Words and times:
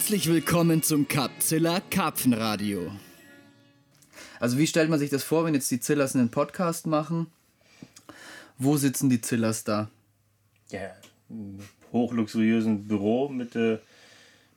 Herzlich 0.00 0.30
willkommen 0.30 0.82
zum 0.82 1.06
Capzilla 1.08 1.82
Karpfenradio. 1.90 2.90
Also 4.40 4.56
wie 4.56 4.66
stellt 4.66 4.88
man 4.88 4.98
sich 4.98 5.10
das 5.10 5.22
vor, 5.22 5.44
wenn 5.44 5.52
jetzt 5.52 5.70
die 5.70 5.78
Zillas 5.78 6.16
einen 6.16 6.30
Podcast 6.30 6.86
machen? 6.86 7.26
Wo 8.56 8.78
sitzen 8.78 9.10
die 9.10 9.20
Zillas 9.20 9.62
da? 9.62 9.90
Ja, 10.70 10.90
im 11.28 11.58
hochluxuriösen 11.92 12.88
Büro 12.88 13.28
mit, 13.28 13.54
äh, 13.56 13.78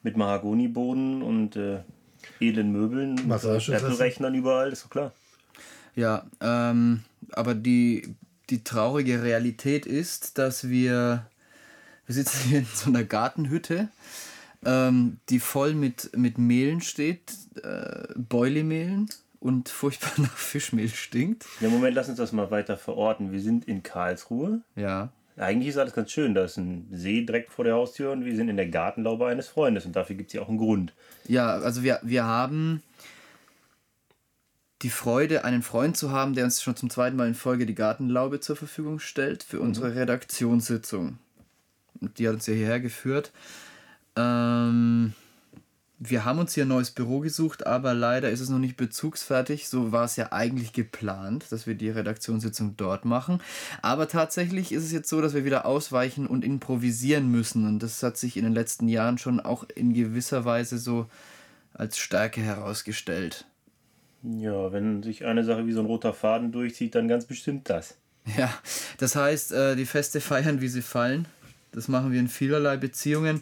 mit 0.02 0.16
Mahagoniboden 0.16 1.22
und 1.22 1.58
äh, 1.58 1.80
edlen 2.40 2.72
Möbeln, 2.72 3.30
Apple-Rechnern 3.30 4.34
überall, 4.34 4.72
ist 4.72 4.86
doch 4.86 4.90
klar. 4.90 5.12
Ja, 5.94 6.26
ähm, 6.40 7.04
aber 7.34 7.54
die, 7.54 8.16
die 8.50 8.64
traurige 8.64 9.22
Realität 9.22 9.86
ist, 9.86 10.38
dass 10.38 10.70
wir, 10.70 11.28
wir 12.06 12.16
sitzen 12.16 12.48
hier 12.48 12.60
in 12.60 12.68
so 12.74 12.90
einer 12.90 13.04
Gartenhütte, 13.04 13.90
ähm, 14.66 15.18
die 15.30 15.40
voll 15.40 15.74
mit, 15.74 16.12
mit 16.16 16.38
Mehlen 16.38 16.82
steht, 16.82 17.34
äh, 17.64 18.08
Boilie-Mehlen 18.16 19.10
und 19.40 19.70
furchtbar 19.70 20.12
nach 20.18 20.36
Fischmehl 20.38 20.90
stinkt. 20.90 21.46
Ja, 21.60 21.70
Moment, 21.70 21.96
lass 21.96 22.10
uns 22.10 22.18
das 22.18 22.32
mal 22.32 22.50
weiter 22.52 22.78
verorten. 22.78 23.32
Wir 23.32 23.42
sind 23.42 23.66
in 23.68 23.84
Karlsruhe. 23.84 24.62
Ja. 24.76 25.12
Eigentlich 25.36 25.70
ist 25.70 25.78
alles 25.78 25.94
ganz 25.94 26.12
schön. 26.12 26.36
Da 26.36 26.44
ist 26.44 26.58
ein 26.58 26.88
See 26.92 27.22
direkt 27.26 27.52
vor 27.52 27.66
der 27.66 27.74
Haustür 27.74 28.12
und 28.12 28.24
wir 28.24 28.36
sind 28.36 28.50
in 28.50 28.56
der 28.58 28.68
Gartenlaube 28.68 29.26
eines 29.26 29.48
Freundes 29.48 29.86
und 29.86 29.96
dafür 29.96 30.16
gibt 30.16 30.30
es 30.30 30.34
ja 30.34 30.42
auch 30.44 30.50
einen 30.50 30.60
Grund. 30.60 30.94
Ja, 31.28 31.48
also 31.58 31.82
wir, 31.82 32.00
wir 32.04 32.24
haben 32.26 32.84
die 34.84 34.90
Freude, 34.90 35.44
einen 35.46 35.64
Freund 35.64 35.96
zu 35.98 36.12
haben, 36.12 36.36
der 36.36 36.44
uns 36.44 36.62
schon 36.62 36.76
zum 36.76 36.90
zweiten 36.90 37.16
Mal 37.16 37.28
in 37.30 37.36
Folge 37.36 37.66
die 37.66 37.74
Gartenlaube 37.76 38.42
zur 38.42 38.56
Verfügung 38.56 39.00
stellt 39.00 39.42
für 39.42 39.58
Mhm. 39.58 39.64
unsere 39.64 39.96
Redaktionssitzung. 39.96 41.18
Und 42.02 42.20
die 42.20 42.28
hat 42.28 42.36
uns 42.36 42.48
ja 42.48 42.54
hierher 42.54 42.80
geführt. 42.82 43.32
Ähm, 44.16 45.14
wir 46.00 46.26
haben 46.26 46.40
uns 46.40 46.54
hier 46.54 46.66
ein 46.66 46.70
neues 46.70 46.92
Büro 46.92 47.20
gesucht, 47.20 47.66
aber 47.66 47.94
leider 47.94 48.30
ist 48.30 48.42
es 48.42 48.50
noch 48.50 48.60
nicht 48.60 48.76
bezugsfertig. 48.76 49.70
So 49.70 49.92
war 49.92 50.04
es 50.04 50.16
ja 50.16 50.32
eigentlich 50.32 50.74
geplant, 50.74 51.46
dass 51.50 51.66
wir 51.66 51.76
die 51.76 51.90
Redaktionssitzung 51.90 52.76
dort 52.76 53.06
machen. 53.06 53.40
Aber 53.82 54.08
tatsächlich 54.08 54.72
ist 54.72 54.84
es 54.84 54.92
jetzt 54.92 55.10
so, 55.10 55.22
dass 55.22 55.34
wir 55.34 55.46
wieder 55.46 55.66
ausweichen 55.66 56.28
und 56.28 56.44
improvisieren 56.44 57.30
müssen. 57.30 57.68
Und 57.68 57.80
das 57.80 58.04
hat 58.04 58.18
sich 58.18 58.38
in 58.38 58.44
den 58.44 58.54
letzten 58.54 58.88
Jahren 58.88 59.18
schon 59.18 59.40
auch 59.40 59.64
in 59.76 59.94
gewisser 59.94 60.46
Weise 60.46 60.78
so 60.78 61.08
als 61.74 61.98
Stärke 61.98 62.42
herausgestellt. 62.42 63.46
Ja, 64.24 64.72
wenn 64.72 65.04
sich 65.04 65.26
eine 65.26 65.44
Sache 65.44 65.68
wie 65.68 65.74
so 65.74 65.82
ein 65.82 65.86
roter 65.86 66.14
Faden 66.14 66.52
durchzieht, 66.52 66.96
dann 66.96 67.08
ganz 67.08 67.26
bestimmt 67.26 67.70
das. 67.70 67.96
Ja, 68.38 68.54
das 68.98 69.16
heißt, 69.16 69.52
äh, 69.52 69.76
die 69.76 69.86
Feste 69.86 70.22
feiern, 70.22 70.62
wie 70.62 70.70
sie 70.70 70.82
fallen. 70.82 71.28
Das 71.74 71.88
machen 71.88 72.12
wir 72.12 72.20
in 72.20 72.28
vielerlei 72.28 72.78
Beziehungen. 72.78 73.42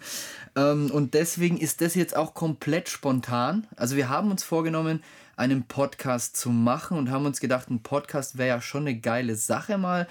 Ähm, 0.55 0.91
und 0.91 1.13
deswegen 1.13 1.57
ist 1.57 1.81
das 1.81 1.95
jetzt 1.95 2.16
auch 2.16 2.33
komplett 2.33 2.89
spontan. 2.89 3.67
Also 3.75 3.95
wir 3.95 4.09
haben 4.09 4.31
uns 4.31 4.44
vorgenommen, 4.44 5.02
einen 5.35 5.63
Podcast 5.63 6.38
zu 6.38 6.49
machen 6.49 6.97
und 6.97 7.09
haben 7.09 7.25
uns 7.25 7.39
gedacht, 7.39 7.69
ein 7.69 7.81
Podcast 7.81 8.38
wäre 8.38 8.49
ja 8.49 8.61
schon 8.61 8.81
eine 8.81 8.97
geile 8.97 9.35
Sache 9.35 9.77
mal. 9.77 10.07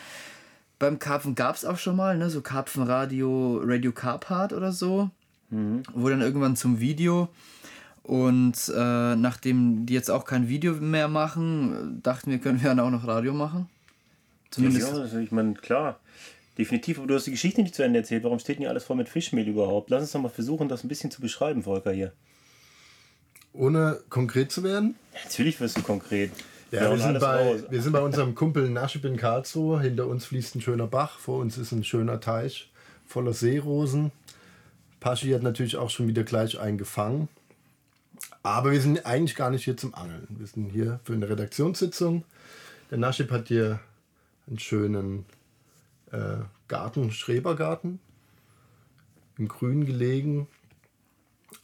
Beim 0.78 0.98
Karpfen 0.98 1.34
gab 1.34 1.56
es 1.56 1.64
auch 1.64 1.76
schon 1.76 1.96
mal, 1.96 2.16
ne, 2.16 2.30
so 2.30 2.40
Karpfenradio, 2.40 3.60
Radio 3.62 3.92
Carpart 3.92 4.52
oder 4.52 4.72
so. 4.72 5.10
Wo 5.94 6.08
dann 6.08 6.20
irgendwann 6.20 6.56
zum 6.56 6.80
Video. 6.80 7.28
Und 8.02 8.72
äh, 8.74 9.16
nachdem 9.16 9.84
die 9.84 9.94
jetzt 9.94 10.10
auch 10.10 10.24
kein 10.24 10.48
Video 10.48 10.74
mehr 10.74 11.08
machen, 11.08 12.00
dachten 12.02 12.30
wir, 12.30 12.38
können 12.38 12.60
wir 12.60 12.70
dann 12.70 12.80
auch 12.80 12.90
noch 12.90 13.06
Radio 13.06 13.34
machen. 13.34 13.68
Zumindest. 14.50 14.92
Ja, 14.92 15.00
also 15.00 15.18
ich 15.18 15.30
meine, 15.32 15.54
klar. 15.54 16.00
Definitiv, 16.60 16.98
aber 16.98 17.06
du 17.06 17.14
hast 17.14 17.26
die 17.26 17.30
Geschichte 17.30 17.62
nicht 17.62 17.74
zu 17.74 17.82
Ende 17.82 18.00
erzählt. 18.00 18.22
Warum 18.22 18.38
steht 18.38 18.56
denn 18.56 18.64
hier 18.64 18.68
alles 18.68 18.84
voll 18.84 18.96
mit 18.96 19.08
Fischmehl 19.08 19.48
überhaupt? 19.48 19.88
Lass 19.88 20.02
uns 20.02 20.12
doch 20.12 20.20
mal 20.20 20.28
versuchen, 20.28 20.68
das 20.68 20.84
ein 20.84 20.88
bisschen 20.88 21.10
zu 21.10 21.22
beschreiben, 21.22 21.62
Volker, 21.62 21.90
hier. 21.90 22.12
Ohne 23.54 24.02
konkret 24.10 24.52
zu 24.52 24.62
werden. 24.62 24.94
Natürlich 25.24 25.58
wirst 25.58 25.78
du 25.78 25.82
konkret. 25.82 26.30
Ja, 26.70 26.90
wir 26.90 26.98
sind, 26.98 27.18
bei, 27.18 27.48
raus. 27.48 27.60
wir 27.70 27.80
sind 27.80 27.92
bei 27.92 28.02
unserem 28.02 28.34
Kumpel 28.34 28.68
Naschib 28.68 29.06
in 29.06 29.16
Karlsruhe. 29.16 29.80
Hinter 29.80 30.06
uns 30.06 30.26
fließt 30.26 30.54
ein 30.54 30.60
schöner 30.60 30.86
Bach. 30.86 31.18
Vor 31.18 31.38
uns 31.38 31.56
ist 31.56 31.72
ein 31.72 31.82
schöner 31.82 32.20
Teich 32.20 32.70
voller 33.06 33.32
Seerosen. 33.32 34.12
Paschi 35.00 35.30
hat 35.30 35.42
natürlich 35.42 35.78
auch 35.78 35.88
schon 35.88 36.08
wieder 36.08 36.24
gleich 36.24 36.60
einen 36.60 36.76
gefangen. 36.76 37.30
Aber 38.42 38.70
wir 38.72 38.82
sind 38.82 39.06
eigentlich 39.06 39.34
gar 39.34 39.50
nicht 39.50 39.64
hier 39.64 39.78
zum 39.78 39.94
Angeln. 39.94 40.26
Wir 40.28 40.46
sind 40.46 40.68
hier 40.68 41.00
für 41.04 41.14
eine 41.14 41.26
Redaktionssitzung. 41.26 42.24
Der 42.90 42.98
Naschib 42.98 43.30
hat 43.30 43.48
hier 43.48 43.80
einen 44.46 44.58
schönen 44.58 45.24
äh, 46.12 46.38
Garten, 46.68 47.10
Schrebergarten, 47.10 48.00
im 49.38 49.48
Grün 49.48 49.84
gelegen. 49.84 50.48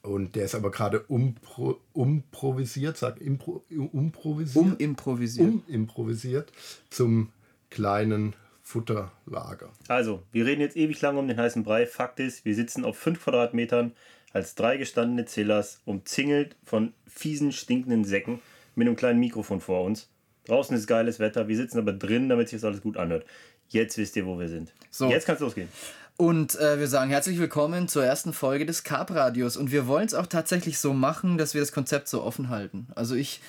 Und 0.02 0.34
der 0.34 0.44
ist 0.44 0.54
aber 0.54 0.70
gerade 0.70 1.00
umpro, 1.00 1.80
umprovisiert, 1.92 2.96
sag 2.96 3.20
impro, 3.20 3.64
umprovisiert. 3.92 4.64
Umimprovisiert. 4.64 5.48
umimprovisiert 5.48 6.52
zum 6.90 7.30
kleinen 7.70 8.34
Futterlager. 8.62 9.70
Also, 9.86 10.22
wir 10.32 10.44
reden 10.44 10.60
jetzt 10.60 10.76
ewig 10.76 11.00
lang 11.00 11.16
um 11.16 11.28
den 11.28 11.38
heißen 11.38 11.62
Brei. 11.62 11.86
Fakt 11.86 12.18
ist, 12.18 12.44
wir 12.44 12.54
sitzen 12.54 12.84
auf 12.84 12.98
5 12.98 13.22
Quadratmetern 13.22 13.92
als 14.32 14.54
drei 14.54 14.76
gestandene 14.76 15.24
Zillers, 15.24 15.80
umzingelt 15.84 16.56
von 16.64 16.92
fiesen, 17.06 17.52
stinkenden 17.52 18.04
Säcken 18.04 18.40
mit 18.74 18.86
einem 18.86 18.96
kleinen 18.96 19.20
Mikrofon 19.20 19.60
vor 19.60 19.84
uns. 19.84 20.08
Draußen 20.46 20.76
ist 20.76 20.86
geiles 20.86 21.18
Wetter, 21.18 21.48
wir 21.48 21.56
sitzen 21.56 21.78
aber 21.78 21.92
drin, 21.92 22.28
damit 22.28 22.48
sich 22.48 22.60
das 22.60 22.64
alles 22.64 22.82
gut 22.82 22.96
anhört. 22.96 23.24
Jetzt 23.68 23.98
wisst 23.98 24.16
ihr, 24.16 24.26
wo 24.26 24.38
wir 24.38 24.48
sind. 24.48 24.72
So. 24.90 25.10
Jetzt 25.10 25.26
kann's 25.26 25.40
losgehen. 25.40 25.68
Und 26.16 26.58
äh, 26.58 26.78
wir 26.78 26.88
sagen 26.88 27.10
herzlich 27.10 27.38
willkommen 27.38 27.88
zur 27.88 28.02
ersten 28.04 28.32
Folge 28.32 28.64
des 28.64 28.84
Carp-Radios. 28.84 29.56
Und 29.58 29.70
wir 29.70 29.86
wollen 29.86 30.06
es 30.06 30.14
auch 30.14 30.26
tatsächlich 30.26 30.78
so 30.78 30.94
machen, 30.94 31.36
dass 31.36 31.52
wir 31.52 31.60
das 31.60 31.72
Konzept 31.72 32.08
so 32.08 32.22
offen 32.22 32.48
halten. 32.48 32.86
Also 32.94 33.14
ich, 33.14 33.42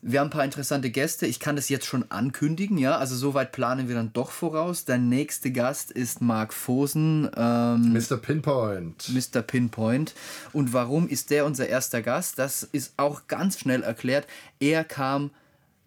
wir 0.00 0.20
haben 0.20 0.28
ein 0.28 0.30
paar 0.30 0.46
interessante 0.46 0.88
Gäste. 0.88 1.26
Ich 1.26 1.40
kann 1.40 1.56
das 1.56 1.68
jetzt 1.68 1.84
schon 1.84 2.10
ankündigen, 2.10 2.78
ja. 2.78 2.96
Also 2.96 3.16
soweit 3.16 3.52
planen 3.52 3.88
wir 3.88 3.96
dann 3.96 4.14
doch 4.14 4.30
voraus. 4.30 4.86
Der 4.86 4.96
nächste 4.96 5.52
Gast 5.52 5.90
ist 5.90 6.22
Marc 6.22 6.54
Fosen, 6.54 7.28
ähm, 7.36 7.92
Mr. 7.92 8.16
Pinpoint. 8.16 9.10
Mr. 9.10 9.42
Pinpoint. 9.42 10.14
Und 10.54 10.72
warum 10.72 11.06
ist 11.06 11.28
der 11.28 11.44
unser 11.44 11.68
erster 11.68 12.00
Gast? 12.00 12.38
Das 12.38 12.62
ist 12.62 12.94
auch 12.96 13.26
ganz 13.26 13.58
schnell 13.58 13.82
erklärt. 13.82 14.26
Er 14.58 14.84
kam 14.84 15.32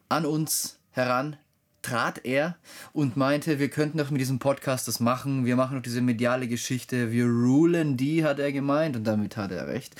an 0.09 0.27
uns 0.27 0.77
heran, 0.91 1.37
trat 1.87 2.25
er 2.25 2.57
und 2.91 3.15
meinte, 3.15 3.59
wir 3.59 3.69
könnten 3.69 3.97
doch 3.97 4.11
mit 4.11 4.19
diesem 4.19 4.39
Podcast 4.39 4.87
das 4.87 4.99
machen. 4.99 5.45
Wir 5.45 5.55
machen 5.55 5.77
doch 5.77 5.81
diese 5.81 6.01
mediale 6.01 6.47
Geschichte. 6.47 7.11
Wir 7.11 7.25
rulen 7.25 7.95
die, 7.95 8.25
hat 8.25 8.39
er 8.39 8.51
gemeint. 8.51 8.95
Und 8.95 9.05
damit 9.05 9.37
hat 9.37 9.51
er 9.51 9.67
recht. 9.67 9.95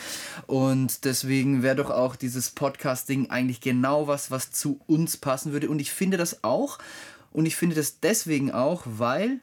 Und 0.47 1.06
deswegen 1.06 1.64
wäre 1.64 1.78
doch 1.78 1.90
auch 1.90 2.16
dieses 2.16 2.50
Podcast-Ding 2.50 3.30
eigentlich 3.30 3.62
genau 3.62 4.08
was, 4.08 4.31
was 4.31 4.52
zu 4.52 4.81
uns 4.88 5.18
passen 5.18 5.53
würde. 5.53 5.70
Und 5.70 5.80
ich 5.80 5.92
finde 5.92 6.18
das 6.18 6.44
auch. 6.44 6.78
Und 7.31 7.46
ich 7.46 7.56
finde 7.56 7.76
das 7.76 8.00
deswegen 8.00 8.52
auch, 8.52 8.84
weil 8.86 9.40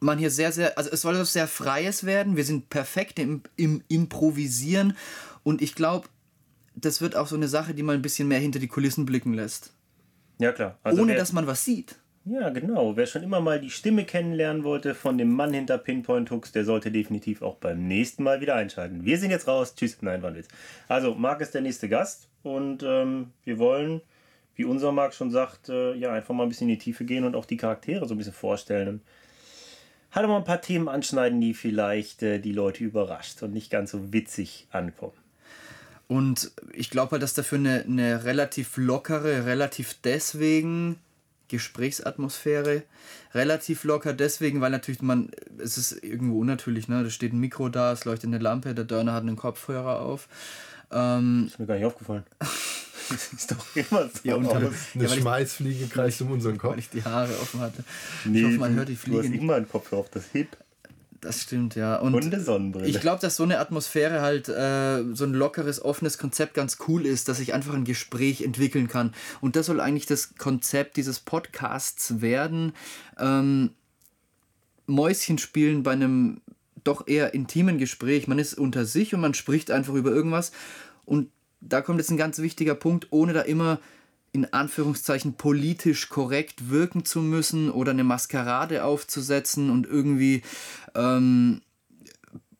man 0.00 0.18
hier 0.18 0.30
sehr, 0.30 0.52
sehr, 0.52 0.76
also 0.76 0.90
es 0.90 1.02
soll 1.02 1.14
etwas 1.14 1.32
sehr 1.32 1.48
Freies 1.48 2.04
werden. 2.04 2.36
Wir 2.36 2.44
sind 2.44 2.68
perfekt 2.70 3.18
im, 3.18 3.42
im 3.56 3.82
Improvisieren 3.88 4.96
und 5.42 5.60
ich 5.60 5.74
glaube, 5.74 6.08
das 6.76 7.00
wird 7.00 7.16
auch 7.16 7.26
so 7.26 7.34
eine 7.34 7.48
Sache, 7.48 7.74
die 7.74 7.82
mal 7.82 7.96
ein 7.96 8.02
bisschen 8.02 8.28
mehr 8.28 8.38
hinter 8.38 8.60
die 8.60 8.68
Kulissen 8.68 9.06
blicken 9.06 9.34
lässt. 9.34 9.72
Ja, 10.38 10.52
klar. 10.52 10.78
Also 10.82 11.02
ohne 11.02 11.14
dass 11.14 11.32
man 11.32 11.46
was 11.46 11.64
sieht. 11.64 11.96
Ja, 12.24 12.50
genau. 12.50 12.96
Wer 12.96 13.06
schon 13.06 13.22
immer 13.22 13.40
mal 13.40 13.58
die 13.58 13.70
Stimme 13.70 14.04
kennenlernen 14.04 14.62
wollte 14.62 14.94
von 14.94 15.16
dem 15.16 15.32
Mann 15.32 15.54
hinter 15.54 15.78
Pinpoint 15.78 16.30
Hooks, 16.30 16.52
der 16.52 16.64
sollte 16.64 16.90
definitiv 16.90 17.40
auch 17.40 17.56
beim 17.56 17.88
nächsten 17.88 18.22
Mal 18.22 18.40
wieder 18.40 18.54
einschalten. 18.54 19.04
Wir 19.04 19.18
sind 19.18 19.30
jetzt 19.30 19.48
raus. 19.48 19.74
Tschüss. 19.74 20.02
Nein, 20.02 20.22
war 20.22 20.30
ein 20.30 20.36
Witz. 20.36 20.48
Also, 20.88 21.14
Marc 21.14 21.40
ist 21.40 21.54
der 21.54 21.62
nächste 21.62 21.88
Gast 21.88 22.28
und 22.42 22.82
ähm, 22.82 23.32
wir 23.44 23.58
wollen, 23.58 24.02
wie 24.56 24.64
unser 24.64 24.92
Marc 24.92 25.14
schon 25.14 25.30
sagt, 25.30 25.70
äh, 25.70 25.94
ja, 25.94 26.12
einfach 26.12 26.34
mal 26.34 26.42
ein 26.42 26.50
bisschen 26.50 26.68
in 26.68 26.74
die 26.74 26.84
Tiefe 26.84 27.04
gehen 27.06 27.24
und 27.24 27.34
auch 27.34 27.46
die 27.46 27.56
Charaktere 27.56 28.06
so 28.06 28.14
ein 28.14 28.18
bisschen 28.18 28.34
vorstellen. 28.34 28.88
Und 28.88 29.02
halt 30.12 30.28
mal 30.28 30.36
ein 30.36 30.44
paar 30.44 30.60
Themen 30.60 30.88
anschneiden, 30.88 31.40
die 31.40 31.54
vielleicht 31.54 32.22
äh, 32.22 32.40
die 32.40 32.52
Leute 32.52 32.84
überrascht 32.84 33.42
und 33.42 33.54
nicht 33.54 33.70
ganz 33.70 33.90
so 33.90 34.12
witzig 34.12 34.68
ankommen. 34.70 35.16
Und 36.08 36.50
ich 36.72 36.90
glaube 36.90 37.12
halt, 37.12 37.22
dass 37.22 37.34
dafür 37.34 37.58
eine, 37.58 37.82
eine 37.84 38.24
relativ 38.24 38.76
lockere, 38.78 39.44
relativ 39.46 39.94
deswegen 40.02 40.98
Gesprächsatmosphäre, 41.48 42.82
relativ 43.34 43.84
locker 43.84 44.12
deswegen, 44.12 44.60
weil 44.60 44.70
natürlich 44.70 45.02
man, 45.02 45.30
es 45.58 45.78
ist 45.78 45.92
irgendwo 46.02 46.40
unnatürlich, 46.40 46.88
ne? 46.88 47.04
Da 47.04 47.10
steht 47.10 47.32
ein 47.32 47.38
Mikro 47.40 47.68
da, 47.68 47.92
es 47.92 48.04
leuchtet 48.04 48.28
eine 48.28 48.38
Lampe, 48.38 48.74
der 48.74 48.84
Dörner 48.84 49.12
hat 49.12 49.22
einen 49.22 49.36
Kopfhörer 49.36 50.00
auf. 50.00 50.28
Ähm, 50.90 51.44
Ist 51.48 51.58
mir 51.58 51.66
gar 51.66 51.74
nicht 51.76 51.84
aufgefallen. 51.84 52.24
das 53.10 53.32
ist 53.32 53.50
doch 53.52 53.76
immer 53.76 54.04
so. 54.08 54.20
Ja, 54.24 54.34
und 54.36 54.46
aus. 54.46 54.72
Eine 54.94 55.04
Ja, 55.04 55.08
Schmeißfliege 55.10 55.86
kreist 55.88 56.20
um 56.22 56.30
unseren 56.32 56.56
Kopf. 56.58 56.72
weil 56.72 56.78
ich 56.78 56.88
die 56.90 57.04
Haare 57.04 57.32
offen 57.40 57.60
hatte. 57.60 57.84
Nee, 58.24 58.40
ich 58.40 58.44
hoffe, 58.46 58.58
man 58.58 58.72
du- 58.72 58.78
hört 58.78 58.88
die 58.88 58.94
Du 58.94 59.00
Fliege 59.00 59.18
hast 59.18 59.28
nicht. 59.28 59.42
immer 59.42 59.54
einen 59.56 59.68
Kopf 59.68 59.92
auf 59.92 60.08
das 60.10 60.24
Hip 60.32 60.56
Das 61.20 61.42
stimmt, 61.42 61.74
ja. 61.74 61.96
Und, 61.96 62.14
und 62.14 62.24
eine 62.24 62.40
Sonnenbrille. 62.40 62.86
Ich 62.86 63.00
glaube, 63.00 63.20
dass 63.20 63.36
so 63.36 63.42
eine 63.42 63.58
Atmosphäre 63.58 64.20
halt 64.20 64.48
äh, 64.48 65.02
so 65.14 65.24
ein 65.24 65.34
lockeres, 65.34 65.84
offenes 65.84 66.16
Konzept 66.16 66.54
ganz 66.54 66.78
cool 66.86 67.04
ist, 67.06 67.28
dass 67.28 67.38
sich 67.38 67.54
einfach 67.54 67.74
ein 67.74 67.84
Gespräch 67.84 68.42
entwickeln 68.42 68.86
kann. 68.86 69.12
Und 69.40 69.56
das 69.56 69.66
soll 69.66 69.80
eigentlich 69.80 70.06
das 70.06 70.36
Konzept 70.36 70.96
dieses 70.96 71.18
Podcasts 71.18 72.20
werden. 72.20 72.72
Ähm, 73.18 73.70
Mäuschen 74.86 75.38
spielen 75.38 75.82
bei 75.82 75.92
einem 75.92 76.40
doch 76.84 77.06
eher 77.08 77.34
intimen 77.34 77.78
Gespräch. 77.78 78.28
Man 78.28 78.38
ist 78.38 78.54
unter 78.54 78.84
sich 78.84 79.12
und 79.12 79.20
man 79.20 79.34
spricht 79.34 79.70
einfach 79.70 79.94
über 79.94 80.10
irgendwas. 80.10 80.52
Und 81.04 81.30
da 81.60 81.80
kommt 81.80 81.98
jetzt 81.98 82.10
ein 82.10 82.16
ganz 82.16 82.38
wichtiger 82.38 82.76
Punkt, 82.76 83.08
ohne 83.10 83.32
da 83.32 83.40
immer 83.40 83.80
in 84.44 84.52
Anführungszeichen 84.52 85.34
politisch 85.34 86.08
korrekt 86.08 86.70
wirken 86.70 87.04
zu 87.04 87.20
müssen 87.20 87.70
oder 87.70 87.90
eine 87.92 88.04
Maskerade 88.04 88.84
aufzusetzen 88.84 89.70
und 89.70 89.86
irgendwie 89.86 90.42
ähm, 90.94 91.60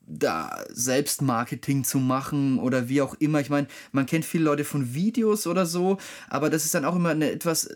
da 0.06 0.64
Selbstmarketing 0.70 1.84
zu 1.84 1.98
machen 1.98 2.58
oder 2.58 2.88
wie 2.88 3.02
auch 3.02 3.14
immer. 3.14 3.40
Ich 3.40 3.50
meine, 3.50 3.66
man 3.92 4.06
kennt 4.06 4.24
viele 4.24 4.44
Leute 4.44 4.64
von 4.64 4.94
Videos 4.94 5.46
oder 5.46 5.66
so, 5.66 5.98
aber 6.28 6.50
das 6.50 6.64
ist 6.64 6.74
dann 6.74 6.84
auch 6.84 6.96
immer 6.96 7.10
eine 7.10 7.30
etwas 7.30 7.68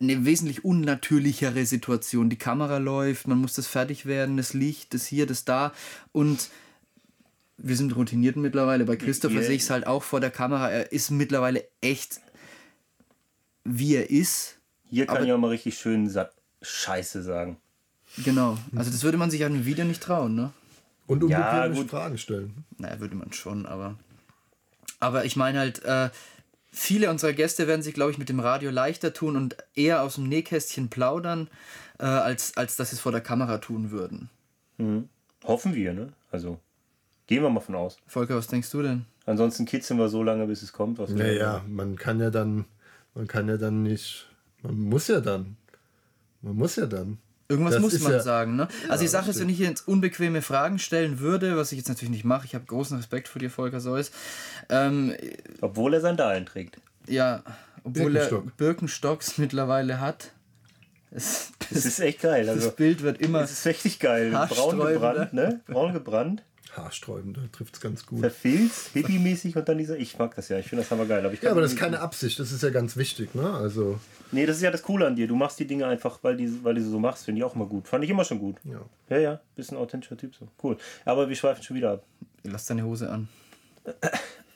eine 0.00 0.24
wesentlich 0.24 0.64
unnatürlichere 0.64 1.66
Situation. 1.66 2.30
Die 2.30 2.38
Kamera 2.38 2.78
läuft, 2.78 3.28
man 3.28 3.38
muss 3.38 3.52
das 3.52 3.66
fertig 3.66 4.06
werden, 4.06 4.38
das 4.38 4.54
Licht, 4.54 4.94
das 4.94 5.04
hier, 5.06 5.26
das 5.26 5.44
da 5.44 5.72
und 6.12 6.48
wir 7.62 7.76
sind 7.76 7.94
routiniert 7.94 8.36
mittlerweile. 8.36 8.84
Bei 8.84 8.96
Christopher 8.96 9.34
Yeah. 9.34 9.44
sehe 9.44 9.56
ich 9.56 9.62
es 9.62 9.70
halt 9.70 9.86
auch 9.86 10.02
vor 10.02 10.20
der 10.20 10.30
Kamera. 10.30 10.70
Er 10.70 10.92
ist 10.92 11.10
mittlerweile 11.10 11.64
echt, 11.80 12.20
wie 13.64 13.94
er 13.96 14.10
ist. 14.10 14.58
Hier 14.88 15.06
kann 15.06 15.18
Aber- 15.18 15.26
ich 15.26 15.32
auch 15.32 15.38
mal 15.38 15.48
richtig 15.48 15.78
schön 15.78 16.08
Sa 16.08 16.30
Scheiße 16.62 17.22
sagen. 17.22 17.56
Genau. 18.24 18.58
Also 18.76 18.90
das 18.90 19.02
würde 19.02 19.16
man 19.18 19.30
sich 19.30 19.44
an 19.44 19.52
einem 19.54 19.64
Video 19.64 19.84
nicht 19.84 20.02
trauen, 20.02 20.34
ne? 20.34 20.52
Und 21.06 21.28
Ja, 21.28 21.38
unbequeme 21.62 21.74
gut. 21.82 21.90
Fragen 21.90 22.18
stellen. 22.18 22.64
Naja, 22.78 23.00
würde 23.00 23.14
man 23.16 23.32
schon, 23.32 23.66
aber. 23.66 23.96
Aber 24.98 25.24
ich 25.24 25.36
meine 25.36 25.58
halt, 25.60 25.82
äh, 25.84 26.10
viele 26.70 27.10
unserer 27.10 27.32
Gäste 27.32 27.66
werden 27.66 27.82
sich, 27.82 27.94
glaube 27.94 28.10
ich, 28.10 28.18
mit 28.18 28.28
dem 28.28 28.40
Radio 28.40 28.70
leichter 28.70 29.12
tun 29.12 29.36
und 29.36 29.56
eher 29.74 30.02
aus 30.02 30.16
dem 30.16 30.28
Nähkästchen 30.28 30.90
plaudern, 30.90 31.48
äh, 31.98 32.04
als, 32.04 32.56
als 32.56 32.76
dass 32.76 32.90
sie 32.90 32.96
es 32.96 33.00
vor 33.00 33.12
der 33.12 33.20
Kamera 33.22 33.58
tun 33.58 33.90
würden. 33.90 34.28
Hoffen 35.44 35.74
wir, 35.74 35.92
ne? 35.94 36.12
Also 36.30 36.58
gehen 37.26 37.42
wir 37.42 37.50
mal 37.50 37.60
von 37.60 37.74
aus. 37.74 37.96
Volker, 38.06 38.36
was 38.36 38.46
denkst 38.48 38.70
du 38.70 38.82
denn? 38.82 39.04
Ansonsten 39.26 39.64
kitzeln 39.66 39.98
wir 39.98 40.08
so 40.08 40.22
lange, 40.22 40.46
bis 40.46 40.62
es 40.62 40.72
kommt. 40.72 40.98
Was 40.98 41.10
Naja, 41.10 41.64
man 41.68 41.96
kann 41.96 42.20
ja 42.20 42.30
dann, 42.30 42.64
man 43.14 43.26
kann 43.26 43.48
ja 43.48 43.56
dann 43.56 43.82
nicht, 43.82 44.28
man 44.62 44.78
muss 44.78 45.08
ja 45.08 45.20
dann. 45.20 45.56
Man 46.42 46.56
muss 46.56 46.76
ja 46.76 46.86
dann. 46.86 47.18
Irgendwas 47.48 47.74
Das 47.74 47.82
muss 47.82 48.00
man 48.00 48.12
ja- 48.12 48.20
sagen, 48.20 48.54
ne? 48.56 48.68
Also 48.88 49.04
ich 49.04 49.10
das 49.10 49.12
sage 49.12 49.26
jetzt, 49.26 49.40
wenn 49.40 49.48
ich 49.48 49.58
jetzt 49.58 49.88
unbequeme 49.88 50.40
Fragen 50.40 50.78
stellen 50.78 51.18
würde, 51.18 51.56
was 51.56 51.72
ich 51.72 51.78
jetzt 51.78 51.88
natürlich 51.88 52.10
nicht 52.12 52.24
mache, 52.24 52.46
ich 52.46 52.54
habe 52.54 52.64
großen 52.64 52.96
Respekt 52.96 53.26
vor 53.28 53.40
dir, 53.40 53.50
Volker 53.50 53.80
Seuss. 53.80 54.12
Ähm, 54.68 55.14
Obwohl 55.60 55.94
er 55.94 56.00
Sandalen 56.00 56.46
trägt. 56.46 56.78
ja, 57.08 57.42
obwohl 57.82 58.12
Birkenstock. 58.12 58.44
er 58.46 58.50
Birkenstocks 58.56 59.38
mittlerweile 59.38 60.00
hat. 60.00 60.30
Es, 61.10 61.50
Das 61.72 61.84
ist 61.86 61.98
echt 61.98 62.20
geil. 62.22 62.46
das 62.46 62.54
Also, 62.56 62.70
Bild 62.70 63.02
wird 63.02 63.20
immer. 63.20 63.40
das 63.40 63.50
ist 63.50 63.66
richtig 63.66 63.98
geil. 63.98 64.30
Braun 64.30 64.78
gebrannt, 64.78 65.32
ne? 65.32 65.60
Braun 65.66 65.92
gebrannt. 65.92 66.44
Haarsträubend, 66.76 67.36
da 67.36 67.40
trifft 67.52 67.74
es 67.74 67.80
ganz 67.80 68.06
gut. 68.06 68.20
Verfilzt, 68.20 68.90
hippie-mäßig 68.94 69.56
und 69.56 69.68
dann 69.68 69.78
dieser. 69.78 69.96
Ich 69.98 70.18
mag 70.18 70.34
das 70.36 70.48
ja, 70.48 70.58
ich 70.58 70.66
finde 70.66 70.82
das 70.84 70.90
hammer 70.90 71.06
geil. 71.06 71.24
Aber 71.24 71.34
ich 71.34 71.42
Ja, 71.42 71.50
aber 71.50 71.60
das 71.62 71.72
ist 71.72 71.78
keine 71.78 72.00
Absicht, 72.00 72.38
das 72.38 72.52
ist 72.52 72.62
ja 72.62 72.70
ganz 72.70 72.96
wichtig, 72.96 73.34
ne? 73.34 73.52
Also, 73.52 73.98
Nee, 74.32 74.46
das 74.46 74.56
ist 74.58 74.62
ja 74.62 74.70
das 74.70 74.82
Coole 74.82 75.06
an 75.08 75.16
dir. 75.16 75.26
Du 75.26 75.34
machst 75.34 75.58
die 75.58 75.66
Dinge 75.66 75.86
einfach, 75.86 76.20
weil, 76.22 76.36
die, 76.36 76.62
weil 76.62 76.74
du 76.76 76.80
sie 76.82 76.90
so 76.90 77.00
machst. 77.00 77.24
Finde 77.24 77.40
ich 77.40 77.44
auch 77.44 77.56
immer 77.56 77.66
gut. 77.66 77.88
Fand 77.88 78.04
ich 78.04 78.10
immer 78.10 78.24
schon 78.24 78.38
gut. 78.38 78.56
ja. 78.64 78.80
Ja, 79.08 79.18
ja, 79.18 79.40
bist 79.56 79.72
ein 79.72 79.76
authentischer 79.76 80.16
Typ 80.16 80.34
so. 80.36 80.46
Cool. 80.62 80.76
Aber 81.04 81.28
wir 81.28 81.34
schweifen 81.34 81.62
schon 81.64 81.74
wieder 81.76 81.90
ab. 81.94 82.04
Lass 82.44 82.66
deine 82.66 82.84
Hose 82.84 83.10
an. 83.10 83.28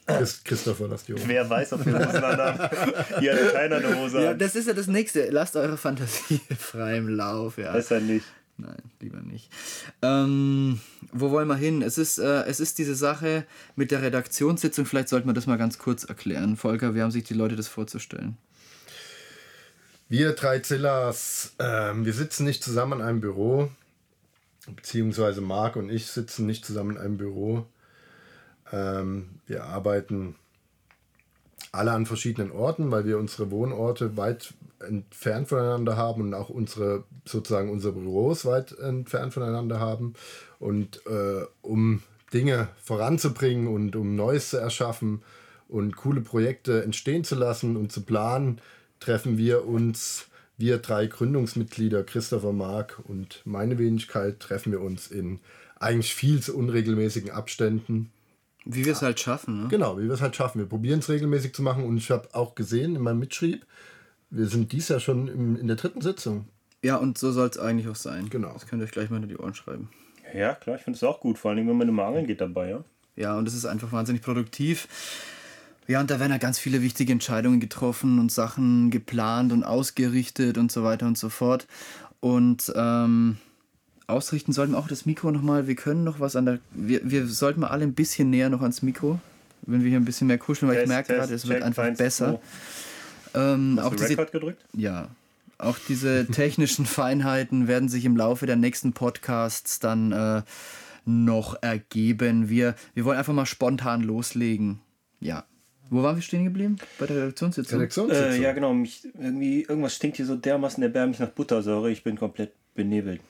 Chris, 0.07 0.45
Christopher, 0.45 0.87
lass 0.87 1.05
die 1.05 1.15
Ohren. 1.15 1.23
Wer 1.27 1.49
weiß, 1.49 1.73
ob 1.73 1.87
wir 1.87 1.95
Hosen 1.95 2.23
anhaben. 2.23 2.77
Hier 3.21 3.33
hat 3.35 3.53
keiner 3.55 3.77
eine 3.77 3.99
Hose 4.01 4.23
Ja, 4.23 4.31
an. 4.33 4.39
das 4.39 4.55
ist 4.55 4.69
ja 4.69 4.75
das 4.75 4.87
Nächste. 4.87 5.29
Lasst 5.31 5.57
eure 5.57 5.77
Fantasie 5.79 6.41
frei 6.59 6.99
im 6.99 7.09
Lauf, 7.09 7.57
ja. 7.59 7.73
Besser 7.73 8.01
nicht. 8.01 8.25
Nein, 8.57 8.83
lieber 9.01 9.21
nicht. 9.21 9.51
Ähm, 10.01 10.81
wo 11.13 11.31
wollen 11.31 11.49
wir 11.49 11.57
hin? 11.57 11.83
Es 11.83 11.99
ist, 11.99 12.19
äh, 12.19 12.45
es 12.45 12.61
ist 12.61 12.79
diese 12.79 12.95
Sache 12.95 13.45
mit 13.75 13.91
der 13.91 14.03
Redaktionssitzung. 14.03 14.87
Vielleicht 14.87 15.09
sollten 15.09 15.29
wir 15.29 15.35
das 15.35 15.47
mal 15.47 15.59
ganz 15.59 15.79
kurz 15.79 16.05
erklären. 16.05 16.57
Volker, 16.57 16.95
wie 16.95 17.03
haben 17.03 17.11
sich 17.11 17.25
die 17.25 17.35
Leute 17.35 17.57
das 17.57 17.67
vorzustellen? 17.67 18.37
Wir 20.09 20.33
drei 20.33 20.61
Zillas, 20.61 21.55
ähm, 21.59 22.05
wir 22.05 22.13
sitzen 22.13 22.45
nicht 22.45 22.63
zusammen 22.63 23.01
in 23.01 23.07
einem 23.07 23.21
Büro, 23.21 23.71
beziehungsweise 24.67 25.41
Marc 25.41 25.77
und 25.77 25.91
ich 25.91 26.07
sitzen 26.07 26.47
nicht 26.47 26.65
zusammen 26.65 26.93
in 26.93 26.99
einem 26.99 27.17
Büro. 27.17 27.67
Ähm, 28.71 29.41
wir 29.47 29.65
arbeiten 29.65 30.37
alle 31.73 31.93
an 31.93 32.07
verschiedenen 32.07 32.53
Orten, 32.53 32.91
weil 32.91 33.05
wir 33.05 33.19
unsere 33.19 33.51
Wohnorte 33.51 34.17
weit 34.17 34.55
entfernt 34.81 35.49
voneinander 35.49 35.97
haben 35.97 36.23
und 36.23 36.35
auch 36.35 36.49
unsere 36.49 37.05
sozusagen 37.25 37.71
unsere 37.71 37.93
Büros 37.93 38.45
weit 38.45 38.79
entfernt 38.79 39.35
voneinander 39.35 39.81
haben. 39.81 40.15
Und 40.59 41.01
äh, 41.07 41.45
um 41.63 42.03
Dinge 42.33 42.69
voranzubringen 42.83 43.69
und 43.69 43.97
um 43.97 44.17
Neues 44.17 44.51
zu 44.51 44.59
erschaffen 44.59 45.23
und 45.69 45.97
coole 45.97 46.21
Projekte 46.21 46.83
entstehen 46.83 47.25
zu 47.25 47.35
lassen 47.35 47.77
und 47.77 47.93
zu 47.93 48.03
planen, 48.03 48.61
treffen 49.01 49.39
wir 49.39 49.67
uns, 49.67 50.27
wir 50.57 50.79
drei 50.79 51.07
Gründungsmitglieder, 51.07 52.05
Christopher 52.05 52.53
Mark 52.53 53.01
und 53.05 53.41
meine 53.45 53.79
Wenigkeit, 53.79 54.41
treffen 54.41 54.73
wir 54.73 54.81
uns 54.81 55.11
in 55.11 55.41
eigentlich 55.77 56.15
viel 56.15 56.41
zu 56.41 56.57
unregelmäßigen 56.57 57.31
Abständen. 57.31 58.11
Wie 58.65 58.85
wir 58.85 58.93
es 58.93 59.03
halt 59.03 59.21
schaffen, 59.21 59.65
ne? 59.65 59.69
Genau, 59.69 59.99
wie 59.99 60.05
wir 60.05 60.13
es 60.13 60.23
halt 60.23 60.35
schaffen. 60.37 60.59
Wir 60.59 60.67
probieren 60.67 61.01
es 61.01 61.09
regelmäßig 61.11 61.55
zu 61.55 61.63
machen 61.63 61.85
und 61.85 61.99
ich 61.99 62.11
habe 62.11 62.29
auch 62.35 62.55
gesehen 62.55 62.97
in 62.97 63.03
meinem 63.03 63.19
Mitschrieb, 63.19 63.67
wir 64.31 64.47
sind 64.47 64.73
dies 64.73 64.89
Jahr 64.89 65.01
schon 65.01 65.29
im, 65.29 65.57
in 65.57 65.67
der 65.67 65.77
dritten 65.77 66.01
Sitzung. 66.01 66.47
Ja, 66.83 66.97
und 66.97 67.17
so 67.17 67.33
soll 67.33 67.49
es 67.49 67.59
eigentlich 67.59 67.89
auch 67.89 67.97
sein. 67.97 68.29
Genau. 68.29 68.53
Das 68.53 68.67
könnt 68.67 68.83
ihr 68.83 68.85
euch 68.85 68.93
gleich 68.93 69.09
mal 69.11 69.17
hinter 69.17 69.35
die 69.35 69.39
Ohren 69.39 69.55
schreiben. 69.55 69.89
Ja, 70.35 70.55
klar, 70.55 70.77
ich 70.77 70.83
finde 70.83 70.97
es 70.97 71.05
auch 71.05 71.21
gut. 71.21 71.39
Vor 71.39 71.51
allem, 71.51 71.67
wenn 71.69 71.77
man 71.77 71.89
immer 71.89 72.05
angeln 72.05 72.27
geht 72.27 72.41
dabei, 72.41 72.71
ja. 72.71 72.85
Ja, 73.17 73.39
und 73.39 73.47
es 73.47 73.55
ist 73.55 73.65
einfach 73.65 73.93
wahnsinnig 73.93 74.23
produktiv. 74.23 74.89
Ja, 75.87 76.01
und 76.01 76.11
da 76.11 76.19
werden 76.19 76.33
ja 76.33 76.39
ganz 76.39 76.59
viele 76.59 76.83
wichtige 76.83 77.13
Entscheidungen 77.13 77.61
getroffen 77.61 78.19
und 78.19 78.33
Sachen 78.33 78.91
geplant 78.91 79.53
und 79.53 79.65
ausgerichtet 79.65 80.59
und 80.59 80.73
so 80.73 80.83
weiter 80.83 81.07
und 81.07 81.19
so 81.19 81.29
fort. 81.29 81.67
Und 82.21 82.73
ähm, 82.75 83.37
ausrichten 84.07 84.53
sollten 84.53 84.73
wir 84.73 84.79
auch 84.79 84.89
das 84.89 85.07
Mikro 85.07 85.31
nochmal. 85.31 85.67
Wir 85.67 85.77
können 85.77 86.05
noch 86.05 86.21
was 86.21 86.37
an 86.37 86.47
der. 86.47 86.59
Wir, 86.73 87.01
wir 87.09 87.27
sollten 87.27 87.61
mal 87.61 87.69
alle 87.69 87.85
ein 87.85 87.95
bisschen 87.95 88.31
näher 88.31 88.49
noch 88.49 88.63
ans 88.63 88.83
Mikro, 88.83 89.21
wenn 89.63 89.83
wir 89.83 89.91
hier 89.91 90.01
ein 90.01 90.07
bisschen 90.07 90.27
mehr 90.27 90.39
kuscheln, 90.39 90.71
weil 90.71 90.77
ich 90.79 90.83
Test, 90.83 90.89
merke 90.89 91.07
Test, 91.09 91.21
gerade, 91.21 91.35
es 91.35 91.49
wird 91.49 91.63
einfach 91.63 91.97
besser. 91.97 92.41
zwei. 92.41 92.41
Ähm, 93.35 93.79
auch 93.79 93.85
Hast 93.85 93.93
du 93.93 93.97
diese 93.97 94.11
Record 94.11 94.33
gedrückt? 94.33 94.65
ja, 94.73 95.09
auch 95.59 95.79
diese 95.89 96.27
technischen 96.31 96.87
Feinheiten 96.87 97.69
werden 97.69 97.89
sich 97.89 98.05
im 98.05 98.17
Laufe 98.17 98.47
der 98.47 98.57
nächsten 98.57 98.93
Podcasts 98.93 99.81
dann 99.81 100.13
äh, 100.13 100.43
noch 101.05 101.63
ergeben. 101.63 102.49
Wir, 102.49 102.75
wir 102.95 103.05
wollen 103.05 103.19
einfach 103.19 103.35
mal 103.35 103.47
spontan 103.47 104.03
loslegen. 104.03 104.81
Ja. 105.21 105.45
Wo 105.91 106.03
waren 106.03 106.17
wir 106.17 106.23
stehen 106.23 106.45
geblieben? 106.45 106.77
Bei 106.99 107.07
der 107.07 107.17
Redaktionssitzung? 107.17 107.79
Redaktionssitzung. 107.79 108.33
Äh, 108.33 108.43
ja, 108.43 108.53
genau. 108.53 108.73
Mich, 108.73 109.07
irgendwie, 109.19 109.63
irgendwas 109.63 109.95
stinkt 109.95 110.17
hier 110.17 110.27
so 110.27 110.35
dermaßen 110.35 110.83
erbärmlich 110.83 111.19
nach 111.21 111.29
Buttersäure. 111.29 111.91
Ich 111.91 112.03
bin 112.03 112.17
komplett 112.17 112.53
benebelt. 112.75 113.21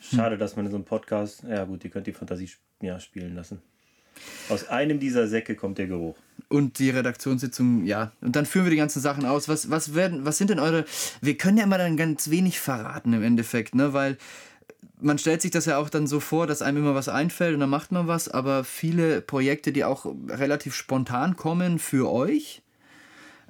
Schade, 0.00 0.38
dass 0.38 0.56
man 0.56 0.66
in 0.66 0.72
so 0.72 0.76
einem 0.76 0.84
Podcast. 0.84 1.44
Ja, 1.48 1.64
gut, 1.64 1.84
ihr 1.84 1.90
könnt 1.90 2.06
die 2.06 2.12
Fantasie 2.12 2.50
ja, 2.80 2.98
spielen 2.98 3.34
lassen. 3.34 3.60
Aus 4.48 4.68
einem 4.68 4.98
dieser 4.98 5.28
Säcke 5.28 5.54
kommt 5.54 5.78
der 5.78 5.86
Geruch. 5.86 6.16
Und 6.48 6.78
die 6.78 6.90
Redaktionssitzung, 6.90 7.84
ja. 7.84 8.12
Und 8.20 8.36
dann 8.36 8.46
führen 8.46 8.66
wir 8.66 8.70
die 8.70 8.76
ganzen 8.76 9.00
Sachen 9.00 9.24
aus. 9.24 9.48
Was, 9.48 9.70
was, 9.70 9.94
werden, 9.94 10.24
was 10.24 10.38
sind 10.38 10.50
denn 10.50 10.60
eure. 10.60 10.84
Wir 11.20 11.36
können 11.36 11.58
ja 11.58 11.64
immer 11.64 11.78
dann 11.78 11.96
ganz 11.96 12.30
wenig 12.30 12.60
verraten 12.60 13.12
im 13.12 13.22
Endeffekt, 13.22 13.74
ne? 13.74 13.92
Weil 13.92 14.16
man 15.00 15.18
stellt 15.18 15.42
sich 15.42 15.50
das 15.50 15.66
ja 15.66 15.78
auch 15.78 15.90
dann 15.90 16.06
so 16.06 16.20
vor, 16.20 16.46
dass 16.46 16.62
einem 16.62 16.78
immer 16.78 16.94
was 16.94 17.08
einfällt 17.08 17.54
und 17.54 17.60
dann 17.60 17.70
macht 17.70 17.92
man 17.92 18.06
was, 18.06 18.28
aber 18.28 18.64
viele 18.64 19.20
Projekte, 19.20 19.72
die 19.72 19.84
auch 19.84 20.06
relativ 20.28 20.74
spontan 20.74 21.36
kommen 21.36 21.78
für 21.78 22.10
euch 22.10 22.62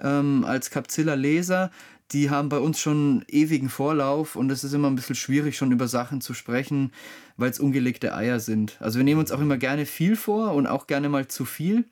ähm, 0.03 0.45
als 0.45 0.71
Capzilla-Leser, 0.71 1.71
die 2.13 2.31
haben 2.31 2.49
bei 2.49 2.59
uns 2.59 2.81
schon 2.81 3.25
ewigen 3.29 3.69
Vorlauf 3.69 4.37
und 4.37 4.51
es 4.51 4.65
ist 4.65 4.73
immer 4.73 4.89
ein 4.89 4.97
bisschen 4.97 5.15
schwierig, 5.17 5.57
schon 5.57 5.73
über 5.73 5.89
Sachen 5.89 6.21
zu 6.21 6.35
sprechen, 6.35 6.93
weil 7.37 7.51
es 7.51 7.61
ungelegte 7.61 8.15
Eier 8.15 8.41
sind. 8.41 8.77
Also 8.81 8.99
wir 8.99 9.05
nehmen 9.05 9.21
uns 9.21 9.33
auch 9.33 9.41
immer 9.41 9.57
gerne 9.57 9.87
viel 9.87 10.17
vor 10.17 10.53
und 10.53 10.67
auch 10.67 10.87
gerne 10.87 11.09
mal 11.09 11.29
zu 11.29 11.45
viel 11.45 11.85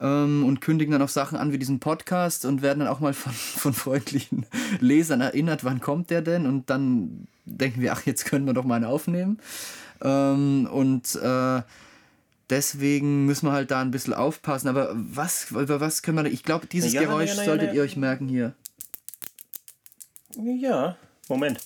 ähm, 0.00 0.44
und 0.44 0.60
kündigen 0.60 0.92
dann 0.92 1.02
auch 1.02 1.08
Sachen 1.08 1.38
an 1.38 1.52
wie 1.52 1.58
diesen 1.58 1.80
Podcast 1.80 2.44
und 2.44 2.62
werden 2.62 2.80
dann 2.80 2.88
auch 2.88 3.00
mal 3.00 3.14
von, 3.14 3.32
von 3.32 3.72
freundlichen 3.72 4.46
Lesern 4.80 5.20
erinnert, 5.20 5.64
wann 5.64 5.80
kommt 5.80 6.10
der 6.10 6.22
denn? 6.22 6.46
Und 6.46 6.70
dann 6.70 7.26
denken 7.44 7.80
wir, 7.80 7.92
ach, 7.92 8.06
jetzt 8.06 8.24
können 8.24 8.46
wir 8.46 8.54
doch 8.54 8.64
mal 8.64 8.76
einen 8.76 8.84
aufnehmen. 8.84 9.38
Ähm, 10.00 10.68
und 10.70 11.16
äh, 11.16 11.62
deswegen 12.50 13.26
müssen 13.26 13.46
wir 13.46 13.52
halt 13.52 13.70
da 13.70 13.80
ein 13.80 13.90
bisschen 13.90 14.14
aufpassen. 14.14 14.68
Aber 14.68 14.92
was, 14.94 15.50
über 15.50 15.80
was 15.80 16.02
können 16.02 16.18
wir 16.18 16.24
da, 16.24 16.30
ich 16.30 16.44
glaube, 16.44 16.66
dieses 16.66 16.92
Ja, 16.92 17.02
Geräusch 17.02 17.30
ja, 17.30 17.36
ja, 17.36 17.44
solltet 17.44 17.74
ihr 17.74 17.82
euch 17.82 17.96
merken 17.96 18.28
hier. 18.28 18.54
Ja, 20.36 20.96
Moment. 21.28 21.58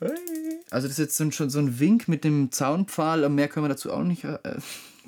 Hey. 0.00 0.10
Also 0.70 0.88
das 0.88 0.98
ist 0.98 1.04
jetzt 1.04 1.16
so 1.16 1.24
ein, 1.24 1.32
schon 1.32 1.50
so 1.50 1.60
ein 1.60 1.78
Wink 1.78 2.08
mit 2.08 2.24
dem 2.24 2.50
Zaunpfahl, 2.50 3.28
mehr 3.28 3.48
können 3.48 3.64
wir 3.64 3.68
dazu 3.68 3.92
auch 3.92 4.02
nicht. 4.02 4.24
Äh, 4.24 4.38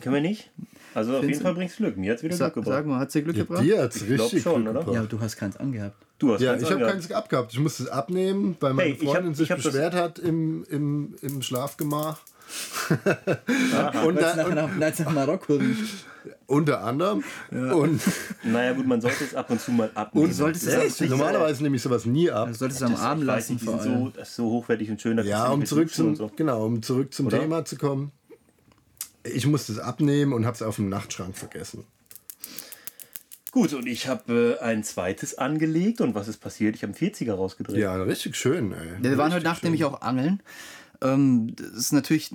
Können 0.00 0.14
wir 0.14 0.20
nicht? 0.20 0.50
Also 0.96 1.18
auf 1.18 1.24
jeden 1.24 1.40
Fall 1.40 1.52
bringt 1.54 1.70
es 1.70 1.76
Glück. 1.76 1.96
Mir 1.98 2.12
hat 2.12 2.18
es 2.18 2.22
wieder 2.24 2.36
Glück 2.36 2.54
gebracht. 2.54 2.72
sag 2.74 2.86
mal, 2.86 2.98
hat 2.98 3.12
sie 3.12 3.22
Glück 3.22 3.36
Ja, 3.36 3.42
gebracht? 3.44 3.62
dir 3.64 3.90
Ich 3.94 4.06
glaub 4.06 4.20
richtig 4.32 4.42
schon, 4.42 4.62
Glück 4.62 4.70
oder? 4.70 4.80
gebracht. 4.80 4.94
Ja, 4.94 5.00
aber 5.00 5.08
du 5.08 5.20
hast 5.20 5.36
keins 5.36 5.56
angehabt. 5.58 5.96
Du 6.18 6.32
hast 6.32 6.40
Ja, 6.40 6.52
keins 6.52 6.62
ich 6.62 6.68
habe 6.70 6.76
angehabt. 6.76 7.00
keins 7.02 7.12
abgehabt. 7.12 7.52
Ich 7.52 7.58
musste 7.60 7.82
es 7.82 7.88
abnehmen, 7.90 8.56
weil 8.60 8.72
meine 8.72 8.90
Hey, 8.90 8.96
hab- 8.98 9.12
Freundin 9.14 9.34
sich 9.34 9.50
hab 9.50 9.58
das- 9.58 9.66
beschwert 9.66 9.94
hat 9.94 10.18
im, 10.18 10.64
im, 10.70 11.14
im 11.20 11.42
Schlafgemach. 11.42 12.18
Und 12.88 14.06
Unter, 14.06 14.36
nach, 14.36 14.46
und, 14.46 14.54
nach, 14.78 14.98
nach 14.98 15.12
Marokko 15.12 15.54
riecht. 15.56 16.06
unter 16.46 16.82
anderem. 16.82 17.22
Und 17.50 18.00
Naja 18.44 18.72
gut, 18.72 18.86
man 18.86 19.00
sollte 19.00 19.24
es 19.24 19.34
ab 19.34 19.50
und 19.50 19.60
zu 19.60 19.72
mal 19.72 19.90
abnehmen. 19.94 20.26
Und 20.28 20.32
solltest 20.32 20.66
Ja, 20.66 20.80
es 20.82 21.00
ich- 21.00 21.10
normalerweise 21.10 21.62
nehme 21.62 21.76
ich 21.76 21.82
sowas 21.82 22.06
nie 22.06 22.30
ab. 22.30 22.48
Du 22.48 22.54
solltest 22.54 22.80
es 22.80 22.86
am 22.86 22.94
Arm 22.96 23.20
ich 23.20 23.26
weiß 23.26 23.36
lassen 23.36 23.52
nicht, 23.54 23.62
die 23.62 23.66
vor 23.66 23.80
sind 23.82 23.92
allem. 23.92 24.04
so, 24.04 24.10
das 24.16 24.28
ist 24.30 24.36
so 24.36 24.44
hochwertig 24.50 24.90
und 24.90 25.00
schön. 25.02 25.18
Ja, 25.24 25.48
du 25.48 25.52
um 25.54 25.64
zurück, 25.66 25.90
zum, 25.92 26.08
und 26.08 26.16
so. 26.16 26.30
genau, 26.34 26.64
um 26.64 26.82
zurück 26.82 27.12
zum 27.12 27.26
Oder? 27.26 27.40
Thema 27.40 27.64
zu 27.64 27.76
kommen. 27.76 28.12
Ich 29.32 29.46
musste 29.46 29.72
es 29.72 29.78
abnehmen 29.78 30.32
und 30.32 30.46
habe 30.46 30.54
es 30.54 30.62
auf 30.62 30.76
dem 30.76 30.88
Nachtschrank 30.88 31.36
vergessen. 31.36 31.84
Gut, 33.56 33.72
und 33.72 33.86
ich 33.86 34.06
habe 34.06 34.58
äh, 34.60 34.64
ein 34.64 34.84
zweites 34.84 35.38
angelegt 35.38 36.02
und 36.02 36.14
was 36.14 36.28
ist 36.28 36.38
passiert? 36.38 36.76
Ich 36.76 36.82
habe 36.82 36.92
einen 36.94 37.12
40er 37.12 37.32
rausgedreht. 37.32 37.78
Ja, 37.78 37.96
richtig 38.02 38.36
schön. 38.36 38.72
Ey. 38.72 39.02
Ja, 39.02 39.10
wir 39.10 39.16
waren 39.16 39.32
heute 39.32 39.44
Nacht 39.44 39.60
schön. 39.60 39.68
nämlich 39.68 39.84
auch 39.84 40.02
angeln. 40.02 40.42
Ähm, 41.00 41.54
das 41.56 41.68
ist 41.68 41.92
natürlich 41.92 42.34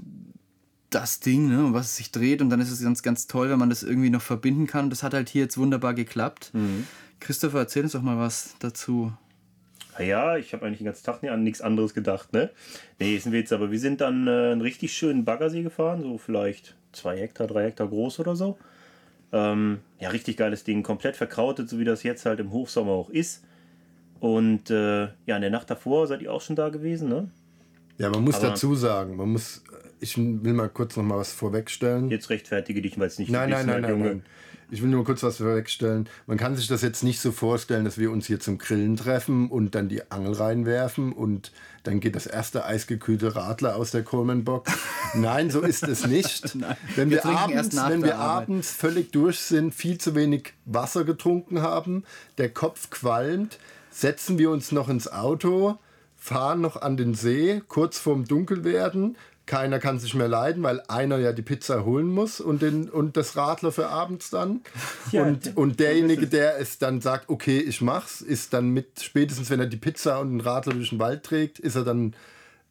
das 0.90 1.20
Ding, 1.20 1.48
ne, 1.48 1.64
um 1.64 1.74
was 1.74 1.88
es 1.88 1.98
sich 1.98 2.12
dreht. 2.12 2.42
Und 2.42 2.50
dann 2.50 2.60
ist 2.60 2.72
es 2.72 2.82
ganz, 2.82 3.04
ganz 3.04 3.28
toll, 3.28 3.52
wenn 3.52 3.60
man 3.60 3.70
das 3.70 3.84
irgendwie 3.84 4.10
noch 4.10 4.22
verbinden 4.22 4.66
kann. 4.66 4.90
Das 4.90 5.04
hat 5.04 5.14
halt 5.14 5.30
hier 5.30 5.44
jetzt 5.44 5.60
wunderbar 5.60 5.94
geklappt. 5.94 6.52
Mhm. 6.54 6.88
Christopher, 7.20 7.60
erzähl 7.60 7.84
uns 7.84 7.92
doch 7.92 8.02
mal 8.02 8.18
was 8.18 8.56
dazu. 8.58 9.14
Ah 9.94 10.02
Ja, 10.02 10.38
ich 10.38 10.54
habe 10.54 10.66
eigentlich 10.66 10.80
den 10.80 10.86
ganzen 10.86 11.06
Tag 11.06 11.22
nie 11.22 11.30
an 11.30 11.44
nichts 11.44 11.62
anderes 11.62 11.94
gedacht, 11.94 12.34
ne? 12.34 12.50
Nee, 13.00 13.16
ist 13.16 13.28
ein 13.28 13.32
Witz, 13.32 13.52
aber 13.52 13.72
wir 13.72 13.80
sind 13.80 14.02
dann 14.02 14.28
äh, 14.28 14.52
einen 14.52 14.62
richtig 14.62 14.94
schönen 14.94 15.24
Baggersee 15.26 15.64
gefahren, 15.64 16.02
so 16.02 16.18
vielleicht 16.18 16.76
zwei 16.92 17.18
Hektar, 17.18 17.48
drei 17.48 17.66
Hektar 17.66 17.88
groß 17.88 18.20
oder 18.20 18.36
so. 18.36 18.58
Ähm, 19.34 19.80
ja, 20.00 20.10
richtig 20.10 20.38
geiles 20.38 20.64
Ding, 20.64 20.84
komplett 20.84 21.16
verkrautet, 21.16 21.70
so 21.70 21.80
wie 21.80 21.86
das 21.86 22.04
jetzt 22.04 22.26
halt 22.26 22.40
im 22.40 22.52
Hochsommer 22.52 22.92
auch 22.92 23.10
ist. 23.10 23.44
Und 24.20 24.70
äh, 24.70 25.04
ja, 25.26 25.36
in 25.36 25.42
der 25.42 25.50
Nacht 25.50 25.70
davor 25.70 26.06
seid 26.08 26.22
ihr 26.22 26.32
auch 26.32 26.42
schon 26.42 26.56
da 26.56 26.70
gewesen, 26.70 27.10
ne? 27.10 27.30
Ja, 27.98 28.10
man 28.10 28.24
muss 28.24 28.36
Aber- 28.36 28.50
dazu 28.50 28.76
sagen, 28.76 29.16
man 29.16 29.30
muss, 29.30 29.64
ich 30.00 30.18
will 30.18 30.54
mal 30.54 30.70
kurz 30.70 30.96
noch 30.98 31.04
mal 31.04 31.18
was 31.18 31.32
vorwegstellen. 31.32 32.10
Jetzt 32.10 32.30
rechtfertige 32.30 32.82
dich, 32.82 33.00
weil 33.00 33.08
es 33.08 33.20
nicht 33.20 33.32
Nein, 33.32 33.50
nein, 33.50 33.66
nein, 33.66 33.82
nein, 33.82 33.92
Junge. 33.92 34.06
nein. 34.06 34.24
Ich 34.74 34.82
will 34.82 34.90
nur 34.90 35.04
kurz 35.04 35.22
was 35.22 35.38
vorwegstellen. 35.38 36.08
Man 36.28 36.38
kann 36.38 36.56
sich 36.56 36.68
das 36.68 36.82
jetzt 36.82 37.04
nicht 37.04 37.20
so 37.20 37.34
vorstellen, 37.34 37.84
dass 37.84 37.98
wir 37.98 38.10
uns 38.10 38.26
hier 38.26 38.40
zum 38.40 38.58
Grillen 38.58 38.96
treffen 38.96 39.50
und 39.50 39.76
dann 39.76 39.90
die 39.90 40.10
Angel 40.12 40.32
reinwerfen 40.32 41.12
und 41.12 41.52
dann 41.84 42.00
geht 42.00 42.16
das 42.16 42.26
erste 42.26 42.64
eisgekühlte 42.64 43.36
Radler 43.36 43.76
aus 43.76 43.92
der 43.92 44.04
Coleman 44.04 44.46
Box. 44.46 44.72
Nein, 45.14 45.52
so 45.52 45.60
ist 45.60 45.84
es 45.84 46.08
nicht. 46.08 46.56
Wenn 46.96 47.10
Wir 47.10 47.18
wir, 47.18 47.26
abends, 47.26 47.76
wenn 47.76 48.02
wir 48.02 48.18
Arbeit. 48.18 48.44
abends 48.48 48.72
völlig 48.72 49.12
durch 49.12 49.40
sind, 49.40 49.76
viel 49.76 49.98
zu 49.98 50.16
wenig 50.16 50.54
Wasser 50.64 51.04
getrunken 51.04 51.62
haben, 51.62 52.06
der 52.38 52.50
Kopf 52.50 52.90
qualmt, 52.92 53.60
setzen 53.90 54.38
wir 54.38 54.52
uns 54.52 54.72
noch 54.72 54.88
ins 54.88 55.12
Auto, 55.12 55.80
fahren 56.16 56.62
noch 56.62 56.82
an 56.82 56.96
den 56.96 57.14
See, 57.14 57.62
kurz 57.68 57.98
vorm 58.00 58.26
Dunkelwerden. 58.26 59.18
Keiner 59.52 59.80
kann 59.80 60.00
sich 60.00 60.16
mehr 60.16 60.30
leiden, 60.30 60.64
weil 60.64 60.82
einer 60.88 61.18
ja 61.18 61.34
die 61.34 61.42
Pizza 61.42 61.84
holen 61.84 62.08
muss 62.08 62.40
und, 62.40 62.62
den, 62.62 62.90
und 62.90 63.18
das 63.18 63.36
Radler 63.36 63.74
für 63.74 63.90
abends 63.90 64.30
dann. 64.30 64.62
Ja, 65.12 65.24
und, 65.24 65.58
und 65.58 65.82
derjenige, 65.82 66.26
der 66.26 66.58
es 66.58 66.78
dann 66.78 67.02
sagt, 67.02 67.28
okay, 67.28 67.60
ich 67.60 67.82
mach's, 67.82 68.22
ist 68.22 68.54
dann 68.54 68.70
mit, 68.70 69.02
spätestens 69.02 69.50
wenn 69.50 69.60
er 69.60 69.66
die 69.66 69.76
Pizza 69.76 70.22
und 70.22 70.30
den 70.30 70.40
Radler 70.40 70.74
durch 70.76 70.92
den 70.92 71.00
Wald 71.00 71.24
trägt, 71.24 71.60
ist 71.60 71.76
er 71.76 71.84
dann 71.84 72.16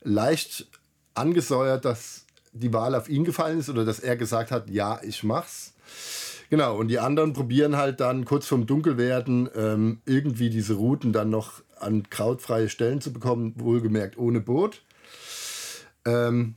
leicht 0.03 0.69
angesäuert, 1.13 1.85
dass 1.85 2.25
die 2.53 2.73
Wahl 2.73 2.95
auf 2.95 3.11
ihn 3.11 3.25
gefallen 3.25 3.61
ist 3.61 3.69
oder 3.69 3.85
dass 3.85 4.01
er 4.01 4.17
gesagt 4.17 4.51
hat, 4.51 4.71
ja, 4.71 5.01
ich 5.03 5.23
mach's. 5.23 5.75
Genau, 6.49 6.79
und 6.79 6.89
die 6.89 6.99
anderen 6.99 7.35
probieren 7.35 7.77
halt 7.77 8.01
dann 8.01 8.25
kurz 8.25 8.47
vorm 8.47 8.65
Dunkelwerden 8.65 9.51
ähm, 9.55 10.01
irgendwie 10.07 10.49
diese 10.49 10.73
Routen 10.77 11.13
dann 11.13 11.29
noch 11.29 11.61
an 11.79 12.09
krautfreie 12.09 12.71
Stellen 12.71 13.03
zu 13.03 13.13
bekommen, 13.13 13.53
wohlgemerkt 13.57 14.17
ohne 14.17 14.41
Boot. 14.41 14.81
Ähm, 16.07 16.55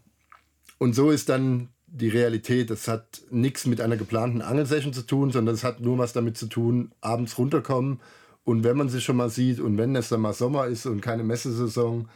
und 0.83 0.93
so 0.93 1.11
ist 1.11 1.29
dann 1.29 1.69
die 1.87 2.09
Realität. 2.09 2.69
Das 2.69 2.89
hat 2.89 3.21
nichts 3.31 3.65
mit 3.65 3.79
einer 3.79 3.95
geplanten 3.95 4.41
Angelsession 4.41 4.91
zu 4.91 5.03
tun, 5.03 5.31
sondern 5.31 5.55
es 5.55 5.63
hat 5.63 5.79
nur 5.79 5.97
was 5.97 6.11
damit 6.11 6.37
zu 6.37 6.47
tun, 6.47 6.91
abends 6.99 7.37
runterkommen. 7.37 8.01
Und 8.43 8.65
wenn 8.65 8.75
man 8.75 8.89
sich 8.89 9.01
schon 9.05 9.15
mal 9.15 9.29
sieht 9.29 9.61
und 9.61 9.77
wenn 9.77 9.95
es 9.95 10.09
dann 10.09 10.19
mal 10.19 10.33
Sommer 10.33 10.65
ist 10.65 10.85
und 10.85 10.99
keine 10.99 11.23
Messesaison, 11.23 12.09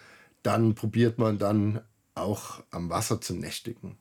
dann 0.43 0.75
probiert 0.75 1.17
man 1.17 1.37
dann 1.37 1.79
auch 2.13 2.61
am 2.71 2.89
Wasser 2.89 3.21
zu 3.21 3.35
nächtigen. 3.35 3.95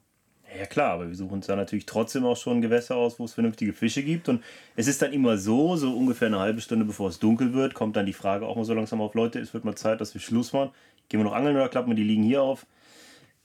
Ja 0.58 0.66
klar, 0.66 0.94
aber 0.94 1.06
wir 1.06 1.14
suchen 1.14 1.35
uns 1.35 1.46
da 1.46 1.54
natürlich 1.54 1.87
trotzdem 1.87 2.25
auch 2.25 2.37
schon 2.37 2.61
Gewässer 2.61 2.96
aus, 2.96 3.20
wo 3.20 3.25
es 3.25 3.35
vernünftige 3.35 3.73
Fische 3.73 4.02
gibt. 4.02 4.28
Und 4.28 4.42
es 4.75 4.88
ist 4.88 5.00
dann 5.00 5.12
immer 5.12 5.38
so, 5.38 5.76
so 5.76 5.96
ungefähr 5.96 6.26
eine 6.26 6.40
halbe 6.40 6.61
Stunde 6.61 6.85
bevor 6.85 7.11
es 7.11 7.20
dunkel 7.20 7.54
wird, 7.54 7.75
kommt 7.75 7.94
dann 7.94 8.06
die 8.06 8.12
Frage 8.12 8.44
auch 8.44 8.56
mal 8.56 8.64
so 8.64 8.75
langsam 8.75 9.00
auf, 9.00 9.14
Leute, 9.14 9.38
es 9.38 9.54
wird 9.54 9.64
mal 9.64 9.76
Zeit, 9.76 10.00
dass 10.00 10.12
wir 10.12 10.20
Schluss 10.20 10.52
machen. 10.52 10.70
Gehen 11.08 11.20
wir 11.20 11.25
noch 11.25 11.35
angeln 11.35 11.54
oder 11.54 11.68
klappen 11.68 11.90
wir 11.90 11.94
die 11.94 12.02
liegen 12.02 12.25
hier 12.25 12.42
auf? 12.42 12.66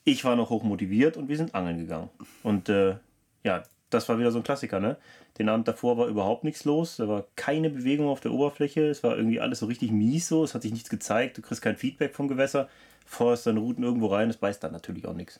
Ich 0.03 0.25
war 0.25 0.35
noch 0.35 0.49
hoch 0.49 0.63
motiviert 0.63 1.17
und 1.17 1.29
wir 1.29 1.37
sind 1.37 1.53
angeln 1.53 1.77
gegangen. 1.77 2.09
Und 2.43 2.69
äh, 2.69 2.95
ja, 3.43 3.63
das 3.89 4.09
war 4.09 4.17
wieder 4.17 4.31
so 4.31 4.39
ein 4.39 4.43
Klassiker, 4.43 4.79
ne? 4.79 4.97
Den 5.37 5.49
Abend 5.49 5.67
davor 5.67 5.97
war 5.97 6.07
überhaupt 6.07 6.43
nichts 6.43 6.65
los. 6.65 6.97
Da 6.97 7.07
war 7.07 7.25
keine 7.35 7.69
Bewegung 7.69 8.07
auf 8.07 8.19
der 8.19 8.31
Oberfläche. 8.31 8.87
Es 8.87 9.03
war 9.03 9.15
irgendwie 9.15 9.39
alles 9.39 9.59
so 9.59 9.65
richtig 9.65 9.91
mies 9.91 10.27
so. 10.27 10.43
Es 10.43 10.53
hat 10.53 10.61
sich 10.61 10.71
nichts 10.71 10.89
gezeigt. 10.89 11.37
Du 11.37 11.41
kriegst 11.41 11.61
kein 11.61 11.77
Feedback 11.77 12.15
vom 12.15 12.27
Gewässer. 12.27 12.67
Feuerst 13.05 13.45
deine 13.45 13.59
Routen 13.59 13.83
irgendwo 13.83 14.07
rein. 14.07 14.29
Es 14.29 14.37
beißt 14.37 14.63
dann 14.63 14.71
natürlich 14.71 15.05
auch 15.05 15.13
nichts. 15.13 15.39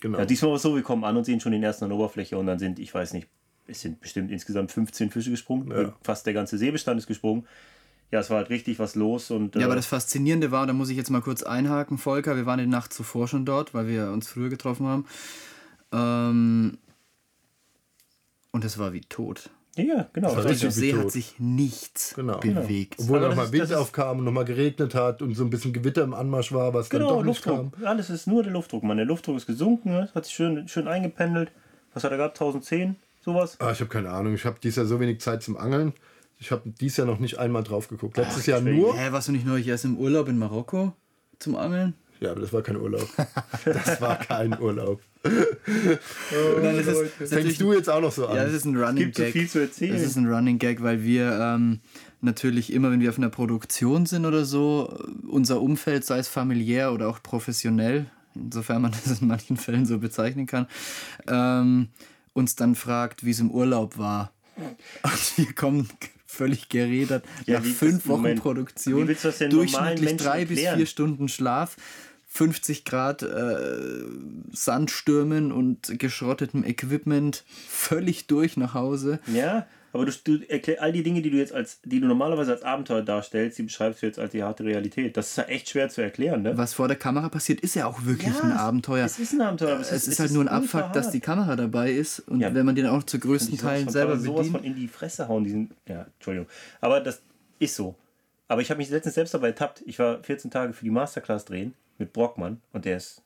Genau. 0.00 0.18
Ja, 0.18 0.24
diesmal 0.24 0.50
war 0.50 0.56
es 0.56 0.62
so, 0.62 0.74
wir 0.74 0.82
kommen 0.82 1.04
an 1.04 1.16
und 1.16 1.24
sehen 1.24 1.40
schon 1.40 1.52
den 1.52 1.62
ersten 1.62 1.84
an 1.84 1.90
der 1.90 1.98
Oberfläche 1.98 2.38
und 2.38 2.46
dann 2.46 2.58
sind, 2.58 2.78
ich 2.78 2.92
weiß 2.92 3.12
nicht, 3.12 3.28
es 3.66 3.82
sind 3.82 4.00
bestimmt 4.00 4.30
insgesamt 4.30 4.72
15 4.72 5.10
Fische 5.10 5.30
gesprungen. 5.30 5.70
Ja. 5.70 5.94
Fast 6.02 6.26
der 6.26 6.32
ganze 6.32 6.58
Seebestand 6.58 6.98
ist 6.98 7.06
gesprungen. 7.06 7.46
Ja, 8.12 8.18
es 8.20 8.28
war 8.30 8.38
halt 8.38 8.50
richtig 8.50 8.78
was 8.80 8.94
los 8.96 9.30
und 9.30 9.54
Ja, 9.54 9.60
äh, 9.62 9.64
aber 9.64 9.76
das 9.76 9.86
Faszinierende 9.86 10.50
war, 10.50 10.66
da 10.66 10.72
muss 10.72 10.88
ich 10.90 10.96
jetzt 10.96 11.10
mal 11.10 11.20
kurz 11.22 11.42
einhaken, 11.44 11.96
Volker, 11.98 12.34
wir 12.36 12.44
waren 12.46 12.58
die 12.58 12.66
Nacht 12.66 12.92
zuvor 12.92 13.28
schon 13.28 13.44
dort, 13.44 13.72
weil 13.72 13.86
wir 13.86 14.10
uns 14.10 14.26
früher 14.28 14.48
getroffen 14.48 14.86
haben. 14.86 15.04
Ähm, 15.92 16.78
und 18.52 18.64
es 18.64 18.78
war 18.78 18.92
wie 18.92 19.00
tot. 19.02 19.50
ja, 19.76 20.08
genau. 20.12 20.28
Auf 20.30 20.44
dem 20.44 20.70
See 20.70 20.90
tot. 20.92 21.00
hat 21.04 21.10
sich 21.12 21.34
nichts 21.38 22.14
Genau. 22.14 22.38
bewegt. 22.40 22.96
Obwohl 22.98 23.18
Aber 23.18 23.28
das 23.28 23.36
nochmal 23.36 23.52
Wind 23.52 23.64
ist- 23.64 23.72
aufkam 23.72 24.18
und 24.18 24.24
nochmal 24.24 24.44
geregnet 24.44 24.94
hat 24.94 25.22
und 25.22 25.34
so 25.34 25.44
ein 25.44 25.50
bisschen 25.50 25.72
Gewitter 25.72 26.02
im 26.02 26.12
Anmarsch 26.14 26.52
war, 26.52 26.74
was 26.74 26.88
dann 26.88 27.00
Genau, 27.00 27.10
doch 27.12 27.16
nicht 27.24 27.44
Luftdruck. 27.44 27.76
kam. 27.78 27.86
Alles 27.86 28.10
ist 28.10 28.26
nur 28.26 28.42
der 28.42 28.52
Luftdruck, 28.52 28.82
Mann. 28.82 28.96
Der 28.96 29.06
Luftdruck 29.06 29.36
ist 29.36 29.46
gesunken, 29.46 29.90
ne? 29.92 30.08
hat 30.14 30.24
sich 30.24 30.34
schön, 30.34 30.66
schön 30.68 30.88
eingependelt. 30.88 31.52
Was 31.94 32.02
hat 32.04 32.10
er 32.10 32.16
gehabt? 32.18 32.36
1010? 32.40 32.96
Sowas? 33.24 33.56
Ah, 33.60 33.70
ich 33.72 33.80
habe 33.80 33.90
keine 33.90 34.10
Ahnung. 34.10 34.34
Ich 34.34 34.44
habe 34.44 34.58
dieses 34.62 34.76
Jahr 34.76 34.86
so 34.86 34.98
wenig 34.98 35.20
Zeit 35.20 35.42
zum 35.42 35.56
Angeln. 35.56 35.92
Ich 36.40 36.50
habe 36.50 36.70
dieses 36.80 36.96
Jahr 36.96 37.06
noch 37.06 37.18
nicht 37.18 37.38
einmal 37.38 37.62
drauf 37.62 37.88
geguckt. 37.88 38.16
Letztes 38.16 38.46
Jahr 38.46 38.62
nur. 38.62 38.96
Hä, 38.96 39.12
warst 39.12 39.28
du 39.28 39.32
nicht 39.32 39.46
neulich 39.46 39.68
erst 39.68 39.84
im 39.84 39.98
Urlaub 39.98 40.26
in 40.26 40.38
Marokko 40.38 40.94
zum 41.38 41.54
Angeln? 41.54 41.94
Ja, 42.18 42.32
aber 42.32 42.40
das 42.40 42.52
war 42.52 42.62
kein 42.62 42.76
Urlaub. 42.76 43.08
Das 43.64 44.00
war 44.00 44.18
kein 44.18 44.58
Urlaub. 44.58 45.00
Nein, 45.22 45.98
das 46.62 46.86
ist, 46.86 47.12
das 47.18 47.28
Fängst 47.30 47.60
du 47.60 47.72
jetzt 47.74 47.88
auch 47.90 48.00
noch 48.00 48.12
so 48.12 48.26
an? 48.26 48.36
Ja, 48.36 48.44
das 48.44 48.54
ist 48.54 48.64
ein 48.64 48.76
Running 48.76 49.04
gibt 49.04 49.16
so 49.16 49.22
Gag. 49.22 49.32
viel 49.32 49.48
zu 49.48 49.58
erzählen. 49.58 49.92
Das 49.92 50.02
ist 50.02 50.16
ein 50.16 50.26
Running 50.26 50.58
Gag, 50.58 50.82
weil 50.82 51.02
wir 51.02 51.38
ähm, 51.38 51.80
natürlich 52.22 52.72
immer, 52.72 52.90
wenn 52.90 53.00
wir 53.00 53.10
auf 53.10 53.18
einer 53.18 53.30
Produktion 53.30 54.06
sind 54.06 54.24
oder 54.24 54.44
so, 54.44 54.98
unser 55.28 55.60
Umfeld, 55.60 56.04
sei 56.04 56.18
es 56.18 56.28
familiär 56.28 56.92
oder 56.92 57.08
auch 57.08 57.22
professionell, 57.22 58.06
insofern 58.34 58.82
man 58.82 58.92
das 59.04 59.20
in 59.20 59.28
manchen 59.28 59.56
Fällen 59.56 59.84
so 59.84 59.98
bezeichnen 59.98 60.46
kann, 60.46 60.66
ähm, 61.26 61.88
uns 62.32 62.54
dann 62.54 62.74
fragt, 62.74 63.24
wie 63.24 63.30
es 63.30 63.40
im 63.40 63.50
Urlaub 63.50 63.98
war. 63.98 64.32
Und 65.02 65.38
wir 65.38 65.52
kommen 65.54 65.88
völlig 66.30 66.68
gerädert 66.68 67.24
Ja, 67.46 67.58
nach 67.58 67.66
fünf 67.66 68.06
Wochen 68.06 68.22
Moment, 68.22 68.40
Produktion, 68.40 69.06
durchschnittlich 69.50 70.16
drei 70.16 70.44
bis 70.44 70.60
vier 70.60 70.86
Stunden 70.86 71.28
Schlaf. 71.28 71.76
50 72.32 72.84
Grad 72.84 73.22
äh, 73.22 74.04
Sandstürmen 74.52 75.50
und 75.50 75.98
geschrottetem 75.98 76.62
Equipment 76.62 77.44
völlig 77.68 78.28
durch 78.28 78.56
nach 78.56 78.72
Hause. 78.72 79.18
Ja, 79.26 79.66
aber 79.92 80.06
du, 80.06 80.12
du 80.24 80.48
erklär, 80.48 80.82
all 80.82 80.92
die 80.92 81.02
Dinge, 81.02 81.22
die 81.22 81.30
du 81.30 81.36
jetzt 81.36 81.52
als, 81.52 81.80
die 81.84 82.00
du 82.00 82.06
normalerweise 82.06 82.52
als 82.52 82.62
Abenteuer 82.62 83.02
darstellst, 83.02 83.58
die 83.58 83.64
beschreibst 83.64 84.02
du 84.02 84.06
jetzt 84.06 84.18
als 84.18 84.32
die 84.32 84.42
harte 84.42 84.64
Realität. 84.64 85.16
Das 85.16 85.30
ist 85.30 85.36
ja 85.36 85.44
echt 85.44 85.68
schwer 85.68 85.88
zu 85.88 86.00
erklären, 86.00 86.42
ne? 86.42 86.56
Was 86.56 86.74
vor 86.74 86.88
der 86.88 86.96
Kamera 86.96 87.28
passiert, 87.28 87.60
ist 87.60 87.74
ja 87.74 87.86
auch 87.86 88.04
wirklich 88.04 88.34
Ja, 88.34 88.40
ein 88.42 88.50
es- 88.52 88.56
Abenteuer. 88.58 89.04
Es 89.04 89.18
ist 89.18 89.32
ein 89.32 89.40
Abenteuer. 89.40 89.72
aber 89.72 89.80
es, 89.80 89.90
ist 90.08 90.20
halt 90.20 90.32
nur 90.32 90.42
ein 90.44 90.48
Abfuck, 90.48 90.92
dass 90.92 91.10
die 91.10 91.20
Kamera 91.20 91.56
dabei 91.56 91.90
ist 91.92 92.20
und 92.20 92.40
Ja. 92.40 92.54
wenn 92.54 92.66
man 92.66 92.74
den 92.74 92.86
auch 92.86 93.02
zu 93.02 93.18
größten 93.18 93.58
Teilen 93.58 93.88
selber 93.88 94.12
aber 94.12 94.20
sowas 94.20 94.46
bedient. 94.46 94.56
von 94.56 94.64
in 94.64 94.74
die 94.76 94.88
Fresse 94.88 95.28
hauen, 95.28 95.44
diesen. 95.44 95.70
Ja, 95.88 96.06
Entschuldigung. 96.16 96.48
Aber 96.80 97.00
das 97.00 97.22
ist 97.58 97.74
so. 97.76 97.94
Aber 98.48 98.60
ich 98.62 98.70
habe 98.70 98.78
mich 98.78 98.90
letztens 98.90 99.14
selbst 99.14 99.32
dabei 99.34 99.48
ertappt. 99.48 99.82
Ich 99.86 99.98
war 99.98 100.22
14 100.22 100.50
Tage 100.50 100.72
für 100.72 100.84
die 100.84 100.90
Masterclass 100.90 101.44
drehen 101.44 101.74
mit 101.98 102.12
Brockmann 102.12 102.60
und 102.72 102.84
der 102.84 102.96
ist 102.96 103.22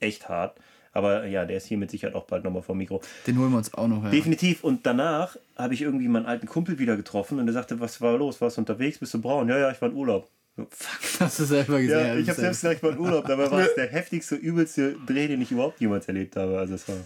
echt 0.00 0.28
hart. 0.28 0.58
Aber 0.96 1.26
ja, 1.26 1.44
der 1.44 1.58
ist 1.58 1.66
hier 1.66 1.76
mit 1.78 1.90
Sicherheit 1.90 2.14
auch 2.14 2.24
bald 2.24 2.42
nochmal 2.44 2.62
vom 2.62 2.78
Mikro. 2.78 3.00
Den 3.26 3.38
holen 3.38 3.50
wir 3.50 3.58
uns 3.58 3.72
auch 3.74 3.86
noch. 3.86 4.02
Ja. 4.04 4.10
Definitiv. 4.10 4.64
Und 4.64 4.86
danach 4.86 5.36
habe 5.56 5.74
ich 5.74 5.82
irgendwie 5.82 6.08
meinen 6.08 6.26
alten 6.26 6.46
Kumpel 6.46 6.78
wieder 6.78 6.96
getroffen 6.96 7.38
und 7.38 7.46
der 7.46 7.52
sagte, 7.52 7.78
was 7.80 8.00
war 8.00 8.16
los? 8.16 8.40
Warst 8.40 8.56
du 8.56 8.62
unterwegs? 8.62 8.98
Bist 8.98 9.12
du 9.14 9.20
braun? 9.20 9.48
Ja, 9.48 9.58
ja, 9.58 9.70
ich 9.70 9.80
war 9.80 9.90
in 9.90 9.94
Urlaub. 9.94 10.28
So, 10.56 10.66
Fuck. 10.70 11.20
Hast 11.20 11.38
du 11.38 11.44
selber 11.44 11.80
gesehen? 11.80 11.98
Ja, 12.06 12.16
ich 12.16 12.28
habe 12.28 12.40
selbst 12.40 12.62
gesagt, 12.62 12.76
ich 12.76 12.82
war 12.82 12.92
in 12.92 12.98
Urlaub. 12.98 13.26
Dabei 13.26 13.50
war 13.50 13.60
es 13.60 13.74
der 13.74 13.88
heftigste, 13.88 14.36
übelste 14.36 14.96
Dreh, 15.06 15.28
den 15.28 15.42
ich 15.42 15.50
überhaupt 15.52 15.80
jemals 15.80 16.08
erlebt 16.08 16.34
habe. 16.36 16.58
Also 16.58 16.74
es 16.74 16.88
war 16.88 16.96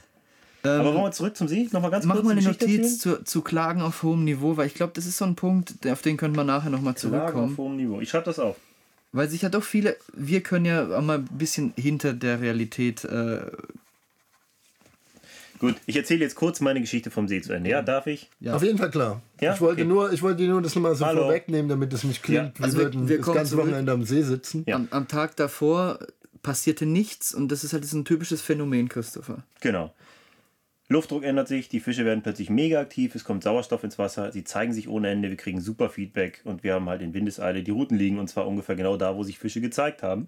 Aber 0.63 0.95
wollen 0.95 1.05
wir 1.07 1.11
zurück 1.13 1.37
zum 1.37 1.49
See? 1.49 1.69
Nochmal 1.73 1.91
ganz 1.91 2.05
Mach 2.05 2.15
kurz 2.15 2.27
mal 2.27 2.31
eine 2.33 2.43
Geschichte 2.43 2.67
Notiz 2.67 2.99
zu, 3.01 3.25
zu 3.25 3.43
Klagen 3.43 3.83
auf 3.83 4.05
hohem 4.05 4.23
Niveau, 4.25 4.57
weil 4.57 4.69
ich 4.69 4.75
glaube, 4.75 4.93
das 4.95 5.07
ist 5.07 5.17
so 5.19 5.25
ein 5.25 5.35
Punkt, 5.35 5.85
auf 5.89 6.03
den 6.03 6.17
könnte 6.17 6.37
man 6.37 6.47
nachher 6.47 6.71
nochmal 6.71 6.95
Lager 6.95 7.09
auf 7.09 7.33
zurückkommen. 7.33 7.57
hohem 7.57 7.77
Niveau. 7.77 8.01
Ich 8.01 8.09
schreibe 8.09 8.27
das 8.27 8.39
auf. 8.39 8.57
Weil 9.13 9.29
sich 9.29 9.43
ja 9.43 9.49
doch 9.49 9.65
viele, 9.65 9.97
wir 10.13 10.41
können 10.41 10.65
ja 10.67 10.97
auch 10.97 11.03
mal 11.03 11.19
ein 11.19 11.29
bisschen 11.33 11.73
hinter 11.77 12.13
der 12.13 12.41
Realität. 12.41 13.05
Äh, 13.05 13.41
Gut, 15.59 15.77
ich 15.85 15.95
erzähle 15.97 16.21
jetzt 16.21 16.37
kurz 16.37 16.61
meine 16.61 16.81
Geschichte 16.81 17.11
vom 17.11 17.29
See 17.29 17.43
zu 17.43 17.53
Ende. 17.53 17.69
Ja, 17.69 17.83
darf 17.83 18.07
ich? 18.07 18.31
ja. 18.41 18.55
Auf 18.55 18.63
jeden 18.63 18.79
Fall 18.79 18.91
klar. 18.91 19.21
Ja? 19.43 19.53
Ich, 19.55 19.61
wollte 19.61 19.83
Okay. 19.83 19.89
nur, 19.89 20.11
ich 20.13 20.23
wollte 20.23 20.43
nur 20.45 20.63
das 20.63 20.75
nochmal 20.75 20.95
so 20.95 21.05
Hallo. 21.05 21.25
vorwegnehmen, 21.25 21.69
damit 21.69 21.93
es 21.93 22.03
nicht 22.05 22.23
klingt, 22.23 22.59
Ja. 22.59 22.65
Also 22.65 22.79
wir 22.79 22.85
würden 22.87 23.09
wir 23.09 23.17
das 23.19 23.27
kommen 23.27 23.37
ganze. 23.37 23.57
Wochenende 23.59 23.93
am 23.93 24.05
See 24.05 24.23
sitzen. 24.23 24.63
Ja. 24.67 24.77
am, 24.77 24.89
am 24.91 25.07
Tag 25.07 25.37
davor 25.37 25.99
passierte 26.43 26.87
nichts 26.87 27.35
und 27.35 27.49
das 27.53 27.63
ist 27.63 27.75
halt 27.75 27.85
so 27.85 27.99
ein 27.99 28.07
typisches 28.07 28.41
Phänomen, 28.41 28.89
Christopher. 28.89 29.43
Genau. 29.61 29.93
Luftdruck 30.93 31.23
ändert 31.23 31.47
sich, 31.47 31.69
die 31.69 31.79
Fische 31.79 32.05
werden 32.05 32.21
plötzlich 32.21 32.51
mega 32.51 32.81
aktiv, 32.81 33.15
es 33.15 33.23
kommt 33.23 33.45
Sauerstoff 33.45 33.85
ins 33.85 33.97
Wasser, 33.97 34.33
sie 34.33 34.43
zeigen 34.43 34.73
sich 34.73 34.89
ohne 34.89 35.09
Ende, 35.09 35.31
wir 35.31 35.37
kriegen 35.37 35.61
super 35.61 35.89
Feedback 35.89 36.41
und 36.43 36.65
wir 36.65 36.75
haben 36.75 36.89
halt 36.89 37.01
in 37.01 37.15
Windeseile 37.15 37.63
die 37.63 37.71
Routen 37.71 37.97
liegen 37.97 38.19
und 38.19 38.27
zwar 38.27 38.49
ungefähr 38.49 38.75
genau 38.75 38.97
da, 38.97 39.15
wo 39.15 39.23
sich 39.23 39.39
Fische 39.39 39.61
gezeigt 39.61 40.03
haben. 40.03 40.27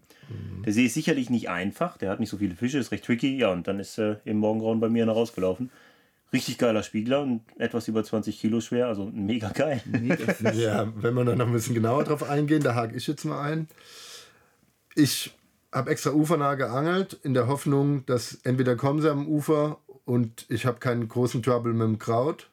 Der 0.65 0.73
See 0.73 0.87
ist 0.87 0.95
sicherlich 0.95 1.31
nicht 1.31 1.51
einfach, 1.51 1.99
der 1.99 2.11
hat 2.11 2.21
nicht 2.21 2.31
so 2.31 2.37
viele 2.37 2.55
Fische, 2.55 2.79
ist 2.79 2.93
recht 2.93 3.05
tricky, 3.05 3.37
ja, 3.37 3.51
und 3.51 3.67
dann 3.67 3.81
ist 3.81 3.99
äh, 3.99 4.19
im 4.25 4.37
Morgengrauen 4.37 4.79
bei 4.79 4.89
mir 4.89 5.03
einer 5.03 5.15
rausgelaufen. 5.15 5.73
Richtig 6.33 6.59
geiler 6.59 6.85
Spiegler 6.85 7.23
und 7.23 7.43
etwas 7.59 7.89
über 7.89 8.05
20 8.05 8.41
Kilo 8.41 8.61
schwer, 8.61 8.87
also 8.87 9.11
mega 9.13 9.49
geil. 9.49 9.83
Ja, 10.55 10.93
wenn 10.95 11.15
wir 11.15 11.25
dann 11.25 11.39
noch 11.39 11.49
ein 11.49 11.53
bisschen 11.53 11.75
genauer 11.75 12.05
drauf 12.05 12.23
eingehen, 12.23 12.63
da 12.63 12.77
hake 12.77 12.97
ich 12.97 13.09
jetzt 13.09 13.25
mal 13.25 13.43
ein. 13.43 13.67
Ich 14.95 15.33
habe 15.73 15.91
extra 15.91 16.11
ufernah 16.11 16.55
geangelt, 16.55 17.19
in 17.25 17.35
der 17.35 17.49
Hoffnung, 17.49 18.07
dass 18.07 18.39
entweder 18.45 18.77
kommen 18.77 19.03
sie 19.03 19.11
am 19.11 19.27
Ufer 19.27 19.79
und 20.05 20.47
ich 20.49 20.67
habe 20.67 20.79
keinen 20.79 21.09
großen 21.09 21.43
Trouble 21.43 21.73
mit 21.73 21.87
dem 21.87 21.99
Kraut, 21.99 22.51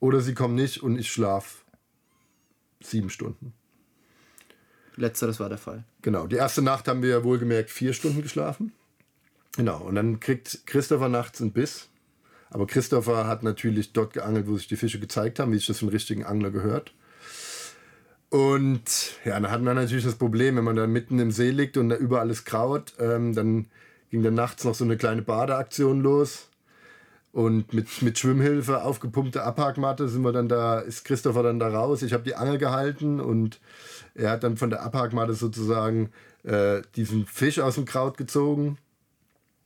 oder 0.00 0.20
sie 0.20 0.34
kommen 0.34 0.54
nicht 0.54 0.82
und 0.82 0.98
ich 0.98 1.10
schlaf 1.10 1.64
sieben 2.82 3.10
Stunden. 3.10 3.54
Letzteres 4.96 5.40
war 5.40 5.48
der 5.48 5.58
Fall. 5.58 5.84
Genau, 6.02 6.26
die 6.26 6.36
erste 6.36 6.62
Nacht 6.62 6.86
haben 6.88 7.02
wir 7.02 7.10
ja 7.10 7.24
wohlgemerkt 7.24 7.70
vier 7.70 7.92
Stunden 7.92 8.22
geschlafen. 8.22 8.72
Genau, 9.56 9.82
und 9.82 9.94
dann 9.94 10.20
kriegt 10.20 10.66
Christopher 10.66 11.08
nachts 11.08 11.40
einen 11.40 11.52
Biss. 11.52 11.88
Aber 12.50 12.66
Christopher 12.66 13.26
hat 13.26 13.42
natürlich 13.42 13.92
dort 13.92 14.12
geangelt, 14.12 14.46
wo 14.46 14.56
sich 14.56 14.68
die 14.68 14.76
Fische 14.76 15.00
gezeigt 15.00 15.38
haben, 15.38 15.52
wie 15.52 15.56
sich 15.56 15.66
das 15.66 15.82
einen 15.82 15.90
richtigen 15.90 16.24
Angler 16.24 16.50
gehört. 16.50 16.92
Und 18.30 19.18
ja, 19.24 19.38
dann 19.38 19.50
hatten 19.50 19.64
wir 19.64 19.74
natürlich 19.74 20.04
das 20.04 20.16
Problem, 20.16 20.56
wenn 20.56 20.64
man 20.64 20.76
da 20.76 20.86
mitten 20.86 21.18
im 21.18 21.30
See 21.30 21.50
liegt 21.50 21.76
und 21.76 21.88
da 21.88 21.96
überall 21.96 22.30
ist 22.30 22.44
Kraut, 22.44 22.92
ähm, 22.98 23.32
dann 23.32 23.66
ging 24.10 24.22
dann 24.22 24.34
nachts 24.34 24.64
noch 24.64 24.74
so 24.74 24.84
eine 24.84 24.96
kleine 24.96 25.22
Badeaktion 25.22 26.00
los. 26.00 26.48
Und 27.34 27.74
mit, 27.74 28.00
mit 28.00 28.16
Schwimmhilfe, 28.16 28.84
aufgepumpte 28.84 29.42
Abhakmatte 29.42 30.08
sind 30.08 30.22
wir 30.22 30.30
dann 30.30 30.48
da, 30.48 30.78
ist 30.78 31.04
Christopher 31.04 31.42
dann 31.42 31.58
da 31.58 31.66
raus. 31.66 32.02
Ich 32.02 32.12
habe 32.12 32.22
die 32.22 32.36
Angel 32.36 32.58
gehalten 32.58 33.18
und 33.18 33.60
er 34.14 34.30
hat 34.30 34.44
dann 34.44 34.56
von 34.56 34.70
der 34.70 34.82
Abhakmatte 34.82 35.34
sozusagen 35.34 36.12
äh, 36.44 36.82
diesen 36.94 37.26
Fisch 37.26 37.58
aus 37.58 37.74
dem 37.74 37.86
Kraut 37.86 38.18
gezogen. 38.18 38.78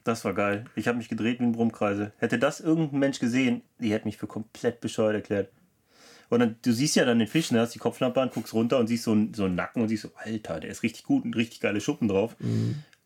Das 0.03 0.25
war 0.25 0.33
geil. 0.33 0.65
Ich 0.77 0.89
habe 0.89 0.97
mich 0.97 1.11
gedreht 1.11 1.41
wie 1.41 1.45
ein 1.45 1.53
Brummkreise. 1.53 2.13
Hätte 2.17 2.39
das 2.39 2.61
irgendein 2.61 3.01
Mensch 3.01 3.19
gesehen, 3.19 3.61
die 3.79 3.93
hätte 3.93 4.07
mich 4.07 4.17
für 4.17 4.27
komplett 4.27 4.81
bescheuert 4.81 5.17
erklärt. 5.17 5.51
Und 6.31 6.41
dann, 6.41 6.57
du 6.63 6.73
siehst 6.73 6.97
ja 6.97 7.05
dann 7.05 7.19
den 7.19 7.29
Fisch, 7.29 7.51
ne, 7.51 7.61
hast 7.61 7.75
die 7.75 7.79
Kopflampe 7.79 8.23
an, 8.23 8.31
guckst 8.33 8.55
runter 8.55 8.79
und 8.79 8.87
siehst 8.87 9.05
so 9.05 9.13
einen, 9.13 9.35
so 9.35 9.45
einen 9.45 9.57
Nacken 9.57 9.83
und 9.83 9.89
siehst 9.89 10.05
so, 10.05 10.11
Alter, 10.17 10.61
der 10.61 10.71
ist 10.71 10.83
richtig 10.83 11.05
gut 11.05 11.27
und 11.27 11.37
richtig 11.37 11.61
geile 11.61 11.83
Schuppen 11.83 12.09
drauf. 12.09 12.35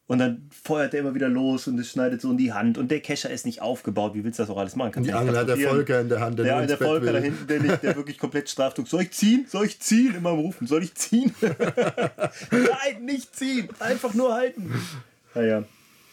Und 0.08 0.18
dann 0.18 0.48
feuert 0.50 0.92
er 0.94 1.00
immer 1.00 1.14
wieder 1.14 1.28
los 1.28 1.68
und 1.68 1.78
es 1.78 1.90
schneidet 1.90 2.20
so 2.20 2.30
in 2.32 2.36
die 2.36 2.52
Hand 2.52 2.76
und 2.76 2.90
der 2.90 3.00
Kescher 3.00 3.30
ist 3.30 3.46
nicht 3.46 3.62
aufgebaut. 3.62 4.14
Wie 4.14 4.24
willst 4.24 4.38
du 4.38 4.42
das 4.42 4.50
auch 4.50 4.58
alles 4.58 4.76
machen? 4.76 4.92
Kannst 4.92 5.08
Die 5.08 5.14
Angel 5.14 5.36
hat 5.36 5.48
der. 5.48 5.56
Volker 5.56 6.00
in 6.00 6.08
der 6.08 6.20
Hand, 6.20 6.38
der 6.38 6.46
Ja, 6.46 6.66
der 6.66 6.76
Volker 6.76 7.06
will. 7.06 7.12
da 7.12 7.18
hinten, 7.20 7.46
der, 7.46 7.60
nicht, 7.60 7.82
der 7.82 7.96
wirklich 7.96 8.18
komplett 8.18 8.50
straff 8.50 8.74
tut. 8.74 8.88
Soll 8.88 9.02
ich 9.02 9.12
ziehen? 9.12 9.46
Soll 9.48 9.64
ich 9.66 9.80
ziehen? 9.80 10.14
Immer 10.14 10.30
Rufen. 10.30 10.66
Soll 10.66 10.82
ich 10.82 10.94
ziehen? 10.96 11.32
Nein, 12.50 13.04
nicht 13.04 13.34
ziehen. 13.34 13.68
Einfach 13.78 14.12
nur 14.14 14.34
halten. 14.34 14.72
Naja. 15.34 15.64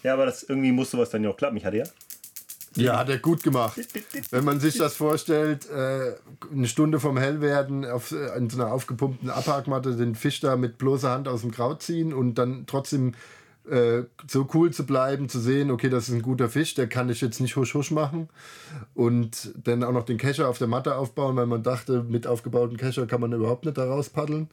Ja, 0.03 0.13
aber 0.13 0.25
das 0.27 0.43
irgendwie 0.43 0.71
musste 0.71 0.97
was 0.97 1.09
dann 1.09 1.23
ja 1.23 1.29
auch 1.31 1.37
klappen. 1.37 1.57
Ich 1.57 1.65
hatte 1.65 1.77
ja. 1.77 1.85
Ja, 2.75 2.99
hat 2.99 3.09
er 3.09 3.17
gut 3.17 3.43
gemacht. 3.43 3.79
Wenn 4.29 4.45
man 4.45 4.59
sich 4.59 4.77
das 4.77 4.93
vorstellt, 4.95 5.67
äh, 5.69 6.13
eine 6.53 6.67
Stunde 6.67 6.99
vom 6.99 7.17
Hellwerden 7.17 7.83
auf 7.83 8.11
äh, 8.11 8.37
in 8.37 8.49
so 8.49 8.61
einer 8.61 8.71
aufgepumpten 8.71 9.29
Abhakmatte 9.29 9.95
den 9.95 10.13
Fisch 10.15 10.39
da 10.39 10.55
mit 10.55 10.77
bloßer 10.77 11.09
Hand 11.09 11.27
aus 11.27 11.41
dem 11.41 11.51
Kraut 11.51 11.81
ziehen 11.81 12.13
und 12.13 12.35
dann 12.35 12.65
trotzdem 12.67 13.15
äh, 13.69 14.03
so 14.27 14.47
cool 14.53 14.71
zu 14.71 14.85
bleiben, 14.85 15.29
zu 15.29 15.39
sehen, 15.39 15.71
okay, 15.71 15.89
das 15.89 16.09
ist 16.09 16.15
ein 16.15 16.21
guter 16.21 16.49
Fisch, 16.49 16.75
der 16.75 16.87
kann 16.87 17.09
ich 17.09 17.21
jetzt 17.21 17.39
nicht 17.39 17.55
husch 17.55 17.73
husch 17.73 17.91
machen 17.91 18.29
und 18.93 19.53
dann 19.63 19.83
auch 19.83 19.91
noch 19.91 20.03
den 20.03 20.17
Kescher 20.17 20.49
auf 20.49 20.57
der 20.57 20.67
Matte 20.67 20.95
aufbauen, 20.95 21.35
weil 21.35 21.45
man 21.45 21.63
dachte, 21.63 22.03
mit 22.03 22.27
aufgebautem 22.27 22.77
Kescher 22.77 23.07
kann 23.07 23.21
man 23.21 23.33
überhaupt 23.33 23.65
nicht 23.65 23.77
da 23.77 23.85
raus 23.85 24.09
paddeln. 24.09 24.49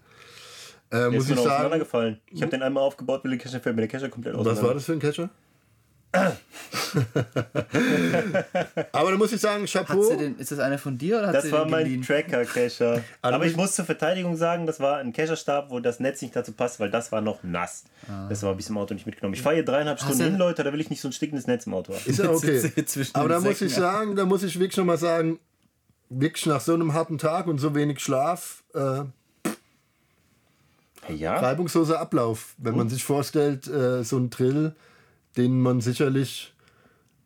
Äh, 0.93 1.11
muss 1.11 1.29
ich 1.29 1.39
sagen. 1.39 2.19
Ich 2.31 2.43
habe 2.43 2.51
den 2.51 2.63
einmal 2.63 2.83
aufgebaut, 2.83 3.25
will 3.25 3.33
den 3.33 3.41
Kescher 3.41 3.61
fällt 3.61 3.75
mir 3.75 3.83
der 3.83 3.89
Kescher 3.89 4.09
komplett 4.09 4.35
auseinander. 4.35 4.63
was 4.63 4.69
war 4.69 4.75
das 4.75 4.85
für 4.85 4.93
ein 4.93 5.01
Kescher? 5.01 5.31
Aber 8.93 9.11
da 9.11 9.17
muss 9.17 9.33
ich 9.33 9.41
sagen, 9.41 9.63
Hat 9.65 9.71
Chapeau. 9.71 10.03
sie 10.03 10.17
den, 10.17 10.39
ist 10.39 10.51
das 10.53 10.59
einer 10.59 10.79
von 10.79 10.99
dir 10.99 11.19
oder 11.19 11.29
hat 11.29 11.35
Das 11.35 11.45
sie 11.45 11.53
war 11.53 11.65
den 11.65 11.71
mein? 11.71 12.03
Tracker-Kescher. 12.03 13.03
Ah, 13.23 13.31
Aber 13.31 13.47
ich 13.47 13.57
muss 13.57 13.73
zur 13.75 13.85
Verteidigung 13.85 14.37
sagen, 14.37 14.67
das 14.67 14.79
war 14.81 14.99
ein 14.99 15.13
Kescherstab, 15.13 15.71
wo 15.71 15.81
das 15.81 16.01
Netz 16.01 16.23
nicht 16.23 16.35
dazu 16.37 16.53
passt, 16.53 16.79
weil 16.81 16.91
das 16.91 17.13
war 17.13 17.21
noch 17.21 17.43
nass. 17.43 17.85
Das 18.29 18.43
war 18.43 18.55
bis 18.55 18.69
im 18.69 18.79
Auto 18.79 18.95
nicht 18.95 19.07
mitgenommen. 19.07 19.35
Ich 19.35 19.43
fahre 19.43 19.57
hier 19.57 19.65
dreieinhalb 19.65 19.99
Stunden 20.01 20.23
hin, 20.23 20.37
Leute, 20.37 20.63
da 20.65 20.73
will 20.73 20.81
ich 20.81 20.91
nicht 20.91 21.01
so 21.01 21.09
ein 21.09 21.13
stickendes 21.13 21.47
Netz 21.47 21.67
im 21.67 21.75
Auto 21.75 21.93
haben. 21.95 22.03
Ist 22.05 22.19
ja 22.19 22.31
okay. 22.31 22.71
Aber 23.15 23.29
da 23.29 23.41
muss 23.41 23.61
ich 23.61 23.75
sagen, 23.75 24.15
da 24.17 24.25
muss 24.25 24.43
ich 24.43 24.59
wirklich 24.59 24.77
nochmal 24.77 24.99
sagen, 24.99 25.39
wirklich 26.09 26.47
nach 26.47 26.61
so 26.61 26.75
einem 26.75 26.93
harten 26.95 27.19
Tag 27.19 27.47
und 27.47 27.59
so 27.59 27.75
wenig 27.75 27.99
Schlaf, 28.01 28.63
äh, 28.75 29.03
Ja, 31.13 31.39
reibungsloser 31.39 31.99
Ablauf. 32.01 32.55
Wenn 32.59 32.77
man 32.77 32.89
sich 32.89 33.03
vorstellt, 33.05 33.67
äh, 33.67 34.05
so 34.05 34.19
ein 34.19 34.31
Drill, 34.31 34.75
den 35.37 35.61
man 35.61 35.81
sicherlich 35.81 36.53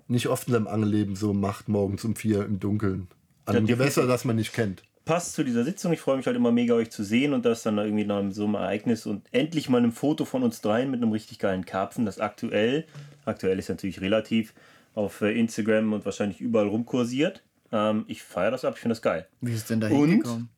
nicht 0.08 0.28
oft 0.28 0.48
in 0.48 0.54
seinem 0.54 0.66
Angelleben 0.66 1.16
so 1.16 1.32
macht, 1.32 1.68
morgens 1.68 2.04
um 2.04 2.16
vier 2.16 2.44
im 2.44 2.58
Dunkeln. 2.60 3.08
An 3.46 3.56
einem 3.56 3.66
Ja, 3.66 3.74
Gewässer, 3.76 4.06
das 4.06 4.24
man 4.24 4.36
nicht 4.36 4.52
kennt. 4.52 4.82
passt 5.04 5.34
zu 5.34 5.44
dieser 5.44 5.64
Sitzung. 5.64 5.92
Ich 5.92 6.00
freue 6.00 6.16
mich 6.16 6.26
halt 6.26 6.36
immer 6.36 6.52
mega, 6.52 6.74
euch 6.74 6.90
zu 6.90 7.02
sehen 7.04 7.32
und 7.32 7.44
das 7.44 7.62
dann 7.62 7.78
irgendwie 7.78 8.04
nach 8.04 8.22
so 8.30 8.44
einem 8.44 8.54
Ereignis 8.54 9.06
und 9.06 9.26
endlich 9.32 9.68
mal 9.68 9.82
ein 9.82 9.92
Foto 9.92 10.24
von 10.24 10.42
uns 10.42 10.60
dreien 10.60 10.90
mit 10.90 11.02
einem 11.02 11.12
richtig 11.12 11.38
geilen 11.38 11.64
Karpfen, 11.64 12.04
das 12.06 12.20
aktuell, 12.20 12.86
aktuell 13.24 13.58
ist 13.58 13.68
natürlich 13.68 14.00
relativ, 14.00 14.52
auf 14.94 15.20
äh, 15.20 15.32
Instagram 15.38 15.92
und 15.92 16.04
wahrscheinlich 16.04 16.40
überall 16.40 16.66
rumkursiert. 16.68 17.42
Ähm, 17.72 18.04
ich 18.08 18.22
feiere 18.22 18.50
das 18.52 18.64
ab, 18.64 18.74
ich 18.74 18.80
finde 18.80 18.92
das 18.94 19.02
geil. 19.02 19.26
Wie 19.40 19.52
ist 19.52 19.70
denn 19.70 19.80
da 19.80 19.88
Und? 19.88 20.08
hingekommen? 20.10 20.48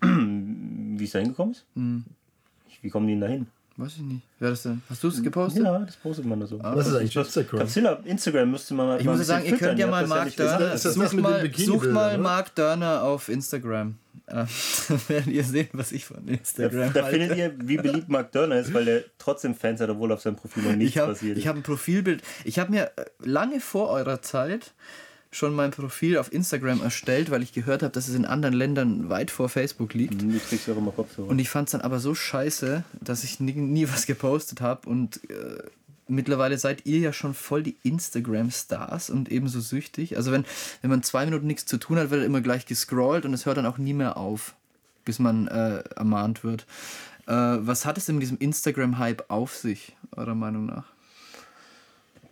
Wie 0.98 1.04
es 1.04 1.12
da 1.12 1.18
hingekommen 1.20 1.54
ist? 1.54 1.64
Hm. 1.74 2.04
Wie 2.82 2.90
kommen 2.90 3.06
die 3.06 3.14
denn 3.14 3.20
da 3.20 3.28
hin? 3.28 3.46
Weiß 3.76 3.94
ich 3.96 4.02
nicht. 4.02 4.22
Wer 4.38 4.50
das 4.50 4.62
denn? 4.62 4.82
Hast 4.88 5.02
du 5.02 5.08
es 5.08 5.20
gepostet? 5.20 5.64
Ja, 5.64 5.80
das 5.80 5.96
postet 5.96 6.26
man 6.26 6.38
da 6.38 6.46
so. 6.46 6.60
Was 6.62 6.86
ist 6.86 6.94
eigentlich 6.94 7.16
Instagram? 7.16 7.58
Capsilla, 7.60 7.92
Instagram 8.04 8.50
müsste 8.52 8.74
man 8.74 8.86
mal 8.86 9.00
Ich 9.00 9.06
muss 9.06 9.26
sagen, 9.26 9.44
ihr 9.46 9.56
könnt 9.56 9.78
ja 9.80 9.88
mal 9.88 10.00
habt 10.00 10.08
Mark 10.08 10.36
das 10.36 10.36
ja 10.36 10.58
Dörner, 10.58 10.72
das 10.72 10.82
sucht 10.84 11.04
das 11.04 11.12
mal, 11.14 11.50
sucht 11.56 11.90
mal? 11.90 12.18
Mark 12.18 12.54
Dörner 12.54 13.02
auf 13.02 13.28
Instagram. 13.28 13.96
Äh, 14.26 14.32
Dann 14.88 15.00
werdet 15.08 15.26
ihr 15.26 15.42
sehen, 15.44 15.68
was 15.72 15.90
ich 15.90 16.04
von 16.04 16.24
Da, 16.24 16.32
Instagram 16.34 16.92
da 16.92 17.02
halte. 17.02 17.18
findet 17.18 17.36
ihr, 17.36 17.54
wie 17.64 17.76
beliebt 17.76 18.08
Mark 18.08 18.30
Dörner 18.30 18.60
ist, 18.60 18.72
weil 18.72 18.84
der 18.84 19.04
trotzdem 19.18 19.56
Fans 19.56 19.80
hat, 19.80 19.90
obwohl 19.90 20.12
auf 20.12 20.22
seinem 20.22 20.36
Profil 20.36 20.62
noch 20.62 20.76
nichts 20.76 20.94
ich 20.94 20.98
habe 20.98 21.12
passiert 21.12 21.36
ist. 21.36 21.46
hab 21.46 21.56
ein 21.56 21.62
Profilbild. 21.64 22.22
Ich 22.44 22.60
habe 22.60 22.70
mir 22.70 22.92
äh, 22.96 23.04
lange 23.24 23.60
vor 23.60 23.90
eurer 23.90 24.22
Zeit 24.22 24.72
schon 25.34 25.54
mein 25.54 25.72
Profil 25.72 26.16
auf 26.16 26.32
Instagram 26.32 26.82
erstellt, 26.82 27.30
weil 27.30 27.42
ich 27.42 27.52
gehört 27.52 27.82
habe, 27.82 27.92
dass 27.92 28.08
es 28.08 28.14
in 28.14 28.24
anderen 28.24 28.54
Ländern 28.54 29.08
weit 29.08 29.30
vor 29.30 29.48
Facebook 29.48 29.92
liegt. 29.92 30.22
Du 30.22 30.38
kriegst 30.38 30.68
ja 30.68 30.74
auch 30.74 30.78
immer 30.78 30.92
Kopfhörer. 30.92 31.28
Und 31.28 31.38
ich 31.40 31.50
fand 31.50 31.68
es 31.68 31.72
dann 31.72 31.80
aber 31.80 31.98
so 31.98 32.14
scheiße, 32.14 32.84
dass 33.00 33.24
ich 33.24 33.40
nie, 33.40 33.52
nie 33.52 33.88
was 33.88 34.06
gepostet 34.06 34.60
habe. 34.60 34.88
Und 34.88 35.28
äh, 35.28 35.62
mittlerweile 36.06 36.56
seid 36.56 36.86
ihr 36.86 37.00
ja 37.00 37.12
schon 37.12 37.34
voll 37.34 37.64
die 37.64 37.76
Instagram-Stars 37.82 39.10
und 39.10 39.30
ebenso 39.30 39.60
süchtig. 39.60 40.16
Also 40.16 40.30
wenn, 40.30 40.44
wenn 40.82 40.90
man 40.90 41.02
zwei 41.02 41.24
Minuten 41.24 41.48
nichts 41.48 41.66
zu 41.66 41.78
tun 41.78 41.98
hat, 41.98 42.10
wird 42.10 42.24
immer 42.24 42.40
gleich 42.40 42.64
gescrollt 42.64 43.24
und 43.24 43.34
es 43.34 43.44
hört 43.44 43.56
dann 43.56 43.66
auch 43.66 43.78
nie 43.78 43.94
mehr 43.94 44.16
auf, 44.16 44.54
bis 45.04 45.18
man 45.18 45.48
äh, 45.48 45.82
ermahnt 45.96 46.44
wird. 46.44 46.66
Äh, 47.26 47.32
was 47.32 47.86
hat 47.86 47.98
es 47.98 48.06
denn 48.06 48.16
mit 48.16 48.22
diesem 48.22 48.38
Instagram-Hype 48.38 49.24
auf 49.28 49.56
sich, 49.56 49.96
eurer 50.12 50.36
Meinung 50.36 50.66
nach? 50.66 50.93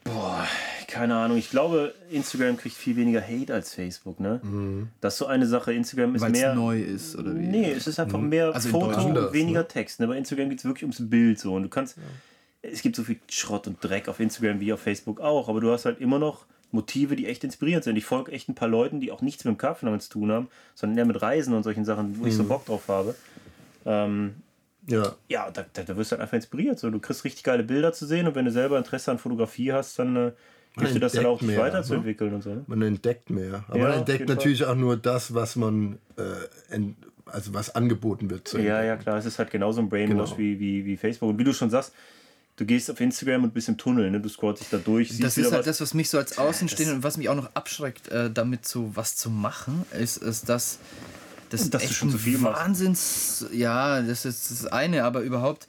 Boah, 0.05 0.47
keine 0.89 1.17
Ahnung. 1.17 1.39
Ich 1.39 1.51
glaube, 1.51 1.95
Instagram 2.11 2.57
kriegt 2.57 2.77
viel 2.77 2.97
weniger 2.97 3.21
Hate 3.21 3.55
als 3.55 3.75
Facebook, 3.75 4.21
ne? 4.21 4.41
Das 5.01 5.15
ist 5.15 5.19
so 5.19 5.27
eine 5.27 5.47
Sache. 5.47 5.73
Instagram 5.73 6.15
ist 6.15 6.23
Weil 6.23 6.31
mehr. 6.33 6.51
es 6.51 6.57
neu 6.57 6.81
ist 6.81 7.17
oder 7.17 7.35
wie? 7.35 7.47
Nee, 7.47 7.71
es 7.73 7.87
ist 7.87 7.99
einfach 7.99 8.19
mehr 8.19 8.55
Also 8.55 8.69
Foto 8.69 9.01
und 9.07 9.33
weniger 9.33 9.67
Text. 9.67 10.01
Ne? 10.01 10.07
Bei 10.07 10.17
Instagram 10.17 10.51
geht 10.51 10.59
es 10.59 10.65
wirklich 10.65 10.85
ums 10.85 11.09
Bild 11.09 11.39
so. 11.39 11.55
Und 11.55 11.65
du 11.65 11.69
kannst. 11.69 11.97
Es 12.65 12.83
gibt 12.83 12.95
so 12.95 13.03
viel 13.03 13.19
Schrott 13.29 13.67
und 13.67 13.83
Dreck 13.83 14.09
auf 14.09 14.21
Instagram 14.21 14.61
wie 14.61 14.73
auf 14.73 14.81
Facebook 14.81 15.21
auch, 15.21 15.49
aber 15.49 15.61
du 15.61 15.73
hast 15.73 15.85
halt 15.85 16.01
immer 16.01 16.21
noch 16.21 16.47
Motive, 16.71 17.17
die 17.17 17.27
echt 17.27 17.43
inspirierend 17.43 17.83
sind. 17.85 17.97
Ich 17.97 18.05
folge 18.05 18.31
echt 18.31 18.49
ein 18.49 18.55
paar 18.55 18.69
Leuten, 18.69 19.01
die 19.01 19.11
auch 19.11 19.21
nichts 19.21 19.45
mit 19.45 19.53
dem 19.53 19.59
Karpfen 19.59 19.87
damit 19.87 20.03
zu 20.03 20.11
tun 20.11 20.31
haben, 20.31 20.49
sondern 20.77 20.97
eher 20.99 21.05
mit 21.05 21.21
Reisen 21.21 21.55
und 21.55 21.65
solchen 21.65 21.85
Sachen, 21.85 22.19
wo 22.21 22.27
ich 22.27 22.35
so 22.35 22.45
Bock 22.45 22.65
drauf 22.65 22.89
habe. 22.89 23.15
Ähm, 23.85 24.35
Ja, 24.89 25.15
ja, 25.29 25.51
da, 25.51 25.65
da, 25.73 25.83
da 25.83 25.97
wirst 25.97 26.11
du 26.11 26.15
halt 26.15 26.23
einfach 26.23 26.35
inspiriert. 26.37 26.79
So. 26.79 26.91
Du 26.91 26.99
kriegst 26.99 27.25
richtig 27.25 27.45
geile 27.45 27.63
Bilder 27.63 27.93
zu 27.93 28.05
sehen 28.07 28.27
und 28.27 28.35
wenn 28.35 28.45
du 28.45 28.51
selber 28.51 28.79
Interesse 28.79 29.11
an 29.13 29.19
Fotografie 29.19 29.73
hast, 29.73 29.99
dann 29.99 30.17
äh, 30.17 30.33
hilft 30.77 30.95
dir 30.97 31.01
das 31.01 31.13
dann 31.13 31.27
auch, 31.27 31.39
dich 31.39 31.49
mehr, 31.49 31.59
ne? 31.59 31.63
weiterzuentwickeln 31.63 32.35
und 32.35 32.43
so. 32.43 32.51
Ne? 32.51 32.65
Man 32.67 32.83
entdeckt 32.83 33.31
mehr. 33.31 33.65
Aber 33.69 33.79
Ja, 33.79 33.89
man 33.89 33.99
entdeckt 33.99 34.29
natürlich 34.29 34.65
auch 34.65 34.75
nur 34.75 34.97
das, 34.97 35.35
was 35.35 35.55
man, 35.57 35.99
äh, 36.17 36.75
ent, 36.75 36.97
also 37.27 37.55
was 37.55 37.75
angeboten 37.75 38.29
wird. 38.29 38.49
zu 38.49 38.59
Ja, 38.59 38.83
ja, 38.83 38.97
klar. 38.97 39.17
Es 39.19 39.25
ist 39.27 39.39
halt 39.39 39.51
genauso 39.51 39.81
ein 39.81 39.89
Brainwash 39.89 40.31
Genau. 40.31 40.39
wie, 40.39 40.59
wie, 40.59 40.85
wie 40.85 40.97
Facebook. 40.97 41.31
Und 41.31 41.39
wie 41.39 41.45
du 41.45 41.53
schon 41.55 41.71
sagst, 41.71 41.93
du 42.57 42.67
gehst 42.67 42.91
auf 42.91 43.01
Instagram 43.01 43.45
und 43.45 43.55
bist 43.55 43.69
im 43.69 43.79
Tunnel, 43.79 44.11
ne? 44.11 44.21
Du 44.21 44.29
scrollst 44.29 44.63
dich 44.63 44.69
da 44.71 44.79
durch, 44.79 45.09
siehst 45.11 45.23
Das 45.23 45.39
ist 45.39 45.45
halt 45.53 45.61
was. 45.61 45.67
das, 45.67 45.81
was 45.81 45.95
mich 45.95 46.11
so 46.11 46.19
als 46.19 46.37
Außenstehender 46.39 46.97
und 46.97 47.05
was 47.05 47.17
mich 47.17 47.29
auch 47.29 47.37
noch 47.37 47.51
abschreckt, 47.55 48.09
äh, 48.09 48.31
damit 48.31 48.67
so 48.67 48.91
was 48.95 49.17
zu 49.17 49.31
machen, 49.31 49.85
ist, 49.99 50.17
ist 50.19 50.49
dass 50.49 50.79
das 51.53 51.71
Dass 51.71 51.83
du 51.83 51.87
echt 51.89 51.95
schon 51.95 52.09
ein 52.09 52.13
zu 52.13 52.19
viel 52.19 52.39
machst. 52.39 52.61
Wahnsinns, 52.63 53.47
ja, 53.53 54.01
das 54.03 54.25
ist 54.25 54.51
das 54.51 54.67
eine, 54.67 55.05
aber 55.05 55.21
überhaupt, 55.21 55.67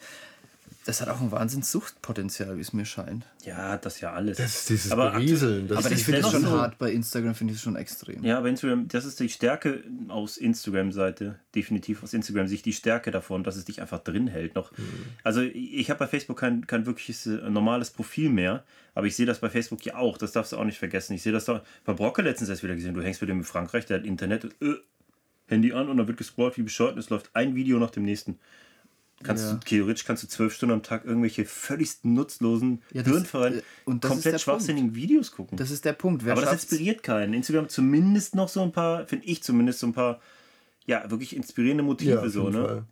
das 0.85 0.99
hat 0.99 1.07
auch 1.07 1.21
ein 1.21 1.31
Wahnsinnssuchtpotenzial, 1.31 2.57
wie 2.57 2.61
es 2.61 2.73
mir 2.73 2.85
scheint. 2.85 3.25
Ja, 3.45 3.77
das 3.77 4.01
ja 4.01 4.11
alles. 4.11 4.37
Das 4.37 4.53
ist 4.53 4.69
dieses 4.69 4.91
Aber 4.91 5.11
Berieseln. 5.11 5.67
Das 5.69 5.77
aber 5.77 5.91
ist 5.91 5.99
ich 5.99 6.03
finde 6.05 6.19
es 6.19 6.25
dennoch 6.25 6.41
schon 6.41 6.49
so- 6.51 6.59
hart 6.59 6.77
bei 6.77 6.91
Instagram, 6.91 7.35
finde 7.35 7.53
ich 7.53 7.59
es 7.59 7.63
schon 7.63 7.75
extrem. 7.77 8.23
Ja, 8.23 8.37
aber 8.37 8.49
Instagram, 8.49 8.87
das 8.89 9.05
ist 9.05 9.17
die 9.19 9.29
Stärke 9.29 9.81
aus 10.09 10.35
Instagram-Seite, 10.37 11.39
definitiv 11.55 12.03
aus 12.03 12.13
Instagram-Sicht, 12.13 12.65
die 12.65 12.73
Stärke 12.73 13.11
davon, 13.11 13.43
dass 13.45 13.55
es 13.55 13.63
dich 13.65 13.81
einfach 13.81 13.99
drin 13.99 14.27
hält 14.27 14.55
noch. 14.55 14.71
Mhm. 14.77 14.83
Also 15.23 15.41
ich 15.41 15.89
habe 15.89 15.99
bei 15.99 16.07
Facebook 16.07 16.37
kein, 16.39 16.67
kein 16.67 16.85
wirkliches 16.85 17.27
äh, 17.27 17.49
normales 17.49 17.89
Profil 17.89 18.29
mehr, 18.29 18.63
aber 18.93 19.07
ich 19.07 19.15
sehe 19.15 19.25
das 19.25 19.39
bei 19.39 19.49
Facebook 19.49 19.85
ja 19.85 19.95
auch, 19.95 20.17
das 20.17 20.33
darfst 20.33 20.51
du 20.51 20.57
auch 20.57 20.65
nicht 20.65 20.79
vergessen. 20.79 21.13
Ich 21.13 21.23
sehe 21.23 21.31
das 21.31 21.45
da 21.45 21.63
bei 21.85 21.93
Brocke 21.93 22.21
letztens 22.21 22.49
erst 22.49 22.61
wieder 22.63 22.75
gesehen, 22.75 22.93
du 22.93 23.01
hängst 23.01 23.21
mit 23.21 23.29
dem 23.29 23.37
in 23.39 23.43
Frankreich, 23.45 23.85
der 23.85 23.99
hat 23.99 24.05
Internet, 24.05 24.45
äh, 24.61 24.73
Handy 25.47 25.73
an 25.73 25.89
und 25.89 25.97
dann 25.97 26.07
wird 26.07 26.17
gescrollt 26.17 26.57
wie 26.57 26.63
bescheuert 26.63 26.93
und 26.93 26.99
es 26.99 27.09
läuft 27.09 27.31
ein 27.35 27.55
Video 27.55 27.79
nach 27.79 27.91
dem 27.91 28.03
nächsten. 28.03 28.39
Kannst 29.23 29.45
Ja. 29.45 29.53
du, 29.53 29.59
theoretisch 29.59 30.03
kannst 30.05 30.23
du 30.23 30.27
zwölf 30.27 30.53
Stunden 30.53 30.73
am 30.73 30.83
Tag 30.83 31.05
irgendwelche 31.05 31.45
völlig 31.45 32.03
nutzlosen, 32.03 32.81
Ja, 32.91 33.03
das- 33.03 33.33
äh, 33.33 33.61
und 33.85 34.03
das 34.03 34.11
komplett 34.11 34.41
schwachsinnigen 34.41 34.95
Videos 34.95 35.31
gucken. 35.31 35.57
Das 35.57 35.71
ist 35.71 35.85
der 35.85 35.93
Punkt. 35.93 36.25
Wer 36.25 36.33
Aber 36.33 36.41
das 36.41 36.53
inspiriert 36.63 37.03
keinen. 37.03 37.33
Instagram 37.33 37.69
zumindest 37.69 38.35
noch 38.35 38.49
so 38.49 38.61
ein 38.61 38.71
paar, 38.73 39.07
finde 39.07 39.25
ich 39.25 39.41
zumindest 39.43 39.79
so 39.79 39.87
ein 39.87 39.93
paar, 39.93 40.19
ja, 40.85 41.09
wirklich 41.09 41.35
inspirierende 41.35 41.83
Motive 41.83 42.11
Ja, 42.11 42.29
so, 42.29 42.49
ne? 42.49 42.65
Fall. 42.65 42.83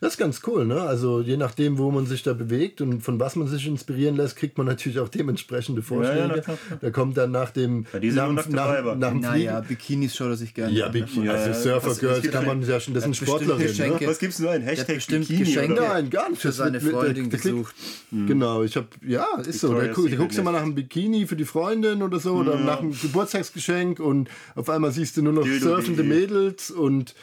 Das 0.00 0.12
ist 0.14 0.18
ganz 0.18 0.40
cool, 0.46 0.64
ne? 0.66 0.80
Also 0.82 1.20
je 1.20 1.36
nachdem, 1.36 1.78
wo 1.78 1.90
man 1.90 2.06
sich 2.06 2.22
da 2.22 2.32
bewegt 2.32 2.80
und 2.80 3.00
von 3.02 3.18
was 3.20 3.36
man 3.36 3.48
sich 3.48 3.66
inspirieren 3.66 4.16
lässt, 4.16 4.36
kriegt 4.36 4.56
man 4.58 4.66
natürlich 4.66 4.98
auch 4.98 5.08
dementsprechende 5.08 5.82
Vorschläge. 5.82 6.18
ja, 6.20 6.28
klar, 6.28 6.42
klar. 6.42 6.78
Da 6.80 6.90
kommt 6.90 7.16
dann 7.16 7.30
nach 7.30 7.50
dem 7.50 7.86
sind 7.92 8.14
nach, 8.14 8.48
nach, 8.48 8.68
Weiber. 8.68 8.94
nach 8.96 9.10
dem 9.10 9.20
Naja. 9.20 9.60
Bikinis 9.60 10.14
schaut 10.16 10.28
er 10.30 10.36
sich 10.36 10.54
gerne 10.54 10.72
Ja, 10.72 10.86
an. 10.86 10.92
Bikini, 10.92 11.26
Ja, 11.26 11.32
also 11.32 11.48
ja, 11.48 11.54
Surfer 11.80 11.94
Girls 12.00 12.30
kann 12.30 12.46
man 12.46 12.60
ein- 12.62 12.68
ja 12.68 12.80
schon, 12.80 12.94
das 12.94 13.04
sind 13.04 13.16
Sportlerinnen. 13.16 13.76
Ne? 13.76 13.98
Was 14.06 14.18
gibt's 14.18 14.38
nur 14.38 14.50
ein 14.50 14.62
Hashtag 14.62 14.96
bestimmt 14.96 15.28
Bikini, 15.28 15.44
Geschenke 15.46 15.72
oder? 15.74 15.88
Nein, 15.88 16.10
gar 16.10 16.30
nicht. 16.30 16.40
für 16.42 16.52
seine 16.52 16.80
Freundin 16.80 17.30
gesucht. 17.30 17.74
Genau, 18.10 18.62
ich 18.62 18.76
habe 18.76 18.86
ja, 19.06 19.26
ist 19.46 19.60
so. 19.60 19.74
Da, 19.74 19.86
guckst 19.88 20.38
du 20.38 20.42
mal 20.42 20.52
nach 20.52 20.62
einem 20.62 20.74
Bikini 20.74 21.26
für 21.26 21.36
die 21.36 21.44
Freundin 21.44 22.02
oder 22.02 22.18
so 22.20 22.34
oder 22.34 22.58
nach 22.58 22.80
einem 22.80 22.92
Geburtstagsgeschenk 22.98 24.00
und 24.00 24.28
auf 24.54 24.68
einmal 24.70 24.92
siehst 24.92 25.16
du 25.16 25.22
nur 25.22 25.32
noch 25.32 25.44
Dildo, 25.44 25.68
surfende. 25.76 26.02
Mädels 26.02 26.70
und 26.70 27.14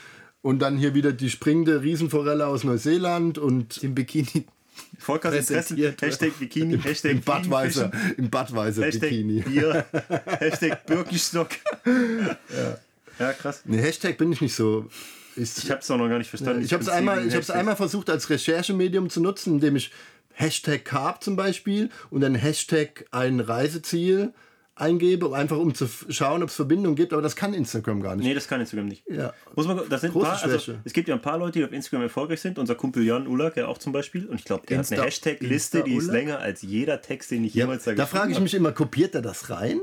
und 0.41 0.59
dann 0.59 0.77
hier 0.77 0.93
wieder 0.93 1.11
die 1.11 1.29
springende 1.29 1.81
Riesenforelle 1.81 2.47
aus 2.47 2.63
Neuseeland 2.63 3.37
und 3.37 3.81
Den 3.81 3.95
Bikini. 3.95 4.45
Interessen, 5.07 5.55
Präsentiert. 5.55 6.01
Hashtag 6.01 6.39
Bikini, 6.39 6.77
Hashtag 6.79 7.11
im 7.11 7.21
Badweiser, 7.21 7.91
im 8.17 8.29
Badweiser 8.29 8.85
Hashtag 8.85 9.09
Bikini. 9.09 9.41
Bier, 9.41 9.85
Hashtag 10.39 10.85
Birkenstock. 10.85 11.49
Ja. 13.19 13.33
krass. 13.33 13.61
Ne, 13.65 13.77
Hashtag 13.77 14.17
bin 14.17 14.31
ich 14.31 14.41
nicht 14.41 14.55
so. 14.55 14.89
Ist, 15.35 15.63
Ich 15.63 15.71
habe 15.71 15.81
es 15.81 15.89
auch 15.89 15.97
noch 15.97 16.09
gar 16.09 16.17
nicht 16.17 16.29
verstanden. 16.29 16.63
ich 16.63 16.73
habe 16.73 16.83
es 16.83 16.89
einmal, 16.89 17.25
ich 17.25 17.51
einmal 17.51 17.75
versucht 17.75 18.09
als 18.09 18.29
Recherchemedium 18.29 19.09
zu 19.09 19.21
nutzen, 19.21 19.55
indem 19.55 19.75
ich 19.75 19.91
Hashtag 20.33 20.85
Carb 20.85 21.23
zum 21.23 21.35
Beispiel 21.35 21.89
und 22.09 22.21
dann 22.21 22.35
Hashtag 22.35 23.05
ein 23.11 23.39
Reiseziel 23.39 24.33
eingebe, 24.81 25.33
einfach 25.35 25.57
um 25.57 25.73
zu 25.73 25.87
schauen, 26.09 26.43
ob 26.43 26.49
es 26.49 26.55
Verbindungen 26.55 26.95
gibt, 26.95 27.13
aber 27.13 27.21
das 27.21 27.35
kann 27.35 27.53
Instagram 27.53 28.01
gar 28.01 28.15
nicht. 28.15 28.25
Nee, 28.25 28.33
das 28.33 28.47
kann 28.47 28.59
Instagram 28.59 28.87
nicht. 28.87 29.03
Ja. 29.09 29.33
Muss 29.55 29.67
man, 29.67 29.77
das 29.89 30.01
sind 30.01 30.09
ein 30.09 30.13
Große 30.13 30.25
paar, 30.25 30.43
also, 30.43 30.59
Schwäche. 30.59 30.79
es 30.83 30.93
gibt 30.93 31.07
ja 31.07 31.15
ein 31.15 31.21
paar 31.21 31.37
Leute, 31.37 31.59
die 31.59 31.65
auf 31.65 31.71
Instagram 31.71 32.03
erfolgreich 32.03 32.41
sind. 32.41 32.57
Unser 32.59 32.75
Kumpel 32.75 33.03
Jan 33.03 33.27
Ulak, 33.27 33.57
ja 33.57 33.67
auch 33.67 33.77
zum 33.77 33.93
Beispiel. 33.93 34.25
Und 34.25 34.39
ich 34.39 34.45
glaube, 34.45 34.65
der 34.67 34.79
hat 34.79 34.85
Insta- 34.85 34.93
eine 34.95 35.03
Hashtag-Liste, 35.05 35.83
die 35.83 35.95
ist 35.95 36.07
länger 36.11 36.39
als 36.39 36.61
jeder 36.63 37.01
Text, 37.01 37.31
den 37.31 37.43
ich 37.45 37.53
Ja, 37.53 37.65
jemals 37.65 37.83
da 37.85 37.93
da 37.93 38.05
frage 38.05 38.31
ich 38.33 38.39
mich 38.39 38.53
immer, 38.53 38.71
kopiert 38.71 39.15
er 39.15 39.21
das 39.21 39.49
rein? 39.49 39.79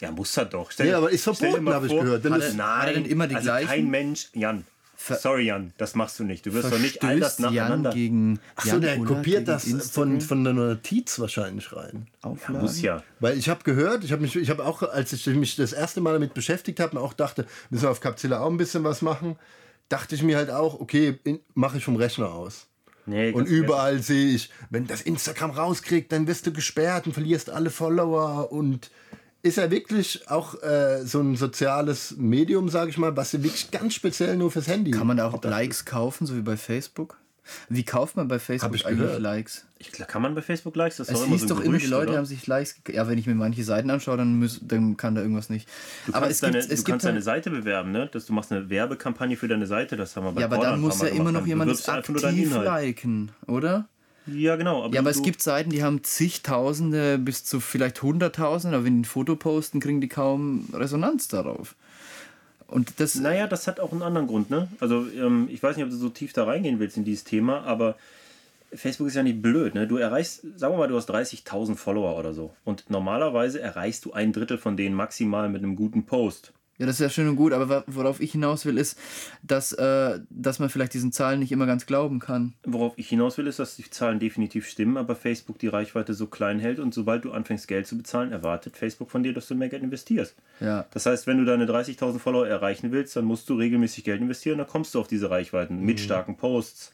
Ja, 0.00 0.12
muss 0.12 0.36
er 0.36 0.44
doch. 0.44 0.70
Stell, 0.70 0.86
Nee, 0.86 0.92
aber 0.92 1.10
ist 1.10 1.24
verboten, 1.24 1.68
habe 1.68 1.86
ich 1.86 1.92
gehört. 1.92 2.24
Denn 2.24 2.32
Hat 2.32 2.40
das, 2.42 2.54
er- 2.54 2.78
Hat 2.78 2.86
er 2.88 2.94
denn 2.94 3.04
immer 3.04 3.26
die 3.26 3.34
also 3.34 3.46
gleichen? 3.46 3.68
kein 3.68 3.88
Mensch, 3.90 4.28
Jan. 4.32 4.64
Sorry, 5.00 5.46
Jan, 5.46 5.72
das 5.78 5.94
machst 5.94 6.18
du 6.18 6.24
nicht. 6.24 6.44
Du 6.44 6.52
wirst 6.52 6.72
doch 6.72 6.78
nicht 6.78 7.02
all 7.04 7.20
das 7.20 7.36
Verstößt 7.36 7.54
Jan 7.54 7.68
nacheinander. 7.68 7.90
gegen 7.92 8.40
Achso, 8.56 8.68
Jan 8.70 8.80
der 8.80 8.98
Uller 8.98 9.14
kopiert 9.14 9.48
das 9.48 9.64
von, 9.64 9.72
Instagram 9.72 10.20
von 10.20 10.44
der 10.44 10.52
Notiz 10.54 11.18
wahrscheinlich 11.18 11.72
rein. 11.72 12.08
aufladen? 12.20 12.62
Muss 12.62 12.82
ja. 12.82 13.02
Weil 13.20 13.38
ich 13.38 13.48
habe 13.48 13.62
gehört, 13.62 14.02
ich 14.04 14.12
habe 14.12 14.22
mich, 14.22 14.34
ich 14.34 14.50
habe 14.50 14.64
auch, 14.64 14.82
als 14.82 15.12
ich 15.12 15.26
mich 15.28 15.56
das 15.56 15.72
erste 15.72 16.00
Mal 16.00 16.14
damit 16.14 16.34
beschäftigt 16.34 16.80
habe, 16.80 16.96
mir 16.96 17.02
auch 17.02 17.12
dachte, 17.14 17.46
müssen 17.70 17.84
wir 17.84 17.90
auf 17.90 18.00
Capzilla 18.00 18.40
auch 18.40 18.50
ein 18.50 18.56
bisschen 18.56 18.82
was 18.84 19.00
machen, 19.00 19.36
dachte 19.88 20.14
ich 20.16 20.22
mir 20.22 20.36
halt 20.36 20.50
auch, 20.50 20.80
okay, 20.80 21.18
mache 21.54 21.78
ich 21.78 21.84
vom 21.84 21.96
Rechner 21.96 22.32
aus. 22.32 22.66
Nee, 23.06 23.30
Und 23.30 23.46
überall 23.46 24.02
sehe 24.02 24.34
ich, 24.34 24.50
wenn 24.68 24.86
das 24.86 25.00
Instagram 25.00 25.52
rauskriegt, 25.52 26.12
dann 26.12 26.26
wirst 26.26 26.46
du 26.46 26.52
gesperrt 26.52 27.06
und 27.06 27.14
verlierst 27.14 27.48
alle 27.48 27.70
Follower. 27.70 28.52
Und 28.52 28.90
ist 29.42 29.58
er 29.58 29.70
wirklich 29.70 30.28
auch 30.28 30.60
äh, 30.62 31.04
so 31.04 31.20
ein 31.20 31.36
soziales 31.36 32.16
Medium, 32.16 32.68
sage 32.68 32.90
ich 32.90 32.98
mal, 32.98 33.16
was 33.16 33.32
wirklich 33.34 33.70
ganz 33.70 33.94
speziell 33.94 34.36
nur 34.36 34.50
fürs 34.50 34.66
Handy 34.66 34.90
Kann 34.90 35.06
man 35.06 35.16
da 35.16 35.28
auch 35.28 35.42
Likes 35.42 35.84
kaufen, 35.84 36.26
so 36.26 36.36
wie 36.36 36.42
bei 36.42 36.56
Facebook? 36.56 37.18
Wie 37.68 37.82
kauft 37.82 38.16
man 38.16 38.28
bei 38.28 38.38
Facebook 38.38 38.74
ich 38.74 38.86
eigentlich 38.86 38.98
gehört. 38.98 39.22
Likes? 39.22 39.64
Ich, 39.78 39.92
kann 39.92 40.20
man 40.22 40.34
bei 40.34 40.42
Facebook 40.42 40.76
Likes? 40.76 40.98
Das 40.98 41.08
Es 41.08 41.24
hieß 41.24 41.42
so 41.42 41.46
doch 41.48 41.60
immer, 41.60 41.78
die 41.78 41.86
Leute 41.86 42.10
oder? 42.10 42.18
haben 42.18 42.26
sich 42.26 42.46
Likes 42.46 42.76
Ja, 42.88 43.08
wenn 43.08 43.16
ich 43.16 43.26
mir 43.26 43.34
manche 43.34 43.64
Seiten 43.64 43.90
anschaue, 43.90 44.18
dann, 44.18 44.38
müß, 44.38 44.60
dann 44.62 44.96
kann 44.96 45.14
da 45.14 45.22
irgendwas 45.22 45.48
nicht. 45.48 45.68
Du 46.06 46.12
aber 46.12 46.26
kannst, 46.26 46.32
es 46.32 46.40
gibt, 46.40 46.54
deine, 46.54 46.58
es 46.58 46.68
du 46.68 46.74
gibt 46.76 46.88
kannst 46.88 47.06
deine 47.06 47.14
halt, 47.14 47.24
Seite 47.24 47.50
bewerben, 47.50 47.92
ne? 47.92 48.08
Dass 48.12 48.26
du 48.26 48.32
machst 48.32 48.52
eine 48.52 48.68
Werbekampagne 48.68 49.36
für 49.36 49.48
deine 49.48 49.66
Seite, 49.66 49.96
das 49.96 50.16
haben 50.16 50.24
wir 50.24 50.32
bei 50.32 50.40
Ja, 50.40 50.46
aber 50.46 50.56
Pornhub 50.56 50.72
dann 50.74 50.80
muss 50.80 51.00
ja 51.00 51.08
immer 51.08 51.32
noch 51.32 51.46
jemand 51.46 51.88
aktiv 51.88 52.54
liken, 52.54 53.30
oder? 53.46 53.88
Ja, 54.32 54.56
genau. 54.56 54.84
Aber 54.84 54.94
Ja, 54.94 55.00
aber 55.00 55.10
es 55.10 55.22
gibt 55.22 55.42
Seiten, 55.42 55.70
die 55.70 55.82
haben 55.82 56.04
zigtausende 56.04 57.18
bis 57.18 57.44
zu 57.44 57.60
vielleicht 57.60 58.02
hunderttausende, 58.02 58.76
aber 58.76 58.86
wenn 58.86 58.94
die 58.94 59.00
ein 59.00 59.04
Foto 59.04 59.36
posten, 59.36 59.80
kriegen 59.80 60.00
die 60.00 60.08
kaum 60.08 60.68
Resonanz 60.72 61.28
darauf. 61.28 61.74
Und 62.66 63.00
das, 63.00 63.14
Naja, 63.14 63.46
das 63.46 63.66
hat 63.66 63.80
auch 63.80 63.92
einen 63.92 64.02
anderen 64.02 64.26
Grund, 64.26 64.50
ne? 64.50 64.68
Also, 64.78 65.06
ähm, 65.16 65.48
ich 65.50 65.62
weiß 65.62 65.76
nicht, 65.76 65.84
ob 65.84 65.90
du 65.90 65.96
so 65.96 66.10
tief 66.10 66.34
da 66.34 66.44
reingehen 66.44 66.78
willst 66.78 66.98
in 66.98 67.04
dieses 67.04 67.24
Thema, 67.24 67.62
aber 67.62 67.96
Facebook 68.74 69.08
ist 69.08 69.14
ja 69.14 69.22
nicht 69.22 69.40
blöd, 69.40 69.74
ne? 69.74 69.86
Du 69.86 69.96
erreichst, 69.96 70.42
sagen 70.56 70.74
wir 70.74 70.78
mal, 70.78 70.88
du 70.88 70.96
hast 70.96 71.10
30.000 71.10 71.76
Follower 71.76 72.18
oder 72.18 72.34
so. 72.34 72.52
Und 72.64 72.90
normalerweise 72.90 73.60
erreichst 73.60 74.04
du 74.04 74.12
ein 74.12 74.32
Drittel 74.32 74.58
von 74.58 74.76
denen 74.76 74.94
maximal 74.94 75.48
mit 75.48 75.62
einem 75.62 75.76
guten 75.76 76.04
Post. 76.04 76.52
Ja, 76.78 76.86
das 76.86 76.96
ist 76.96 77.00
ja 77.00 77.10
schön 77.10 77.28
und 77.28 77.34
gut, 77.34 77.52
aber 77.52 77.82
worauf 77.88 78.20
ich 78.20 78.32
hinaus 78.32 78.64
will, 78.64 78.78
ist, 78.78 78.96
dass, 79.42 79.72
äh, 79.72 80.20
dass 80.30 80.60
man 80.60 80.70
vielleicht 80.70 80.94
diesen 80.94 81.10
Zahlen 81.10 81.40
nicht 81.40 81.50
immer 81.50 81.66
ganz 81.66 81.86
glauben 81.86 82.20
kann. 82.20 82.54
Worauf 82.64 82.92
ich 82.96 83.08
hinaus 83.08 83.36
will, 83.36 83.48
ist, 83.48 83.58
dass 83.58 83.74
die 83.74 83.90
Zahlen 83.90 84.20
definitiv 84.20 84.68
stimmen, 84.68 84.96
aber 84.96 85.16
Facebook 85.16 85.58
die 85.58 85.66
Reichweite 85.66 86.14
so 86.14 86.28
klein 86.28 86.60
hält 86.60 86.78
und 86.78 86.94
sobald 86.94 87.24
du 87.24 87.32
anfängst, 87.32 87.66
Geld 87.66 87.88
zu 87.88 87.96
bezahlen, 87.98 88.30
erwartet 88.30 88.76
Facebook 88.76 89.10
von 89.10 89.24
dir, 89.24 89.34
dass 89.34 89.48
du 89.48 89.56
mehr 89.56 89.68
Geld 89.68 89.82
investierst. 89.82 90.36
Ja. 90.60 90.86
Das 90.92 91.04
heißt, 91.04 91.26
wenn 91.26 91.38
du 91.38 91.44
deine 91.44 91.66
30.000 91.66 92.20
Follower 92.20 92.46
erreichen 92.46 92.92
willst, 92.92 93.16
dann 93.16 93.24
musst 93.24 93.48
du 93.48 93.54
regelmäßig 93.54 94.04
Geld 94.04 94.20
investieren, 94.20 94.58
dann 94.58 94.68
kommst 94.68 94.94
du 94.94 95.00
auf 95.00 95.08
diese 95.08 95.30
Reichweiten 95.30 95.80
mit 95.80 95.98
starken 95.98 96.36
Posts. 96.36 96.92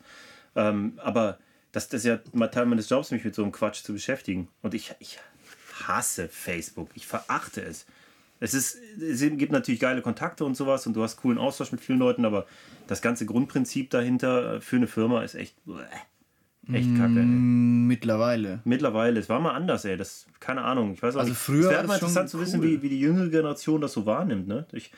Ähm, 0.57 0.95
aber 0.97 1.39
das, 1.73 1.89
das 1.89 2.01
ist 2.01 2.07
ja 2.07 2.21
mal 2.33 2.49
Teil 2.49 2.65
meines 2.67 2.89
Jobs, 2.89 3.11
mich 3.11 3.25
mit 3.25 3.35
so 3.35 3.43
einem 3.43 3.53
Quatsch 3.53 3.83
zu 3.83 3.93
beschäftigen. 3.93 4.49
Und 4.63 4.73
ich, 4.73 4.95
ich 5.01 5.19
hasse 5.83 6.29
Facebook. 6.29 6.89
Ich 6.95 7.07
verachte 7.07 7.61
es. 7.61 7.85
Es, 8.41 8.53
ist, 8.55 8.77
es 9.01 9.21
gibt 9.21 9.53
natürlich 9.53 9.81
geile 9.81 10.03
Kontakte 10.03 10.45
und 10.45 10.57
sowas 10.57 10.87
und 10.87 10.95
du 10.95 11.03
hast 11.03 11.17
coolen 11.17 11.39
Austausch 11.39 11.73
mit 11.73 11.81
vielen 11.81 11.99
Leuten, 11.99 12.25
aber 12.25 12.47
das 12.87 13.01
ganze 13.01 13.27
Grundprinzip 13.27 13.91
dahinter 13.91 14.61
für 14.61 14.77
eine 14.77 14.87
Firma 14.87 15.23
ist 15.23 15.35
echt, 15.35 15.57
echt 16.73 16.97
kacke. 16.97 17.21
Ey. 17.21 17.25
Mittlerweile. 17.25 18.61
Mittlerweile, 18.65 19.21
es 19.21 19.29
war 19.29 19.41
mal 19.41 19.53
anders, 19.53 19.85
ey. 19.85 19.97
Das, 19.97 20.27
keine 20.41 20.63
Ahnung. 20.63 20.93
Ich 20.95 21.03
weiß 21.03 21.15
auch 21.17 21.21
Also 21.21 21.31
nicht. 21.31 21.39
früher 21.41 21.65
es 21.67 21.71
wäre 21.71 21.87
mal 21.87 21.95
interessant 21.95 22.29
zu 22.29 22.41
wissen, 22.41 22.61
cool. 22.61 22.67
wie, 22.67 22.83
wie 22.83 22.89
die 22.89 23.01
jüngere 23.01 23.29
Generation 23.29 23.81
das 23.81 23.93
so 23.93 24.05
wahrnimmt, 24.05 24.49
ne? 24.49 24.67
Ich, 24.73 24.91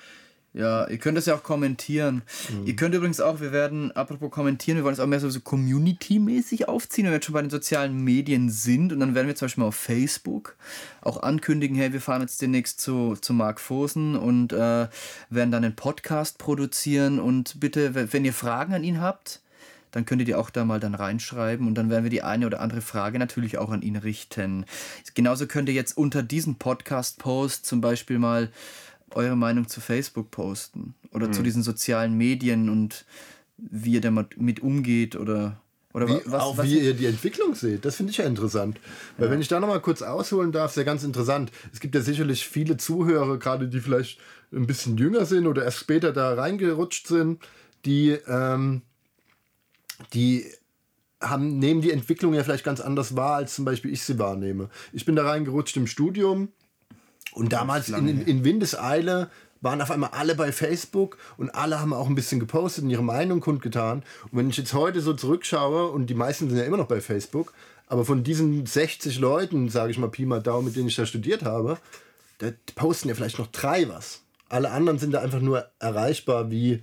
Ja, 0.57 0.89
ihr 0.89 0.97
könnt 0.97 1.19
das 1.19 1.27
ja 1.27 1.35
auch 1.35 1.43
kommentieren. 1.43 2.23
Mhm. 2.49 2.67
Ihr 2.67 2.77
könnt 2.77 2.95
übrigens 2.95 3.21
auch, 3.21 3.41
wir 3.41 3.53
werden, 3.53 3.93
apropos 3.93 4.31
kommentieren, 4.31 4.79
wir 4.79 4.85
wollen 4.85 4.95
es 4.95 5.01
auch 5.01 5.07
mehr 5.07 5.21
so, 5.21 5.29
so 5.29 5.41
Community-mäßig 5.41 6.67
aufziehen, 6.67 7.05
wenn 7.05 7.13
wir 7.13 7.17
jetzt 7.17 7.27
schon 7.27 7.35
bei 7.35 7.43
den 7.43 7.51
sozialen 7.51 8.03
Medien 8.03 8.49
sind. 8.49 8.91
Und 8.91 9.01
dann 9.01 9.15
werden 9.15 9.27
wir 9.27 9.37
zum 9.37 9.47
Beispiel 9.47 9.61
mal 9.61 9.69
auf 9.69 9.77
Facebook 9.77 10.57
auch 11.03 11.23
ankündigen, 11.23 11.77
hey, 11.77 11.93
wir 11.93 12.01
fahren 12.01 12.23
jetzt 12.23 12.41
demnächst 12.41 12.81
zu, 12.81 13.17
zu 13.21 13.35
Mark 13.35 13.61
Fosen 13.61 14.17
und 14.17 14.55
äh, 14.55 14.89
werden 15.29 15.51
dann 15.51 15.63
einen 15.63 15.77
Podcast 15.77 16.39
produzieren. 16.39 17.21
Und 17.21 17.61
bitte, 17.61 18.11
wenn 18.11 18.25
ihr 18.25 18.33
Fragen 18.33 18.73
an 18.73 18.83
ihn 18.83 19.03
habt, 19.03 19.43
dann 19.91 20.07
könnt 20.07 20.23
ihr 20.23 20.27
die 20.27 20.35
auch 20.35 20.49
da 20.49 20.65
mal 20.65 20.81
dann 20.81 20.95
reinschreiben 20.95 21.67
und 21.67 21.75
dann 21.75 21.91
werden 21.91 22.05
wir 22.05 22.11
die 22.11 22.23
eine 22.23 22.47
oder 22.47 22.61
andere 22.61 22.81
Frage 22.81 23.19
natürlich 23.19 23.59
auch 23.59 23.71
an 23.71 23.83
ihn 23.83 23.97
richten. 23.97 24.65
Genauso 25.15 25.47
könnt 25.47 25.69
ihr 25.69 25.75
jetzt 25.75 25.97
unter 25.97 26.23
diesem 26.23 26.57
Podcast-Post 26.57 27.67
zum 27.67 27.81
Beispiel 27.81 28.19
mal 28.19 28.51
eure 29.15 29.37
Meinung 29.37 29.69
zu 29.69 29.81
Facebook 29.81 30.31
posten 30.31 30.95
oder 31.13 31.31
zu 31.33 31.43
diesen 31.43 31.63
sozialen 31.63 32.17
Medien 32.17 32.69
und 32.69 33.05
wie 33.57 33.93
ihr 33.93 34.01
damit 34.01 34.41
mit 34.41 34.61
umgeht 34.61 35.17
oder 35.17 35.61
Oder 35.95 36.09
wie, 36.09 36.21
was, 36.27 36.43
auch 36.43 36.59
was 36.59 36.67
wie 36.67 36.79
ihr 36.79 36.93
die 36.93 37.07
Entwicklung 37.07 37.55
seht, 37.55 37.87
das 37.87 37.97
finde 37.97 38.11
ich 38.11 38.19
ja 38.19 38.27
interessant. 38.27 38.79
Weil 39.17 39.31
wenn 39.31 39.41
ich 39.41 39.49
da 39.49 39.61
nochmal 39.61 39.81
kurz 39.81 40.03
ausholen 40.03 40.53
darf, 40.53 40.73
ist 40.73 40.77
ja 40.77 40.83
ganz 40.83 41.05
interessant. 41.05 41.51
Es 41.73 41.81
gibt 41.81 41.95
ja 41.95 42.03
sicherlich 42.03 42.47
viele 42.47 42.77
Zuhörer, 42.77 43.39
gerade 43.39 43.69
die 43.69 43.81
vielleicht 43.81 44.21
ein 44.53 44.67
bisschen 44.67 44.99
jünger 44.99 45.25
sind 45.25 45.47
oder 45.47 45.65
erst 45.65 45.79
später 45.79 46.13
da 46.13 46.35
reingerutscht 46.35 47.07
sind, 47.07 47.43
die, 47.87 48.11
ähm, 48.29 48.83
die 50.13 50.45
haben, 51.23 51.59
nehmen 51.59 51.81
die 51.81 51.93
Entwicklung 51.93 52.35
ja 52.35 52.45
vielleicht 52.45 52.65
ganz 52.65 52.81
anders 52.83 53.17
wahr, 53.17 53.37
als 53.37 53.55
zum 53.55 53.65
Beispiel 53.65 53.91
ich 53.91 54.03
sie 54.03 54.19
wahrnehme. 54.19 54.69
Ich 54.93 55.07
bin 55.07 55.17
da 55.17 55.25
reingerutscht 55.25 55.79
im 55.79 55.87
Studium 55.87 56.49
und 57.37 57.53
damals 57.53 57.91
in, 57.91 58.23
in 58.23 58.45
Windeseile 58.45 59.31
waren 59.61 59.83
auf 59.83 59.91
einmal 59.91 60.11
alle 60.13 60.35
bei 60.35 60.53
Facebook 60.53 61.19
und 61.37 61.51
alle 61.51 61.79
haben 61.81 61.93
auch 61.93 62.09
ein 62.09 62.15
bisschen 62.15 62.41
gepostet 62.41 62.85
und 62.85 62.91
ihre 62.91 63.03
Meinung 63.03 63.41
kundgetan. 63.41 64.05
Und 64.31 64.39
wenn 64.39 64.49
ich 64.49 64.57
jetzt 64.57 64.73
heute 64.73 65.03
so 65.03 65.13
zurückschaue, 65.13 65.91
und 65.91 66.07
die 66.07 66.15
meisten 66.15 66.49
sind 66.49 66.59
ja 66.59 66.65
immer 66.65 66.79
noch 66.79 66.89
bei 66.89 67.03
Facebook, 67.03 67.53
aber 67.89 68.07
von 68.07 68.25
diesen 68.25 68.65
60 68.65 69.19
Leuten, 69.19 69.69
sage 69.69 69.91
ich 69.91 69.99
mal 69.99 70.09
Pi 70.09 70.25
mal 70.25 70.41
Daumen, 70.41 70.65
mit 70.65 70.77
denen 70.77 70.89
ich 70.89 70.97
da 70.97 71.05
studiert 71.05 71.45
habe, 71.45 71.77
da 72.39 72.49
posten 72.75 73.11
ja 73.11 73.15
vielleicht 73.15 73.39
noch 73.39 73.49
drei 73.49 73.87
was. 73.87 74.23
Alle 74.49 74.71
anderen 74.71 74.99
sind 74.99 75.13
da 75.13 75.21
einfach 75.21 75.41
nur 75.41 75.67
erreichbar 75.79 76.51
wie 76.51 76.83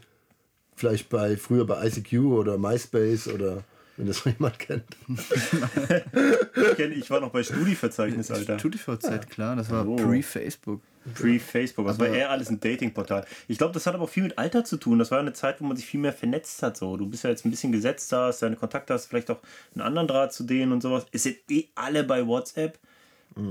vielleicht 0.76 1.10
bei 1.10 1.36
früher 1.36 1.66
bei 1.66 1.88
ICQ 1.88 2.14
oder 2.14 2.60
MySpace 2.60 3.28
oder 3.28 3.64
wenn 3.98 4.08
das 4.08 4.26
noch 4.26 4.34
jemand 4.34 4.60
kennt. 4.60 4.84
ich, 5.10 6.76
kenn, 6.76 6.92
ich 6.92 7.10
war 7.10 7.20
noch 7.20 7.32
bei 7.32 7.44
StudiVerzeichnis, 7.44 8.32
Alter. 8.32 8.54
Ja. 8.54 9.18
klar, 9.30 9.56
das 9.56 9.70
war 9.70 9.88
Oh. 9.88 9.96
pre-Facebook. 9.96 10.82
Pre-Facebook. 11.16 11.86
Das 11.86 12.00
war 12.00 12.08
eher 12.08 12.30
alles 12.30 12.50
ein 12.50 12.60
Datingportal. 12.60 13.26
Ich 13.48 13.58
glaube, 13.58 13.74
das 13.74 13.86
hat 13.86 13.94
aber 13.94 14.06
auch 14.06 14.10
viel 14.10 14.24
mit 14.24 14.38
Alter 14.38 14.64
zu 14.64 14.78
tun. 14.78 15.00
Das 15.00 15.12
war 15.12 15.20
eine 15.20 15.34
Zeit, 15.34 15.60
wo 15.60 15.66
man 15.66 15.76
sich 15.76 15.86
viel 15.86 16.00
mehr 16.00 16.14
vernetzt 16.14 16.64
hat. 16.64 16.78
So. 16.78 16.96
Du 16.96 17.08
bist 17.08 17.24
ja 17.26 17.30
jetzt 17.30 17.46
ein 17.46 17.52
bisschen 17.52 17.72
gesetzt, 17.74 18.12
hast 18.14 18.42
deine 18.42 18.56
Kontakte 18.56 18.94
hast, 18.94 19.08
vielleicht 19.08 19.30
auch 19.30 19.40
einen 19.76 19.82
anderen 19.82 20.08
Draht 20.08 20.32
zu 20.34 20.44
denen 20.44 20.72
und 20.72 20.82
sowas. 20.82 21.06
Es 21.12 21.24
sind 21.24 21.38
eh 21.50 21.66
alle 21.76 22.04
bei 22.06 22.26
WhatsApp. 22.26 22.80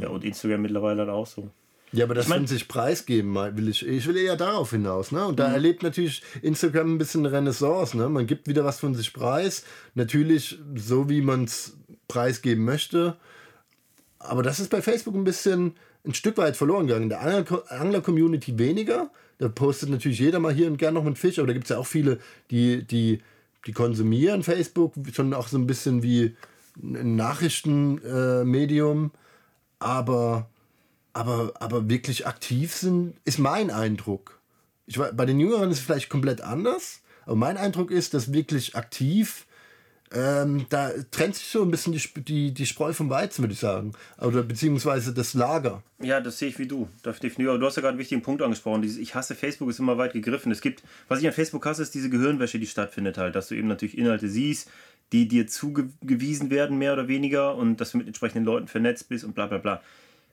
Ja, 0.01 0.09
und 0.09 0.25
Instagram 0.25 0.63
mittlerweile 0.63 1.01
halt 1.01 1.11
auch 1.11 1.27
so. 1.27 1.51
Ja, 1.93 2.05
aber 2.07 2.15
das 2.15 2.29
mein- 2.29 2.39
von 2.41 2.47
sich 2.47 2.69
preisgeben 2.69 3.35
will 3.57 3.69
ich. 3.69 3.87
Ich 3.87 4.07
will 4.07 4.17
eher 4.17 4.37
darauf 4.37 4.71
hinaus. 4.71 5.13
Ne? 5.13 5.27
Und 5.27 5.39
da 5.39 5.49
Mhm. 5.49 5.55
erlebt 5.55 5.83
natürlich 5.83 6.23
Instagram 6.41 6.95
ein 6.95 6.99
bisschen 6.99 7.27
eine 7.27 7.37
Renaissance. 7.37 7.97
Ne? 7.97 8.09
Man 8.09 8.27
gibt 8.27 8.49
wieder 8.49 8.65
was 8.65 8.81
von 8.81 8.95
sich 8.95 9.13
preis. 9.13 9.65
Natürlich 9.95 10.59
so, 10.77 11.09
wie 11.11 11.21
man 11.21 11.45
es 11.45 11.77
preisgeben 12.09 12.65
möchte. 12.65 13.17
Aber 14.19 14.43
das 14.43 14.59
ist 14.61 14.71
bei 14.71 14.81
Facebook 14.81 15.15
ein 15.15 15.25
bisschen 15.25 15.75
ein 16.07 16.15
Stück 16.15 16.37
weit 16.39 16.57
verloren 16.57 16.87
gegangen. 16.87 17.05
In 17.05 17.09
der 17.11 17.21
Angler- 17.21 17.65
Angler-Community 17.71 18.59
weniger. 18.59 19.11
Da 19.39 19.49
postet 19.49 19.91
natürlich 19.91 20.19
jeder 20.21 20.39
mal 20.39 20.53
hier 20.55 20.69
und 20.69 20.79
gern 20.79 20.95
noch 20.95 21.05
einen 21.05 21.17
Fisch. 21.17 21.39
Aber 21.39 21.47
da 21.49 21.53
gibt 21.53 21.65
es 21.67 21.71
ja 21.71 21.79
auch 21.79 21.87
viele, 21.87 22.19
die, 22.51 22.85
die, 22.85 23.21
die 23.67 23.73
konsumieren 23.73 24.43
Facebook 24.43 24.95
schon 25.13 25.35
auch 25.35 25.49
so 25.49 25.59
ein 25.59 25.67
bisschen 25.67 26.03
wie 26.03 26.37
ein 26.83 27.17
Nachrichtenmedium. 27.17 29.07
Äh, 29.07 29.19
aber 29.79 30.49
aber, 31.13 31.53
aber 31.61 31.89
wirklich 31.89 32.27
aktiv 32.27 32.75
sind, 32.75 33.15
ist 33.25 33.39
mein 33.39 33.71
Eindruck. 33.71 34.41
Ich, 34.87 34.99
bei 34.99 35.27
den 35.27 35.41
Jüngeren 35.41 35.71
ist 35.71 35.79
es 35.79 35.85
vielleicht 35.85 36.09
komplett 36.09 36.41
anders, 36.41 37.01
aber 37.25 37.37
mein 37.37 37.57
Eindruck 37.57 37.91
ist, 37.91 38.15
dass 38.15 38.33
wirklich 38.33 38.75
aktiv, 38.75 39.47
ähm, 40.13 40.67
da 40.69 40.91
trennt 41.11 41.37
sich 41.37 41.47
so 41.47 41.63
ein 41.63 41.71
bisschen 41.71 41.93
die, 41.93 42.25
die, 42.25 42.55
die 42.55 42.67
Spreu 42.67 42.93
vom 42.93 43.09
Weizen, 43.09 43.43
würde 43.43 43.55
ich 43.55 43.61
sagen. 43.61 43.93
Oder 44.21 44.43
beziehungsweise 44.43 45.15
das 45.15 45.35
Lager. 45.35 45.83
Ja, 46.01 46.21
das 46.21 46.39
sehe 46.39 46.49
ich 46.49 46.59
wie 46.59 46.67
du. 46.67 46.89
Du 47.03 47.11
hast 47.11 47.23
ja 47.23 47.31
gerade 47.31 47.89
einen 47.89 47.99
wichtigen 47.99 48.23
Punkt 48.23 48.43
angesprochen. 48.43 48.83
Dieses 48.83 48.99
Ich 48.99 49.15
hasse 49.15 49.35
Facebook 49.35 49.71
ist 49.71 49.79
immer 49.79 49.97
weit 49.99 50.13
gegriffen. 50.13 50.53
Es 50.53 50.61
gibt, 50.61 50.83
was 51.09 51.21
ich 51.21 51.27
an 51.27 51.33
Facebook 51.33 51.65
hasse, 51.65 51.83
ist 51.83 51.95
diese 51.95 52.11
Gehirnwäsche, 52.11 52.59
die 52.59 52.67
stattfindet 52.67 53.17
halt. 53.17 53.35
Dass 53.37 53.49
du 53.49 53.55
eben 53.55 53.69
natürlich 53.69 53.97
Inhalte 53.97 54.29
siehst, 54.29 54.69
die 55.13 55.29
dir 55.29 55.47
zugewiesen 55.47 56.51
werden, 56.51 56.79
mehr 56.79 56.95
oder 56.95 57.09
weniger, 57.09 57.55
und 57.55 57.77
dass 57.77 57.93
du 57.93 57.99
mit 57.99 58.07
entsprechenden 58.07 58.45
Leuten 58.45 58.67
vernetzt 58.67 59.09
bist 59.09 59.25
und 59.25 59.35
bla 59.35 59.47
bla 59.47 59.59
bla. 59.59 59.83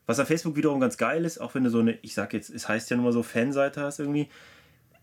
Was 0.10 0.18
an 0.18 0.26
Facebook 0.26 0.56
wiederum 0.56 0.80
ganz 0.80 0.98
geil 0.98 1.24
ist, 1.24 1.38
auch 1.38 1.54
wenn 1.54 1.64
du 1.64 1.70
so 1.70 1.82
eine, 1.82 2.00
ich 2.02 2.16
sag 2.16 2.34
jetzt, 2.34 2.50
es 2.50 2.68
heißt 2.68 2.90
ja 2.90 2.96
nur 2.96 3.06
mal 3.06 3.12
so, 3.12 3.22
Fanseite 3.22 3.84
hast 3.84 4.00
irgendwie, 4.00 4.28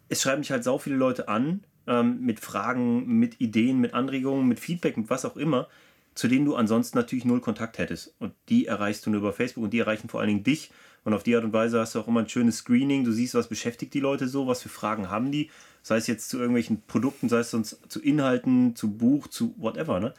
es 0.09 0.21
schreiben 0.21 0.42
dich 0.42 0.51
halt 0.51 0.64
sau 0.64 0.79
viele 0.79 0.97
Leute 0.97 1.29
an 1.29 1.62
ähm, 1.87 2.23
mit 2.23 2.40
Fragen, 2.40 3.07
mit 3.07 3.40
Ideen, 3.40 3.79
mit 3.79 3.95
Anregungen, 3.95 4.49
mit 4.49 4.59
Feedback, 4.59 4.97
mit 4.97 5.09
was 5.09 5.25
auch 5.25 5.37
immer, 5.37 5.69
zu 6.16 6.27
denen 6.27 6.45
du 6.45 6.57
ansonsten 6.57 6.99
natürlich 6.99 7.25
null 7.25 7.40
Kontakt 7.40 7.79
hättest. 7.79 8.16
Und 8.19 8.35
die 8.49 8.66
erreichst 8.66 9.07
du 9.07 9.11
nur 9.11 9.21
über 9.21 9.33
Facebook 9.33 9.62
und 9.62 9.71
die 9.71 9.79
erreichen 9.79 10.09
vor 10.09 10.19
allen 10.19 10.29
Dingen 10.29 10.42
dich. 10.42 10.73
Und 11.05 11.14
auf 11.14 11.23
die 11.23 11.37
Art 11.37 11.45
und 11.45 11.53
Weise 11.53 11.79
hast 11.79 11.95
du 11.95 12.01
auch 12.01 12.09
immer 12.09 12.23
ein 12.23 12.29
schönes 12.29 12.57
Screening. 12.57 13.05
Du 13.05 13.12
siehst, 13.12 13.37
was 13.37 13.47
beschäftigt 13.47 13.95
die 13.95 14.01
Leute 14.01 14.27
so, 14.27 14.49
was 14.49 14.61
für 14.61 14.71
Fragen 14.71 15.09
haben 15.09 15.31
die. 15.31 15.53
Sei 15.83 15.99
es 15.99 16.09
jetzt 16.09 16.31
zu 16.31 16.38
irgendwelchen 16.38 16.83
Produkten, 16.83 17.29
sei 17.29 17.38
es 17.38 17.53
sonst 17.53 17.79
zu 17.88 18.03
Inhalten, 18.03 18.75
zu 18.75 18.90
Buch, 18.90 19.29
zu 19.29 19.55
whatever. 19.57 20.01
Ne? 20.01 20.14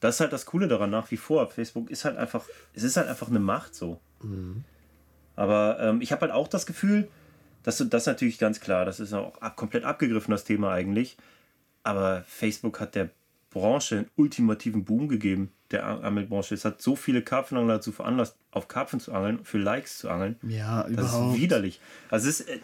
Das 0.00 0.14
ist 0.14 0.20
halt 0.20 0.32
das 0.32 0.46
Coole 0.46 0.66
daran 0.66 0.88
nach 0.88 1.10
wie 1.10 1.18
vor. 1.18 1.46
Facebook 1.50 1.90
ist 1.90 2.06
halt 2.06 2.16
einfach, 2.16 2.46
es 2.72 2.84
ist 2.84 2.96
halt 2.96 3.08
einfach 3.08 3.28
eine 3.28 3.38
Macht 3.38 3.74
so. 3.74 4.00
Aber 5.36 5.78
ähm, 5.80 6.00
ich 6.00 6.12
habe 6.12 6.22
halt 6.22 6.32
auch 6.32 6.48
das 6.48 6.66
Gefühl, 6.66 7.08
dass 7.62 7.76
du 7.78 7.84
das 7.84 8.06
natürlich 8.06 8.38
ganz 8.38 8.60
klar, 8.60 8.84
das 8.84 9.00
ist 9.00 9.12
auch 9.12 9.40
ab, 9.40 9.56
komplett 9.56 9.84
abgegriffen, 9.84 10.30
das 10.30 10.44
Thema 10.44 10.72
eigentlich. 10.72 11.16
Aber 11.82 12.22
Facebook 12.26 12.80
hat 12.80 12.94
der 12.94 13.10
Branche 13.50 13.96
einen 13.98 14.10
ultimativen 14.16 14.84
Boom 14.84 15.08
gegeben, 15.08 15.50
der 15.70 15.84
An- 15.86 16.02
Angelbranche. 16.02 16.54
Es 16.54 16.64
hat 16.64 16.80
so 16.80 16.94
viele 16.96 17.22
Karpfenangler 17.22 17.74
dazu 17.74 17.90
veranlasst, 17.92 18.36
auf 18.50 18.68
Karpfen 18.68 19.00
zu 19.00 19.12
angeln, 19.12 19.44
für 19.44 19.58
Likes 19.58 19.98
zu 19.98 20.08
angeln. 20.10 20.36
Ja, 20.42 20.82
Das 20.84 20.90
überhaupt. 20.92 21.34
ist 21.36 21.40
widerlich. 21.42 21.80
Also 22.10 22.28
es 22.28 22.40
ist, 22.40 22.48
äh, 22.48 22.58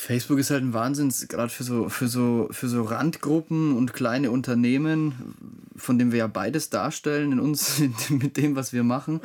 Facebook 0.00 0.38
ist 0.38 0.50
halt 0.50 0.62
ein 0.62 0.72
Wahnsinn, 0.72 1.12
gerade 1.28 1.50
für 1.50 1.64
so, 1.64 1.88
für, 1.88 2.06
so, 2.06 2.46
für 2.52 2.68
so 2.68 2.84
Randgruppen 2.84 3.76
und 3.76 3.94
kleine 3.94 4.30
Unternehmen, 4.30 5.34
von 5.74 5.98
dem 5.98 6.12
wir 6.12 6.20
ja 6.20 6.26
beides 6.28 6.70
darstellen 6.70 7.32
in 7.32 7.40
uns, 7.40 7.82
mit 8.08 8.36
dem, 8.36 8.54
was 8.54 8.72
wir 8.72 8.84
machen, 8.84 9.20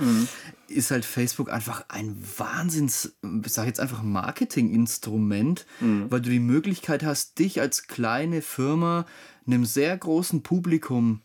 ist 0.67 0.89
halt 0.89 1.05
Facebook 1.05 1.51
einfach 1.51 1.86
ein 1.89 2.17
Wahnsinns, 2.38 3.13
ich 3.45 3.53
sag 3.53 3.67
jetzt 3.67 3.79
einfach 3.79 4.01
Marketinginstrument, 4.01 5.67
weil 6.09 6.21
du 6.21 6.31
die 6.31 6.39
Möglichkeit 6.39 7.03
hast, 7.03 7.38
dich 7.38 7.62
als 7.62 7.86
kleine 7.86 8.41
Firma 8.41 9.05
einem 9.45 9.65
sehr 9.65 9.95
großen 9.95 10.41
Publikum 10.41 11.21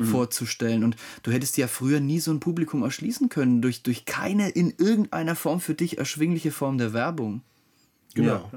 vorzustellen. 0.00 0.82
Und 0.82 0.96
du 1.22 1.30
hättest 1.30 1.56
ja 1.58 1.68
früher 1.68 2.00
nie 2.00 2.18
so 2.18 2.32
ein 2.32 2.40
Publikum 2.40 2.82
erschließen 2.82 3.28
können 3.28 3.62
durch, 3.62 3.84
durch 3.84 4.04
keine 4.04 4.48
in 4.48 4.74
irgendeiner 4.76 5.36
Form 5.36 5.60
für 5.60 5.74
dich 5.74 5.98
erschwingliche 5.98 6.50
Form 6.50 6.76
der 6.76 6.92
Werbung. 6.92 7.42
Genau. 8.14 8.50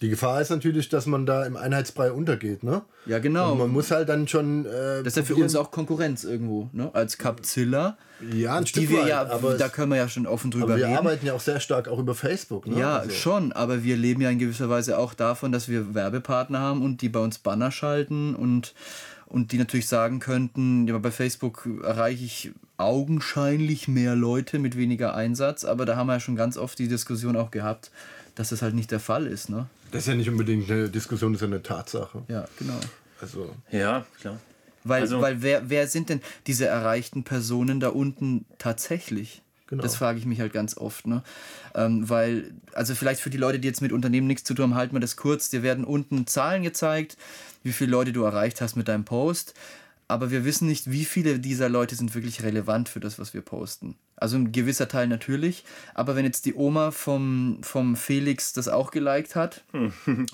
Die 0.00 0.08
Gefahr 0.10 0.40
ist 0.40 0.50
natürlich, 0.50 0.88
dass 0.88 1.06
man 1.06 1.24
da 1.24 1.46
im 1.46 1.56
Einheitsbrei 1.56 2.10
untergeht, 2.10 2.64
ne? 2.64 2.82
Ja, 3.06 3.20
genau. 3.20 3.52
Und 3.52 3.58
man 3.58 3.70
muss 3.70 3.92
halt 3.92 4.08
dann 4.08 4.26
schon. 4.26 4.66
Äh, 4.66 5.02
Das 5.04 5.12
ist 5.12 5.16
ja 5.16 5.22
für 5.22 5.36
uns 5.36 5.54
auch 5.54 5.70
Konkurrenz 5.70 6.24
irgendwo, 6.24 6.68
ne? 6.72 6.90
Als 6.92 7.16
Capzilla. 7.16 7.96
Ja, 8.32 8.56
ein 8.56 8.66
Stück 8.66 8.88
wir 8.90 9.02
weit, 9.02 9.08
ja, 9.08 9.26
aber, 9.28 9.54
da 9.56 9.68
können 9.68 9.90
wir 9.92 9.96
ja 9.98 10.08
schon 10.08 10.26
offen 10.26 10.50
drüber 10.50 10.64
aber 10.64 10.76
wir 10.78 10.86
reden. 10.86 10.96
arbeiten 10.96 11.26
ja 11.26 11.32
auch 11.34 11.40
sehr 11.40 11.60
stark 11.60 11.86
auch 11.88 11.98
über 12.00 12.14
Facebook, 12.16 12.66
ne? 12.66 12.78
Ja, 12.80 12.96
Also- 12.98 13.10
schon, 13.12 13.52
aber 13.52 13.84
wir 13.84 13.96
leben 13.96 14.20
ja 14.20 14.30
in 14.30 14.38
gewisser 14.40 14.68
Weise 14.68 14.98
auch 14.98 15.14
davon, 15.14 15.52
dass 15.52 15.68
wir 15.68 15.94
Werbepartner 15.94 16.58
haben 16.58 16.82
und 16.82 17.00
die 17.00 17.08
bei 17.08 17.20
uns 17.20 17.38
Banner 17.38 17.70
schalten 17.70 18.34
und, 18.34 18.74
und 19.26 19.52
die 19.52 19.58
natürlich 19.58 19.86
sagen 19.86 20.18
könnten, 20.18 20.88
ja, 20.88 20.98
bei 20.98 21.12
Facebook 21.12 21.68
erreiche 21.84 22.24
ich 22.24 22.52
augenscheinlich 23.04 23.86
mehr 23.88 24.16
Leute 24.16 24.58
mit 24.58 24.76
weniger 24.76 25.14
Einsatz, 25.14 25.64
aber 25.64 25.84
da 25.86 25.96
haben 25.96 26.06
wir 26.06 26.14
ja 26.14 26.20
schon 26.20 26.36
ganz 26.36 26.56
oft 26.56 26.78
die 26.78 26.88
Diskussion 26.88 27.36
auch 27.36 27.50
gehabt, 27.50 27.90
dass 28.34 28.48
das 28.50 28.62
halt 28.62 28.74
nicht 28.74 28.90
der 28.90 29.00
Fall 29.00 29.26
ist, 29.26 29.48
ne? 29.48 29.66
Das 29.90 30.02
ist 30.02 30.08
ja 30.08 30.14
nicht 30.14 30.28
unbedingt 30.28 30.70
eine 30.70 30.88
Diskussion, 30.90 31.32
das 31.32 31.42
ist 31.42 31.48
ja 31.48 31.52
eine 31.54 31.62
Tatsache. 31.62 32.22
Ja, 32.28 32.46
genau. 32.58 32.78
Also, 33.20 33.54
ja, 33.70 34.04
klar. 34.20 34.38
Weil, 34.82 35.02
Also- 35.02 35.20
weil 35.20 35.40
wer, 35.42 35.70
wer 35.70 35.86
sind 35.88 36.08
denn 36.10 36.20
diese 36.46 36.66
erreichten 36.66 37.22
Personen 37.24 37.80
da 37.80 37.88
unten 37.88 38.44
tatsächlich? 38.58 39.40
Genau. 39.66 39.82
Das 39.82 39.96
frage 39.96 40.18
ich 40.18 40.26
mich 40.26 40.40
halt 40.40 40.52
ganz 40.52 40.76
oft. 40.76 41.06
Ne? 41.06 41.22
Ähm, 41.74 42.08
weil, 42.10 42.52
also 42.74 42.94
vielleicht 42.94 43.20
für 43.22 43.30
die 43.30 43.38
Leute, 43.38 43.58
die 43.58 43.66
jetzt 43.66 43.80
mit 43.80 43.92
Unternehmen 43.92 44.26
nichts 44.26 44.44
zu 44.44 44.52
tun 44.52 44.64
haben, 44.64 44.74
halten 44.74 44.94
wir 44.94 45.00
das 45.00 45.16
kurz. 45.16 45.48
Dir 45.48 45.62
werden 45.62 45.84
unten 45.84 46.26
Zahlen 46.26 46.62
gezeigt, 46.62 47.16
wie 47.62 47.72
viele 47.72 47.90
Leute 47.92 48.12
du 48.12 48.24
erreicht 48.24 48.60
hast 48.60 48.76
mit 48.76 48.88
deinem 48.88 49.04
Post. 49.06 49.54
Aber 50.06 50.30
wir 50.30 50.44
wissen 50.44 50.68
nicht, 50.68 50.90
wie 50.90 51.04
viele 51.04 51.38
dieser 51.38 51.68
Leute 51.68 51.94
sind 51.94 52.14
wirklich 52.14 52.42
relevant 52.42 52.88
für 52.88 53.00
das, 53.00 53.18
was 53.18 53.32
wir 53.32 53.40
posten. 53.40 53.96
Also 54.16 54.36
ein 54.36 54.52
gewisser 54.52 54.86
Teil 54.86 55.08
natürlich. 55.08 55.64
Aber 55.94 56.14
wenn 56.14 56.24
jetzt 56.24 56.44
die 56.44 56.54
Oma 56.54 56.90
vom, 56.90 57.58
vom 57.62 57.96
Felix 57.96 58.52
das 58.52 58.68
auch 58.68 58.90
geliked 58.90 59.34
hat, 59.34 59.64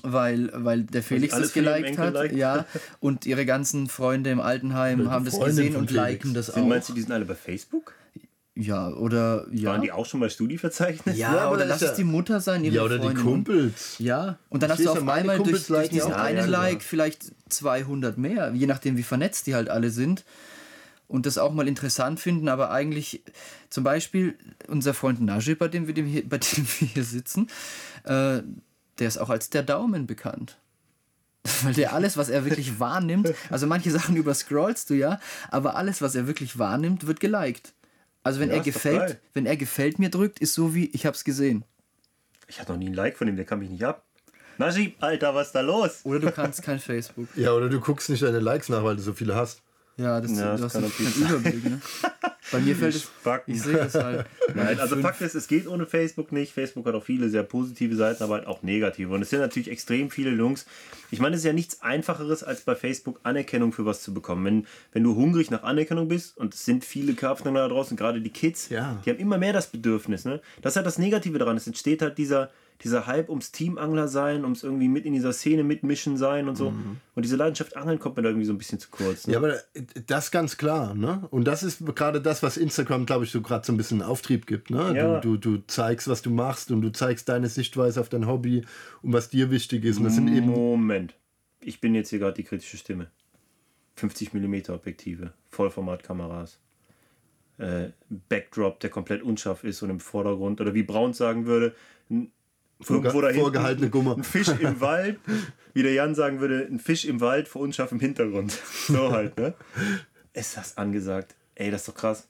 weil, 0.03 0.51
weil 0.53 0.83
der 0.83 1.03
Felix 1.03 1.35
das 1.35 1.53
geliked 1.53 1.99
hat, 1.99 2.15
liked? 2.15 2.37
ja, 2.37 2.67
und 2.99 3.27
ihre 3.27 3.47
ganzen 3.47 3.89
Freunde 3.89 4.31
im 4.31 4.41
Altenheim 4.41 5.11
haben 5.11 5.25
das 5.25 5.37
Freundin 5.37 5.57
gesehen 5.57 5.77
und 5.77 5.91
Felix. 5.91 6.09
liken 6.09 6.35
das 6.35 6.47
Sind, 6.47 6.65
auch. 6.65 6.69
meinst 6.69 6.89
du, 6.89 6.93
die 6.95 7.03
sind 7.03 7.13
alle 7.13 7.25
bei 7.25 7.35
Facebook? 7.37 7.95
Ja, 8.61 8.89
oder 8.91 9.47
ja. 9.53 9.71
Waren 9.71 9.81
die 9.81 9.91
auch 9.91 10.05
schon 10.05 10.21
bei 10.21 10.29
StudiVerzeichnis? 10.29 11.17
Ja, 11.17 11.35
Ja, 11.35 11.41
aber 11.47 11.57
oder 11.57 11.65
lass 11.65 11.81
es 11.81 11.95
die 11.95 12.05
Mutter 12.05 12.41
sein, 12.41 12.63
ihre 12.63 12.75
Ja, 12.75 12.83
oder 12.83 12.99
die 12.99 13.05
Freundin. 13.05 13.25
Kumpels. 13.25 13.97
Ja, 13.99 14.39
und 14.51 14.63
dann 14.63 14.71
Ich 14.71 14.77
hast 14.77 14.85
du 14.85 14.91
auf 14.91 14.99
einmal 14.99 15.25
durch, 15.25 15.39
Kumpels 15.39 15.67
durch 15.69 15.89
diesen 15.89 16.13
einen. 16.13 16.51
Like 16.51 16.83
vielleicht 16.83 17.33
200 17.49 18.19
mehr, 18.19 18.53
je 18.53 18.67
nachdem 18.67 18.99
wie 18.99 19.03
vernetzt 19.03 19.47
die 19.47 19.55
halt 19.55 19.71
alle 19.71 19.91
sind. 19.91 20.25
Und 21.09 21.27
das 21.27 21.39
auch 21.39 21.53
mal 21.53 21.67
interessant 21.67 22.21
finden, 22.21 22.49
aber 22.49 22.71
eigentlich 22.71 23.23
zum 23.69 23.83
Beispiel 23.83 24.37
unser 24.69 24.95
Freund 24.95 25.21
Najib, 25.21 25.59
bei 25.59 25.69
dem 25.69 25.87
wir, 25.87 25.95
dem 25.95 26.07
hier, 26.07 26.29
bei 26.29 26.39
dem 26.57 26.67
wir 26.79 26.89
hier 26.89 27.05
sitzen, 27.05 27.49
äh, 28.05 28.43
der 28.99 29.09
ist 29.09 29.19
auch 29.19 29.31
als 29.31 29.49
der 29.51 29.63
Daumen 29.63 30.07
bekannt. 30.07 30.59
Weil 31.63 31.73
der 31.73 31.95
alles, 31.95 32.19
was 32.19 32.29
er 32.29 32.45
wirklich 32.45 32.79
wahrnimmt, 32.79 33.33
also 33.49 33.67
manche 33.67 33.91
Sachen 33.91 34.15
überscrollst 34.17 34.91
du 34.91 34.95
ja, 34.95 35.19
aber 35.51 35.75
alles, 35.77 36.03
was 36.03 36.15
er 36.15 36.27
wirklich 36.27 36.59
wahrnimmt, 36.59 37.07
wird 37.07 37.19
geliked. 37.21 37.73
Also 38.23 38.41
wenn 38.41 38.51
Ja, 38.51 38.57
er 38.57 38.61
gefällt, 38.61 39.21
wenn 39.35 39.47
er 39.47 39.57
gefällt 39.57 39.99
mir 39.99 40.11
drückt, 40.11 40.41
ist 40.41 40.55
so 40.55 40.75
wie 40.75 40.87
ich 40.87 41.07
hab's 41.07 41.25
gesehen. 41.25 41.65
Ich 42.49 42.61
hatte 42.61 42.73
noch 42.73 42.79
nie 42.79 42.89
ein 42.89 42.95
Like 42.95 43.17
von 43.17 43.29
ihm, 43.29 43.37
der 43.37 43.45
kann 43.45 43.61
mich 43.61 43.71
nicht 43.71 43.85
ab. 43.85 44.05
Najib, 44.59 44.97
Alter, 45.03 45.35
was 45.35 45.49
ist 45.49 45.55
da 45.55 45.61
los? 45.63 46.01
Oder 46.05 46.21
du 46.21 46.31
kannst 46.31 46.63
kein 46.63 46.79
Facebook. 46.79 47.29
Ja, 47.35 47.53
oder 47.53 47.69
du 47.71 47.81
guckst 47.81 48.11
nicht 48.11 48.23
deine 48.23 48.41
Likes 48.41 48.69
nach, 48.69 48.85
weil 48.85 48.97
du 48.97 49.03
so 49.03 49.15
viele 49.15 49.35
hast. 49.35 49.63
Ja, 50.01 50.21
das, 50.21 50.31
Ja, 50.37 50.53
das 50.53 50.61
du 50.61 50.65
hast 50.67 50.73
kann 50.75 50.83
natürlich 50.83 51.17
Überblick, 51.17 51.65
ne? 51.65 51.81
Bei 52.53 52.59
mir 52.59 52.75
fällt 52.75 52.97
es. 52.97 53.09
Ich 53.47 53.63
sehe 53.63 53.77
das 53.77 53.95
halt. 53.95 54.27
Nein, 54.55 54.81
also 54.81 54.95
Fünf- 54.97 55.07
Fakt 55.07 55.21
ist, 55.21 55.37
es 55.37 55.47
geht 55.47 55.69
ohne 55.69 55.87
Facebook 55.87 56.33
nicht. 56.33 56.53
Facebook 56.53 56.85
hat 56.87 56.95
auch 56.97 57.05
viele 57.05 57.29
sehr 57.29 57.45
positive 57.45 57.95
Seiten, 57.95 58.25
aber 58.25 58.35
halt 58.35 58.47
auch 58.49 58.65
negative. 58.65 59.15
Und 59.15 59.23
es 59.23 59.31
sind 59.31 59.39
natürlich 59.39 59.71
extrem 59.71 60.11
viele 60.11 60.31
Jungs. 60.31 60.67
Ich 61.13 61.21
meine, 61.21 61.37
es 61.37 61.43
ist 61.43 61.47
ja 61.47 61.53
nichts 61.53 61.81
Einfacheres, 61.83 62.43
als 62.43 62.63
bei 62.63 62.75
Facebook 62.75 63.21
Anerkennung 63.23 63.73
für 63.73 63.87
was 63.87 64.03
zu 64.03 64.13
bekommen. 64.13 64.45
Wenn, 64.45 64.67
wenn 64.93 65.05
du 65.05 65.15
hungrig 65.15 65.51
nach 65.53 65.63
Anerkennung 65.63 66.09
bist, 66.09 66.37
und 66.39 66.55
es 66.55 66.65
sind 66.65 66.85
viele 66.85 67.15
Karpfner 67.15 67.53
da 67.53 67.69
draußen, 67.69 67.97
gerade 67.97 68.21
die 68.21 68.31
Kids, 68.31 68.69
Ja. 68.69 69.01
die 69.05 69.11
haben 69.11 69.19
immer 69.19 69.39
mehr 69.39 69.53
das 69.53 69.69
Bedürfnis. 69.69 70.25
Ne? 70.25 70.41
Das 70.61 70.73
ist 70.73 70.77
halt 70.77 70.87
das 70.87 70.99
Negative 70.99 71.39
daran. 71.39 71.57
Es 71.57 71.69
entsteht 71.69 72.03
halt 72.03 72.19
dieser, 72.19 72.51
dieser 72.83 73.07
Hype 73.07 73.29
ums 73.29 73.53
Teamangler 73.53 74.09
sein, 74.09 74.45
ums 74.45 74.63
irgendwie 74.63 74.89
mit 74.89 75.05
in 75.05 75.13
dieser 75.13 75.33
Szene 75.33 75.65
mitmischen 75.65 76.17
sein 76.17 76.49
und 76.49 76.57
so. 76.57 76.69
Und 77.15 77.25
diese 77.25 77.37
Leidenschaft 77.37 77.77
Angeln 77.77 77.99
kommt 77.99 78.17
mir 78.17 78.23
da 78.23 78.31
irgendwie 78.31 78.47
so 78.47 78.53
ein 78.53 78.59
bisschen 78.59 78.79
zu 78.79 78.89
kurz. 78.91 79.27
Ne? 79.27 79.35
Ja, 79.35 79.39
aber 79.39 79.59
das 80.07 80.31
ganz 80.31 80.57
klar, 80.57 80.95
ne? 80.95 81.27
Und 81.31 81.45
das 81.45 81.63
ist 81.63 81.85
gerade 81.95 82.23
das, 82.23 82.43
was 82.43 82.57
Instagram, 82.57 83.05
glaube 83.05 83.25
ich, 83.25 83.31
so 83.31 83.43
gerade 83.43 83.67
so 83.67 83.73
ein 83.73 83.77
bisschen 83.77 84.03
Auftrieb 84.03 84.47
gibt, 84.47 84.71
ne? 84.71 84.95
Ja. 84.97 85.21
Du, 85.21 85.37
du, 85.37 85.57
du 85.59 85.67
zeigst, 85.67 86.09
was 86.09 86.23
du 86.23 86.31
machst 86.31 86.71
und 86.71 86.81
du 86.81 86.91
zeigst 86.91 87.29
deine 87.29 87.49
Sichtweise 87.49 88.01
auf 88.01 88.09
dein 88.09 88.27
Hobby 88.27 88.65
und 89.03 89.13
was 89.13 89.29
dir 89.29 89.51
wichtig 89.51 89.85
ist. 89.85 89.99
Und 89.99 90.05
das 90.05 90.15
sind 90.15 90.29
eben 90.29 90.47
Moment. 90.47 91.15
Ich 91.61 91.81
bin 91.81 91.95
jetzt 91.95 92.09
hier 92.09 92.19
gerade 92.19 92.35
die 92.35 92.45
kritische 92.45 92.79
Stimme. 92.79 93.09
50 93.97 94.33
mm 94.33 94.71
Objektive, 94.71 95.35
Vollformatkameras. 95.51 96.59
Äh, 97.59 97.91
Backdrop, 98.31 98.81
der 98.81 98.89
komplett 98.89 99.23
unscharf 99.23 99.65
ist 99.65 99.83
und 99.83 99.91
im 99.91 100.01
Vordergrund. 100.01 100.63
Oder 100.63 100.73
wie 100.73 100.83
Braun 100.83 101.13
sagen 101.13 101.45
würde, 101.45 101.75
ein, 102.09 102.33
irgendwo 102.89 103.21
da 103.21 103.29
hinten 103.29 103.41
vorgehaltene 103.43 103.91
Gummer. 103.91 104.17
Ein 104.17 104.25
Fisch 104.25 104.49
im 104.49 104.81
Wald, 104.81 105.19
wie 105.75 105.83
der 105.83 105.93
Jan 105.93 106.15
sagen 106.15 106.41
würde, 106.41 106.67
ein 106.71 106.79
Fisch 106.79 107.05
im 107.05 107.21
Wald 107.21 107.49
vor 107.49 107.63
unscharf 107.63 107.93
im 107.93 108.01
Hintergrund. 108.01 108.53
So 108.89 109.13
halt, 109.13 109.37
ne? 109.39 109.55
Ist 110.33 110.57
das 110.57 110.77
angesagt? 110.77 111.35
Ey, 111.55 111.71
das 111.71 111.83
ist 111.83 111.89
doch 111.89 111.95
krass. 111.95 112.27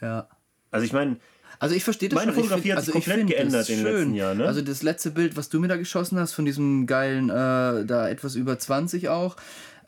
Ja. 0.00 0.28
Also 0.70 0.86
ich 0.86 0.92
meine, 0.92 1.16
Also 1.58 1.74
ich 1.74 1.84
verstehe 1.84 2.08
das 2.08 2.16
Meine 2.16 2.32
schon. 2.32 2.44
Ich 2.44 2.48
Fotografie 2.48 2.68
find- 2.68 2.78
hat 2.78 2.84
sich 2.84 2.94
also 2.94 3.10
komplett 3.10 3.26
geändert 3.28 3.60
das 3.62 3.68
in 3.68 3.84
den 3.84 3.84
letzten 3.94 4.14
Jahren, 4.14 4.38
ne? 4.38 4.46
Also 4.46 4.62
das 4.62 4.82
letzte 4.82 5.10
Bild, 5.10 5.36
was 5.36 5.48
du 5.48 5.60
mir 5.60 5.68
da 5.68 5.76
geschossen 5.76 6.18
hast, 6.18 6.32
von 6.32 6.44
diesem 6.44 6.86
geilen, 6.86 7.28
äh, 7.28 7.84
da 7.84 8.08
etwas 8.08 8.34
über 8.36 8.58
20 8.58 9.08
auch, 9.08 9.36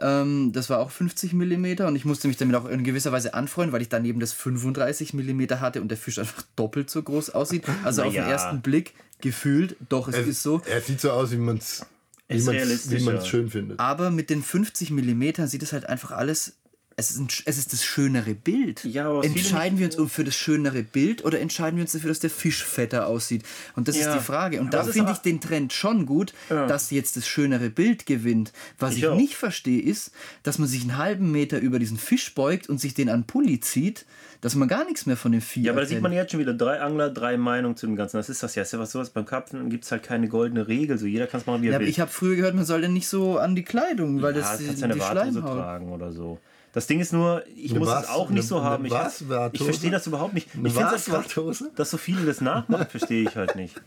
ähm, 0.02 0.52
das 0.52 0.68
war 0.68 0.80
auch 0.80 0.90
50 0.90 1.32
mm 1.32 1.84
und 1.86 1.96
ich 1.96 2.04
musste 2.04 2.28
mich 2.28 2.36
damit 2.36 2.56
auch 2.56 2.66
in 2.66 2.84
gewisser 2.84 3.12
Weise 3.12 3.34
anfreuen, 3.34 3.72
weil 3.72 3.82
ich 3.82 3.88
daneben 3.88 4.20
das 4.20 4.32
35 4.32 5.14
mm 5.14 5.42
hatte 5.60 5.80
und 5.80 5.88
der 5.88 5.98
Fisch 5.98 6.18
einfach 6.18 6.42
doppelt 6.56 6.90
so 6.90 7.02
groß 7.02 7.30
aussieht. 7.30 7.64
Also 7.84 8.02
auf 8.02 8.12
den 8.12 8.24
ersten 8.24 8.60
Blick 8.60 8.94
gefühlt, 9.20 9.76
doch, 9.88 10.08
es 10.08 10.26
ist 10.26 10.42
so. 10.42 10.60
Er 10.66 10.80
sieht 10.80 11.00
so 11.00 11.12
aus, 11.12 11.30
wie 11.30 11.36
man 11.36 11.58
es 11.58 11.86
wie 12.28 13.04
man's 13.04 13.24
ja. 13.24 13.30
schön 13.30 13.50
findet. 13.50 13.78
Aber 13.78 14.10
mit 14.10 14.30
den 14.30 14.42
50 14.42 14.90
mm 14.90 15.46
sieht 15.46 15.62
es 15.62 15.72
halt 15.72 15.86
einfach 15.86 16.12
alles. 16.12 16.56
Es 16.96 17.10
ist, 17.10 17.18
ein, 17.18 17.28
es 17.46 17.58
ist 17.58 17.72
das 17.72 17.84
schönere 17.84 18.34
Bild. 18.34 18.84
Ja, 18.84 19.20
entscheiden 19.22 19.78
wir 19.78 19.86
uns 19.86 19.96
um 19.96 20.08
für 20.08 20.24
das 20.24 20.34
schönere 20.36 20.82
Bild 20.82 21.24
oder 21.24 21.40
entscheiden 21.40 21.76
wir 21.76 21.82
uns 21.84 21.92
dafür, 21.92 22.08
dass 22.08 22.20
der 22.20 22.30
Fisch 22.30 22.64
fetter 22.64 23.06
aussieht? 23.06 23.44
Und 23.76 23.88
das 23.88 23.96
Ja. 23.96 24.10
ist 24.12 24.18
die 24.20 24.24
Frage. 24.24 24.60
Und 24.60 24.68
Aber 24.68 24.78
da 24.78 24.82
das 24.84 24.92
finde 24.94 25.12
ich 25.12 25.18
den 25.18 25.40
Trend 25.40 25.72
schon 25.72 26.06
gut, 26.06 26.32
dass 26.48 26.90
jetzt 26.90 27.16
das 27.16 27.26
schönere 27.26 27.70
Bild 27.70 28.06
gewinnt. 28.06 28.52
Was 28.78 28.96
Ich 28.96 29.04
ich, 29.04 29.10
nicht 29.14 29.34
verstehe, 29.36 29.80
ist, 29.82 30.12
dass 30.42 30.58
man 30.58 30.68
sich 30.68 30.82
einen 30.82 30.96
halben 30.98 31.30
Meter 31.30 31.58
über 31.60 31.78
diesen 31.78 31.98
Fisch 31.98 32.34
beugt 32.34 32.68
und 32.68 32.78
sich 32.78 32.94
den 32.94 33.08
an 33.08 33.24
Pulli 33.24 33.60
zieht, 33.60 34.04
dass 34.40 34.54
man 34.56 34.66
gar 34.68 34.84
nichts 34.84 35.06
mehr 35.06 35.16
von 35.16 35.30
dem 35.32 35.40
Vieh 35.40 35.62
Ja, 35.62 35.72
aber 35.72 35.82
da 35.82 35.86
sieht 35.86 36.00
man 36.02 36.12
jetzt 36.12 36.32
schon 36.32 36.40
wieder 36.40 36.52
drei 36.54 36.80
Angler, 36.80 37.10
drei 37.10 37.36
Meinungen 37.36 37.76
zu 37.76 37.86
dem 37.86 37.94
Ganzen. 37.96 38.16
Das 38.16 38.28
ist 38.28 38.42
das 38.42 38.54
ja. 38.56 38.62
Ist 38.62 38.72
ja 38.72 38.78
was 38.80 38.90
sowas. 38.90 39.10
Beim 39.10 39.24
Karpfen 39.24 39.70
gibt 39.70 39.84
es 39.84 39.92
halt 39.92 40.02
keine 40.02 40.28
goldene 40.28 40.66
Regel. 40.66 40.98
So 40.98 41.06
jeder 41.06 41.26
kann 41.28 41.40
es 41.40 41.46
machen, 41.46 41.62
wie 41.62 41.68
er 41.68 41.74
Ja, 41.74 41.80
will. 41.80 41.88
ich 41.88 42.00
habe 42.00 42.10
früher 42.10 42.34
gehört, 42.36 42.54
man 42.54 42.64
soll 42.64 42.80
denn 42.80 42.92
nicht 42.92 43.06
so 43.08 43.38
an 43.38 43.54
die 43.54 43.62
Kleidung, 43.62 44.20
weil 44.20 44.34
ja, 44.34 44.40
das 44.40 44.58
die, 44.58 44.64
ja 44.66 44.84
eine 44.84 44.94
die 44.94 45.00
Schleimhaut. 45.00 45.56
tragen 45.58 45.92
oder 45.92 46.12
so. 46.12 46.38
Das 46.72 46.86
Ding 46.86 47.00
ist 47.00 47.12
nur, 47.12 47.44
ich 47.54 47.70
Eine 47.70 47.80
muss 47.80 47.88
was? 47.88 48.04
es 48.04 48.10
auch 48.10 48.30
nicht 48.30 48.48
so 48.48 48.56
Eine- 48.58 48.64
haben. 48.64 48.84
Ich, 48.86 48.90
was? 48.92 49.20
ich 49.20 49.28
Warthose? 49.28 49.64
verstehe 49.64 49.90
das 49.90 50.06
überhaupt 50.06 50.34
nicht. 50.34 50.46
Ich 50.46 50.52
finde 50.72 50.88
das 50.90 51.04
krass, 51.04 51.64
dass 51.76 51.90
so 51.90 51.96
viele 51.98 52.24
das 52.24 52.40
nachmachen, 52.40 52.86
verstehe 52.88 53.22
ich 53.28 53.36
halt 53.36 53.56
nicht. 53.56 53.80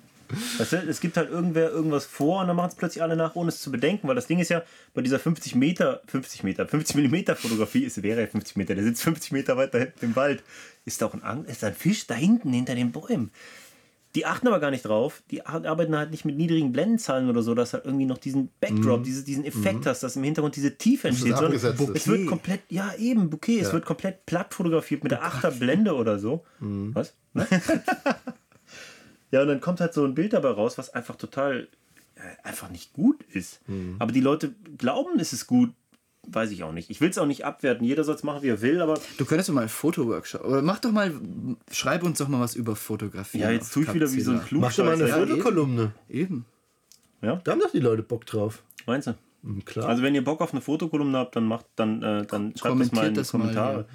Weißt 0.58 0.72
du, 0.74 0.78
es 0.78 1.00
gibt 1.02 1.18
halt 1.18 1.30
irgendwer 1.30 1.70
irgendwas 1.70 2.06
vor 2.06 2.42
und 2.42 2.48
dann 2.48 2.56
machen 2.56 2.70
es 2.70 2.76
plötzlich 2.76 3.04
alle 3.04 3.16
nach, 3.16 3.36
ohne 3.36 3.50
es 3.50 3.62
zu 3.62 3.72
bedenken, 3.72 4.08
weil 4.08 4.16
das 4.16 4.26
Ding 4.26 4.40
ist 4.40 4.50
ja, 4.50 4.64
bei 4.96 5.02
dieser 5.04 5.20
50 5.20 5.54
Meter, 5.56 6.02
50 6.08 6.44
Meter, 6.44 6.68
50 6.68 6.96
Millimeter 6.96 7.36
Fotografie, 7.36 7.86
es 7.86 8.02
wäre 8.02 8.22
ja 8.22 8.28
50 8.28 8.56
Meter, 8.58 8.74
der 8.74 8.84
sitzt 8.84 9.04
50 9.04 9.32
Meter 9.34 9.56
weiter 9.56 9.78
hinten 9.80 10.04
im 10.06 10.16
Wald, 10.16 10.44
ist 10.84 11.02
da 11.02 11.06
auch 11.08 11.14
ein, 11.14 11.46
ist 11.46 11.62
da 11.62 11.68
ein 11.68 11.76
Fisch 11.76 12.08
da 12.08 12.16
hinten 12.16 12.52
hinter 12.54 12.74
den 12.74 12.92
Bäumen. 12.92 13.32
Die 14.16 14.26
achten 14.26 14.48
aber 14.48 14.60
gar 14.60 14.72
nicht 14.72 14.86
drauf. 14.86 15.22
Die 15.30 15.46
ar- 15.46 15.66
arbeiten 15.66 15.96
halt 15.96 16.12
nicht 16.12 16.24
mit 16.26 16.38
niedrigen 16.38 16.72
Blendenzahlen 16.72 17.30
oder 17.30 17.42
so, 17.42 17.54
dass 17.54 17.74
halt 17.74 17.86
irgendwie 17.86 18.06
noch 18.06 18.18
diesen 18.18 18.50
Backdrop, 18.62 19.04
dieses, 19.04 19.26
diesen 19.26 19.44
Effekt 19.44 19.86
hast, 19.86 20.02
dass 20.04 20.16
im 20.16 20.24
Hintergrund 20.24 20.56
diese 20.56 20.78
Tiefe 20.78 21.10
entsteht. 21.10 21.34
sondern 21.38 21.54
es 21.96 22.08
wird 22.08 22.20
komplett, 22.28 22.62
ja 22.70 22.94
eben, 22.98 23.30
Bouquet, 23.30 23.60
es 23.60 23.74
wird 23.74 23.86
komplett 23.86 24.26
platt 24.26 24.54
fotografiert 24.54 25.04
mit 25.04 25.12
der 25.12 25.24
Achterblende 25.24 25.94
oder 25.96 26.18
so. 26.18 26.44
Was? 26.94 27.14
Ne? 27.34 27.46
ja, 29.32 29.42
und 29.42 29.48
dann 29.48 29.62
kommt 29.62 29.82
halt 29.82 29.94
so 29.94 30.06
ein 30.06 30.16
Bild 30.16 30.34
dabei 30.34 30.50
raus, 30.52 30.78
was 30.78 30.90
einfach 30.94 31.16
total 31.16 31.68
äh, 32.16 32.20
einfach 32.48 32.70
nicht 32.70 32.94
gut 32.94 33.22
ist. 33.24 33.60
Aber 34.00 34.12
die 34.12 34.22
Leute 34.22 34.56
glauben, 34.78 35.20
es 35.20 35.34
ist 35.34 35.48
gut, 35.48 35.72
weiß 36.28 36.52
ich 36.52 36.64
auch 36.64 36.72
nicht. 36.72 36.90
Ich 36.90 37.02
will 37.02 37.10
es 37.10 37.18
auch 37.18 37.26
nicht 37.26 37.46
abwerten. 37.46 37.86
Jeder 37.86 38.04
soll 38.04 38.16
es 38.16 38.24
machen, 38.24 38.42
wie 38.44 38.50
er 38.50 38.62
will, 38.62 38.82
aber 38.82 39.00
Du 39.18 39.26
könntest 39.26 39.50
doch 39.50 39.54
mal 39.54 39.62
einen 39.62 39.70
Fotoworkshop. 39.70 40.44
Oder 40.46 40.62
mach 40.62 40.80
doch 40.80 40.92
mal, 40.92 41.14
schreib 41.72 42.04
uns 42.04 42.18
doch 42.20 42.28
mal 42.28 42.40
was 42.40 42.56
über 42.56 42.76
Fotografie. 42.76 43.40
ja, 43.40 43.52
jetzt 43.52 43.74
tue 43.74 43.84
ich 43.84 43.94
wieder 43.94 44.12
wie 44.12 44.22
so 44.22 44.32
ein 44.32 44.44
Klug. 44.44 44.62
Mach 44.62 44.74
doch 44.76 44.86
mal 44.86 44.94
eine 44.94 45.06
Klugscheißer. 45.06 45.28
Fotokolumne. 45.28 45.92
Eben. 46.10 46.46
Da 47.22 47.40
haben 47.48 47.60
doch 47.60 47.72
die 47.72 47.80
Leute 47.80 48.04
Bock 48.04 48.26
drauf. 48.26 48.62
Meinst 48.86 49.08
du? 49.08 49.16
Hm, 49.44 49.66
Klar. 49.66 49.88
Also 49.90 50.04
wenn 50.04 50.14
ihr 50.14 50.24
Bock 50.24 50.42
auf 50.42 50.52
eine 50.52 50.62
Fotokolumne 50.62 51.18
habt, 51.18 51.36
dann 51.36 51.46
macht 51.46 51.66
dann, 51.76 52.04
äh, 52.04 52.26
dann 52.26 52.56
schreibt 52.56 52.80
das 52.80 52.92
mal 52.92 53.08
in 53.08 53.14
die 53.14 53.20
das 53.20 53.34
mal, 53.34 53.40
Kommentare. 53.40 53.78
Ja, 53.80 53.86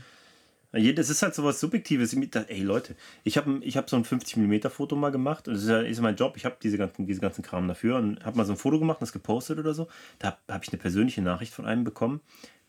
Das 0.73 1.11
ist 1.11 1.23
halt 1.23 1.35
so 1.35 1.43
was 1.45 1.59
Subjektives. 1.59 2.15
Ey 2.15 2.63
Leute, 2.63 2.95
ich 3.25 3.37
habe 3.37 3.59
ich 3.63 3.77
hab 3.77 3.91
so 3.91 3.97
ein 3.97 4.05
50mm 4.05 4.69
Foto 4.69 4.95
mal 4.95 5.11
gemacht. 5.11 5.49
Und 5.49 5.55
das 5.55 5.65
ist, 5.65 5.69
ja, 5.69 5.81
ist 5.81 6.01
mein 6.01 6.17
Job. 6.17 6.37
Ich 6.37 6.45
habe 6.45 6.57
diese 6.63 6.79
ganzen, 6.79 7.07
diese 7.07 7.21
ganzen 7.21 7.43
Kram 7.43 7.67
dafür 7.67 7.97
und 7.97 8.25
habe 8.25 8.37
mal 8.37 8.45
so 8.45 8.53
ein 8.53 8.59
Foto 8.59 8.79
gemacht 8.79 8.99
und 8.99 9.03
das 9.03 9.13
gepostet 9.13 9.59
oder 9.59 9.75
so. 9.75 9.89
Da 10.21 10.29
habe 10.29 10.39
hab 10.49 10.63
ich 10.63 10.71
eine 10.73 10.79
persönliche 10.79 11.23
Nachricht 11.23 11.53
von 11.53 11.67
einem 11.67 11.83
bekommen, 11.85 12.21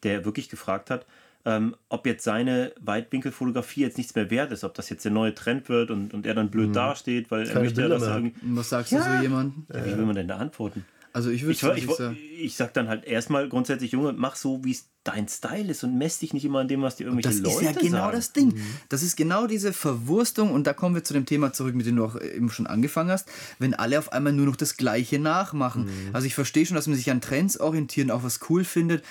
der 0.03 0.25
wirklich 0.25 0.49
gefragt 0.49 0.89
hat, 0.89 1.05
ähm, 1.45 1.75
ob 1.89 2.05
jetzt 2.05 2.23
seine 2.23 2.71
Weitwinkelfotografie 2.79 3.81
jetzt 3.81 3.97
nichts 3.97 4.13
mehr 4.15 4.29
wert 4.29 4.51
ist, 4.51 4.63
ob 4.63 4.73
das 4.75 4.89
jetzt 4.89 5.05
der 5.05 5.11
neue 5.11 5.33
Trend 5.33 5.69
wird 5.69 5.89
und, 5.91 6.13
und 6.13 6.25
er 6.25 6.33
dann 6.35 6.49
blöd 6.49 6.75
dasteht, 6.75 7.31
weil 7.31 7.41
er 7.41 7.45
Mhm. 7.45 7.53
Keine 7.53 7.63
möchte 7.65 7.81
ja, 7.81 7.87
Bilder 7.87 7.95
er 7.95 7.99
mehr 7.99 8.09
hat. 8.15 8.23
irgendwie. 8.23 8.45
Und 8.45 8.57
was 8.57 8.69
sagst 8.69 8.91
du 8.91 9.01
so 9.01 9.09
jemandem? 9.21 9.65
Ja, 9.73 9.85
Wie 9.85 9.97
will 9.97 10.05
man 10.05 10.15
denn 10.15 10.27
da 10.27 10.37
antworten? 10.37 10.85
Also 11.13 11.29
ich 11.29 11.43
würde 11.43 11.53
Ich, 11.75 11.83
ich, 11.83 11.89
ich, 11.89 12.41
ich, 12.45 12.55
sag 12.55 12.73
dann 12.73 12.87
halt 12.87 13.05
erstmal 13.05 13.49
grundsätzlich, 13.49 13.91
Junge, 13.91 14.13
mach 14.13 14.35
so, 14.35 14.63
wie 14.63 14.71
es 14.71 14.85
dein 15.03 15.27
Style 15.27 15.69
ist 15.69 15.83
und 15.83 15.97
mess 15.97 16.19
dich 16.19 16.33
nicht 16.33 16.45
immer 16.45 16.59
an 16.59 16.67
dem, 16.67 16.81
was 16.81 16.95
dir 16.95 17.05
irgendwelche 17.05 17.41
das 17.41 17.53
Leute 17.53 17.65
ist 17.69 17.75
ja 17.75 17.81
genau 17.81 17.97
sagen. 17.97 18.15
das 18.15 18.33
Ding. 18.33 18.61
Das 18.89 19.03
ist 19.03 19.17
genau 19.17 19.47
diese 19.47 19.73
Verwurstung 19.73 20.51
und 20.51 20.67
da 20.67 20.73
kommen 20.73 20.95
wir 20.95 21.03
zu 21.03 21.13
dem 21.13 21.25
Thema 21.25 21.53
zurück, 21.53 21.75
mit 21.75 21.85
dem 21.85 21.95
du 21.97 22.05
auch 22.05 22.19
eben 22.19 22.49
schon 22.49 22.67
angefangen 22.67 23.09
hast, 23.09 23.27
wenn 23.59 23.73
alle 23.73 23.99
auf 23.99 24.13
einmal 24.13 24.31
nur 24.31 24.45
noch 24.45 24.55
das 24.55 24.77
Gleiche 24.77 25.19
nachmachen. 25.19 25.89
Also 26.13 26.27
ich 26.27 26.35
verstehe 26.35 26.65
schon, 26.65 26.75
dass 26.75 26.87
man 26.87 26.95
sich 26.95 27.09
an 27.09 27.19
Trends 27.19 27.59
orientieren, 27.59 28.11
auch 28.11 28.23
was 28.23 28.39
cool 28.49 28.63
findet. 28.63 29.03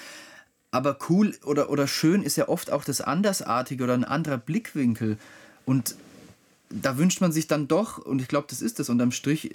Aber 0.71 0.99
cool 1.09 1.35
oder, 1.45 1.71
oder 1.71 1.89
schön 1.89 2.23
ist 2.23 2.37
ja 2.37 2.49
oft 2.49 2.71
auch 2.71 2.85
das 2.85 3.01
Andersartige 3.01 3.83
oder 3.83 3.95
ein 3.95 4.05
anderer 4.05 4.39
Blickwinkel. 4.39 5.19
Und 5.67 5.97
da 6.71 6.97
wünscht 6.97 7.21
man 7.21 7.33
sich 7.33 7.49
dann 7.49 7.67
doch, 7.67 7.99
und 7.99 8.23
ich 8.23 8.29
glaube, 8.29 8.47
das 8.49 8.63
ist 8.63 8.79
das 8.79 8.89
unterm 8.89 9.11
Strich, 9.11 9.51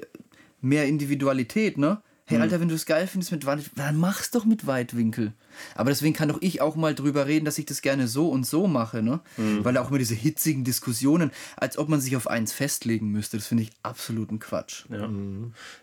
mehr 0.61 0.85
Individualität, 0.85 1.77
ne? 1.77 2.01
Hey, 2.27 2.39
Alter, 2.39 2.59
wenn 2.59 2.69
du 2.69 2.73
es 2.73 2.87
geil 2.87 3.05
findest 3.05 3.31
mit 3.31 3.45
Weit, 3.45 3.59
dann 3.75 3.97
mach's 3.97 4.31
doch 4.31 4.45
mit 4.45 4.65
Weitwinkel. 4.65 5.33
Aber 5.75 5.91
deswegen 5.91 6.15
kann 6.15 6.27
doch 6.29 6.41
ich 6.41 6.59
auch 6.59 6.75
mal 6.75 6.95
drüber 6.95 7.27
reden, 7.27 7.45
dass 7.45 7.59
ich 7.59 7.67
das 7.67 7.83
gerne 7.83 8.07
so 8.07 8.29
und 8.29 8.47
so 8.47 8.65
mache, 8.65 9.03
ne? 9.03 9.19
Weil 9.37 9.77
auch 9.77 9.89
immer 9.89 9.99
diese 9.99 10.15
hitzigen 10.15 10.63
Diskussionen, 10.63 11.29
als 11.55 11.77
ob 11.77 11.87
man 11.87 12.01
sich 12.01 12.15
auf 12.17 12.27
eins 12.27 12.51
festlegen 12.51 13.11
müsste, 13.11 13.37
das 13.37 13.45
finde 13.45 13.61
ich 13.63 13.69
absoluten 13.83 14.39
Quatsch. 14.39 14.85
Ja. 14.89 15.07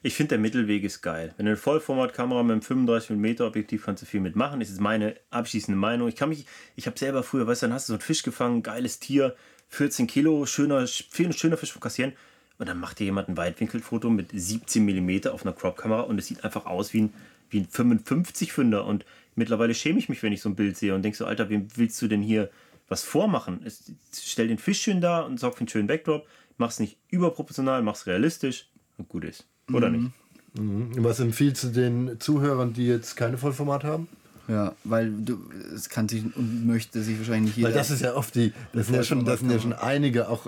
Ich 0.03 0.15
finde, 0.17 0.31
der 0.31 0.39
Mittelweg 0.39 0.83
ist 0.83 1.01
geil. 1.01 1.33
Wenn 1.37 1.47
du 1.47 1.53
eine 1.53 1.57
Vollformatkamera 1.57 2.43
mit 2.43 2.69
einem 2.69 2.87
35mm 2.89 3.47
Objektiv 3.47 3.85
kannst 3.85 4.03
du 4.03 4.07
viel 4.07 4.21
mitmachen. 4.21 4.59
Das 4.59 4.69
ist 4.71 4.81
meine 4.81 5.15
abschließende 5.31 5.79
Meinung. 5.79 6.09
Ich 6.09 6.17
kann 6.17 6.29
mich, 6.29 6.47
ich 6.75 6.87
habe 6.89 6.99
selber 6.99 7.23
früher, 7.23 7.47
weißt 7.47 7.63
du, 7.63 7.67
dann 7.67 7.75
hast 7.75 7.89
du 7.89 7.93
so 7.93 7.95
einen 7.95 8.03
Fisch 8.03 8.25
gefangen, 8.25 8.65
geiles 8.65 8.99
Tier, 8.99 9.37
14 9.69 10.09
Kilo, 10.09 10.45
schöner, 10.47 10.89
viel- 10.89 11.33
schöner 11.33 11.57
Fisch 11.57 11.71
vom 11.73 11.81
Kassieren. 11.81 12.15
Und 12.63 12.69
dann 12.69 12.79
macht 12.79 13.01
dir 13.01 13.07
jemand 13.07 13.29
ein 13.29 13.37
Weitwinkelfoto 13.37 14.09
mit 14.09 14.29
17 14.33 14.85
mm 14.85 15.27
auf 15.27 15.45
einer 15.45 15.53
Crop-Kamera 15.53 16.03
und 16.03 16.17
es 16.21 16.29
sieht 16.29 16.45
einfach 16.45 16.65
aus 16.65 16.93
wie 16.93 17.01
ein, 17.01 17.15
wie 17.51 17.59
ein 17.59 17.67
55-Fünder. 17.67 18.85
Und 18.87 19.05
mittlerweile 19.35 19.75
schäme 19.75 19.99
ich 19.99 20.09
mich, 20.09 20.23
wenn 20.23 20.33
ich 20.33 20.41
so 20.41 20.49
ein 20.49 20.55
Bild 20.55 20.77
sehe 20.77 20.95
und 20.95 21.03
denke 21.03 21.19
so, 21.19 21.27
Alter, 21.27 21.51
wem 21.51 21.67
willst 21.75 22.01
du 22.01 22.07
denn 22.07 22.23
hier 22.23 22.51
was 22.87 23.03
vormachen? 23.03 23.63
Es, 23.65 23.91
stell 24.13 24.47
den 24.47 24.59
Fisch 24.59 24.81
schön 24.81 25.01
da 25.01 25.23
und 25.23 25.41
sorg 25.41 25.55
für 25.55 25.63
einen 25.63 25.71
schönen 25.71 25.89
Backdrop. 25.89 26.25
Mach's 26.57 26.79
nicht 26.79 26.99
überproportional, 27.11 27.83
mach's 27.83 28.07
realistisch 28.07 28.69
und 28.97 29.09
gut 29.09 29.25
ist. 29.25 29.45
Oder 29.73 29.91
nicht? 29.91 30.13
Mhm. 30.55 30.93
Was 30.99 31.19
empfiehlst 31.19 31.65
du 31.65 31.69
den 31.71 32.21
Zuhörern, 32.21 32.75
die 32.75 32.87
jetzt 32.87 33.17
keine 33.17 33.39
Vollformat 33.39 33.83
haben? 33.83 34.07
Ja, 34.47 34.77
weil 34.85 35.11
du, 35.11 35.51
es 35.75 35.89
kann 35.89 36.09
sich 36.09 36.25
und 36.37 36.65
möchte 36.65 37.03
sich 37.03 37.19
wahrscheinlich 37.19 37.57
nicht 37.57 37.65
Weil 37.65 37.73
jeder. 37.73 37.81
das 37.81 37.91
ist 37.91 38.03
ja 38.03 38.15
oft 38.15 38.37
die, 38.37 38.53
das 38.73 38.87
sind 38.87 38.95
ja 38.95 39.03
schon, 39.03 39.25
das 39.25 39.41
sind 39.41 39.51
ja 39.51 39.59
schon 39.59 39.73
einige, 39.73 40.29
auch 40.29 40.47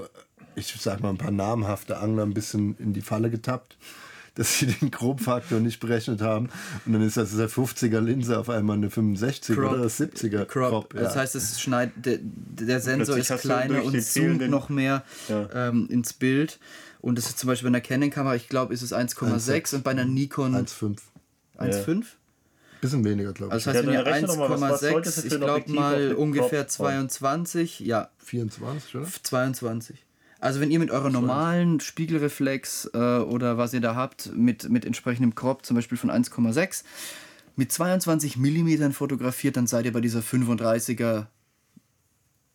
ich 0.57 0.75
sag 0.79 1.01
mal 1.01 1.11
ein 1.11 1.19
paar 1.19 1.31
namhafte 1.31 1.99
Angler 1.99 2.23
ein 2.25 2.35
bisschen 2.35 2.77
in 2.79 2.93
die 2.93 3.01
Falle 3.03 3.31
getappt, 3.31 3.77
dass 4.35 4.59
sie 4.59 4.67
den 4.67 4.91
Grobfaktor 4.91 5.61
nicht 5.61 5.79
berechnet 5.81 6.21
haben 6.21 6.49
und 6.87 6.93
dann 6.93 7.03
ist 7.03 7.17
das 7.17 7.37
der 7.37 7.49
50er 7.49 8.01
Linse 8.01 8.39
auf 8.39 8.49
einmal 8.51 8.77
eine 8.77 8.91
65 8.91 9.57
Crop. 9.57 9.73
oder 9.73 9.83
das 9.85 10.01
70er 10.01 10.45
Crop. 10.45 10.93
ja. 10.95 11.03
Das 11.03 11.15
heißt, 11.17 11.35
es 11.37 11.61
schneidet, 11.61 12.05
der, 12.05 12.19
der 12.21 12.81
Sensor 12.81 13.17
ist 13.17 13.37
kleiner 13.39 13.85
und 13.85 14.03
zoomt 14.03 14.49
noch 14.51 14.69
mehr 14.69 15.05
Ja. 15.29 15.69
ähm, 15.69 15.87
ins 15.91 16.13
Bild. 16.13 16.59
Und 17.01 17.17
das 17.19 17.27
ist 17.27 17.39
zum 17.39 17.49
Beispiel 17.49 17.67
bei 17.71 17.77
einer 17.77 17.83
Canon-Kamera, 17.85 18.35
ich 18.35 18.49
glaube, 18.49 18.73
ist 18.73 18.81
es 18.83 18.93
1,6 18.95 19.75
und 19.77 19.85
bei 19.85 19.91
einer 19.91 20.07
Nikon 20.07 20.57
1,5. 20.57 20.97
1,5. 21.59 22.05
Bisschen 22.81 23.05
weniger, 23.05 23.33
glaube 23.33 23.53
Also 23.53 23.71
ich. 23.71 23.77
das 23.77 23.77
heißt, 23.77 23.85
Ja, 23.85 23.91
wenn 23.93 23.99
ihr 24.07 24.07
rechne 24.13 24.27
doch 24.29 24.37
mal, 24.37 24.51
was- 24.51 24.61
was 24.61 24.81
solltest 24.81 25.19
du 25.19 25.21
1,6, 25.21 25.29
für 25.29 25.35
ich 25.35 25.41
glaube 25.41 25.73
mal 25.73 26.15
ungefähr 26.15 26.65
Crop 26.65 26.79
bauen? 26.79 27.09
22, 27.09 27.81
ja, 27.81 28.09
24, 28.19 28.97
oder? 28.97 29.07
22. 29.23 30.04
Also 30.45 30.61
wenn 30.61 30.70
ihr 30.70 30.78
mit 30.78 30.90
eurer 30.90 31.09
normalen 31.09 31.80
Spiegelreflex 31.80 32.90
äh, 32.92 32.99
oder 32.99 33.57
was 33.57 33.72
ihr 33.72 33.80
da 33.80 33.95
habt, 33.95 34.30
mit, 34.36 34.68
mit 34.68 34.84
entsprechendem 34.84 35.34
Crop, 35.34 35.64
zum 35.64 35.74
Beispiel 35.74 35.97
von 35.97 36.11
1,6, 36.11 36.84
mit 37.57 37.72
22 37.72 38.36
mm 38.36 38.90
fotografiert, 38.90 39.57
dann 39.57 39.66
seid 39.66 39.86
ihr 39.86 39.92
bei 39.95 40.03
dieser 40.03 40.20
35er 40.20 41.28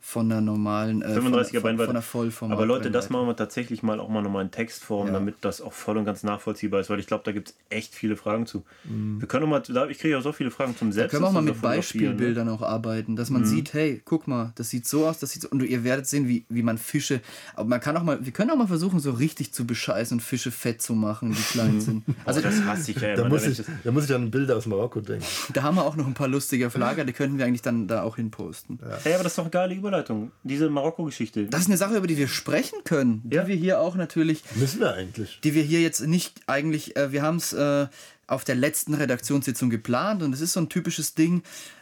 von 0.09 0.27
der 0.27 0.41
normalen, 0.41 1.03
äh, 1.03 1.05
35er 1.07 1.61
von, 1.61 1.77
von, 1.77 1.85
von 1.85 1.93
der 1.93 2.01
Vollformat. 2.01 2.57
Aber 2.57 2.65
Leute, 2.65 2.89
das 2.89 3.11
machen 3.11 3.27
wir 3.27 3.35
tatsächlich 3.35 3.83
mal 3.83 3.99
auch 3.99 4.09
mal 4.09 4.23
nochmal 4.23 4.43
in 4.43 4.49
Textform, 4.51 5.07
Ja. 5.07 5.13
damit 5.13 5.35
das 5.41 5.61
auch 5.61 5.71
voll 5.73 5.97
und 5.97 6.05
ganz 6.05 6.23
nachvollziehbar 6.23 6.79
ist, 6.81 6.89
weil 6.89 6.99
ich 6.99 7.05
glaube, 7.05 7.23
da 7.25 7.31
gibt 7.31 7.49
es 7.49 7.55
echt 7.69 7.93
viele 7.93 8.15
Fragen 8.15 8.47
zu. 8.47 8.63
Mhm. 8.85 9.21
Wir 9.21 9.27
können 9.27 9.43
auch 9.45 9.49
mal, 9.49 9.61
da- 9.61 9.87
ich 9.87 9.99
kriege 9.99 10.17
auch 10.17 10.23
so 10.23 10.31
viele 10.31 10.49
Fragen 10.49 10.75
zum 10.75 10.89
Da 10.89 10.93
Selbst. 10.95 11.11
können 11.11 11.23
wir 11.23 11.27
auch 11.27 11.31
mal 11.33 11.41
mit 11.43 11.55
fotografieren, 11.55 12.03
ne? 12.05 12.09
Beispielbildern 12.13 12.49
auch 12.49 12.61
arbeiten, 12.63 13.15
dass 13.15 13.29
man 13.29 13.45
sieht, 13.45 13.73
hey, 13.73 14.01
guck 14.03 14.27
mal, 14.27 14.51
das 14.55 14.69
sieht 14.71 14.87
so 14.87 15.05
aus, 15.05 15.19
das 15.19 15.29
sieht 15.31 15.43
so, 15.43 15.49
und 15.49 15.61
ihr 15.61 15.83
werdet 15.83 16.07
sehen, 16.07 16.27
wie, 16.27 16.43
wie 16.49 16.63
man 16.63 16.79
Fische, 16.79 17.21
aber 17.55 17.69
man 17.69 17.79
kann 17.79 17.95
auch 17.95 18.03
mal, 18.03 18.25
wir 18.25 18.31
können 18.31 18.49
auch 18.49 18.57
mal 18.57 18.67
versuchen, 18.67 18.99
so 18.99 19.11
richtig 19.11 19.53
zu 19.53 19.67
bescheißen 19.67 20.15
und 20.17 20.21
Fische 20.21 20.49
fett 20.49 20.81
zu 20.81 20.93
machen, 20.95 21.33
die 21.33 21.41
klein 21.41 21.79
sind. 21.81 22.03
Also 22.25 22.41
das 22.41 22.63
hasse 22.63 22.89
ich 22.91 22.97
ja 22.99 23.13
Da 23.15 23.21
immer. 23.21 23.29
muss, 23.29 23.43
wenn 23.43 23.51
ich, 23.51 23.57
das- 23.57 23.67
da 23.83 23.91
muss 23.91 24.05
ich 24.05 24.15
an 24.15 24.31
Bilder 24.31 24.57
aus 24.57 24.65
Marokko 24.65 25.01
denken. 25.01 25.25
Da 25.53 25.61
haben 25.61 25.75
wir 25.75 25.85
auch 25.85 25.95
noch 25.95 26.07
ein 26.07 26.15
paar 26.15 26.27
lustige 26.27 26.65
auf 26.65 26.75
Lager, 26.75 27.05
die 27.05 27.13
könnten 27.13 27.37
wir 27.37 27.45
eigentlich 27.45 27.61
dann 27.61 27.87
da 27.87 28.01
auch 28.01 28.15
hinposten. 28.15 28.79
Hey, 29.03 29.13
aber 29.13 29.23
das 29.23 29.33
ist 29.33 29.37
doch 29.37 29.43
eine 29.43 29.51
geile 29.51 29.75
Überleitung. 29.99 30.31
Diese 30.43 30.69
Marokko-Geschichte. 30.69 31.45
Das 31.47 31.61
ist 31.61 31.67
eine 31.67 31.77
Sache, 31.77 31.97
über 31.97 32.07
die 32.07 32.17
wir 32.17 32.27
sprechen 32.27 32.83
können, 32.83 33.21
die 33.23 33.35
Ja. 33.35 33.47
wir 33.47 33.55
hier 33.55 33.79
auch 33.79 33.95
natürlich, 33.95 34.43
Müssen 34.55 34.79
wir 34.79 34.93
eigentlich. 34.93 35.39
die 35.43 35.53
wir 35.53 35.63
hier 35.63 35.81
jetzt 35.81 36.01
nicht 36.01 36.41
eigentlich, 36.47 36.95
äh, 36.95 37.11
wir 37.11 37.21
haben 37.21 37.37
es 37.37 37.53
äh, 37.53 37.87
auf 38.27 38.43
der 38.43 38.55
letzten 38.55 38.93
Redaktionssitzung 38.93 39.69
geplant 39.69 40.21
und 40.23 40.33
es 40.33 40.41
ist 40.41 40.53
so 40.53 40.59
ein 40.61 40.69
typisches 40.69 41.15
Ding, 41.15 41.41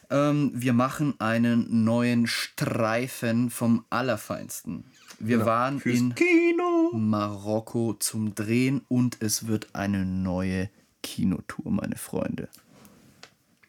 ähm, 0.09 0.51
wir 0.53 0.72
machen 0.74 1.15
einen 1.20 1.84
neuen 1.84 2.28
Streifen 2.28 3.49
vom 3.49 3.84
Allerfeinsten. 3.89 4.86
Wir 5.20 5.45
waren 5.45 5.82
in 5.82 6.15
Kino. 6.15 6.91
Marokko 6.93 7.93
zum 7.99 8.34
Drehen 8.36 8.82
und 8.88 9.18
es 9.22 9.47
wird 9.47 9.68
eine 9.74 10.05
neue 10.05 10.70
Kinotour, 11.03 11.72
meine 11.72 11.95
Freunde. 11.97 12.47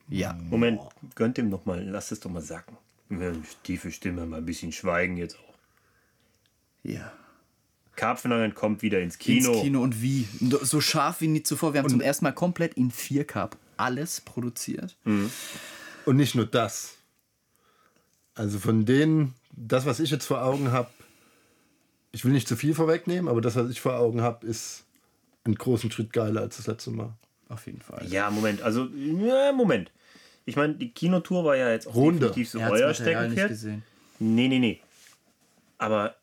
Ja. 0.08 0.38
Moment, 0.48 0.80
gönnt 1.14 1.36
ihm 1.38 1.48
noch 1.48 1.66
mal, 1.66 1.82
lass 1.84 2.12
es 2.12 2.20
doch 2.20 2.30
mal 2.30 2.40
sacken. 2.42 2.76
Tiefe 3.62 3.90
Stimme, 3.90 4.26
mal 4.26 4.38
ein 4.38 4.46
bisschen 4.46 4.72
schweigen 4.72 5.16
jetzt 5.16 5.38
auch. 5.38 5.54
Ja. 6.82 7.12
Karpfenangeln 7.96 8.54
kommt 8.54 8.82
wieder 8.82 9.00
ins 9.00 9.18
Kino. 9.18 9.52
Ins 9.52 9.62
Kino 9.62 9.82
und 9.82 10.00
wie? 10.02 10.28
So 10.40 10.80
scharf 10.80 11.20
wie 11.20 11.28
nie 11.28 11.42
zuvor. 11.42 11.74
Wir 11.74 11.80
haben 11.80 11.88
zum 11.88 12.00
ersten 12.00 12.24
Mal 12.24 12.32
komplett 12.32 12.74
in 12.74 12.92
4K 12.92 13.50
alles 13.76 14.20
produziert. 14.20 14.96
Und 15.04 16.16
nicht 16.16 16.34
nur 16.34 16.46
das. 16.46 16.94
Also 18.34 18.60
von 18.60 18.84
denen, 18.84 19.34
das, 19.50 19.84
was 19.84 19.98
ich 19.98 20.10
jetzt 20.10 20.26
vor 20.26 20.42
Augen 20.42 20.70
habe, 20.70 20.90
ich 22.12 22.24
will 22.24 22.32
nicht 22.32 22.46
zu 22.46 22.56
viel 22.56 22.74
vorwegnehmen, 22.74 23.28
aber 23.28 23.40
das, 23.40 23.56
was 23.56 23.68
ich 23.68 23.80
vor 23.80 23.96
Augen 23.96 24.22
habe, 24.22 24.46
ist 24.46 24.84
einen 25.44 25.56
großen 25.56 25.90
Schritt 25.90 26.12
geiler 26.12 26.42
als 26.42 26.56
das 26.56 26.68
letzte 26.68 26.90
Mal. 26.90 27.14
Auf 27.48 27.66
jeden 27.66 27.80
Fall. 27.80 28.06
Ja, 28.08 28.30
Moment, 28.30 28.62
also, 28.62 28.86
ja, 28.86 29.52
Moment. 29.52 29.90
Ich 30.48 30.56
meine, 30.56 30.74
die 30.74 30.90
Kinotour 30.90 31.44
war 31.44 31.56
ja 31.56 31.70
jetzt 31.70 31.86
auch 31.86 31.94
Runde. 31.94 32.20
definitiv 32.28 32.48
so 32.48 32.58
Er 32.58 32.70
euer 32.70 32.94
Steckenpferd. 32.94 33.52
Nee, 34.18 34.48
nee, 34.48 34.58
nee. 34.58 34.80
Aber 35.76 36.16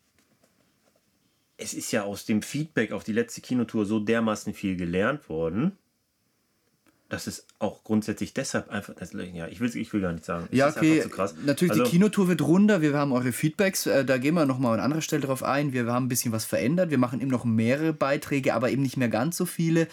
es 1.58 1.76
ist 1.76 1.92
ja 1.92 2.04
aus 2.04 2.26
dem 2.26 2.42
Feedback 2.42 2.92
auf 2.92 3.04
die 3.04 3.14
letzte 3.14 3.42
Kinotour 3.42 3.86
so 3.86 4.00
dermaßen 4.00 4.56
viel 4.56 4.78
gelernt 4.78 5.30
worden, 5.30 5.74
dass 7.08 7.28
es 7.28 7.46
auch 7.60 7.84
grundsätzlich 7.84 8.34
deshalb 8.34 8.70
einfach. 8.70 8.96
Das, 8.96 9.14
ja, 9.14 9.48
ich 9.48 9.60
will, 9.60 9.74
ich 9.76 9.94
will 9.94 10.02
gar 10.02 10.12
nicht 10.12 10.26
sagen. 10.26 10.48
Es 10.52 10.58
Ja, 10.58 10.70
ist 10.70 10.78
okay. 10.78 10.94
einfach 10.94 11.04
zu 11.12 11.16
krass. 11.16 11.36
Natürlich, 11.46 11.72
Also, 11.74 11.84
die 11.84 11.90
Kinotour 11.92 12.28
wird 12.28 12.42
runder. 12.42 12.82
Wir 12.82 12.94
haben 12.98 13.12
eure 13.12 13.32
Feedbacks. 13.32 13.86
Äh, 13.86 14.06
da 14.06 14.18
gehen 14.18 14.34
wir 14.34 14.48
nochmal 14.48 14.74
an 14.74 14.80
anderer 14.80 15.02
Stelle 15.04 15.22
drauf 15.22 15.44
ein. 15.44 15.72
Wir 15.72 15.86
haben 15.86 16.06
ein 16.06 16.10
bisschen 16.10 16.32
was 16.32 16.46
verändert. 16.46 16.90
Wir 16.90 16.98
machen 16.98 17.22
eben 17.22 17.30
noch 17.30 17.46
mehrere 17.46 17.94
Beiträge, 17.94 18.56
aber 18.56 18.72
eben 18.72 18.82
nicht 18.82 18.98
mehr 18.98 19.10
ganz 19.10 19.38
so 19.38 19.46
viele. 19.46 19.88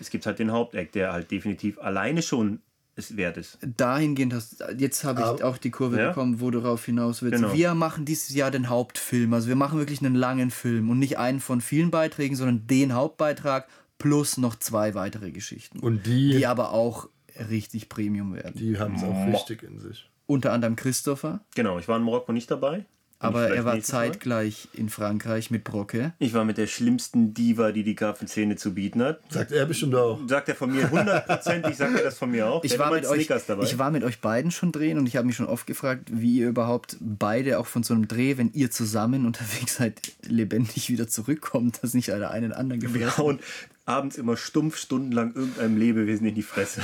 Es 0.00 0.08
gibt 0.08 0.24
halt 0.24 0.38
den 0.38 0.50
Haupteck, 0.50 0.92
der 0.92 1.12
halt 1.12 1.30
definitiv 1.30 1.78
alleine 1.78 2.22
schon 2.22 2.60
es 2.96 3.16
wert 3.16 3.36
ist. 3.36 3.58
Dahingehend 3.76 4.32
hast 4.34 4.64
jetzt 4.78 5.04
habe 5.04 5.20
ich 5.20 5.44
auch 5.44 5.58
die 5.58 5.70
Kurve 5.70 5.98
Ja. 5.98 6.08
bekommen, 6.08 6.40
wo 6.40 6.50
du 6.50 6.60
darauf 6.60 6.84
hinaus 6.84 7.22
willst. 7.22 7.40
Genau. 7.42 7.52
Wir 7.54 7.74
machen 7.74 8.04
dieses 8.04 8.34
Jahr 8.34 8.50
den 8.50 8.68
Hauptfilm. 8.68 9.32
Also 9.34 9.48
wir 9.48 9.56
machen 9.56 9.78
wirklich 9.78 10.00
einen 10.02 10.14
langen 10.14 10.50
Film 10.50 10.88
und 10.90 10.98
nicht 10.98 11.18
einen 11.18 11.40
von 11.40 11.60
vielen 11.60 11.90
Beiträgen, 11.90 12.36
sondern 12.36 12.66
den 12.66 12.94
Hauptbeitrag 12.94 13.68
plus 13.98 14.38
noch 14.38 14.56
zwei 14.56 14.94
weitere 14.94 15.30
Geschichten. 15.30 15.78
Und 15.80 16.06
die, 16.06 16.30
die 16.30 16.36
die, 16.38 16.46
aber 16.46 16.72
auch 16.72 17.08
richtig 17.50 17.88
Premium 17.88 18.34
werden. 18.34 18.78
haben 18.80 18.94
es 18.94 19.02
auch 19.04 19.26
richtig 19.26 19.62
in 19.62 19.78
sich. 19.78 20.08
Unter 20.26 20.52
anderem 20.52 20.74
Christopher, 20.74 21.40
Genau, 21.54 21.78
ich 21.78 21.86
war 21.88 21.96
in 21.98 22.02
Marokko 22.02 22.32
nicht 22.32 22.50
dabei. 22.50 22.84
Ich 23.18 23.24
aber 23.24 23.48
er 23.48 23.64
war 23.64 23.74
nächstes 23.74 23.94
Mal. 23.94 24.06
zeitgleich 24.12 24.68
in 24.74 24.90
Frankreich 24.90 25.50
mit 25.50 25.64
Brocke. 25.64 26.12
Ich 26.18 26.34
war 26.34 26.44
mit 26.44 26.58
der 26.58 26.66
schlimmsten 26.66 27.32
Diva, 27.32 27.72
die 27.72 27.82
die 27.82 27.94
Karpfenszene 27.94 28.56
zu 28.56 28.74
bieten 28.74 29.02
hat. 29.02 29.20
Sagt 29.30 29.52
er 29.52 29.64
bestimmt 29.64 29.94
auch. 29.94 30.20
Sagt 30.26 30.50
er 30.50 30.54
von 30.54 30.70
mir 30.70 30.90
hundertprozentig, 30.90 31.76
sagt 31.76 31.96
er 31.96 32.04
das 32.04 32.18
von 32.18 32.30
mir 32.30 32.46
auch. 32.46 32.62
Ich 32.62 32.78
war, 32.78 32.92
mit 32.92 33.06
euch, 33.06 33.30
ich 33.62 33.78
war 33.78 33.90
mit 33.90 34.04
euch 34.04 34.20
beiden 34.20 34.50
schon 34.50 34.70
drehen 34.70 34.98
und 34.98 35.06
ich 35.06 35.16
habe 35.16 35.26
mich 35.26 35.36
schon 35.36 35.46
oft 35.46 35.66
gefragt, 35.66 36.10
wie 36.12 36.40
ihr 36.40 36.48
überhaupt 36.48 36.98
beide 37.00 37.58
auch 37.58 37.66
von 37.66 37.82
so 37.82 37.94
einem 37.94 38.06
Dreh, 38.06 38.36
wenn 38.36 38.52
ihr 38.52 38.70
zusammen 38.70 39.24
unterwegs 39.26 39.76
seid, 39.76 40.00
lebendig 40.22 40.90
wieder 40.90 41.08
zurückkommt, 41.08 41.82
dass 41.82 41.94
nicht 41.94 42.12
einer 42.12 42.30
einen 42.30 42.52
anderen 42.52 42.80
gefressen 42.80 43.16
hauen 43.16 43.38
abends 43.86 44.16
immer 44.16 44.36
stumpf 44.36 44.76
stundenlang 44.76 45.34
irgendeinem 45.34 45.76
Lebewesen 45.78 46.26
in 46.26 46.34
die 46.34 46.42
Fresse. 46.42 46.82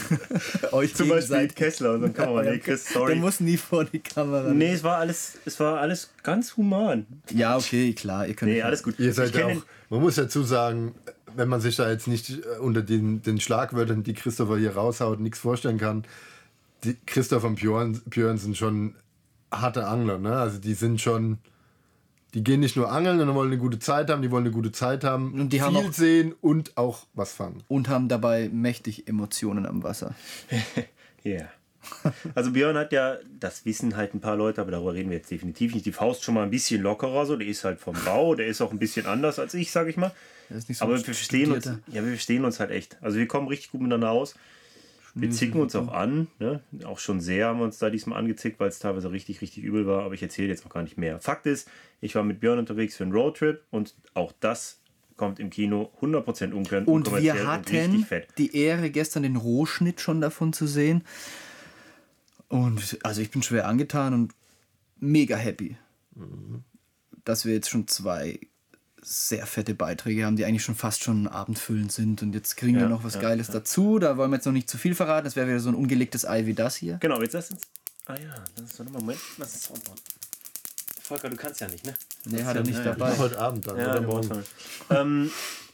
euch 0.72 0.94
Zum 0.94 1.08
Beispiel. 1.08 1.48
Kessler 1.48 1.94
und 1.94 2.02
dann 2.02 2.12
kann 2.12 2.34
man, 2.34 2.44
nee, 2.44 2.58
Chris, 2.58 2.84
Der 2.84 2.92
sorry. 2.92 3.14
muss 3.14 3.40
nie 3.40 3.56
vor 3.56 3.84
die 3.84 4.00
Kamera. 4.00 4.52
Nee, 4.52 4.72
es 4.72 4.82
war 4.82 4.98
alles, 4.98 5.38
es 5.44 5.58
war 5.60 5.78
alles 5.80 6.10
ganz 6.22 6.56
human. 6.56 7.06
Ja, 7.30 7.56
okay, 7.56 7.92
klar. 7.92 8.26
Ihr 8.26 8.34
könnt 8.34 8.50
Nee, 8.50 8.62
alles 8.62 8.82
gut. 8.82 8.98
Ihr 8.98 9.14
seid 9.14 9.34
ja 9.34 9.46
auch, 9.46 9.62
man 9.90 10.00
muss 10.00 10.16
dazu 10.16 10.42
sagen, 10.42 10.94
wenn 11.36 11.48
man 11.48 11.60
sich 11.60 11.76
da 11.76 11.88
jetzt 11.90 12.08
nicht 12.08 12.30
äh, 12.30 12.58
unter 12.60 12.82
den, 12.82 13.22
den 13.22 13.40
Schlagwörtern, 13.40 14.02
die 14.02 14.14
Christopher 14.14 14.58
hier 14.58 14.74
raushaut, 14.74 15.20
nichts 15.20 15.38
vorstellen 15.38 15.78
kann, 15.78 16.04
die 16.82 16.96
Christoph 17.06 17.44
und 17.44 17.56
Björn, 17.56 18.00
Björn 18.06 18.38
sind 18.38 18.56
schon 18.56 18.94
harte 19.52 19.86
Angler, 19.86 20.18
ne? 20.18 20.36
Also 20.36 20.58
die 20.58 20.74
sind 20.74 21.00
schon, 21.00 21.38
die 22.34 22.42
gehen 22.44 22.60
nicht 22.60 22.76
nur 22.76 22.90
angeln 22.90 23.20
und 23.20 23.34
wollen 23.34 23.50
eine 23.52 23.58
gute 23.60 23.78
Zeit 23.78 24.10
haben, 24.10 24.20
die 24.22 24.30
wollen 24.30 24.44
eine 24.44 24.52
gute 24.52 24.72
Zeit 24.72 25.04
haben, 25.04 25.32
Und 25.40 25.52
die 25.52 25.58
viel 25.58 25.66
haben 25.66 25.76
auch- 25.76 25.92
sehen 25.92 26.34
und 26.40 26.76
auch 26.76 27.06
was 27.14 27.32
fangen. 27.32 27.62
und 27.68 27.88
haben 27.88 28.08
dabei 28.08 28.48
mächtig 28.52 29.06
Emotionen 29.08 29.66
am 29.66 29.82
Wasser. 29.82 30.14
Ja. 31.22 31.48
Also 32.34 32.50
Björn 32.52 32.76
hat 32.76 32.92
ja, 32.92 33.16
das 33.40 33.64
wissen 33.64 33.96
halt 33.96 34.14
ein 34.14 34.20
paar 34.20 34.36
Leute, 34.36 34.60
aber 34.60 34.70
darüber 34.70 34.94
reden 34.94 35.10
wir 35.10 35.18
jetzt 35.18 35.30
definitiv 35.30 35.74
nicht. 35.74 35.86
Die 35.86 35.92
Faust 35.92 36.22
schon 36.24 36.34
mal 36.34 36.42
ein 36.42 36.50
bisschen 36.50 36.82
lockerer, 36.82 37.24
so. 37.26 37.36
Der 37.36 37.46
ist 37.46 37.64
halt 37.64 37.78
vom 37.78 37.94
Bau, 38.04 38.34
der 38.34 38.46
ist 38.46 38.60
auch 38.60 38.72
ein 38.72 38.78
bisschen 38.78 39.06
anders 39.06 39.38
als 39.38 39.54
ich, 39.54 39.70
sag 39.70 39.86
ich 39.88 39.96
mal. 39.96 40.12
Der 40.50 40.58
ist 40.58 40.68
nicht 40.68 40.78
so 40.78 40.84
aber 40.84 40.94
wir 40.96 41.04
verstehen 41.04 41.52
uns, 41.52 41.64
ja, 41.64 42.02
wir 42.02 42.04
verstehen 42.04 42.44
uns 42.44 42.60
halt 42.60 42.70
echt. 42.70 42.96
Also 43.02 43.18
wir 43.18 43.26
kommen 43.28 43.48
richtig 43.48 43.70
gut 43.70 43.80
miteinander 43.82 44.10
aus. 44.10 44.34
Wir 45.16 45.30
zicken 45.30 45.60
uns 45.60 45.76
auch 45.76 45.92
an, 45.92 46.26
ne? 46.40 46.60
Auch 46.84 46.98
schon 46.98 47.20
sehr 47.20 47.46
haben 47.46 47.58
wir 47.60 47.64
uns 47.64 47.78
da 47.78 47.88
diesmal 47.88 48.18
angezickt, 48.18 48.58
weil 48.58 48.68
es 48.68 48.80
teilweise 48.80 49.12
richtig, 49.12 49.40
richtig 49.42 49.62
übel 49.62 49.86
war. 49.86 50.02
Aber 50.04 50.14
ich 50.14 50.22
erzähle 50.22 50.48
jetzt 50.48 50.66
auch 50.66 50.70
gar 50.70 50.82
nicht 50.82 50.98
mehr. 50.98 51.20
Fakt 51.20 51.46
ist, 51.46 51.70
ich 52.00 52.14
war 52.16 52.24
mit 52.24 52.40
Björn 52.40 52.58
unterwegs 52.58 52.96
für 52.96 53.04
einen 53.04 53.12
Roadtrip 53.12 53.62
und 53.70 53.94
auch 54.14 54.32
das 54.40 54.80
kommt 55.16 55.38
im 55.38 55.50
Kino 55.50 55.92
100% 56.00 56.52
unkön- 56.52 56.84
Und 56.86 57.06
wir 57.06 57.12
und 57.12 57.16
richtig 57.16 57.46
hatten 57.46 58.04
fett. 58.04 58.28
die 58.38 58.56
Ehre, 58.56 58.90
gestern 58.90 59.22
den 59.22 59.36
Rohschnitt 59.36 60.00
schon 60.00 60.20
davon 60.20 60.52
zu 60.52 60.66
sehen. 60.66 61.04
Und 62.48 62.98
also 63.04 63.20
ich 63.20 63.30
bin 63.30 63.42
schwer 63.42 63.68
angetan 63.68 64.14
und 64.14 64.34
mega 64.98 65.36
happy, 65.36 65.76
dass 67.24 67.44
wir 67.44 67.54
jetzt 67.54 67.70
schon 67.70 67.86
zwei 67.86 68.40
sehr 69.04 69.46
fette 69.46 69.74
Beiträge 69.74 70.24
haben, 70.24 70.36
die 70.36 70.44
eigentlich 70.44 70.64
schon 70.64 70.74
fast 70.74 71.04
schon 71.04 71.28
abendfüllend 71.28 71.92
sind. 71.92 72.22
Und 72.22 72.34
jetzt 72.34 72.56
kriegen 72.56 72.74
wir 72.76 72.82
Ja, 72.84 72.88
noch 72.88 73.04
was 73.04 73.14
ja, 73.14 73.20
Geiles 73.20 73.48
dazu. 73.48 73.98
Da 73.98 74.16
wollen 74.16 74.30
wir 74.30 74.36
jetzt 74.36 74.46
noch 74.46 74.52
nicht 74.52 74.68
zu 74.68 74.78
viel 74.78 74.94
verraten. 74.94 75.24
Das 75.24 75.36
wäre 75.36 75.46
wieder 75.46 75.60
so 75.60 75.68
ein 75.68 75.74
ungelegtes 75.74 76.24
Ei 76.26 76.46
wie 76.46 76.54
das 76.54 76.74
hier. 76.76 76.96
Genau, 77.00 77.20
jetzt 77.20 77.34
lass 77.34 77.50
uns. 77.50 77.62
Ah 78.06 78.14
ja, 78.14 78.34
das 78.56 78.70
ist 78.70 78.80
doch 78.80 78.84
nochmal 78.84 79.02
Moment. 79.02 79.20
Lass 79.38 79.52
uns 79.52 79.64
Soundboard. 79.64 80.00
Volker, 81.02 81.28
du 81.28 81.36
kannst 81.36 81.60
ja 81.60 81.68
nicht, 81.68 81.84
ne? 81.84 81.94
Nee, 82.24 82.42
hat 82.44 82.56
er 82.56 82.62
nicht 82.62 82.78
ja, 82.78 82.84
dabei. 82.84 83.16
Heute 83.18 83.38
Abend 83.38 83.66
dann 83.66 83.76
Ja, 83.78 83.90
oder 83.90 84.00
morgen. 84.00 84.42
ähm, 84.90 85.30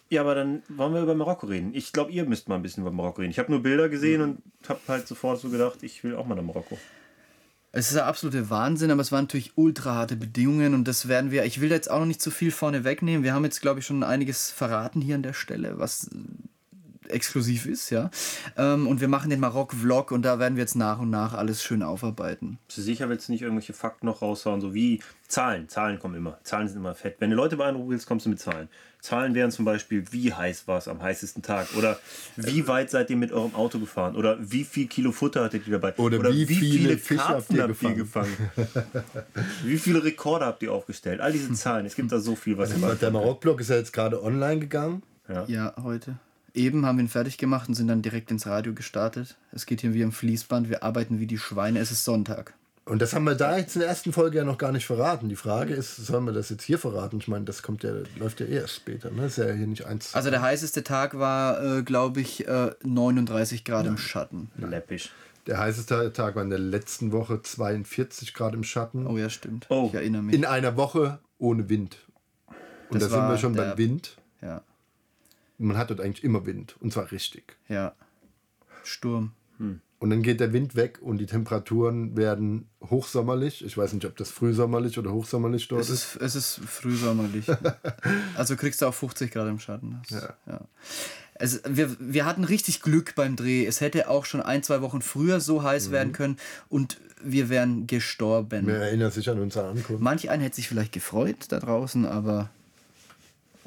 Ja, 0.09 0.23
aber 0.23 0.35
dann 0.35 0.63
wollen 0.69 0.93
wir 0.93 1.03
über 1.03 1.15
Marokko 1.15 1.47
reden. 1.47 1.71
Ich 1.73 1.93
glaube, 1.93 2.11
ihr 2.11 2.25
müsst 2.25 2.49
mal 2.49 2.57
ein 2.57 2.63
bisschen 2.63 2.83
über 2.83 2.91
Marokko 2.91 3.21
reden. 3.21 3.31
Ich 3.31 3.39
habe 3.39 3.51
nur 3.53 3.63
Bilder 3.63 3.89
gesehen 3.89 4.23
und 4.23 4.43
habe 4.69 4.81
halt 4.89 5.07
sofort 5.07 5.41
so 5.41 5.49
gedacht, 5.51 5.83
ich 5.83 6.03
will 6.03 6.17
auch 6.17 6.27
mal 6.27 6.35
nach 6.35 6.43
Marokko. 6.43 6.79
Es 7.73 7.87
ist 7.87 7.95
der 7.95 8.07
absolute 8.07 8.51
Wahnsinn, 8.51 8.91
aber 8.91 9.01
es 9.01 9.13
waren 9.13 9.25
natürlich 9.25 9.53
ultra 9.57 9.95
harte 9.95 10.17
Bedingungen 10.17 10.75
und 10.75 10.89
das 10.89 11.07
werden 11.07 11.31
wir. 11.31 11.45
Ich 11.45 11.61
will 11.61 11.71
jetzt 11.71 11.91
auch 11.91 12.01
noch 12.01 12.07
nicht 12.07 12.21
zu 12.21 12.33
viel 12.33 12.51
vorne 12.51 12.83
wegnehmen. 12.83 13.23
Wir 13.23 13.33
haben 13.33 13.45
jetzt, 13.45 13.61
glaube 13.61 13.79
ich, 13.79 13.87
schon 13.87 14.03
einiges 14.03 14.51
verraten 14.51 15.01
hier 15.01 15.15
an 15.15 15.23
der 15.23 15.35
Stelle, 15.35 15.79
was 15.79 16.11
exklusiv 17.11 17.67
ist, 17.67 17.91
ja. 17.91 18.11
Ähm, 18.57 18.87
und 18.87 19.01
wir 19.01 19.09
machen 19.09 19.31
den 19.31 19.41
Marokk-Vlog 19.41 20.13
und 20.13 20.23
da 20.23 20.39
werden 20.39 20.57
wir 20.57 20.63
jetzt 20.63 20.77
nach 20.77 20.99
und 20.99 21.11
nach 21.11 21.35
alles 21.35 21.63
schön 21.63 21.83
aufarbeiten. 21.83 22.59
Bist 22.67 22.79
du 22.79 22.83
sicher, 22.83 23.09
willst 23.09 23.29
du 23.29 23.33
nicht 23.33 23.43
irgendwelche 23.43 23.73
Fakten 23.73 24.07
noch 24.07 24.23
raushauen, 24.23 24.61
so 24.61 24.75
wie 24.75 25.01
Zahlen? 25.29 25.69
Zahlen 25.69 25.99
kommen 25.99 26.17
immer. 26.17 26.39
Zahlen 26.43 26.69
sind 26.69 26.79
immer 26.79 26.95
fett. 26.95 27.17
Wenn 27.21 27.31
du 27.31 27.37
Leute 27.37 27.57
beeindrucken 27.57 27.91
willst, 27.91 28.07
kommst 28.07 28.27
du 28.27 28.31
mit 28.31 28.41
Zahlen. 28.41 28.69
Zahlen 29.01 29.35
wären 29.35 29.51
zum 29.51 29.65
Beispiel, 29.65 30.05
wie 30.11 30.33
heiß 30.33 30.69
war 30.69 30.79
es 30.79 30.89
am 30.89 31.01
heißesten 31.01 31.43
Tag? 31.43 31.69
Oder 31.77 31.99
wie 32.37 32.67
weit 32.69 32.91
seid 32.91 33.09
ihr 33.11 33.17
mit 33.17 33.33
eurem 33.33 33.55
Auto 33.55 33.79
gefahren? 33.79 34.15
Oder 34.15 34.37
wie 34.41 34.65
viel 34.65 34.89
Kilo 34.89 35.13
Futter 35.13 35.45
hattet 35.45 35.67
ihr 35.67 35.79
dabei? 35.79 35.97
Oder 35.97 36.23
wie 36.33 36.47
viele 36.47 36.99
Fische 36.99 37.29
habt 37.29 37.51
ihr 37.51 37.67
gefangen? 37.95 38.37
wie 39.65 39.79
viele 39.79 40.05
Rekorde 40.05 40.45
habt 40.45 40.63
ihr 40.63 40.73
aufgestellt? 40.73 41.21
All 41.21 41.33
diese 41.33 41.53
Zahlen. 41.53 41.87
Es 41.87 41.95
gibt 41.95 42.13
da 42.13 42.21
so 42.21 42.37
viel, 42.37 42.59
was 42.59 42.73
ihr 42.73 42.79
macht. 42.79 43.01
Der 43.01 43.11
Marokk-Blog 43.11 43.61
ist 43.61 43.71
ja 43.71 43.77
jetzt 43.77 43.93
gerade 43.93 44.23
online 44.23 44.61
gegangen. 44.61 45.03
Ja. 45.29 45.45
ja, 45.47 45.75
heute. 45.83 46.17
Eben 46.55 46.87
haben 46.87 46.99
wir 46.99 47.05
ihn 47.05 47.09
fertig 47.09 47.39
gemacht 47.39 47.69
und 47.69 47.75
sind 47.75 47.89
dann 47.89 48.03
direkt 48.03 48.31
ins 48.31 48.47
Radio 48.47 48.75
gestartet. 48.75 49.37
Es 49.53 49.67
geht 49.67 49.81
hier 49.81 49.95
wie 49.95 50.05
am 50.05 50.13
Fließband. 50.13 50.69
Wir 50.69 50.83
arbeiten 50.83 51.21
wie 51.21 51.27
die 51.27 51.39
Schweine. 51.39 51.79
Es 51.79 51.91
ist 51.91 52.05
Sonntag. 52.05 52.55
Und 52.85 53.01
das 53.01 53.13
haben 53.13 53.25
wir 53.25 53.37
da 53.37 53.57
jetzt 53.57 53.77
in 53.77 53.81
der 53.81 53.89
ersten 53.89 54.13
Folge 54.13 54.39
ja 54.39 54.45
noch 54.45 54.59
gar 54.59 54.73
nicht 54.73 54.85
verraten. 54.85 55.29
Die 55.29 55.37
Frage 55.37 55.75
ist, 55.75 55.95
sollen 55.95 56.25
wir 56.25 56.33
das 56.33 56.49
jetzt 56.49 56.65
hier 56.65 56.79
verraten? 56.79 57.19
Ich 57.19 57.29
meine, 57.29 57.45
das 57.45 57.63
kommt 57.63 57.85
ja, 57.85 57.93
läuft 58.19 58.41
ja 58.41 58.47
erst 58.47 58.75
später. 58.75 59.11
Ne? 59.13 59.27
ist 59.27 59.39
ja 59.39 59.49
hier 59.51 59.67
nicht 59.69 59.87
eins. 59.87 60.15
Also 60.15 60.31
der 60.31 60.43
heißeste 60.43 60.83
Tag 60.83 61.17
war, 61.17 61.63
äh, 61.63 61.83
glaube 61.83 62.21
ich, 62.21 62.49
äh, 62.49 62.73
39 62.83 63.65
Grad 63.65 63.85
Nein. 63.85 63.93
im 63.93 63.99
Schatten. 63.99 64.51
Läppisch. 64.57 65.11
Der 65.47 65.59
heißeste 65.59 66.13
Tag 66.13 66.35
war 66.35 66.43
in 66.43 66.51
der 66.51 66.59
letzten 66.59 67.13
Woche 67.13 67.41
42 67.43 68.35
Grad 68.35 68.55
im 68.55 68.65
Schatten. 68.65 69.07
Oh 69.07 69.17
ja, 69.17 69.31
stimmt. 69.31 69.67
Oh. 69.69 69.87
Ich 69.89 69.95
erinnere 69.95 70.23
mich. 70.23 70.35
In 70.35 70.45
einer 70.45 70.77
Woche 70.77 71.21
ohne 71.39 71.69
Wind. 71.69 71.99
Und 72.89 73.01
das 73.01 73.09
da 73.09 73.21
sind 73.21 73.29
wir 73.29 73.39
schon 73.39 73.55
beim 73.55 73.79
Wind. 73.79 74.17
Ja. 74.43 74.63
Man 75.61 75.77
hat 75.77 75.91
dort 75.91 76.01
eigentlich 76.01 76.25
immer 76.25 76.47
Wind. 76.47 76.77
Und 76.81 76.93
zwar 76.93 77.11
richtig. 77.13 77.57
Ja. 77.69 77.95
Sturm. 78.83 79.33
Hm. 79.59 79.81
Und 79.99 80.09
dann 80.09 80.23
geht 80.23 80.41
der 80.41 80.55
Wind 80.55 80.75
weg 80.75 80.99
und 81.03 81.19
die 81.19 81.27
Temperaturen 81.27 82.17
werden 82.17 82.71
hochsommerlich. 82.83 83.63
Ich 83.63 83.77
weiß 83.77 83.93
nicht, 83.93 84.07
ob 84.07 84.17
das 84.17 84.31
frühsommerlich 84.31 84.99
oder 84.99 85.13
hochsommerlich 85.13 85.69
dort 85.69 85.83
es 85.83 85.91
ist. 85.91 86.17
Es 86.17 86.35
ist 86.35 86.61
frühsommerlich. 86.67 87.45
also 88.35 88.57
kriegst 88.57 88.81
du 88.81 88.87
auch 88.87 88.95
50 88.95 89.31
Grad 89.31 89.49
im 89.49 89.59
Schatten. 89.59 90.01
Das, 90.09 90.23
ja. 90.23 90.35
ja. 90.47 90.61
Es, 91.35 91.61
wir, 91.69 91.95
wir 91.99 92.25
hatten 92.25 92.45
richtig 92.45 92.81
Glück 92.81 93.15
beim 93.15 93.37
Dreh. 93.37 93.67
Es 93.67 93.83
hätte 93.83 94.09
auch 94.09 94.25
schon 94.25 94.41
ein, 94.41 94.63
zwei 94.63 94.81
Wochen 94.81 95.03
früher 95.03 95.41
so 95.41 95.63
heiß 95.63 95.89
mhm. 95.89 95.93
werden 95.93 96.13
können 96.13 96.37
und 96.71 96.99
wir 97.23 97.51
wären 97.51 97.87
gestorben. 97.87 98.67
Wer 98.67 98.81
erinnert 98.81 99.13
sich 99.13 99.29
an 99.29 99.39
unsere 99.39 99.69
Ankunft? 99.69 100.03
Manch 100.03 100.31
einen 100.31 100.43
hätte 100.43 100.57
sich 100.57 100.69
vielleicht 100.69 100.93
gefreut 100.93 101.47
da 101.49 101.59
draußen, 101.59 102.07
aber 102.07 102.49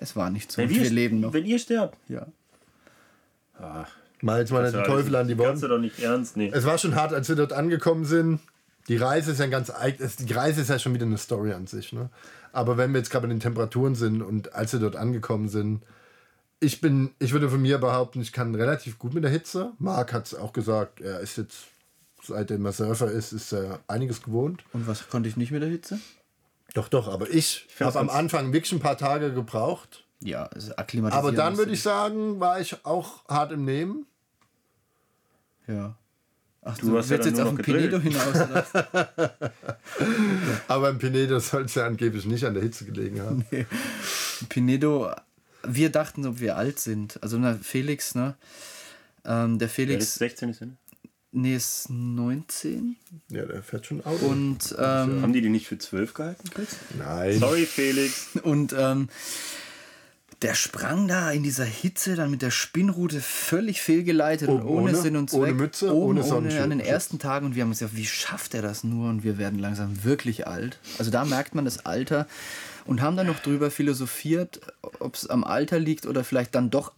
es 0.03 0.15
war 0.15 0.29
nicht 0.29 0.51
so. 0.51 0.61
Wenn 0.61 0.69
wir, 0.69 0.83
wir 0.83 0.89
leben 0.89 1.21
noch. 1.21 1.33
Wenn 1.33 1.45
ihr 1.45 1.57
sterbt? 1.57 1.97
Ja. 2.09 2.27
Ach. 3.59 3.89
Mal 4.21 4.39
jetzt 4.39 4.51
mal 4.51 4.69
den 4.69 4.83
Teufel 4.83 5.15
an 5.15 5.27
die 5.27 5.37
Wand. 5.37 5.47
Kannst 5.47 5.63
du 5.63 5.67
doch 5.67 5.79
nicht 5.79 5.99
ernst 5.99 6.37
nehmen. 6.37 6.53
Es 6.53 6.65
war 6.65 6.77
schon 6.77 6.95
hart, 6.95 7.13
als 7.13 7.27
wir 7.27 7.35
dort 7.35 7.53
angekommen 7.53 8.05
sind. 8.05 8.39
Die 8.87 8.97
Reise 8.97 9.31
ist 9.31 9.39
ja 9.39 9.47
ganz 9.47 9.71
die 10.19 10.33
Reise 10.33 10.61
ist 10.61 10.69
ja 10.69 10.77
schon 10.77 10.93
wieder 10.93 11.05
eine 11.05 11.17
Story 11.17 11.53
an 11.53 11.67
sich. 11.67 11.93
Ne? 11.93 12.09
Aber 12.51 12.77
wenn 12.77 12.91
wir 12.91 12.99
jetzt 12.99 13.09
gerade 13.09 13.27
bei 13.27 13.33
den 13.33 13.39
Temperaturen 13.39 13.95
sind 13.95 14.21
und 14.21 14.53
als 14.53 14.73
wir 14.73 14.79
dort 14.79 14.95
angekommen 14.95 15.49
sind, 15.49 15.83
ich 16.59 16.79
bin, 16.79 17.11
ich 17.19 17.33
würde 17.33 17.49
von 17.49 17.61
mir 17.61 17.77
behaupten, 17.77 18.21
ich 18.21 18.31
kann 18.31 18.55
relativ 18.55 18.99
gut 18.99 19.13
mit 19.13 19.23
der 19.23 19.31
Hitze. 19.31 19.71
Marc 19.79 20.13
hat 20.13 20.27
es 20.27 20.35
auch 20.35 20.53
gesagt, 20.53 21.01
er 21.01 21.19
ist 21.19 21.37
jetzt, 21.37 21.65
seitdem 22.21 22.65
er 22.65 22.71
Surfer 22.71 23.11
ist, 23.11 23.33
ist 23.33 23.51
er 23.53 23.79
einiges 23.87 24.21
gewohnt. 24.21 24.63
Und 24.71 24.87
was 24.87 25.09
konnte 25.09 25.27
ich 25.27 25.35
nicht 25.35 25.51
mit 25.51 25.61
der 25.61 25.69
Hitze? 25.69 25.99
Doch, 26.73 26.89
doch, 26.89 27.07
aber 27.07 27.29
ich, 27.29 27.67
ich 27.73 27.81
habe 27.81 27.99
am 27.99 28.09
Anfang 28.09 28.51
wirklich 28.51 28.71
ein 28.71 28.79
paar 28.79 28.97
Tage 28.97 29.31
gebraucht. 29.31 30.05
Ja, 30.21 30.49
akklimatisieren. 30.77 31.11
Aber 31.13 31.31
dann 31.31 31.57
würde 31.57 31.71
ich 31.71 31.81
sagen, 31.81 32.39
war 32.39 32.59
ich 32.59 32.85
auch 32.85 33.27
hart 33.27 33.51
im 33.51 33.65
Nehmen. 33.65 34.05
Ja. 35.67 35.95
Ach, 36.65 36.77
du, 36.77 36.87
du 36.87 36.93
willst 36.93 37.09
ja 37.09 37.17
jetzt 37.17 37.39
auf 37.39 37.49
den 37.49 37.57
Pinedo 37.57 37.99
hinaus. 37.99 38.37
aber 40.67 40.89
im 40.89 40.97
Pinedo 40.97 41.39
soll 41.39 41.63
es 41.63 41.75
ja 41.75 41.85
angeblich 41.85 42.25
nicht 42.25 42.45
an 42.45 42.53
der 42.53 42.63
Hitze 42.63 42.85
gelegen 42.85 43.21
haben. 43.21 43.45
Nee. 43.51 43.65
Pinedo, 44.47 45.11
wir 45.63 45.91
dachten, 45.91 46.25
ob 46.25 46.39
wir 46.39 46.55
alt 46.55 46.79
sind. 46.79 47.21
Also 47.21 47.37
na, 47.37 47.55
Felix, 47.61 48.15
ne? 48.15 48.35
Ähm, 49.25 49.59
der 49.59 49.69
Felix. 49.69 49.97
Der 49.97 50.07
ist 50.07 50.15
16 50.15 50.49
ist 50.49 50.61
er, 50.61 50.67
ne? 50.67 50.77
Nee, 51.35 51.55
ist 51.55 51.89
19. 51.89 52.95
Ja, 53.29 53.43
der 53.45 53.63
fährt 53.63 53.87
schon 53.87 54.05
Auto. 54.05 54.27
Und, 54.27 54.75
ähm, 54.77 55.23
Haben 55.23 55.33
die 55.33 55.41
die 55.41 55.49
nicht 55.49 55.67
für 55.67 55.79
12 55.79 56.13
gehalten, 56.13 56.47
Chris? 56.51 56.77
Nein. 56.97 57.39
Sorry, 57.39 57.65
Felix. 57.65 58.27
Und 58.43 58.75
ähm, 58.77 59.09
der 60.43 60.53
sprang 60.53 61.07
da 61.07 61.31
in 61.31 61.41
dieser 61.41 61.65
Hitze 61.65 62.15
dann 62.15 62.29
mit 62.29 62.43
der 62.43 62.51
Spinnrute 62.51 63.19
völlig 63.19 63.81
fehlgeleitet 63.81 64.49
oh, 64.49 64.55
und 64.55 64.63
ohne, 64.63 64.81
ohne, 64.91 64.95
Sinn 64.95 65.15
und 65.15 65.29
Zweck. 65.29 65.41
Ohne 65.41 65.53
Mütze, 65.53 65.95
oben, 65.95 66.19
ohne 66.19 66.23
Sonnenschutz. 66.23 66.61
An 66.61 66.69
den 66.69 66.81
ersten 66.81 67.17
Tagen 67.17 67.45
und 67.47 67.55
wir 67.55 67.63
haben 67.63 67.69
uns 67.69 67.79
gesagt, 67.79 67.95
wie 67.95 68.05
schafft 68.05 68.53
er 68.53 68.61
das 68.61 68.83
nur? 68.83 69.09
Und 69.09 69.23
wir 69.23 69.37
werden 69.37 69.57
langsam 69.57 70.03
wirklich 70.03 70.45
alt. 70.45 70.79
Also 70.99 71.11
da 71.11 71.23
merkt 71.23 71.55
man 71.55 71.65
das 71.65 71.85
Alter 71.85 72.27
und 72.85 73.01
haben 73.01 73.15
dann 73.15 73.27
noch 73.27 73.39
drüber 73.39 73.71
philosophiert, 73.71 74.59
ob 74.99 75.15
es 75.15 75.27
am 75.27 75.43
Alter 75.45 75.79
liegt 75.79 76.05
oder 76.05 76.23
vielleicht 76.23 76.53
dann 76.55 76.69
doch 76.69 76.91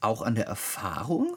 auch 0.00 0.20
an 0.22 0.34
der 0.34 0.46
Erfahrung. 0.46 1.36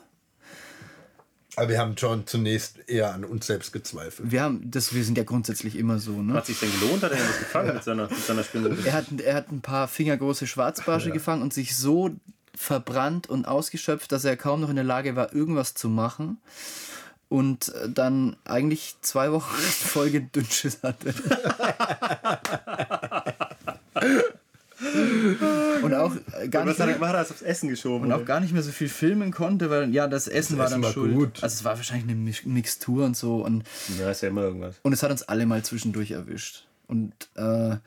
Aber 1.60 1.68
wir 1.68 1.78
haben 1.78 1.98
schon 1.98 2.26
zunächst 2.26 2.88
eher 2.88 3.14
an 3.14 3.26
uns 3.26 3.46
selbst 3.46 3.74
gezweifelt. 3.74 4.32
Wir, 4.32 4.44
haben, 4.44 4.72
das, 4.72 4.94
wir 4.94 5.04
sind 5.04 5.18
ja 5.18 5.26
grundsätzlich 5.26 5.76
immer 5.76 6.00
so. 6.00 6.22
Ne? 6.22 6.34
Hat 6.34 6.46
sich 6.46 6.58
denn 6.58 6.72
gelohnt? 6.80 7.04
Hat 7.04 7.12
er 7.12 7.20
was 7.20 7.38
gefangen 7.38 7.74
mit 7.74 7.84
seiner, 7.84 8.04
mit 8.04 8.26
seiner 8.26 8.44
Spinne? 8.46 8.78
Er 8.86 8.94
hat, 8.94 9.08
er 9.22 9.36
hat 9.36 9.52
ein 9.52 9.60
paar 9.60 9.90
fingergroße 9.90 10.48
Schwarzbarsche 10.48 11.10
ja. 11.10 11.14
gefangen 11.14 11.42
und 11.42 11.54
sich 11.54 11.76
so 11.76 12.12
verbrannt 12.56 13.28
und 13.28 13.46
ausgeschöpft, 13.46 14.10
dass 14.14 14.24
er 14.24 14.38
kaum 14.38 14.62
noch 14.62 14.70
in 14.70 14.78
der 14.78 14.86
Lage 14.86 15.18
war, 15.18 15.34
irgendwas 15.34 15.74
zu 15.74 15.90
machen. 15.90 16.38
Und 17.28 17.74
dann 17.90 18.38
eigentlich 18.46 18.96
zwei 19.02 19.34
Wochen 19.34 19.54
Folge 19.58 20.22
Dünnschiss 20.22 20.80
hatte. 20.82 21.14
und 25.84 25.94
auch 25.94 26.14
gar 26.50 26.66
nicht 26.66 26.80
mehr, 26.80 27.00
war 27.00 27.14
das 27.14 27.32
aufs 27.32 27.42
Essen 27.42 27.70
geschoben. 27.70 28.06
Und 28.06 28.12
auch 28.14 28.26
gar 28.26 28.40
nicht 28.40 28.54
mehr 28.54 28.64
so 28.64 28.72
viel 28.72 28.90
filmen 28.90 29.32
konnte, 29.32 29.70
weil 29.70 29.94
ja, 29.94 30.08
das 30.08 30.28
Essen 30.28 30.58
das 30.58 30.60
war 30.60 30.66
Essen 30.66 30.74
dann 30.74 30.84
war 30.84 30.92
schuld. 30.92 31.14
Gut. 31.16 31.44
Also 31.44 31.54
es 31.56 31.64
war 31.64 31.78
wahrscheinlich 31.78 32.10
eine 32.10 32.54
Mixtur 32.54 33.06
und 33.06 33.16
so. 33.16 33.44
Und, 33.46 33.64
ja, 34.00 34.10
ist 34.10 34.22
ja 34.22 34.30
immer 34.30 34.44
irgendwas. 34.44 34.76
Und 34.84 34.94
es 34.94 35.04
hat 35.04 35.12
uns 35.12 35.24
alle 35.24 35.46
mal 35.46 35.64
zwischendurch 35.64 36.12
erwischt. 36.12 36.68
Und 36.88 37.14
äh, 37.36 37.78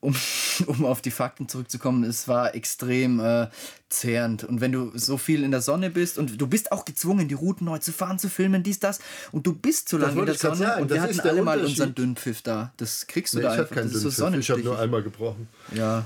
um, 0.00 0.14
um 0.66 0.84
auf 0.84 1.00
die 1.02 1.10
Fakten 1.10 1.48
zurückzukommen, 1.48 2.04
es 2.04 2.28
war 2.28 2.54
extrem 2.54 3.20
äh, 3.20 3.48
zehrend. 3.90 4.44
Und 4.44 4.60
wenn 4.60 4.72
du 4.72 4.92
so 4.94 5.18
viel 5.18 5.44
in 5.44 5.50
der 5.50 5.60
Sonne 5.60 5.90
bist 5.90 6.18
und 6.18 6.40
du 6.40 6.46
bist 6.46 6.72
auch 6.72 6.84
gezwungen, 6.84 7.28
die 7.28 7.34
Routen 7.34 7.66
neu 7.66 7.78
zu 7.78 7.92
fahren, 7.92 8.18
zu 8.18 8.28
filmen, 8.28 8.62
dies, 8.62 8.78
das, 8.78 9.00
und 9.32 9.46
du 9.46 9.54
bist 9.54 9.88
zu 9.88 9.98
lange 9.98 10.20
in 10.20 10.26
der 10.26 10.34
Sonne 10.34 10.56
sagen, 10.56 10.82
und 10.82 10.90
wir 10.90 11.02
hatten 11.02 11.20
alle 11.20 11.42
mal 11.42 11.60
unseren 11.60 11.94
Dünnpfiff 11.94 12.42
da. 12.42 12.72
Das 12.76 13.06
kriegst 13.06 13.34
du 13.34 13.38
nee, 13.38 13.44
da 13.44 13.54
ich 13.54 13.60
einfach. 13.60 13.74
Keinen 13.74 13.92
das 13.92 14.04
ist 14.04 14.16
so 14.16 14.28
ich 14.28 14.50
habe 14.50 14.62
nur 14.62 14.78
einmal 14.78 15.02
gebrochen. 15.02 15.48
Ja. 15.74 16.04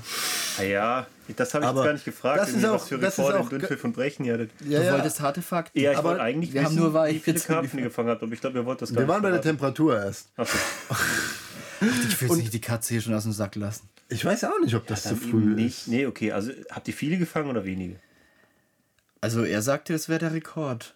Ah 0.57 0.63
ja, 0.63 1.07
das 1.35 1.53
habe 1.53 1.65
ich 1.65 1.71
jetzt 1.71 1.83
gar 1.83 1.93
nicht 1.93 2.05
gefragt. 2.05 2.41
Das 2.41 2.49
ist 2.49 2.65
auch, 2.65 2.73
was 2.73 2.87
für 2.87 3.01
Rekorde 3.01 3.49
Dünnpfiff 3.49 3.83
und 3.83 3.93
Brechen 3.93 4.25
ihr 4.25 4.33
hattet. 4.33 4.51
Ja, 4.67 4.79
du 4.79 4.85
ja. 4.85 4.93
wolltest 4.93 5.19
harte 5.21 5.41
Fakten. 5.41 5.79
Ja, 5.79 5.91
ich 5.91 5.97
aber 5.97 6.19
eigentlich 6.19 6.53
wir 6.53 6.61
wissen, 6.61 6.81
haben 6.81 6.93
nur 6.93 7.07
wie 7.07 7.19
viele 7.19 7.39
Karpfen 7.39 7.79
ihr 7.79 7.85
gefangen 7.85 8.09
habt, 8.09 8.23
aber 8.23 8.31
ich 8.31 8.41
glaube, 8.41 8.59
ihr 8.59 8.65
wollt 8.65 8.81
das 8.81 8.93
gar 8.93 9.03
Wir 9.03 9.07
waren 9.07 9.21
bei 9.21 9.31
der 9.31 9.41
Temperatur 9.41 9.95
erst. 9.95 10.29
Achso. 10.35 10.57
Ich 11.81 12.21
will 12.21 12.37
nicht 12.37 12.53
die 12.53 12.61
Katze 12.61 12.93
hier 12.93 13.01
schon 13.01 13.13
aus 13.13 13.23
dem 13.23 13.33
Sack 13.33 13.55
lassen. 13.55 13.89
Ich 14.07 14.23
weiß 14.23 14.43
auch 14.43 14.59
nicht, 14.61 14.75
ob 14.75 14.85
das 14.85 15.03
ja, 15.03 15.11
zu 15.11 15.17
früh 15.17 15.55
nicht. 15.55 15.79
ist. 15.79 15.87
Nee, 15.87 16.05
okay. 16.05 16.31
Also 16.31 16.51
habt 16.69 16.87
ihr 16.87 16.93
viele 16.93 17.17
gefangen 17.17 17.49
oder 17.49 17.65
wenige? 17.75 17.99
Also 19.21 19.43
er 19.43 19.61
sagte, 19.61 19.93
das 19.93 20.09
wäre 20.09 20.19
der 20.19 20.33
Rekord. 20.33 20.95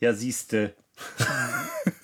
Ja, 0.00 0.12
siehste. 0.12 0.74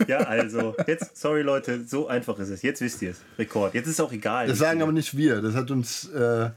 ja, 0.07 0.19
also, 0.19 0.75
jetzt, 0.87 1.17
sorry 1.17 1.43
Leute, 1.43 1.85
so 1.85 2.09
einfach 2.09 2.39
ist 2.39 2.49
es. 2.49 2.63
Jetzt 2.63 2.81
wisst 2.81 3.03
ihr 3.03 3.11
es. 3.11 3.21
Rekord. 3.39 3.75
Jetzt 3.75 3.87
ist 3.87 3.95
es 3.95 4.01
auch 4.01 4.13
egal. 4.13 4.47
Das 4.47 4.59
sagen 4.59 4.83
aber 4.83 4.93
nicht 4.93 5.17
wir. 5.17 5.41
Das 5.43 5.55
hat 5.55 5.71
uns. 5.71 6.09
Äh, 6.09 6.51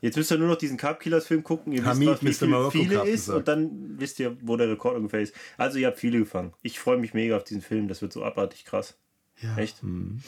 Jetzt 0.00 0.16
müsst 0.16 0.30
ihr 0.30 0.38
nur 0.38 0.46
noch 0.46 0.58
diesen 0.58 0.76
Carb 0.76 1.00
Killers 1.00 1.26
Film 1.26 1.42
gucken. 1.42 1.72
Ihr 1.72 1.84
Hamid 1.84 2.22
wisst, 2.22 2.42
was, 2.42 2.72
wie 2.74 2.78
viele 2.84 3.04
ist 3.04 3.26
gesagt. 3.26 3.38
und 3.38 3.48
dann 3.48 3.98
wisst 3.98 4.20
ihr, 4.20 4.36
wo 4.42 4.56
der 4.56 4.70
Rekord 4.70 4.96
ungefähr 4.96 5.22
ist. 5.22 5.34
Also 5.56 5.78
ihr 5.78 5.88
habt 5.88 5.98
viele 5.98 6.20
gefangen. 6.20 6.52
Ich 6.62 6.78
freue 6.78 6.98
mich 6.98 7.14
mega 7.14 7.36
auf 7.36 7.42
diesen 7.42 7.62
Film. 7.62 7.88
Das 7.88 8.00
wird 8.00 8.12
so 8.12 8.22
abartig 8.22 8.64
krass. 8.64 8.96
Ja. 9.40 9.56
Echt? 9.56 9.82
Mhm. 9.82 10.22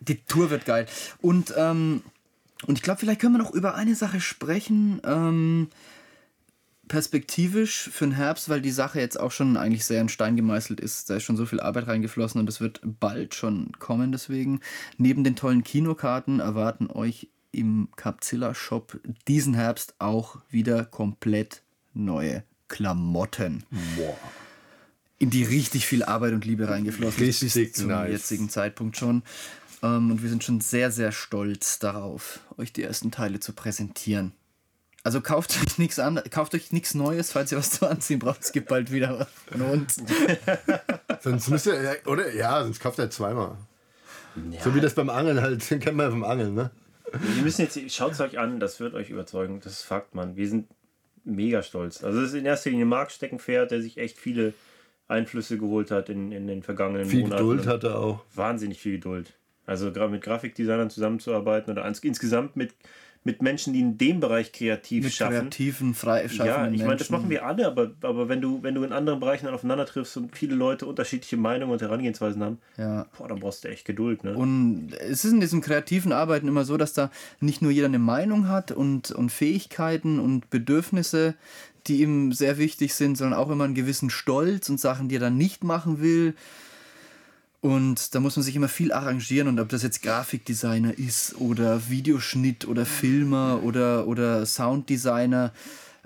Die 0.00 0.22
Tour 0.24 0.50
wird 0.50 0.66
geil. 0.66 0.86
Und, 1.22 1.54
ähm, 1.56 2.02
und 2.66 2.78
ich 2.78 2.82
glaube, 2.82 3.00
vielleicht 3.00 3.20
können 3.20 3.34
wir 3.34 3.42
noch 3.42 3.54
über 3.54 3.74
eine 3.74 3.94
Sache 3.94 4.20
sprechen. 4.20 5.00
Ähm, 5.04 5.68
perspektivisch 6.90 7.88
für 7.92 8.04
den 8.04 8.16
Herbst, 8.16 8.48
weil 8.48 8.60
die 8.60 8.72
Sache 8.72 8.98
jetzt 8.98 9.18
auch 9.18 9.30
schon 9.30 9.56
eigentlich 9.56 9.84
sehr 9.84 10.00
in 10.00 10.08
Stein 10.08 10.36
gemeißelt 10.36 10.80
ist. 10.80 11.08
Da 11.08 11.16
ist 11.16 11.22
schon 11.22 11.36
so 11.36 11.46
viel 11.46 11.60
Arbeit 11.60 11.86
reingeflossen 11.86 12.40
und 12.40 12.48
es 12.48 12.60
wird 12.60 12.80
bald 12.82 13.34
schon 13.34 13.72
kommen. 13.78 14.10
Deswegen, 14.10 14.60
neben 14.98 15.22
den 15.22 15.36
tollen 15.36 15.62
Kinokarten 15.62 16.40
erwarten 16.40 16.90
euch 16.90 17.28
im 17.52 17.88
Capzilla 17.96 18.54
Shop 18.54 19.00
diesen 19.28 19.54
Herbst 19.54 19.94
auch 20.00 20.38
wieder 20.50 20.84
komplett 20.84 21.62
neue 21.94 22.42
Klamotten. 22.68 23.64
Boah. 23.96 24.16
In 25.18 25.30
die 25.30 25.44
richtig 25.44 25.86
viel 25.86 26.02
Arbeit 26.02 26.32
und 26.32 26.44
Liebe 26.44 26.68
reingeflossen 26.68 27.24
ist, 27.24 27.40
bis 27.40 27.54
Richtig 27.56 27.74
zum 27.76 27.88
nice. 27.88 28.10
jetzigen 28.10 28.48
Zeitpunkt 28.48 28.96
schon. 28.96 29.22
Ähm, 29.82 30.10
und 30.10 30.22
wir 30.22 30.28
sind 30.28 30.44
schon 30.44 30.60
sehr, 30.60 30.90
sehr 30.90 31.12
stolz 31.12 31.78
darauf, 31.78 32.40
euch 32.58 32.72
die 32.72 32.82
ersten 32.82 33.10
Teile 33.10 33.40
zu 33.40 33.52
präsentieren. 33.52 34.32
Also 35.02 35.22
kauft 35.22 35.56
euch 35.62 35.78
nichts 35.78 35.98
an, 35.98 36.20
kauft 36.30 36.54
euch 36.54 36.72
nichts 36.72 36.94
Neues, 36.94 37.32
falls 37.32 37.52
ihr 37.52 37.58
was 37.58 37.70
zu 37.70 37.86
anziehen 37.86 38.18
braucht. 38.18 38.42
Es 38.42 38.52
gibt 38.52 38.68
bald 38.68 38.92
wieder 38.92 39.18
was 39.18 39.28
von 39.50 39.62
uns. 39.62 39.96
Sonst 41.20 41.48
müsst 41.48 41.66
ihr, 41.66 41.82
ja, 41.82 41.92
oder? 42.04 42.34
Ja, 42.34 42.62
sonst 42.62 42.80
kauft 42.80 42.98
er 42.98 43.08
zweimal. 43.10 43.56
So 44.62 44.74
wie 44.74 44.80
das 44.80 44.94
beim 44.94 45.08
Angeln 45.08 45.40
halt, 45.40 45.68
den 45.70 45.80
kennt 45.80 45.96
man 45.96 46.06
ja 46.06 46.10
vom 46.10 46.24
Angeln, 46.24 46.54
ne? 46.54 46.70
Wir 47.12 47.42
müssen 47.42 47.62
jetzt, 47.62 47.78
schaut 47.92 48.12
es 48.12 48.20
euch 48.20 48.38
an, 48.38 48.60
das 48.60 48.78
wird 48.78 48.94
euch 48.94 49.10
überzeugen. 49.10 49.60
Das 49.64 49.72
ist 49.72 49.82
Fakt, 49.82 50.14
Mann. 50.14 50.36
Wir 50.36 50.48
sind 50.48 50.68
mega 51.24 51.62
stolz. 51.62 52.04
Also, 52.04 52.20
es 52.20 52.28
ist 52.28 52.34
in 52.34 52.46
erster 52.46 52.70
Linie 52.70 52.84
Marc 52.84 53.10
Steckenpferd, 53.10 53.70
der 53.70 53.82
sich 53.82 53.98
echt 53.98 54.18
viele 54.18 54.54
Einflüsse 55.08 55.58
geholt 55.58 55.90
hat 55.90 56.08
in, 56.08 56.30
in 56.30 56.46
den 56.46 56.62
vergangenen 56.62 57.06
Viel 57.06 57.22
Monaten. 57.22 57.42
Geduld 57.42 57.66
hat 57.66 57.84
er 57.84 57.98
auch. 57.98 58.24
Wahnsinnig 58.34 58.80
viel 58.80 58.92
Geduld. 58.92 59.34
Also, 59.70 59.92
gerade 59.92 60.10
mit 60.10 60.22
Grafikdesignern 60.22 60.90
zusammenzuarbeiten 60.90 61.70
oder 61.70 61.86
insgesamt 62.02 62.56
mit, 62.56 62.74
mit 63.22 63.42
Menschen, 63.42 63.72
die 63.72 63.80
in 63.80 63.98
dem 63.98 64.18
Bereich 64.18 64.50
kreativ 64.50 65.04
Mit 65.04 65.12
schaffen. 65.12 65.50
kreativen, 65.50 65.94
frei 65.94 66.26
Ja, 66.32 66.68
ich 66.68 66.82
meine, 66.82 66.96
das 66.96 67.10
machen 67.10 67.30
wir 67.30 67.44
alle, 67.46 67.66
aber, 67.66 67.92
aber 68.00 68.28
wenn, 68.28 68.40
du, 68.40 68.62
wenn 68.62 68.74
du 68.74 68.82
in 68.82 68.92
anderen 68.92 69.20
Bereichen 69.20 69.44
dann 69.44 69.54
aufeinander 69.54 69.86
triffst 69.86 70.16
und 70.16 70.36
viele 70.36 70.54
Leute 70.54 70.86
unterschiedliche 70.86 71.36
Meinungen 71.36 71.72
und 71.72 71.82
Herangehensweisen 71.82 72.42
haben, 72.42 72.58
Ja. 72.78 73.06
boah, 73.16 73.28
dann 73.28 73.38
brauchst 73.38 73.62
du 73.62 73.68
echt 73.68 73.84
Geduld. 73.84 74.24
Ne? 74.24 74.34
Und 74.34 74.94
es 74.98 75.24
ist 75.24 75.32
in 75.32 75.40
diesem 75.40 75.60
kreativen 75.60 76.12
Arbeiten 76.12 76.48
immer 76.48 76.64
so, 76.64 76.76
dass 76.76 76.94
da 76.94 77.10
nicht 77.40 77.62
nur 77.62 77.70
jeder 77.70 77.86
eine 77.86 77.98
Meinung 78.00 78.48
hat 78.48 78.72
und, 78.72 79.12
und 79.12 79.30
Fähigkeiten 79.30 80.18
und 80.18 80.50
Bedürfnisse, 80.50 81.34
die 81.86 82.02
ihm 82.02 82.32
sehr 82.32 82.58
wichtig 82.58 82.94
sind, 82.94 83.16
sondern 83.16 83.38
auch 83.38 83.50
immer 83.50 83.64
einen 83.64 83.74
gewissen 83.74 84.10
Stolz 84.10 84.68
und 84.68 84.80
Sachen, 84.80 85.08
die 85.08 85.16
er 85.16 85.20
dann 85.20 85.36
nicht 85.36 85.62
machen 85.62 86.00
will. 86.00 86.34
Und 87.60 88.14
da 88.14 88.20
muss 88.20 88.36
man 88.36 88.42
sich 88.42 88.56
immer 88.56 88.68
viel 88.68 88.90
arrangieren 88.90 89.46
und 89.48 89.60
ob 89.60 89.68
das 89.68 89.82
jetzt 89.82 90.02
Grafikdesigner 90.02 90.96
ist 90.98 91.34
oder 91.38 91.90
Videoschnitt 91.90 92.66
oder 92.66 92.86
Filmer 92.86 93.60
oder, 93.62 94.06
oder 94.06 94.46
Sounddesigner. 94.46 95.52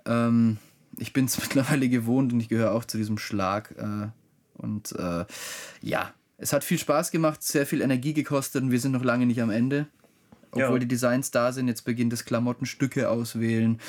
Ähm, 0.04 0.56
ich 0.98 1.12
bin 1.12 1.26
es 1.26 1.38
mittlerweile 1.40 1.88
gewohnt 1.88 2.32
und 2.32 2.40
ich 2.40 2.48
gehöre 2.48 2.72
auch 2.72 2.84
zu 2.84 2.98
diesem 2.98 3.18
Schlag. 3.18 3.72
Äh, 3.78 4.08
und 4.60 4.92
äh, 4.98 5.24
ja, 5.80 6.12
es 6.38 6.52
hat 6.52 6.64
viel 6.64 6.78
Spaß 6.78 7.12
gemacht, 7.12 7.42
sehr 7.44 7.66
viel 7.66 7.82
Energie 7.82 8.14
gekostet 8.14 8.64
und 8.64 8.72
wir 8.72 8.80
sind 8.80 8.92
noch 8.92 9.04
lange 9.04 9.26
nicht 9.26 9.40
am 9.40 9.50
Ende. 9.50 9.86
Obwohl 10.50 10.74
Ja. 10.74 10.78
die 10.78 10.88
Designs 10.88 11.30
da 11.30 11.52
sind, 11.52 11.68
jetzt 11.68 11.84
beginnt 11.84 12.12
das 12.12 12.24
Klamottenstücke 12.24 13.08
auswählen. 13.10 13.80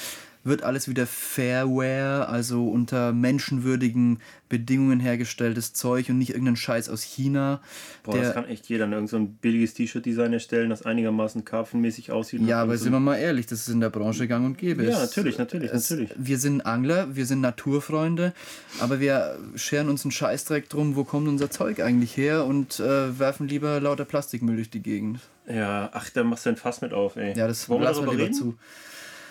Wird 0.46 0.64
alles 0.64 0.88
wieder 0.88 1.06
Fairware, 1.08 2.30
also 2.30 2.70
unter 2.70 3.12
menschenwürdigen 3.14 4.20
Bedingungen 4.48 5.00
hergestelltes 5.00 5.74
Zeug 5.74 6.10
und 6.10 6.20
nicht 6.20 6.30
irgendein 6.30 6.56
Scheiß 6.56 6.88
aus 6.90 7.02
China. 7.02 7.62
Boah, 8.04 8.18
das 8.20 8.34
kann 8.34 8.46
echt 8.46 8.68
jeder. 8.70 8.86
ne? 8.88 8.96
Irgend 8.96 9.10
so 9.10 9.18
ein 9.18 9.34
billiges 9.36 9.74
T-Shirt-Design 9.74 10.34
erstellen, 10.34 10.70
das 10.70 10.84
einigermaßen 10.84 11.44
karpfenmäßig 11.46 12.12
aussieht. 12.12 12.42
ja, 12.42 12.62
aber 12.62 12.78
so- 12.78 12.84
sind 12.84 12.94
wir 12.94 13.00
mal 13.00 13.18
ehrlich, 13.18 13.48
das 13.48 13.62
ist 13.62 13.70
in 13.70 13.80
der 13.82 13.90
Branche 13.90 14.28
gang 14.28 14.46
und 14.46 14.58
gäbe. 14.58 14.86
Ja, 14.86 15.00
natürlich, 15.00 15.38
natürlich, 15.40 15.72
es, 15.72 15.90
natürlich. 15.90 16.12
Wir 16.16 16.38
sind 16.38 16.62
Angler, 16.66 17.16
wir 17.16 17.26
sind 17.26 17.42
Naturfreunde, 17.42 18.34
aber 18.80 19.00
wir 19.00 19.38
scheren 19.56 19.90
uns 19.90 20.06
einen 20.06 20.12
Scheißdreck 20.12 20.70
drum, 20.70 20.96
wo 20.96 21.04
kommt 21.04 21.28
unser 21.28 21.50
Zeug 21.50 21.80
eigentlich 21.82 22.16
her 22.18 22.46
und 22.46 22.80
äh, 22.80 23.18
werfen 23.20 23.48
lieber 23.48 23.80
lauter 23.82 24.06
Plastikmüll 24.06 24.58
durch 24.58 24.70
die 24.70 24.82
Gegend. 24.84 25.20
Ja, 25.48 25.90
ach, 25.92 26.10
da 26.12 26.24
machst 26.24 26.46
du 26.46 26.50
ein 26.52 26.56
Fass 26.56 26.82
mit 26.82 26.94
auf, 26.94 27.16
ey. 27.16 27.36
Ja, 27.38 27.48
das 27.48 27.68
wir 27.70 27.80
lassen 27.80 28.06
wir 28.06 28.14
lieber 28.14 28.32
zu. 28.32 28.56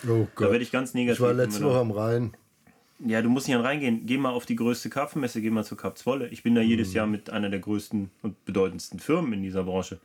Oh 0.08 0.26
Da 0.36 0.40
werde 0.42 0.52
Gott. 0.54 0.62
ich 0.62 0.70
ganz 0.72 0.94
negativ. 0.94 1.20
Ich 1.20 1.24
war 1.24 1.32
letzte. 1.32 1.64
Woche 1.64 1.78
am 1.78 1.90
Rhein. 1.90 2.34
Ja, 3.04 3.20
du 3.22 3.28
musst 3.28 3.48
nicht 3.48 3.58
reingehen. 3.58 4.06
Geh 4.06 4.16
mal 4.18 4.30
auf 4.30 4.46
die 4.46 4.56
größte 4.56 4.88
Karpfenmesse, 4.88 5.40
geh 5.42 5.50
mal 5.50 5.64
zur 5.64 5.76
Karpzwolle. 5.76 6.28
Ich 6.28 6.42
bin 6.42 6.54
da 6.54 6.60
jedes 6.60 6.90
Mhm. 6.90 6.94
Jahr 6.94 7.06
mit 7.06 7.30
einer 7.30 7.50
der 7.50 7.58
größten 7.60 8.10
und 8.22 8.44
bedeutendsten 8.44 8.98
Firmen 9.00 9.32
in 9.34 9.42
dieser 9.42 9.64
Branche. 9.64 9.98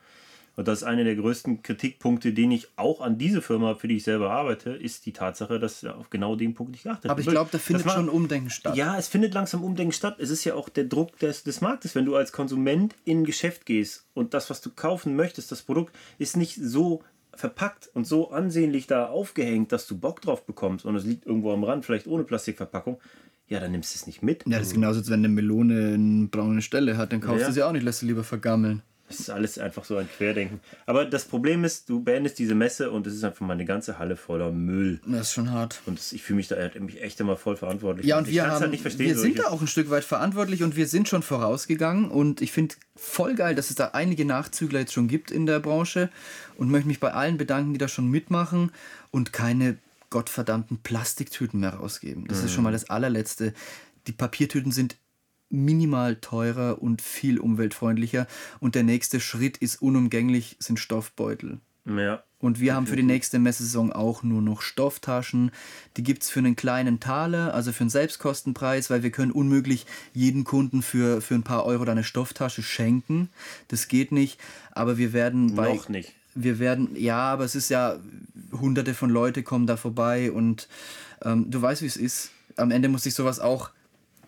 Und 0.56 0.68
das 0.68 0.80
ist 0.80 0.84
einer 0.84 1.06
der 1.06 1.16
größten 1.16 1.64
Kritikpunkte, 1.64 2.34
den 2.34 2.52
ich 2.52 2.68
auch 2.76 3.00
an 3.00 3.18
diese 3.18 3.41
Firma, 3.41 3.76
für 3.76 3.88
die 3.88 3.95
ich 3.97 4.04
selber 4.04 4.32
arbeite, 4.32 4.72
ist 4.72 5.06
die 5.06 5.14
Tatsache, 5.14 5.58
dass 5.58 5.86
auf 5.86 6.10
genau 6.10 6.36
den 6.36 6.54
Punkt 6.54 6.74
nicht 6.74 6.84
geachtet 6.84 7.10
Aber 7.10 7.22
ich 7.22 7.28
wird. 7.28 7.36
glaube, 7.36 7.50
da 7.54 7.60
findet 7.60 7.86
war- 7.86 7.93
schon 7.93 8.10
Umdenken 8.10 8.50
statt. 8.50 8.76
Ja, 8.76 8.97
es 8.97 9.08
findet 9.08 9.34
langsam 9.34 9.64
Umdenken 9.64 9.93
statt. 9.93 10.18
Es 10.20 10.30
ist 10.32 10.43
ja 10.43 10.56
auch 10.56 10.68
der 10.68 10.84
Druck 10.84 11.18
des, 11.20 11.43
des 11.43 11.62
Marktes. 11.62 11.95
Wenn 11.95 12.04
du 12.06 12.16
als 12.18 12.34
Konsument 12.34 12.93
in 13.06 13.20
ein 13.22 13.24
Geschäft 13.26 13.66
gehst 13.66 14.06
und 14.16 14.34
das, 14.34 14.50
was 14.50 14.60
du 14.60 14.70
kaufen 14.72 15.16
möchtest, 15.16 15.50
das 15.52 15.62
Produkt, 15.62 15.95
ist 16.18 16.36
nicht 16.36 16.56
so 16.62 17.04
verpackt 17.40 17.90
und 17.94 18.06
so 18.06 18.32
ansehnlich 18.32 18.88
da 18.88 19.08
aufgehängt, 19.08 19.72
dass 19.72 19.88
du 19.88 19.98
Bock 19.98 20.22
drauf 20.22 20.46
bekommst 20.46 20.86
und 20.86 20.96
es 20.96 21.06
liegt 21.06 21.26
irgendwo 21.26 21.52
am 21.54 21.64
Rand, 21.64 21.86
vielleicht 21.86 22.08
ohne 22.08 22.24
Plastikverpackung, 22.24 23.00
ja, 23.48 23.60
dann 23.60 23.72
nimmst 23.72 23.96
du 23.96 23.98
es 24.00 24.08
nicht 24.08 24.22
mit. 24.22 24.44
Ja, 24.48 24.60
das 24.60 24.68
ist 24.68 24.74
genauso, 24.74 25.00
als 25.00 25.10
wenn 25.10 25.20
eine 25.20 25.30
Melone 25.30 25.94
eine 25.96 26.28
braune 26.28 26.62
Stelle 26.62 26.98
hat, 26.98 27.12
dann 27.14 27.22
kaufst 27.22 27.42
Ja. 27.42 27.48
du 27.48 27.54
sie 27.54 27.64
auch 27.64 27.72
nicht, 27.72 27.84
lässt 27.84 28.00
sie 28.00 28.06
lieber 28.08 28.24
vergammeln. 28.24 28.84
Das 29.10 29.20
ist 29.20 29.30
alles 29.32 29.57
einfach 29.57 29.84
so 29.86 29.97
ein 29.97 30.07
Querdenken. 30.07 30.60
Aber 30.86 31.03
das 31.03 31.26
Problem 31.26 31.64
ist, 31.64 31.89
du 31.89 31.99
beendest 32.01 32.38
diese 32.38 32.53
Messe 32.53 32.91
und 32.91 33.07
es 33.07 33.16
ist 33.16 33.24
einfach 33.24 33.41
mal 33.41 33.53
eine 33.53 33.66
ganze 33.66 33.97
Halle 33.97 34.16
voller 34.16 34.51
Müll. 34.51 35.01
Das 35.05 35.22
ist 35.22 35.34
schon 35.34 35.51
hart. 35.51 35.82
Und 35.88 35.97
das, 35.97 36.14
ich 36.14 36.22
fühle 36.22 36.38
mich 36.38 36.47
da 36.47 36.57
mich 36.80 37.01
echt 37.01 37.20
immer 37.20 37.36
voll 37.36 37.57
verantwortlich. 37.57 38.05
Ja, 38.05 38.20
und 38.20 38.28
ich 38.28 38.36
wir, 38.36 38.43
kann's 38.43 38.55
haben, 38.55 38.62
halt 38.62 38.72
nicht 38.72 38.82
verstehen. 38.82 39.07
wir 39.07 39.18
sind 39.18 39.39
da 39.39 39.45
auch 39.45 39.62
ein 39.62 39.68
Stück 39.68 39.89
weit 39.89 40.03
verantwortlich 40.03 40.62
und 40.62 40.76
wir 40.76 40.88
sind 40.88 41.10
schon 41.10 41.24
vorausgegangen 41.24 42.12
und 42.12 42.41
ich 42.41 42.51
finde 42.51 42.76
voll 42.95 43.34
geil, 43.34 43.55
dass 43.55 43.72
es 43.72 43.76
da 43.76 43.89
einige 43.93 44.26
Nachzügler 44.26 44.82
jetzt 44.82 44.93
schon 44.93 45.07
gibt 45.07 45.32
in 45.32 45.47
der 45.47 45.60
Branche 45.60 46.10
und 46.57 46.70
möchte 46.70 46.88
mich 46.88 46.99
bei 46.99 47.12
allen 47.12 47.38
bedanken, 47.38 47.74
die 47.74 47.80
da 47.80 47.88
schon 47.88 48.10
mitmachen 48.10 48.72
und 49.10 49.34
keine 49.34 49.80
gottverdammten 50.12 50.78
Plastiktüten 50.84 51.60
mehr 51.60 51.74
rausgeben. 51.74 52.28
Das 52.28 52.43
ist 52.43 52.53
schon 52.53 52.64
mal 52.64 52.72
das 52.72 52.91
allerletzte. 52.91 53.53
Die 54.05 54.12
Papiertüten 54.12 54.72
sind 54.72 54.97
minimal 55.50 56.16
teurer 56.18 56.82
und 56.82 57.02
viel 57.02 57.39
umweltfreundlicher 57.39 58.28
und 58.60 58.76
der 58.76 58.84
nächste 58.84 59.20
Schritt 59.20 59.58
ist 59.58 59.82
unumgänglich, 59.82 60.58
sind 60.60 60.80
Stoffbeutel. 60.80 61.60
Ja. 61.86 62.24
Und 62.41 62.62
wir 62.62 62.74
haben 62.74 62.88
für 62.88 62.95
die 62.95 63.04
nächste 63.04 63.38
Messesaison 63.38 63.91
auch 63.91 64.24
nur 64.24 64.41
noch 64.41 64.62
Stofftaschen. 64.62 65.52
Die 65.97 66.04
gibt 66.04 66.24
es 66.24 66.30
für 66.30 66.39
einen 66.39 66.56
kleinen 66.56 67.02
Taler, 67.02 67.54
also 67.54 67.74
für 67.74 67.82
einen 67.82 67.89
Selbstkostenpreis, 67.89 68.89
weil 68.89 69.04
wir 69.04 69.12
können 69.12 69.32
unmöglich 69.32 69.86
jeden 70.14 70.45
Kunden 70.45 70.82
für, 70.82 71.22
für 71.22 71.36
ein 71.36 71.43
paar 71.43 71.66
Euro 71.66 71.84
da 71.84 71.91
eine 71.91 72.06
Stofftasche 72.06 72.64
schenken. 72.64 73.30
Das 73.68 73.89
geht 73.89 74.14
nicht. 74.14 74.39
Aber 74.72 74.97
wir 74.97 75.12
werden 75.12 75.56
bei. 75.56 75.74
Noch 75.74 75.89
nicht. 75.89 76.14
Wir 76.34 76.60
werden, 76.60 76.95
ja, 76.95 77.18
aber 77.18 77.43
es 77.43 77.56
ist 77.56 77.70
ja, 77.70 77.97
hunderte 78.54 78.93
von 78.93 79.10
Leute 79.10 79.43
kommen 79.43 79.68
da 79.68 79.76
vorbei 79.76 80.32
und 80.32 80.70
ähm, 81.24 81.50
du 81.50 81.62
weißt, 81.62 81.82
wie 81.82 81.88
es 81.88 81.97
ist. 81.97 82.32
Am 82.56 82.72
Ende 82.72 82.88
muss 82.88 83.04
sich 83.04 83.16
sowas 83.16 83.41
auch 83.41 83.72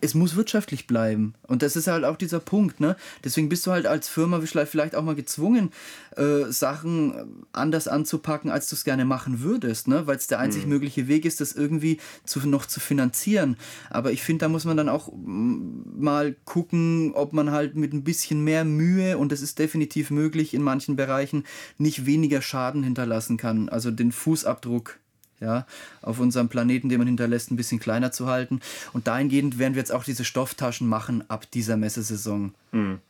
es 0.02 0.14
muss 0.14 0.34
wirtschaftlich 0.36 0.86
bleiben. 0.86 1.34
Und 1.46 1.62
das 1.62 1.76
ist 1.76 1.86
halt 1.86 2.04
auch 2.04 2.16
dieser 2.16 2.40
Punkt, 2.40 2.80
ne? 2.80 2.96
Deswegen 3.24 3.48
bist 3.48 3.64
du 3.66 3.70
halt 3.70 3.86
als 3.86 4.08
Firma 4.08 4.40
vielleicht 4.40 4.96
auch 4.96 5.04
mal 5.04 5.14
gezwungen, 5.14 5.70
äh, 6.16 6.50
Sachen 6.50 7.44
anders 7.52 7.86
anzupacken, 7.86 8.50
als 8.50 8.68
du 8.68 8.74
es 8.74 8.84
gerne 8.84 9.04
machen 9.04 9.40
würdest, 9.40 9.86
ne? 9.86 10.06
Weil 10.06 10.16
es 10.16 10.26
der 10.26 10.40
einzig 10.40 10.66
mögliche 10.66 11.06
Weg 11.06 11.24
ist, 11.24 11.40
das 11.40 11.52
irgendwie 11.52 11.98
zu, 12.24 12.46
noch 12.48 12.66
zu 12.66 12.80
finanzieren. 12.80 13.56
Aber 13.90 14.10
ich 14.10 14.22
finde, 14.22 14.44
da 14.44 14.48
muss 14.48 14.64
man 14.64 14.76
dann 14.76 14.88
auch 14.88 15.12
mal 15.14 16.34
gucken, 16.44 17.12
ob 17.14 17.32
man 17.32 17.52
halt 17.52 17.76
mit 17.76 17.92
ein 17.92 18.02
bisschen 18.02 18.42
mehr 18.42 18.64
Mühe, 18.64 19.16
und 19.18 19.30
das 19.30 19.40
ist 19.40 19.60
definitiv 19.60 20.10
möglich 20.10 20.52
in 20.52 20.62
manchen 20.62 20.96
Bereichen, 20.96 21.44
nicht 21.78 22.06
weniger 22.06 22.42
Schaden 22.42 22.82
hinterlassen 22.82 23.36
kann. 23.36 23.68
Also 23.68 23.92
den 23.92 24.10
Fußabdruck 24.10 24.98
ja, 25.42 25.66
auf 26.00 26.20
unserem 26.20 26.48
Planeten, 26.48 26.88
den 26.88 26.98
man 26.98 27.08
hinterlässt, 27.08 27.50
ein 27.50 27.56
bisschen 27.56 27.80
kleiner 27.80 28.12
zu 28.12 28.28
halten. 28.28 28.60
Und 28.92 29.06
dahingehend 29.06 29.58
werden 29.58 29.74
wir 29.74 29.80
jetzt 29.80 29.92
auch 29.92 30.04
diese 30.04 30.24
Stofftaschen 30.24 30.86
machen 30.86 31.28
ab 31.28 31.50
dieser 31.50 31.76
Messesaison. 31.76 32.54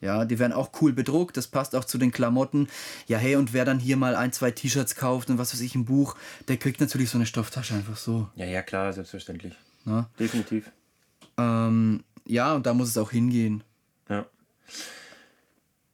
Ja, 0.00 0.24
die 0.24 0.40
werden 0.40 0.52
auch 0.52 0.70
cool 0.80 0.92
bedruckt, 0.92 1.36
das 1.36 1.46
passt 1.46 1.76
auch 1.76 1.84
zu 1.84 1.96
den 1.96 2.10
Klamotten. 2.10 2.66
Ja, 3.06 3.18
hey, 3.18 3.36
und 3.36 3.52
wer 3.52 3.64
dann 3.64 3.78
hier 3.78 3.96
mal 3.96 4.16
ein, 4.16 4.32
zwei 4.32 4.50
T-Shirts 4.50 4.96
kauft 4.96 5.30
und 5.30 5.38
was 5.38 5.52
weiß 5.52 5.60
ich, 5.60 5.76
ein 5.76 5.84
Buch, 5.84 6.16
der 6.48 6.56
kriegt 6.56 6.80
natürlich 6.80 7.10
so 7.10 7.18
eine 7.18 7.26
Stofftasche 7.26 7.74
einfach 7.74 7.96
so. 7.96 8.28
Ja, 8.34 8.46
ja, 8.46 8.62
klar, 8.62 8.92
selbstverständlich. 8.92 9.54
Ne? 9.84 10.06
Definitiv. 10.18 10.68
Ähm, 11.38 12.02
ja, 12.26 12.54
und 12.54 12.66
da 12.66 12.74
muss 12.74 12.88
es 12.88 12.98
auch 12.98 13.12
hingehen. 13.12 13.62
Ja. 14.08 14.26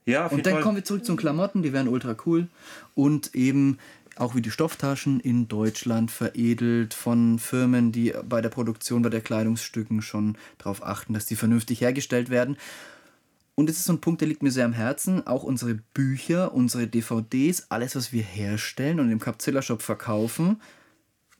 Ja, 0.06 0.26
Und 0.28 0.46
dann 0.46 0.54
Fall. 0.54 0.62
kommen 0.62 0.76
wir 0.76 0.84
zurück 0.84 1.04
zu 1.04 1.12
den 1.12 1.18
Klamotten, 1.18 1.62
die 1.62 1.74
wären 1.74 1.86
ultra 1.86 2.16
cool. 2.24 2.48
Und 2.94 3.34
eben 3.34 3.76
auch 4.20 4.34
wie 4.34 4.42
die 4.42 4.50
Stofftaschen 4.50 5.20
in 5.20 5.48
Deutschland 5.48 6.10
veredelt 6.10 6.94
von 6.94 7.38
Firmen, 7.38 7.92
die 7.92 8.14
bei 8.28 8.40
der 8.40 8.48
Produktion 8.48 9.02
bei 9.02 9.08
der 9.08 9.20
Kleidungsstücken 9.20 10.02
schon 10.02 10.36
darauf 10.58 10.82
achten, 10.84 11.14
dass 11.14 11.26
die 11.26 11.36
vernünftig 11.36 11.80
hergestellt 11.80 12.30
werden. 12.30 12.56
Und 13.54 13.68
es 13.68 13.78
ist 13.78 13.86
so 13.86 13.92
ein 13.92 14.00
Punkt, 14.00 14.20
der 14.20 14.28
liegt 14.28 14.42
mir 14.42 14.52
sehr 14.52 14.64
am 14.64 14.72
Herzen. 14.72 15.26
Auch 15.26 15.42
unsere 15.42 15.74
Bücher, 15.74 16.54
unsere 16.54 16.86
DVDs, 16.86 17.66
alles, 17.70 17.96
was 17.96 18.12
wir 18.12 18.22
herstellen 18.22 19.00
und 19.00 19.10
im 19.10 19.18
Capzilla 19.18 19.62
Shop 19.62 19.82
verkaufen, 19.82 20.60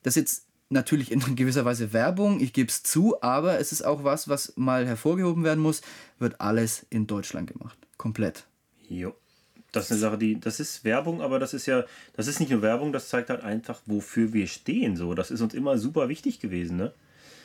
das 0.03 0.17
ist 0.17 0.21
jetzt 0.21 0.47
natürlich 0.71 1.13
in 1.13 1.21
gewisser 1.37 1.65
Weise 1.65 1.93
Werbung, 1.93 2.41
ich 2.41 2.53
gebe 2.53 2.69
es 2.69 2.83
zu, 2.83 3.23
aber 3.23 3.59
es 3.59 3.73
ist 3.73 3.83
auch 3.83 4.05
was, 4.05 4.29
was 4.29 4.55
mal 4.57 4.87
hervorgehoben 4.87 5.45
werden 5.45 5.61
muss, 5.61 5.83
wird 6.19 6.41
alles 6.41 6.87
in 6.91 7.07
Deutschland 7.07 7.51
gemacht. 7.51 7.79
Komplett. 7.97 8.47
Jo. 8.89 9.15
Das 9.73 9.87
ist 9.87 9.93
eine 9.93 10.01
Sache, 10.01 10.19
die, 10.19 10.41
das 10.41 10.61
ist 10.61 10.85
Werbung, 10.85 11.21
aber 11.21 11.39
das 11.39 11.53
ist 11.53 11.67
ja, 11.67 11.85
das 12.15 12.27
ist 12.27 12.41
nicht 12.41 12.51
nur 12.51 12.63
Werbung, 12.63 12.93
das 12.93 13.09
zeigt 13.09 13.29
halt 13.29 13.43
einfach, 13.43 13.81
wofür 13.87 14.33
wir 14.33 14.47
stehen. 14.47 14.97
So, 14.97 15.15
das 15.15 15.31
ist 15.31 15.41
uns 15.41 15.55
immer 15.55 15.79
super 15.79 16.09
wichtig 16.09 16.41
gewesen, 16.41 16.77
ne? 16.77 16.93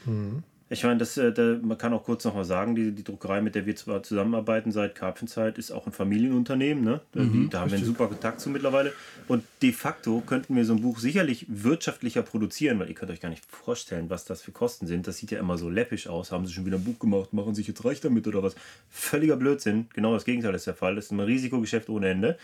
Mhm. 0.06 0.44
Ich 0.70 0.84
meine, 0.84 0.98
das, 0.98 1.18
äh, 1.18 1.32
da, 1.32 1.58
man 1.62 1.78
kann 1.78 1.94
auch 1.94 2.04
kurz 2.04 2.24
noch 2.24 2.36
mal 2.36 2.46
sagen, 2.46 2.76
die, 2.76 2.92
die 2.92 3.04
Druckerei, 3.04 3.42
mit 3.42 3.54
der 3.54 3.66
wir 3.66 3.76
zwar 3.76 4.02
zusammenarbeiten 4.02 4.72
seit 4.72 4.96
Karpfenzeit, 4.96 5.58
ist 5.58 5.72
auch 5.72 5.86
ein 5.86 5.92
Familienunternehmen. 5.92 6.84
Ne? 6.84 7.02
Da, 7.12 7.20
die, 7.22 7.50
da 7.50 7.60
haben 7.60 7.72
wir 7.72 7.78
einen 7.78 7.86
super 7.86 8.08
Kontakt 8.08 8.40
zu 8.40 8.50
mittlerweile. 8.50 8.94
Und 9.28 9.44
de 9.62 9.72
facto 9.72 10.22
könnten 10.26 10.56
wir 10.56 10.66
so 10.66 10.74
ein 10.74 10.82
Buch 10.82 11.00
sicherlich 11.00 11.46
wirtschaftlicher 11.50 12.24
produzieren, 12.24 12.80
weil 12.80 12.90
ihr 12.90 12.96
könnt 12.96 13.12
euch 13.12 13.20
gar 13.20 13.30
nicht 13.30 13.46
vorstellen, 13.46 14.10
was 14.10 14.26
das 14.26 14.42
für 14.42 14.52
Kosten 14.52 14.88
sind. 14.88 15.06
Das 15.06 15.18
sieht 15.18 15.32
ja 15.32 15.40
immer 15.40 15.58
so 15.58 15.70
läppisch 15.70 16.08
aus. 16.08 16.32
Haben 16.32 16.46
sie 16.46 16.54
schon 16.54 16.66
wieder 16.66 16.78
ein 16.78 16.84
Buch 16.84 16.98
gemacht, 16.98 17.34
machen 17.34 17.54
sich 17.54 17.68
jetzt 17.68 17.84
reich 17.86 18.02
damit 18.02 18.26
oder 18.28 18.42
was? 18.42 18.56
Völliger 18.90 19.36
Blödsinn. 19.36 19.88
Genau 19.94 20.14
das 20.14 20.26
Gegenteil 20.26 20.56
ist 20.56 20.66
der 20.66 20.76
Fall. 20.76 20.96
Das 20.96 21.06
ist 21.06 21.12
ein 21.12 21.20
Risikogeschäft 21.20 21.90
ohne 21.90 22.10
Ende. 22.10 22.38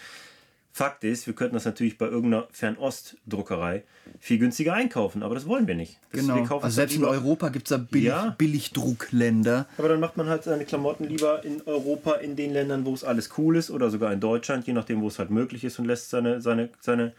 Fakt 0.71 1.03
ist, 1.03 1.25
wir 1.27 1.33
könnten 1.33 1.55
das 1.55 1.65
natürlich 1.65 1.97
bei 1.97 2.05
irgendeiner 2.05 2.47
Fernost-Druckerei 2.51 3.83
viel 4.19 4.37
günstiger 4.37 4.73
einkaufen, 4.73 5.23
aber 5.23 5.35
das 5.35 5.45
wollen 5.47 5.67
wir 5.67 5.75
nicht. 5.75 5.97
Das, 6.11 6.21
wir 6.25 6.33
Genau. 6.33 6.45
kaufen 6.47 6.63
Also 6.63 6.75
selbst 6.75 6.95
in 6.95 7.03
Europa 7.03 7.49
gibt 7.49 7.65
es 7.65 7.69
da 7.69 7.77
billig, 7.77 8.07
Ja. 8.07 8.35
Billigdruckländer. 8.37 9.67
Aber 9.77 9.89
dann 9.89 9.99
macht 9.99 10.15
man 10.15 10.27
halt 10.29 10.43
seine 10.43 10.65
Klamotten 10.65 11.05
lieber 11.05 11.43
in 11.43 11.61
Europa, 11.65 12.13
in 12.13 12.35
den 12.35 12.53
Ländern, 12.53 12.85
wo 12.85 12.93
es 12.93 13.03
alles 13.03 13.31
cool 13.37 13.57
ist, 13.57 13.71
oder 13.71 13.89
sogar 13.89 14.13
in 14.13 14.19
Deutschland, 14.19 14.67
je 14.67 14.73
nachdem, 14.73 15.01
wo 15.01 15.07
es 15.07 15.19
halt 15.19 15.31
möglich 15.31 15.63
ist, 15.63 15.79
und 15.79 15.85
lässt 15.85 16.11
seine, 16.11 16.39
seine, 16.41 16.69
seine 16.79 17.13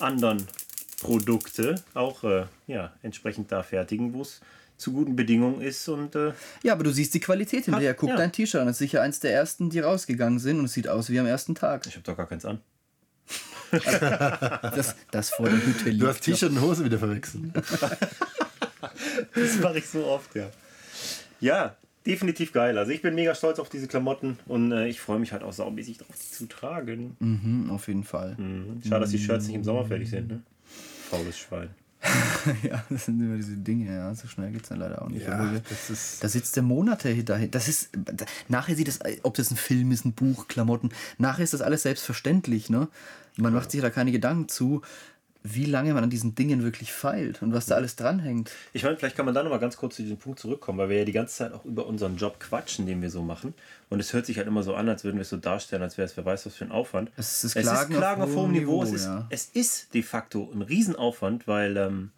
anderen 0.00 0.46
Produkte 1.00 1.76
auch 1.94 2.24
äh, 2.24 2.44
ja, 2.66 2.92
entsprechend 3.02 3.52
da 3.52 3.62
fertigen, 3.62 4.12
wo 4.14 4.22
es 4.22 4.40
zu 4.80 4.92
guten 4.92 5.14
Bedingungen 5.16 5.60
ist. 5.60 5.88
Und 5.88 6.14
äh, 6.16 6.32
Ja, 6.62 6.72
aber 6.72 6.84
du 6.84 6.90
siehst 6.90 7.14
die 7.14 7.20
Qualität 7.20 7.66
hinterher. 7.66 7.94
Guck 7.94 8.10
ja. 8.10 8.16
dein 8.16 8.32
T-Shirt 8.32 8.60
an. 8.60 8.66
Das 8.66 8.76
ist 8.76 8.78
sicher 8.80 9.02
eins 9.02 9.20
der 9.20 9.32
ersten, 9.32 9.70
die 9.70 9.80
rausgegangen 9.80 10.38
sind 10.38 10.58
und 10.58 10.64
es 10.64 10.72
sieht 10.72 10.88
aus 10.88 11.10
wie 11.10 11.18
am 11.20 11.26
ersten 11.26 11.54
Tag. 11.54 11.86
ich 11.86 11.94
habe 11.94 12.04
doch 12.04 12.16
gar 12.16 12.26
keins 12.26 12.44
an. 12.44 12.60
Das, 13.70 14.96
das 15.12 15.30
vor 15.30 15.48
der 15.48 15.64
Hütte 15.64 15.90
liegt. 15.90 16.02
Du 16.02 16.08
hast 16.08 16.22
T-Shirt 16.22 16.50
und 16.50 16.60
Hose 16.60 16.84
wieder 16.84 16.98
verwechselt. 16.98 17.42
Das 19.34 19.58
mache 19.60 19.78
ich 19.78 19.86
so 19.86 20.04
oft, 20.06 20.34
ja. 20.34 20.50
Ja, 21.40 21.76
definitiv 22.06 22.52
geil. 22.52 22.78
Also 22.78 22.90
ich 22.92 23.02
bin 23.02 23.14
mega 23.14 23.34
stolz 23.34 23.58
auf 23.58 23.68
diese 23.68 23.86
Klamotten 23.86 24.38
und 24.46 24.72
äh, 24.72 24.88
ich 24.88 25.00
freue 25.00 25.18
mich 25.18 25.32
halt 25.32 25.42
auch 25.42 25.52
saumäßig 25.52 25.98
drauf, 25.98 26.14
die 26.16 26.34
zu 26.34 26.46
tragen. 26.46 27.16
Mhm, 27.18 27.70
auf 27.70 27.88
jeden 27.88 28.04
Fall. 28.04 28.36
Schade, 28.86 29.02
dass 29.02 29.10
die 29.10 29.18
Shirts 29.18 29.46
nicht 29.46 29.56
im 29.56 29.64
Sommer 29.64 29.84
fertig 29.84 30.10
sind, 30.10 30.28
ne? 30.28 30.42
Faules 31.10 31.38
Schwein. 31.38 31.70
Ja, 32.62 32.82
das 32.88 33.04
sind 33.06 33.20
immer 33.20 33.36
diese 33.36 33.56
Dinge, 33.56 33.94
ja. 33.94 34.14
So 34.14 34.26
schnell 34.26 34.50
geht 34.52 34.62
es 34.62 34.68
dann 34.70 34.78
leider 34.78 35.02
auch 35.02 35.08
nicht. 35.08 35.26
Ja, 35.26 35.52
wir- 35.52 35.60
das 35.60 35.90
ist- 35.90 36.24
da 36.24 36.28
sitzt 36.28 36.56
der 36.56 36.62
Monate 36.62 37.22
dahin. 37.24 37.50
Das 37.50 37.68
ist, 37.68 37.90
nachher 38.48 38.74
sieht 38.76 38.88
das, 38.88 39.00
ob 39.22 39.34
das 39.34 39.50
ein 39.50 39.56
Film 39.56 39.92
ist, 39.92 40.04
ein 40.04 40.12
Buch, 40.14 40.48
Klamotten, 40.48 40.90
nachher 41.18 41.44
ist 41.44 41.52
das 41.52 41.60
alles 41.60 41.82
selbstverständlich, 41.82 42.70
ne? 42.70 42.88
Man 43.36 43.52
macht 43.54 43.70
sich 43.70 43.80
da 43.80 43.90
keine 43.90 44.12
Gedanken 44.12 44.48
zu, 44.48 44.82
wie 45.42 45.64
lange 45.64 45.94
man 45.94 46.04
an 46.04 46.10
diesen 46.10 46.34
Dingen 46.34 46.62
wirklich 46.62 46.92
feilt 46.92 47.40
und 47.42 47.54
was 47.54 47.66
da 47.66 47.74
alles 47.74 47.96
dranhängt. 47.96 48.50
Ich 48.74 48.82
meine, 48.82 48.96
vielleicht 48.96 49.16
kann 49.16 49.24
man 49.24 49.34
da 49.34 49.42
noch 49.42 49.50
mal 49.50 49.58
ganz 49.58 49.76
kurz 49.76 49.96
zu 49.96 50.02
diesem 50.02 50.18
Punkt 50.18 50.38
zurückkommen, 50.38 50.78
weil 50.78 50.90
wir 50.90 50.98
ja 50.98 51.04
die 51.04 51.12
ganze 51.12 51.34
Zeit 51.34 51.52
auch 51.52 51.64
über 51.64 51.86
unseren 51.86 52.16
Job 52.16 52.38
quatschen, 52.40 52.84
den 52.86 53.00
wir 53.00 53.10
so 53.10 53.22
machen. 53.22 53.54
Und 53.88 54.00
es 54.00 54.12
hört 54.12 54.26
sich 54.26 54.36
halt 54.36 54.46
immer 54.46 54.62
so 54.62 54.74
an, 54.74 54.88
als 54.88 55.02
würden 55.02 55.16
wir 55.16 55.22
es 55.22 55.30
so 55.30 55.38
darstellen, 55.38 55.82
als 55.82 55.96
wäre 55.96 56.06
es 56.06 56.16
wer 56.16 56.26
weiß 56.26 56.44
was 56.44 56.56
für 56.56 56.64
ein 56.64 56.72
Aufwand. 56.72 57.10
Es 57.16 57.42
ist 57.44 57.54
Klagen 57.54 57.96
auf 57.96 58.28
auf 58.28 58.28
hohem 58.28 58.36
hohem 58.36 58.52
Niveau. 58.52 58.82
Niveau, 58.82 58.82
es, 58.82 58.92
ist, 58.92 59.06
ja. 59.06 59.26
es 59.30 59.46
ist 59.46 59.94
de 59.94 60.02
facto 60.02 60.50
ein 60.52 60.60
Riesenaufwand, 60.60 61.48
weil 61.48 61.76
ähm, 61.78 62.10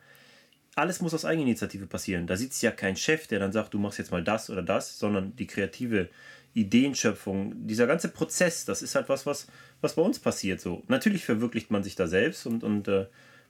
alles 0.74 1.00
muss 1.00 1.14
aus 1.14 1.24
Eigeninitiative 1.24 1.86
passieren. 1.86 2.26
Da 2.26 2.36
sitzt 2.36 2.60
ja 2.62 2.72
kein 2.72 2.96
Chef, 2.96 3.28
der 3.28 3.38
dann 3.38 3.52
sagt, 3.52 3.72
du 3.74 3.78
machst 3.78 3.98
jetzt 3.98 4.10
mal 4.10 4.24
das 4.24 4.50
oder 4.50 4.62
das, 4.62 4.98
sondern 4.98 5.36
die 5.36 5.46
kreative 5.46 6.08
Ideenschöpfung, 6.54 7.66
dieser 7.66 7.86
ganze 7.86 8.08
Prozess, 8.08 8.64
das 8.64 8.82
ist 8.82 8.94
halt 8.94 9.08
was, 9.08 9.24
was, 9.24 9.46
was 9.80 9.94
bei 9.94 10.02
uns 10.02 10.18
passiert. 10.18 10.60
So. 10.60 10.82
Natürlich 10.88 11.24
verwirklicht 11.24 11.70
man 11.70 11.82
sich 11.82 11.94
da 11.96 12.06
selbst 12.06 12.46
und, 12.46 12.62
und 12.62 12.88
äh, 12.88 13.06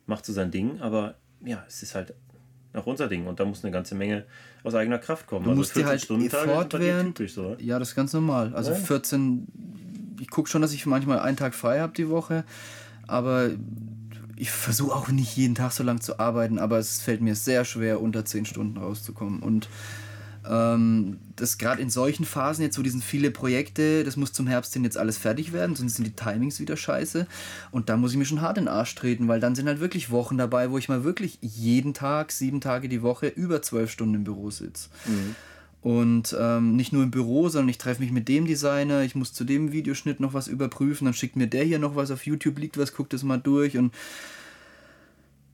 macht 0.06 0.24
so 0.24 0.32
sein 0.32 0.50
Ding, 0.50 0.80
aber 0.80 1.16
ja, 1.44 1.64
es 1.66 1.82
ist 1.82 1.94
halt 1.94 2.14
auch 2.74 2.86
unser 2.86 3.08
Ding 3.08 3.26
und 3.26 3.40
da 3.40 3.44
muss 3.44 3.64
eine 3.64 3.72
ganze 3.72 3.94
Menge 3.94 4.24
aus 4.62 4.74
eigener 4.74 4.98
Kraft 4.98 5.26
kommen. 5.26 5.44
Du 5.44 5.52
musst 5.52 5.76
dir 5.76 5.84
halt 5.84 6.08
dir 6.08 6.30
fortwährend. 6.30 7.16
typisch 7.16 7.34
so. 7.34 7.56
Ja, 7.58 7.78
das 7.78 7.90
ist 7.90 7.94
ganz 7.94 8.12
normal. 8.12 8.54
Also 8.54 8.70
Ja. 8.70 8.78
14, 8.78 10.16
ich 10.20 10.30
gucke 10.30 10.48
schon, 10.48 10.62
dass 10.62 10.72
ich 10.72 10.86
manchmal 10.86 11.18
einen 11.18 11.36
Tag 11.36 11.54
frei 11.54 11.80
habe 11.80 11.92
die 11.92 12.08
Woche, 12.08 12.44
aber 13.06 13.50
ich 14.36 14.50
versuche 14.50 14.94
auch 14.94 15.08
nicht 15.08 15.36
jeden 15.36 15.54
Tag 15.54 15.72
so 15.72 15.82
lang 15.82 16.00
zu 16.00 16.18
arbeiten, 16.18 16.58
aber 16.58 16.78
es 16.78 17.00
fällt 17.00 17.20
mir 17.20 17.34
sehr 17.34 17.64
schwer, 17.64 18.00
unter 18.00 18.24
10 18.24 18.46
Stunden 18.46 18.76
rauszukommen. 18.76 19.40
Und 19.40 19.68
ähm, 20.48 21.18
das 21.36 21.58
gerade 21.58 21.80
in 21.80 21.90
solchen 21.90 22.24
Phasen 22.24 22.62
jetzt, 22.62 22.78
wo 22.78 22.82
diesen 22.82 23.02
viele 23.02 23.30
Projekte, 23.30 24.04
das 24.04 24.16
muss 24.16 24.32
zum 24.32 24.46
Herbst 24.46 24.72
hin 24.72 24.84
jetzt 24.84 24.98
alles 24.98 25.18
fertig 25.18 25.52
werden, 25.52 25.76
sonst 25.76 25.96
sind 25.96 26.06
die 26.06 26.12
Timings 26.12 26.60
wieder 26.60 26.76
scheiße. 26.76 27.26
Und 27.70 27.88
da 27.88 27.96
muss 27.96 28.12
ich 28.12 28.18
mir 28.18 28.24
schon 28.24 28.40
hart 28.40 28.58
in 28.58 28.64
den 28.64 28.72
Arsch 28.74 28.94
treten, 28.94 29.28
weil 29.28 29.40
dann 29.40 29.54
sind 29.54 29.66
halt 29.66 29.80
wirklich 29.80 30.10
Wochen 30.10 30.38
dabei, 30.38 30.70
wo 30.70 30.78
ich 30.78 30.88
mal 30.88 31.04
wirklich 31.04 31.38
jeden 31.40 31.94
Tag, 31.94 32.32
sieben 32.32 32.60
Tage 32.60 32.88
die 32.88 33.02
Woche, 33.02 33.28
über 33.28 33.62
zwölf 33.62 33.90
Stunden 33.90 34.14
im 34.14 34.24
Büro 34.24 34.50
sitze. 34.50 34.88
Und 35.82 36.36
ähm, 36.38 36.76
nicht 36.76 36.92
nur 36.92 37.02
im 37.02 37.10
Büro, 37.10 37.48
sondern 37.48 37.68
ich 37.68 37.78
treffe 37.78 38.02
mich 38.02 38.12
mit 38.12 38.28
dem 38.28 38.46
Designer, 38.46 39.02
ich 39.02 39.16
muss 39.16 39.32
zu 39.32 39.42
dem 39.42 39.72
Videoschnitt 39.72 40.20
noch 40.20 40.32
was 40.32 40.46
überprüfen, 40.46 41.06
dann 41.06 41.14
schickt 41.14 41.34
mir 41.34 41.48
der 41.48 41.64
hier 41.64 41.80
noch 41.80 41.96
was 41.96 42.12
auf 42.12 42.24
YouTube, 42.24 42.58
liegt 42.58 42.78
was, 42.78 42.94
guckt 42.94 43.12
das 43.12 43.24
mal 43.24 43.38
durch 43.38 43.76
und 43.76 43.92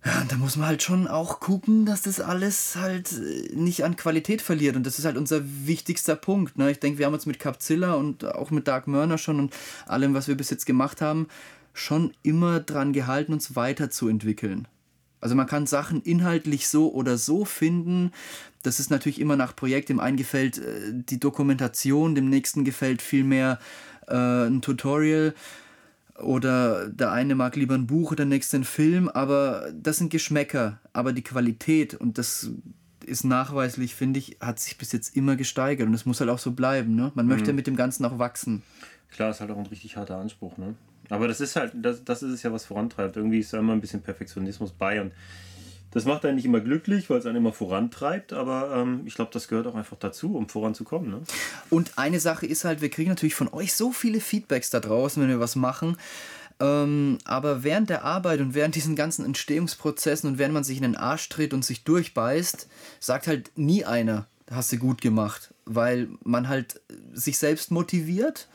ja, 0.04 0.24
da 0.28 0.36
muss 0.36 0.56
man 0.56 0.68
halt 0.68 0.82
schon 0.82 1.08
auch 1.08 1.40
gucken, 1.40 1.84
dass 1.84 2.02
das 2.02 2.20
alles 2.20 2.76
halt 2.76 3.12
äh, 3.12 3.54
nicht 3.54 3.84
an 3.84 3.96
Qualität 3.96 4.42
verliert. 4.42 4.76
Und 4.76 4.86
das 4.86 4.98
ist 4.98 5.04
halt 5.04 5.16
unser 5.16 5.42
wichtigster 5.44 6.16
Punkt. 6.16 6.56
Ne? 6.56 6.70
Ich 6.70 6.80
denke, 6.80 6.98
wir 6.98 7.06
haben 7.06 7.14
uns 7.14 7.26
mit 7.26 7.38
Capzilla 7.38 7.94
und 7.94 8.24
auch 8.24 8.50
mit 8.50 8.68
Dark 8.68 8.86
Mörner 8.86 9.18
schon 9.18 9.40
und 9.40 9.54
allem, 9.86 10.14
was 10.14 10.28
wir 10.28 10.36
bis 10.36 10.50
jetzt 10.50 10.66
gemacht 10.66 11.00
haben, 11.00 11.28
schon 11.72 12.12
immer 12.22 12.60
dran 12.60 12.92
gehalten, 12.92 13.32
uns 13.32 13.56
weiterzuentwickeln. 13.56 14.68
Also 15.20 15.34
man 15.34 15.46
kann 15.48 15.66
Sachen 15.66 16.02
inhaltlich 16.02 16.68
so 16.68 16.92
oder 16.92 17.18
so 17.18 17.44
finden. 17.44 18.12
Das 18.62 18.78
ist 18.78 18.90
natürlich 18.90 19.20
immer 19.20 19.36
nach 19.36 19.56
Projekt. 19.56 19.88
Dem 19.88 19.98
einen 19.98 20.16
gefällt 20.16 20.58
äh, 20.58 20.92
die 20.92 21.18
Dokumentation, 21.18 22.14
dem 22.14 22.28
nächsten 22.28 22.64
gefällt 22.64 23.02
vielmehr 23.02 23.58
äh, 24.06 24.46
ein 24.46 24.62
Tutorial 24.62 25.34
oder 26.22 26.88
der 26.88 27.12
eine 27.12 27.34
mag 27.34 27.56
lieber 27.56 27.74
ein 27.74 27.86
Buch, 27.86 28.14
der 28.14 28.26
nächste 28.26 28.58
einen 28.58 28.64
Film, 28.64 29.08
aber 29.08 29.70
das 29.72 29.98
sind 29.98 30.10
Geschmäcker. 30.10 30.80
Aber 30.92 31.12
die 31.12 31.22
Qualität 31.22 31.94
und 31.94 32.18
das 32.18 32.50
ist 33.06 33.24
nachweislich, 33.24 33.94
finde 33.94 34.18
ich, 34.18 34.36
hat 34.40 34.60
sich 34.60 34.76
bis 34.78 34.92
jetzt 34.92 35.16
immer 35.16 35.36
gesteigert 35.36 35.86
und 35.86 35.94
es 35.94 36.06
muss 36.06 36.20
halt 36.20 36.30
auch 36.30 36.38
so 36.38 36.52
bleiben. 36.52 36.94
Ne? 36.94 37.10
Man 37.14 37.26
möchte 37.26 37.52
mit 37.52 37.66
dem 37.66 37.76
Ganzen 37.76 38.04
auch 38.04 38.18
wachsen. 38.18 38.62
Klar, 39.10 39.30
ist 39.30 39.40
halt 39.40 39.50
auch 39.50 39.58
ein 39.58 39.66
richtig 39.66 39.96
harter 39.96 40.18
Anspruch, 40.18 40.58
ne? 40.58 40.74
Aber 41.08 41.26
das 41.26 41.40
ist 41.40 41.56
halt, 41.56 41.72
das, 41.74 42.04
das 42.04 42.22
ist 42.22 42.32
es 42.32 42.42
ja, 42.42 42.52
was 42.52 42.66
vorantreibt. 42.66 43.16
Irgendwie 43.16 43.38
ist 43.38 43.52
da 43.54 43.58
immer 43.58 43.72
ein 43.72 43.80
bisschen 43.80 44.02
Perfektionismus 44.02 44.72
bei 44.72 45.00
und 45.00 45.12
das 45.98 46.04
macht 46.04 46.24
einen 46.24 46.36
nicht 46.36 46.44
immer 46.44 46.60
glücklich, 46.60 47.10
weil 47.10 47.18
es 47.18 47.26
einen 47.26 47.38
immer 47.38 47.52
vorantreibt, 47.52 48.32
aber 48.32 48.72
ähm, 48.76 49.02
ich 49.04 49.14
glaube, 49.14 49.30
das 49.32 49.48
gehört 49.48 49.66
auch 49.66 49.74
einfach 49.74 49.96
dazu, 49.98 50.36
um 50.36 50.48
voranzukommen, 50.48 51.10
ne? 51.10 51.20
Und 51.70 51.98
eine 51.98 52.20
Sache 52.20 52.46
ist 52.46 52.64
halt, 52.64 52.80
wir 52.80 52.88
kriegen 52.88 53.10
natürlich 53.10 53.34
von 53.34 53.52
euch 53.52 53.74
so 53.74 53.90
viele 53.90 54.20
Feedbacks 54.20 54.70
da 54.70 54.78
draußen, 54.78 55.20
wenn 55.20 55.28
wir 55.28 55.40
was 55.40 55.56
machen. 55.56 55.96
Ähm, 56.60 57.18
aber 57.24 57.64
während 57.64 57.90
der 57.90 58.04
Arbeit 58.04 58.40
und 58.40 58.54
während 58.54 58.76
diesen 58.76 58.94
ganzen 58.94 59.24
Entstehungsprozessen 59.24 60.30
und 60.30 60.38
während 60.38 60.54
man 60.54 60.64
sich 60.64 60.76
in 60.76 60.82
den 60.84 60.96
Arsch 60.96 61.28
tritt 61.28 61.52
und 61.52 61.64
sich 61.64 61.82
durchbeißt, 61.82 62.68
sagt 63.00 63.26
halt 63.26 63.50
nie 63.56 63.84
einer, 63.84 64.26
hast 64.50 64.72
du 64.72 64.78
gut 64.78 65.00
gemacht, 65.00 65.52
weil 65.64 66.08
man 66.22 66.48
halt 66.48 66.80
sich 67.12 67.38
selbst 67.38 67.72
motiviert 67.72 68.48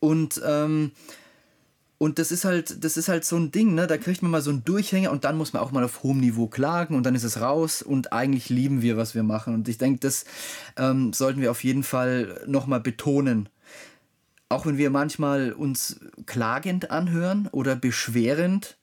und 0.00 0.40
ähm, 0.46 0.92
und 2.02 2.18
das 2.18 2.32
ist 2.32 2.46
halt, 2.46 2.82
das 2.82 2.96
ist 2.96 3.10
halt 3.10 3.26
so 3.26 3.36
ein 3.36 3.52
Ding, 3.52 3.74
ne? 3.74 3.86
Da 3.86 3.98
kriegt 3.98 4.22
man 4.22 4.30
mal 4.30 4.40
so 4.40 4.48
einen 4.48 4.64
Durchhänger 4.64 5.10
und 5.10 5.24
dann 5.24 5.36
muss 5.36 5.52
man 5.52 5.62
auch 5.62 5.70
mal 5.70 5.84
auf 5.84 6.02
hohem 6.02 6.18
Niveau 6.18 6.46
klagen 6.46 6.94
und 6.94 7.04
dann 7.04 7.14
ist 7.14 7.24
es 7.24 7.42
raus 7.42 7.82
und 7.82 8.10
eigentlich 8.10 8.48
lieben 8.48 8.80
wir, 8.80 8.96
was 8.96 9.14
wir 9.14 9.22
machen. 9.22 9.52
Und 9.52 9.68
ich 9.68 9.76
denke, 9.76 10.00
das 10.00 10.24
ähm, 10.78 11.12
sollten 11.12 11.42
wir 11.42 11.50
auf 11.50 11.62
jeden 11.62 11.82
Fall 11.82 12.42
nochmal 12.46 12.80
betonen. 12.80 13.50
Auch 14.48 14.64
wenn 14.64 14.78
wir 14.78 14.88
manchmal 14.88 15.52
uns 15.52 16.00
klagend 16.24 16.90
anhören 16.90 17.50
oder 17.52 17.76
beschwerend, 17.76 18.78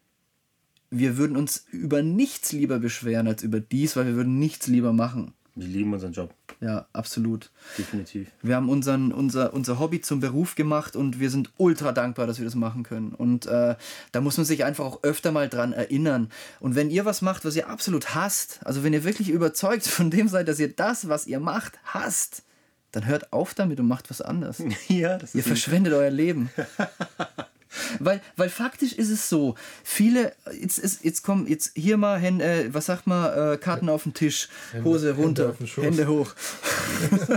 wir 0.92 1.18
würden 1.18 1.38
uns 1.38 1.66
über 1.72 2.04
nichts 2.04 2.52
lieber 2.52 2.78
beschweren 2.78 3.28
als 3.28 3.42
über 3.42 3.60
dies, 3.60 3.96
weil 3.96 4.06
wir 4.06 4.14
würden 4.14 4.38
nichts 4.38 4.68
lieber 4.68 4.94
machen. 4.94 5.34
Wir 5.60 5.68
lieben 5.68 5.92
unseren 5.92 6.12
Job, 6.14 6.34
Ja, 6.62 6.86
absolut. 6.94 7.50
definitiv. 7.80 8.28
Wir 8.44 8.56
haben 8.56 8.70
unseren, 8.70 9.12
unser, 9.12 9.54
unser 9.54 9.80
Hobby 9.80 10.02
zum 10.02 10.20
Beruf 10.20 10.54
gemacht 10.54 10.96
und 10.96 11.20
wir 11.20 11.32
sind 11.32 11.50
ultra 11.58 11.92
dankbar, 11.94 12.28
dass 12.28 12.38
wir 12.38 12.46
das 12.46 12.54
machen 12.54 12.84
können. 12.84 13.12
Und 13.12 13.48
äh, 13.48 13.76
da 14.12 14.22
muss 14.22 14.38
man 14.38 14.46
sich 14.46 14.64
einfach 14.64 14.86
auch 14.86 15.02
öfter 15.04 15.32
mal 15.32 15.50
dran 15.50 15.74
erinnern. 15.74 16.30
Und 16.60 16.76
wenn 16.76 16.92
ihr 16.92 17.06
was 17.06 17.24
macht, 17.24 17.44
was 17.44 17.56
ihr 17.56 17.68
absolut 17.70 18.14
hasst, 18.14 18.60
also 18.66 18.84
wenn 18.84 18.94
ihr 18.94 19.04
wirklich 19.04 19.30
überzeugt 19.30 19.88
von 19.88 20.12
dem 20.12 20.28
seid, 20.28 20.48
dass 20.48 20.60
ihr 20.60 20.72
das, 20.74 21.10
was 21.10 21.26
ihr 21.26 21.40
macht, 21.40 21.80
hasst, 21.86 22.44
dann 22.92 23.08
hört 23.08 23.34
auf 23.34 23.56
damit 23.56 23.80
und 23.80 23.88
macht 23.88 24.10
was 24.12 24.22
anderes. 24.22 24.62
Ja, 24.88 25.18
das 25.18 25.34
Ihr 25.34 25.40
ist 25.40 25.46
ein, 25.48 25.50
verschwendet 25.50 25.94
euer 25.94 26.12
Leben. 26.12 26.50
weil, 28.00 28.22
weil 28.36 28.50
faktisch 28.50 28.94
ist 28.94 29.10
es 29.10 29.30
so, 29.30 29.56
viele, 29.84 30.34
jetzt, 30.60 30.80
ist, 30.80 31.04
jetzt 31.04 31.24
kommen, 31.24 31.48
jetzt 31.48 31.72
hier 31.76 31.98
mal, 31.98 32.20
Hände, 32.20 32.46
äh, 32.46 32.74
was 32.74 32.86
sagt 32.86 33.08
man, 33.08 33.54
äh, 33.54 33.58
Karten 33.58 33.90
auf 33.90 34.04
den 34.04 34.14
Tisch, 34.14 34.50
Hose 34.84 35.10
Hände 35.10 35.22
runter, 35.22 35.56
Schoß. 35.66 35.84
Hände 35.84 36.08
hoch. 36.08 36.34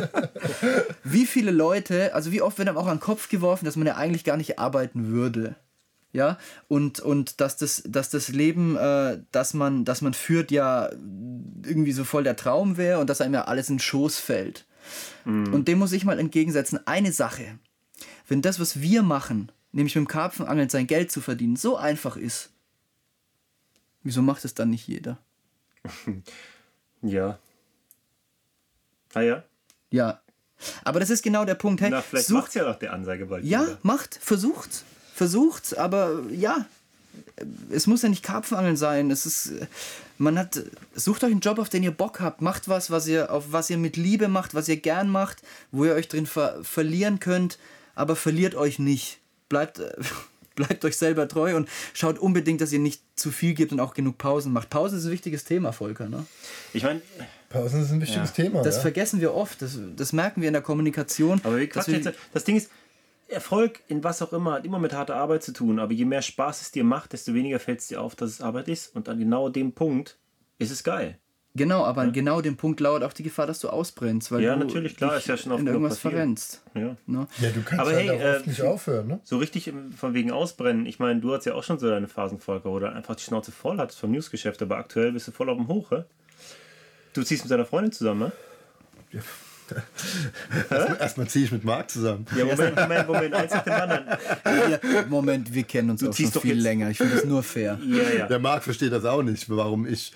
wie 1.05 1.27
viele 1.27 1.51
Leute, 1.51 2.15
also 2.15 2.33
wie 2.33 2.43
oft 2.43 2.59
wird 2.59 2.69
einem 2.69 2.79
auch 2.79 2.87
an 2.87 2.97
den 2.97 3.03
Kopf 3.03 3.29
geworfen, 3.29 3.65
dass 3.65 3.77
man 3.77 3.87
ja 3.87 3.97
eigentlich 3.97 4.25
gar 4.25 4.37
nicht 4.37 4.59
arbeiten 4.59 5.09
würde. 5.09 5.57
Ja, 6.13 6.39
und, 6.67 6.99
und 6.99 7.41
dass, 7.41 7.57
das, 7.57 7.85
dass 7.87 8.11
das 8.11 8.29
Leben, 8.29 8.77
äh, 8.77 9.19
das, 9.31 9.55
man, 9.55 9.85
das 9.85 10.03
man 10.03 10.13
führt, 10.13 10.51
ja 10.51 10.91
irgendwie 11.65 11.93
so 11.93 12.03
voll 12.03 12.25
der 12.25 12.35
Traum 12.35 12.77
wäre 12.77 12.99
und 12.99 13.09
dass 13.09 13.21
einem 13.21 13.35
ja 13.35 13.45
alles 13.45 13.69
in 13.69 13.77
den 13.77 13.81
Schoß 13.81 14.19
fällt. 14.19 14.67
Und 15.25 15.69
dem 15.69 15.79
muss 15.79 15.93
ich 15.93 16.05
mal 16.05 16.19
entgegensetzen, 16.19 16.81
eine 16.87 17.13
Sache. 17.13 17.59
Wenn 18.27 18.43
das, 18.43 18.59
was 18.59 18.81
wir 18.81 19.03
machen, 19.03 19.53
nämlich 19.73 19.95
mit 19.95 20.05
dem 20.05 20.09
Karpfenangeln 20.09 20.69
sein 20.69 20.87
Geld 20.87 21.11
zu 21.13 21.21
verdienen, 21.21 21.57
so 21.57 21.77
einfach 21.77 22.17
ist, 22.17 22.51
wieso 24.03 24.23
macht 24.23 24.45
es 24.45 24.55
dann 24.55 24.71
nicht 24.71 24.87
jeder? 24.89 25.19
Ja. 27.03 27.39
Ah 29.15 29.23
ja. 29.23 29.43
Ja. 29.91 30.21
Aber 30.85 31.01
das 31.01 31.09
ist 31.09 31.23
genau 31.23 31.47
der 31.47 31.55
Punkt. 31.55 31.81
Hey, 31.81 31.89
Na, 31.91 32.03
vielleicht 32.03 32.27
sucht- 32.27 32.35
macht's 32.43 32.55
ja 32.55 32.65
doch 32.65 32.79
der 32.79 32.93
Ansage 32.93 33.25
bald 33.25 33.43
Ja, 33.45 33.63
wieder. 33.63 33.79
macht, 33.83 34.17
versucht. 34.21 34.85
Versucht, 35.15 35.79
aber 35.79 36.25
ja. 36.31 36.67
Es 37.71 37.87
muss 37.87 38.03
ja 38.03 38.11
nicht 38.11 38.23
Karpfenangeln 38.23 38.77
sein. 38.77 39.11
Es 39.11 39.25
ist, 39.25 39.53
man 40.19 40.39
hat, 40.39 40.63
sucht 40.95 41.25
euch 41.25 41.31
einen 41.31 41.41
Job, 41.41 41.59
auf 41.59 41.71
den 41.71 41.83
ihr 41.83 41.91
Bock 41.91 42.21
habt. 42.21 42.43
Macht 42.43 42.69
was, 42.69 42.91
was 42.91 43.07
ihr, 43.07 43.33
auf 43.33 43.47
was 43.51 43.71
ihr 43.71 43.79
mit 43.79 43.97
Liebe 43.97 44.29
macht, 44.29 44.53
was 44.55 44.69
ihr 44.69 44.77
gern 44.77 45.09
macht, 45.09 45.43
wo 45.73 45.87
ihr 45.87 45.95
euch 45.95 46.09
drin 46.09 46.27
ver 46.27 46.63
verlieren 46.63 47.19
könnt, 47.19 47.59
aber 47.95 48.15
verliert 48.15 48.55
euch 48.55 48.79
nicht. 48.79 49.20
Bleibt, 49.51 49.81
äh, 49.81 49.93
bleibt 50.55 50.83
euch 50.87 50.97
selber 50.97 51.29
treu 51.29 51.55
und 51.55 51.69
schaut 51.93 52.19
unbedingt, 52.19 52.63
dass 52.63 52.73
ihr 52.73 52.79
nicht 52.79 53.03
zu 53.17 53.31
viel 53.31 53.53
gebt 53.53 53.73
und 53.73 53.81
auch 53.81 53.93
genug 53.93 54.17
Pausen 54.17 54.55
macht. 54.55 54.71
Pausen 54.71 54.97
ist 54.97 55.05
ein 55.05 55.11
wichtiges 55.11 55.45
Thema, 55.45 55.73
Volker. 55.73 56.09
Ne? 56.09 56.25
Ich 56.73 56.85
meine, 56.85 57.03
Pausen 57.51 57.83
ist 57.83 57.91
ein 57.91 58.01
wichtiges 58.01 58.33
Thema. 58.33 58.63
Das 58.63 58.77
ja? 58.77 58.81
vergessen 58.81 59.21
wir 59.21 59.35
oft. 59.35 59.61
Das, 59.61 59.79
das 59.97 60.15
merken 60.15 60.41
wir 60.41 60.49
in 60.49 60.55
der 60.55 60.63
Kommunikation. 60.63 61.43
aber 61.45 61.59
wir 61.59 61.67
dass 61.67 61.85
quatschen 61.85 62.03
jetzt, 62.03 62.19
das 62.33 62.45
Ding 62.45 62.57
ist, 62.57 62.71
Erfolg 63.29 63.81
in 63.89 64.03
was 64.03 64.23
auch 64.23 64.33
immer 64.33 64.55
hat 64.55 64.65
immer 64.65 64.79
mit 64.79 64.93
harter 64.93 65.17
Arbeit 65.17 65.43
zu 65.43 65.53
tun. 65.53 65.79
Aber 65.79 65.93
je 65.93 66.05
mehr 66.05 66.23
Spaß 66.23 66.63
es 66.63 66.71
dir 66.71 66.85
macht, 66.85 67.13
desto 67.13 67.35
weniger 67.35 67.61
fällt 67.61 67.81
es 67.81 67.89
dir 67.89 68.01
auf, 68.01 68.17
dass 68.17 68.31
es 68.31 68.41
Arbeit 68.41 68.69
ist. 68.69 68.95
Und 68.95 69.09
an 69.09 69.19
genau 69.19 69.49
dem 69.49 69.73
Punkt 69.73 70.17
ist 70.59 70.71
es 70.71 70.85
geil. 70.85 71.19
Genau, 71.57 71.85
aber 71.85 72.03
an 72.03 72.13
genau 72.13 72.41
dem 72.41 72.57
Punkt 72.57 72.79
lauert 72.79 73.03
auch 73.03 73.13
die 73.13 73.25
Gefahr, 73.25 73.47
dass 73.49 73.59
du 73.59 73.69
ausbrennst, 73.71 74.31
weil 74.31 74.41
Ja, 74.41 74.55
du 74.55 74.65
natürlich, 74.65 74.97
klar, 74.97 75.11
dich 75.15 75.21
ist 75.23 75.27
ja 75.27 75.37
schon 75.37 75.51
oft 75.51 75.61
in 75.63 75.67
irgendwas 75.67 75.99
verrennst. 75.99 76.63
Ja. 76.75 76.95
Ne? 77.07 77.27
ja, 77.41 77.51
du 77.51 77.63
kannst 77.63 77.81
Aber 77.81 77.91
halt 77.93 78.09
hey, 78.09 78.11
auch 78.11 78.37
oft 78.37 78.47
äh, 78.47 78.49
nicht 78.51 78.63
aufhören, 78.63 79.07
ne? 79.09 79.21
So 79.25 79.39
richtig 79.39 79.73
von 79.97 80.15
wegen 80.15 80.31
Ausbrennen. 80.31 80.87
Ich 80.87 81.01
meine, 81.01 81.19
du 81.21 81.35
hast 81.35 81.47
ja 81.47 81.55
auch 81.55 81.65
schon 81.65 81.81
so 81.81 81.89
deine 81.91 82.07
Phasen, 82.07 82.39
Volker, 82.39 82.71
wo 82.71 82.79
du 82.79 82.91
einfach 82.93 83.17
die 83.17 83.25
Schnauze 83.25 83.51
voll 83.51 83.79
hattest 83.79 83.99
vom 83.99 84.13
Newsgeschäft, 84.13 84.63
aber 84.63 84.77
aktuell 84.77 85.11
bist 85.11 85.27
du 85.27 85.33
voll 85.33 85.49
auf 85.51 85.57
dem 85.57 85.67
Hoch, 85.67 85.91
hä? 85.91 86.05
Du 87.15 87.25
ziehst 87.25 87.43
mit 87.43 87.51
deiner 87.51 87.65
Freundin 87.67 87.91
zusammen, 87.91 88.21
ne? 88.21 88.33
Erstmal, 90.71 90.97
erstmal 91.01 91.27
ziehe 91.29 91.45
ich 91.45 91.53
mit 91.53 91.65
Marc 91.65 91.91
zusammen. 91.91 92.27
Ja, 92.37 92.45
Moment, 92.45 92.77
Moment, 92.77 93.07
Moment, 93.09 93.35
eins 93.35 93.53
nach 93.53 93.63
dem 93.65 93.73
anderen. 93.73 94.05
Ja, 94.45 94.79
Moment, 95.09 95.53
wir 95.55 95.63
kennen 95.65 95.91
uns 95.91 96.03
auch 96.03 96.13
schon 96.15 96.31
viel 96.33 96.55
jetzt- 96.55 96.63
länger. 96.63 96.91
Ich 96.91 96.99
finde 96.99 97.15
das 97.17 97.25
nur 97.25 97.43
fair. 97.43 97.79
Ja, 97.87 98.19
ja. 98.19 98.27
Der 98.27 98.39
Marc 98.39 98.65
versteht 98.65 98.93
das 98.93 99.05
auch 99.05 99.23
nicht, 99.23 99.49
warum 99.49 99.87
ich. 99.87 100.13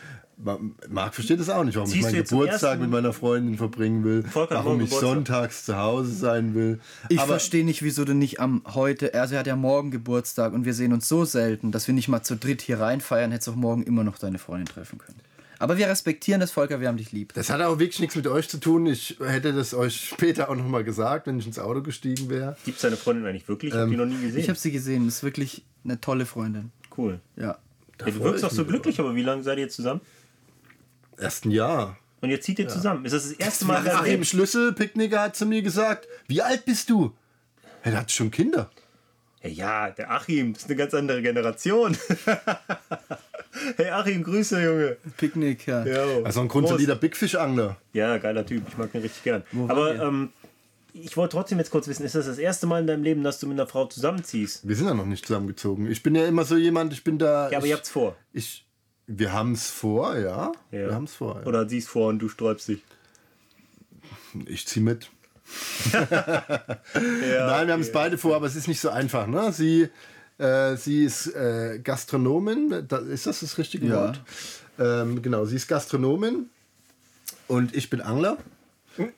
Marc 0.88 1.14
versteht 1.14 1.40
das 1.40 1.48
auch 1.48 1.64
nicht, 1.64 1.76
warum 1.76 1.88
Ziehst 1.88 2.08
ich 2.08 2.14
meinen 2.14 2.24
Geburtstag 2.24 2.80
mit 2.80 2.90
meiner 2.90 3.12
Freundin 3.12 3.56
verbringen 3.56 4.04
will, 4.04 4.22
Volker 4.24 4.58
hat 4.58 4.64
warum 4.64 4.80
ich 4.80 4.90
Geburtstag. 4.90 5.14
sonntags 5.14 5.64
zu 5.64 5.76
Hause 5.76 6.12
sein 6.12 6.54
will. 6.54 6.80
Ich 7.08 7.18
Aber 7.18 7.28
verstehe 7.28 7.64
nicht, 7.64 7.82
wieso 7.82 8.04
du 8.04 8.14
nicht 8.14 8.40
am 8.40 8.62
heute, 8.74 9.14
also 9.14 9.34
er 9.34 9.40
hat 9.40 9.46
ja 9.46 9.56
morgen 9.56 9.90
Geburtstag 9.90 10.52
und 10.52 10.64
wir 10.64 10.74
sehen 10.74 10.92
uns 10.92 11.08
so 11.08 11.24
selten, 11.24 11.72
dass 11.72 11.86
wir 11.86 11.94
nicht 11.94 12.08
mal 12.08 12.22
zu 12.22 12.36
dritt 12.36 12.62
hier 12.62 12.80
reinfeiern, 12.80 13.30
hättest 13.32 13.48
auch 13.48 13.56
morgen 13.56 13.82
immer 13.82 14.04
noch 14.04 14.18
deine 14.18 14.38
Freundin 14.38 14.66
treffen 14.66 14.98
können. 14.98 15.18
Aber 15.58 15.78
wir 15.78 15.88
respektieren 15.88 16.40
das, 16.40 16.50
Volker, 16.50 16.80
wir 16.80 16.88
haben 16.88 16.96
dich 16.96 17.12
lieb. 17.12 17.32
das 17.32 17.48
hat 17.48 17.62
auch 17.62 17.78
wirklich 17.78 18.00
nichts 18.00 18.16
mit 18.16 18.26
euch 18.26 18.48
zu 18.48 18.58
tun. 18.58 18.86
Ich 18.86 19.16
hätte 19.24 19.52
das 19.52 19.72
euch 19.72 20.08
später 20.08 20.50
auch 20.50 20.56
nochmal 20.56 20.84
gesagt, 20.84 21.26
wenn 21.26 21.38
ich 21.38 21.46
ins 21.46 21.58
Auto 21.58 21.80
gestiegen 21.80 22.28
wäre. 22.28 22.56
Gibt 22.64 22.76
es 22.76 22.82
deine 22.82 22.96
Freundin 22.96 23.24
eigentlich 23.24 23.48
wirklich? 23.48 23.72
Ich 23.72 23.78
habe 23.78 23.90
die 23.90 23.96
noch 23.96 24.04
nie 24.04 24.20
gesehen. 24.20 24.40
Ich 24.40 24.48
habe 24.48 24.58
sie 24.58 24.72
gesehen, 24.72 25.08
ist 25.08 25.22
wirklich 25.22 25.64
eine 25.84 26.00
tolle 26.00 26.26
Freundin. 26.26 26.70
cool. 26.98 27.20
Ja. 27.36 27.56
Ja, 28.00 28.06
du 28.10 28.20
wirkst 28.20 28.44
auch 28.44 28.50
so 28.50 28.64
glücklich, 28.64 28.98
aber 28.98 29.14
wie 29.14 29.22
lange 29.22 29.44
seid 29.44 29.58
ihr 29.58 29.64
jetzt 29.64 29.76
zusammen? 29.76 30.00
Erst 31.18 31.44
ein 31.44 31.50
Jahr. 31.50 31.98
Und 32.20 32.30
jetzt 32.30 32.44
zieht 32.46 32.58
ihr 32.58 32.68
zusammen. 32.68 33.04
Ist 33.04 33.12
das 33.12 33.28
das 33.28 33.32
erste 33.32 33.66
Mal 33.66 33.78
in 33.78 33.84
deinem 33.84 33.96
Achim 33.96 34.10
Leben? 34.12 34.24
Schlüssel, 34.24 34.72
Picknicker, 34.72 35.20
hat 35.20 35.36
zu 35.36 35.44
mir 35.46 35.62
gesagt, 35.62 36.08
wie 36.26 36.40
alt 36.40 36.64
bist 36.64 36.88
du? 36.88 37.12
Er 37.82 37.98
hat 37.98 38.10
schon 38.10 38.30
Kinder. 38.30 38.70
Ja, 39.42 39.50
ja, 39.50 39.90
der 39.90 40.10
Achim, 40.10 40.54
das 40.54 40.62
ist 40.62 40.68
eine 40.70 40.76
ganz 40.76 40.94
andere 40.94 41.20
Generation. 41.20 41.94
hey 43.76 43.90
Achim, 43.90 44.22
Grüße, 44.22 44.62
Junge. 44.62 44.96
Picknick, 45.18 45.66
ja. 45.66 45.84
Ja, 45.84 46.04
Also 46.24 46.40
ein 46.40 46.48
grundsolider 46.48 46.96
Bigfish-Angler. 46.96 47.76
ja 47.92 48.16
geiler 48.16 48.46
Typ, 48.46 48.62
ich 48.68 48.78
mag 48.78 48.94
ihn 48.94 49.02
richtig 49.02 49.22
gern. 49.22 49.42
waren 49.52 49.70
Aber 49.70 49.94
ähm, 49.96 50.32
ich 50.94 51.16
wollte 51.16 51.32
trotzdem 51.36 51.58
jetzt 51.58 51.70
kurz 51.70 51.88
wissen, 51.88 52.04
ist 52.04 52.14
das 52.14 52.24
das 52.26 52.38
erste 52.38 52.66
Mal 52.66 52.80
in 52.80 52.86
deinem 52.86 53.02
Leben, 53.02 53.22
dass 53.22 53.38
du 53.38 53.46
mit 53.46 53.58
einer 53.58 53.66
Frau 53.66 53.84
zusammenziehst? 53.86 54.66
Wir 54.66 54.76
sind 54.76 54.86
ja 54.86 54.94
noch 54.94 55.04
nicht 55.06 55.26
zusammengezogen. 55.26 55.90
Ich 55.90 56.02
bin 56.02 56.14
ja 56.14 56.24
immer 56.26 56.44
so 56.44 56.56
jemand, 56.56 56.92
ich 56.92 57.04
bin 57.04 57.18
da. 57.18 57.50
Ja, 57.50 57.58
aber 57.58 57.66
ich, 57.66 57.70
ihr 57.70 57.76
habt's 57.76 57.90
vor. 57.90 58.16
Ich, 58.32 58.63
wir 59.06 59.32
haben 59.32 59.52
es 59.52 59.70
vor, 59.70 60.16
ja. 60.16 60.52
Ja. 60.70 60.88
Wir 60.88 60.94
haben 60.94 61.04
es 61.04 61.14
vor. 61.14 61.40
Ja. 61.40 61.46
Oder 61.46 61.68
sie 61.68 61.78
ist 61.78 61.88
vor 61.88 62.08
und 62.08 62.18
du 62.18 62.28
sträubst 62.28 62.68
dich. 62.68 62.82
Ich 64.46 64.66
zieh 64.66 64.80
mit. 64.80 65.10
Ja, 66.94 67.46
Nein, 67.46 67.66
wir 67.66 67.72
haben 67.72 67.80
es 67.80 67.92
beide 67.92 68.16
vor, 68.18 68.36
aber 68.36 68.46
es 68.46 68.56
ist 68.56 68.68
nicht 68.68 68.80
so 68.80 68.88
einfach. 68.88 69.26
Ne? 69.26 69.52
Sie, 69.52 69.88
äh, 70.38 70.76
sie 70.76 71.04
ist 71.04 71.26
äh, 71.34 71.80
Gastronomin. 71.82 72.86
Da, 72.88 72.98
ist 72.98 73.26
das 73.26 73.40
das 73.40 73.58
richtige. 73.58 73.90
Wort? 73.90 74.20
Ähm, 74.78 75.22
genau, 75.22 75.44
sie 75.44 75.56
ist 75.56 75.68
Gastronomin 75.68 76.48
und 77.46 77.74
ich 77.74 77.90
bin 77.90 78.00
Angler. 78.00 78.38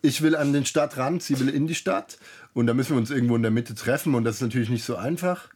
Ich 0.03 0.23
will 0.23 0.35
an 0.35 0.53
den 0.53 0.65
Stadtrand, 0.65 1.23
sie 1.23 1.39
will 1.39 1.49
in 1.49 1.67
die 1.67 1.75
Stadt. 1.75 2.19
Und 2.55 2.67
da 2.67 2.75
müssen 2.75 2.93
wir 2.93 2.99
uns 2.99 3.11
irgendwo 3.11 3.37
in 3.37 3.43
der 3.43 3.51
Mitte 3.51 3.75
treffen 3.75 4.15
und 4.15 4.25
das 4.25 4.37
ist 4.37 4.43
natürlich 4.43 4.71
nicht 4.71 4.85
so 4.85 4.97
einfach. 4.97 5.49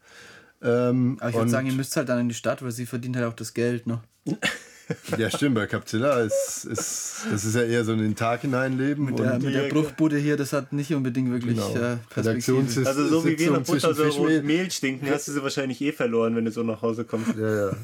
Ähm, 0.63 1.17
Aber 1.21 1.31
ich 1.31 1.37
würde 1.37 1.51
sagen, 1.51 1.67
ihr 1.67 1.73
müsst 1.73 1.97
halt 1.97 2.09
dann 2.09 2.21
in 2.21 2.29
die 2.29 2.35
Stadt, 2.35 2.63
weil 2.63 2.71
sie 2.71 2.87
verdient 2.87 3.17
halt 3.17 3.27
auch 3.27 3.33
das 3.35 3.55
Geld, 3.55 3.87
ne? 3.87 4.01
Ja, 5.17 5.31
stimmt, 5.31 5.55
bei 5.55 5.69
Capzilla 5.69 6.21
ist, 6.21 6.65
ist 6.65 7.27
das 7.31 7.45
ist 7.45 7.55
ja 7.55 7.63
eher 7.63 7.85
so 7.85 7.93
ein 7.93 8.01
in 8.01 8.07
den 8.07 8.17
Tag 8.17 8.41
hineinleben. 8.41 9.05
Mit 9.05 9.21
der, 9.21 9.39
mit 9.39 9.55
der 9.55 9.69
Bruchbude 9.69 10.17
hier, 10.19 10.37
das 10.37 10.53
hat 10.53 10.73
nicht 10.73 10.93
unbedingt 10.93 11.31
wirklich 11.31 11.55
Genau. 11.55 11.77
äh, 11.77 11.97
Perspektive. 12.09 12.59
Also 12.85 13.07
so 13.07 13.25
wie 13.25 13.39
wir 13.39 13.39
Sitzung 13.39 13.55
nach 13.57 13.63
Butter 13.67 13.95
so 13.95 14.03
Fischmehl. 14.03 14.43
Mehl 14.43 14.69
stinken, 14.71 15.09
hast 15.09 15.29
du 15.29 15.33
sie 15.33 15.43
wahrscheinlich 15.45 15.81
eh 15.81 15.93
verloren, 15.93 16.35
wenn 16.35 16.45
du 16.45 16.51
so 16.51 16.65
nach 16.65 16.83
Hause 16.83 17.05
kommst. 17.05 17.37
Ja, 17.37 17.69
ja. 17.69 17.77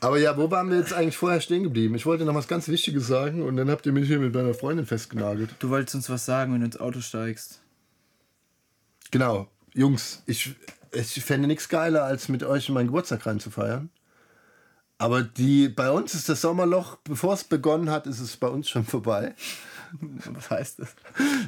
Aber 0.00 0.18
ja, 0.18 0.36
wo 0.36 0.50
waren 0.50 0.70
wir 0.70 0.78
jetzt 0.78 0.92
eigentlich 0.92 1.16
vorher 1.16 1.40
stehen 1.40 1.62
geblieben? 1.64 1.94
Ich 1.94 2.06
wollte 2.06 2.24
noch 2.24 2.34
was 2.34 2.46
ganz 2.46 2.68
Wichtiges 2.68 3.06
sagen 3.06 3.42
und 3.42 3.56
dann 3.56 3.70
habt 3.70 3.84
ihr 3.86 3.92
mich 3.92 4.06
hier 4.06 4.18
mit 4.20 4.34
meiner 4.34 4.54
Freundin 4.54 4.84
festgenagelt. 4.86 5.50
Du 5.58 5.70
wolltest 5.70 5.94
uns 5.96 6.08
was 6.10 6.24
sagen, 6.24 6.52
wenn 6.52 6.60
du 6.60 6.66
ins 6.66 6.78
Auto 6.78 7.00
steigst. 7.00 7.60
Genau, 9.10 9.48
Jungs, 9.78 10.22
ich, 10.26 10.54
ich 10.92 11.24
fände 11.24 11.46
nichts 11.46 11.68
geiler, 11.68 12.02
als 12.04 12.28
mit 12.28 12.42
euch 12.42 12.68
in 12.68 12.74
meinen 12.74 12.88
Geburtstag 12.88 13.24
reinzufeiern. 13.26 13.90
Aber 15.00 15.22
die, 15.22 15.68
bei 15.68 15.92
uns 15.92 16.14
ist 16.14 16.28
das 16.28 16.40
Sommerloch, 16.40 16.96
bevor 17.04 17.34
es 17.34 17.44
begonnen 17.44 17.88
hat, 17.88 18.08
ist 18.08 18.18
es 18.18 18.36
bei 18.36 18.48
uns 18.48 18.68
schon 18.68 18.84
vorbei. 18.84 19.34
Was 20.32 20.50
heißt 20.50 20.80
das? 20.80 20.88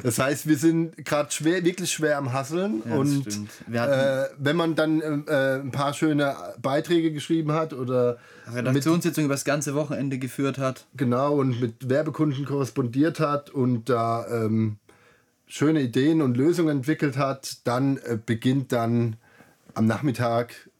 Das 0.04 0.18
heißt, 0.20 0.46
wir 0.46 0.56
sind 0.56 1.04
gerade 1.04 1.32
schwer, 1.32 1.64
wirklich 1.64 1.90
schwer 1.90 2.16
am 2.18 2.32
Hasseln. 2.32 2.84
Ja, 2.88 2.94
und 2.94 3.26
äh, 3.72 4.28
wenn 4.38 4.54
man 4.54 4.76
dann 4.76 5.00
äh, 5.26 5.56
ein 5.56 5.72
paar 5.72 5.92
schöne 5.92 6.36
Beiträge 6.62 7.12
geschrieben 7.12 7.50
hat 7.52 7.72
oder 7.72 8.18
Redaktionssitzung 8.46 9.24
über 9.24 9.34
das 9.34 9.44
ganze 9.44 9.74
Wochenende 9.74 10.18
geführt 10.18 10.58
hat. 10.58 10.86
genau 10.96 11.34
und 11.34 11.60
mit 11.60 11.88
Werbekunden 11.88 12.44
korrespondiert 12.44 13.18
hat 13.18 13.50
und 13.50 13.88
da 13.88 14.24
ähm, 14.28 14.78
schöne 15.50 15.82
Ideen 15.82 16.22
und 16.22 16.36
Lösungen 16.36 16.78
entwickelt 16.78 17.16
hat, 17.16 17.58
dann 17.64 17.98
äh, 17.98 18.16
beginnt 18.24 18.72
dann 18.72 19.16
am 19.74 19.86
Nachmittag 19.86 20.70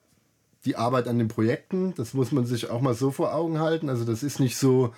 die 0.64 0.77
Arbeit 0.77 1.09
an 1.09 1.18
den 1.18 1.29
Projekten. 1.29 1.93
Das 1.97 2.14
muss 2.14 2.33
man 2.33 2.47
sich 2.47 2.71
auch 2.71 2.81
mal 2.81 2.95
so 2.95 3.11
vor 3.11 3.35
Augen 3.35 3.59
halten. 3.59 3.89
Also 3.89 4.05
das 4.05 4.23
ist 4.23 4.39
nicht 4.39 4.57
so, 4.57 4.95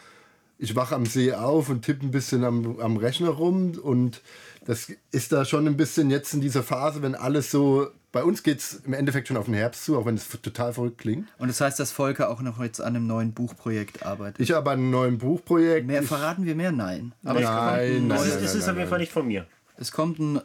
ich 0.58 0.76
wache 0.76 0.94
am 0.94 1.06
See 1.06 1.32
auf 1.32 1.70
und 1.70 1.82
tippe 1.82 2.04
ein 2.04 2.10
bisschen 2.10 2.44
am, 2.44 2.78
am 2.80 2.96
Rechner 2.98 3.30
rum 3.30 3.72
und 3.82 4.20
das 4.66 4.92
ist 5.10 5.32
da 5.32 5.44
schon 5.44 5.66
ein 5.66 5.76
bisschen 5.76 6.10
jetzt 6.10 6.34
in 6.34 6.40
dieser 6.40 6.62
Phase, 6.62 7.02
wenn 7.02 7.14
alles 7.14 7.50
so, 7.50 7.88
bei 8.12 8.22
uns 8.22 8.42
geht 8.42 8.58
es 8.58 8.74
im 8.86 8.92
Endeffekt 8.92 9.26
schon 9.26 9.36
auf 9.36 9.46
den 9.46 9.54
Herbst 9.54 9.84
zu, 9.84 9.98
auch 9.98 10.04
wenn 10.04 10.14
es 10.14 10.28
total 10.28 10.72
verrückt 10.72 10.98
klingt. 10.98 11.28
Und 11.38 11.48
das 11.48 11.60
heißt, 11.60 11.80
dass 11.80 11.90
Volker 11.90 12.30
auch 12.30 12.42
noch 12.42 12.60
jetzt 12.62 12.80
an 12.80 12.94
einem 12.94 13.06
neuen 13.06 13.32
Buchprojekt 13.32 14.04
arbeitet. 14.04 14.38
Ich 14.40 14.52
habe 14.52 14.70
an 14.70 14.78
einem 14.78 14.90
neuen 14.90 15.18
Buchprojekt. 15.18 15.86
Mehr 15.86 16.02
verraten 16.02 16.44
wir 16.44 16.54
mehr? 16.54 16.72
Nein. 16.72 17.12
Aber 17.24 17.40
es 17.40 17.46
Nein, 17.46 18.06
nein, 18.06 18.08
Das 18.08 18.26
ist, 18.26 18.34
nein, 18.34 18.42
das 18.42 18.54
ist 18.54 18.60
nein, 18.60 18.70
auf 18.70 18.78
jeden 18.78 18.90
Fall 18.90 18.98
nicht 18.98 19.12
von 19.12 19.26
mir. 19.26 19.46
Es 19.76 19.92
kommt 19.92 20.18
ein. 20.18 20.40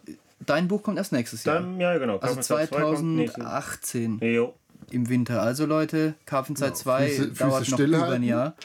Dein 0.46 0.68
Buch 0.68 0.84
kommt 0.84 0.98
erst 0.98 1.12
nächstes 1.12 1.44
Jahr. 1.46 1.56
Dann, 1.62 1.80
ja, 1.80 1.98
genau. 1.98 2.14
also 2.20 2.28
Karpfenzeit 2.36 2.70
2 2.70 2.82
kommt 2.82 3.04
nächsten- 3.16 3.42
2018 3.42 4.20
Jo. 4.22 4.54
im 4.92 5.10
Winter. 5.10 5.42
Also 5.42 5.66
Leute, 5.66 6.14
Karpfenzeit 6.26 6.78
2 6.78 7.08
Füße- 7.08 7.38
dauert 7.40 7.66
Füße 7.66 7.88
noch 7.88 7.98
über 8.06 8.10
ein 8.12 8.24
Jahr. 8.24 8.56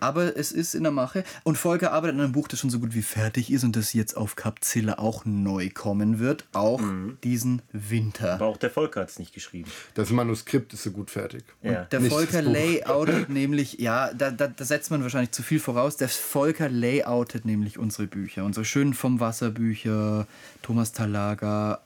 Aber 0.00 0.36
es 0.36 0.52
ist 0.52 0.74
in 0.74 0.82
der 0.82 0.92
Mache. 0.92 1.24
Und 1.42 1.58
Volker 1.58 1.92
arbeitet 1.92 2.16
an 2.16 2.22
einem 2.22 2.32
Buch, 2.32 2.48
das 2.48 2.60
schon 2.60 2.70
so 2.70 2.78
gut 2.78 2.94
wie 2.94 3.02
fertig 3.02 3.50
ist 3.50 3.64
und 3.64 3.76
das 3.76 3.92
jetzt 3.92 4.16
auf 4.16 4.36
Capzilla 4.36 4.98
auch 4.98 5.24
neu 5.24 5.70
kommen 5.70 6.18
wird. 6.18 6.46
Auch 6.52 6.80
diesen 7.24 7.62
Winter. 7.72 8.34
Aber 8.34 8.46
auch 8.46 8.56
der 8.56 8.70
Volker 8.70 9.00
hat 9.00 9.10
es 9.10 9.18
nicht 9.18 9.32
geschrieben. 9.32 9.70
Das 9.94 10.10
Manuskript 10.10 10.72
ist 10.72 10.82
so 10.82 10.90
gut 10.90 11.10
fertig. 11.10 11.44
Ja. 11.62 11.84
Der 11.84 12.00
Nicht 12.00 12.12
Volker 12.12 12.42
layoutet 12.42 13.28
nämlich, 13.28 13.78
ja, 13.78 14.12
da, 14.14 14.30
da, 14.30 14.48
da 14.48 14.64
setzt 14.64 14.90
man 14.90 15.02
wahrscheinlich 15.02 15.32
zu 15.32 15.42
viel 15.42 15.60
voraus. 15.60 15.96
Der 15.96 16.08
Volker 16.08 16.68
layoutet 16.68 17.44
nämlich 17.44 17.78
unsere 17.78 18.06
Bücher. 18.06 18.44
Unsere 18.44 18.64
schönen 18.64 18.94
vom 18.94 19.20
Wasser 19.20 19.50
Bücher. 19.50 20.26
Thomas 20.62 20.92
Talaga 20.92 21.80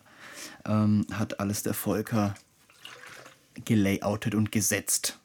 ähm, 0.66 1.06
hat 1.12 1.40
alles 1.40 1.62
der 1.62 1.74
Volker 1.74 2.34
gelayoutet 3.64 4.34
und 4.34 4.52
gesetzt. 4.52 5.18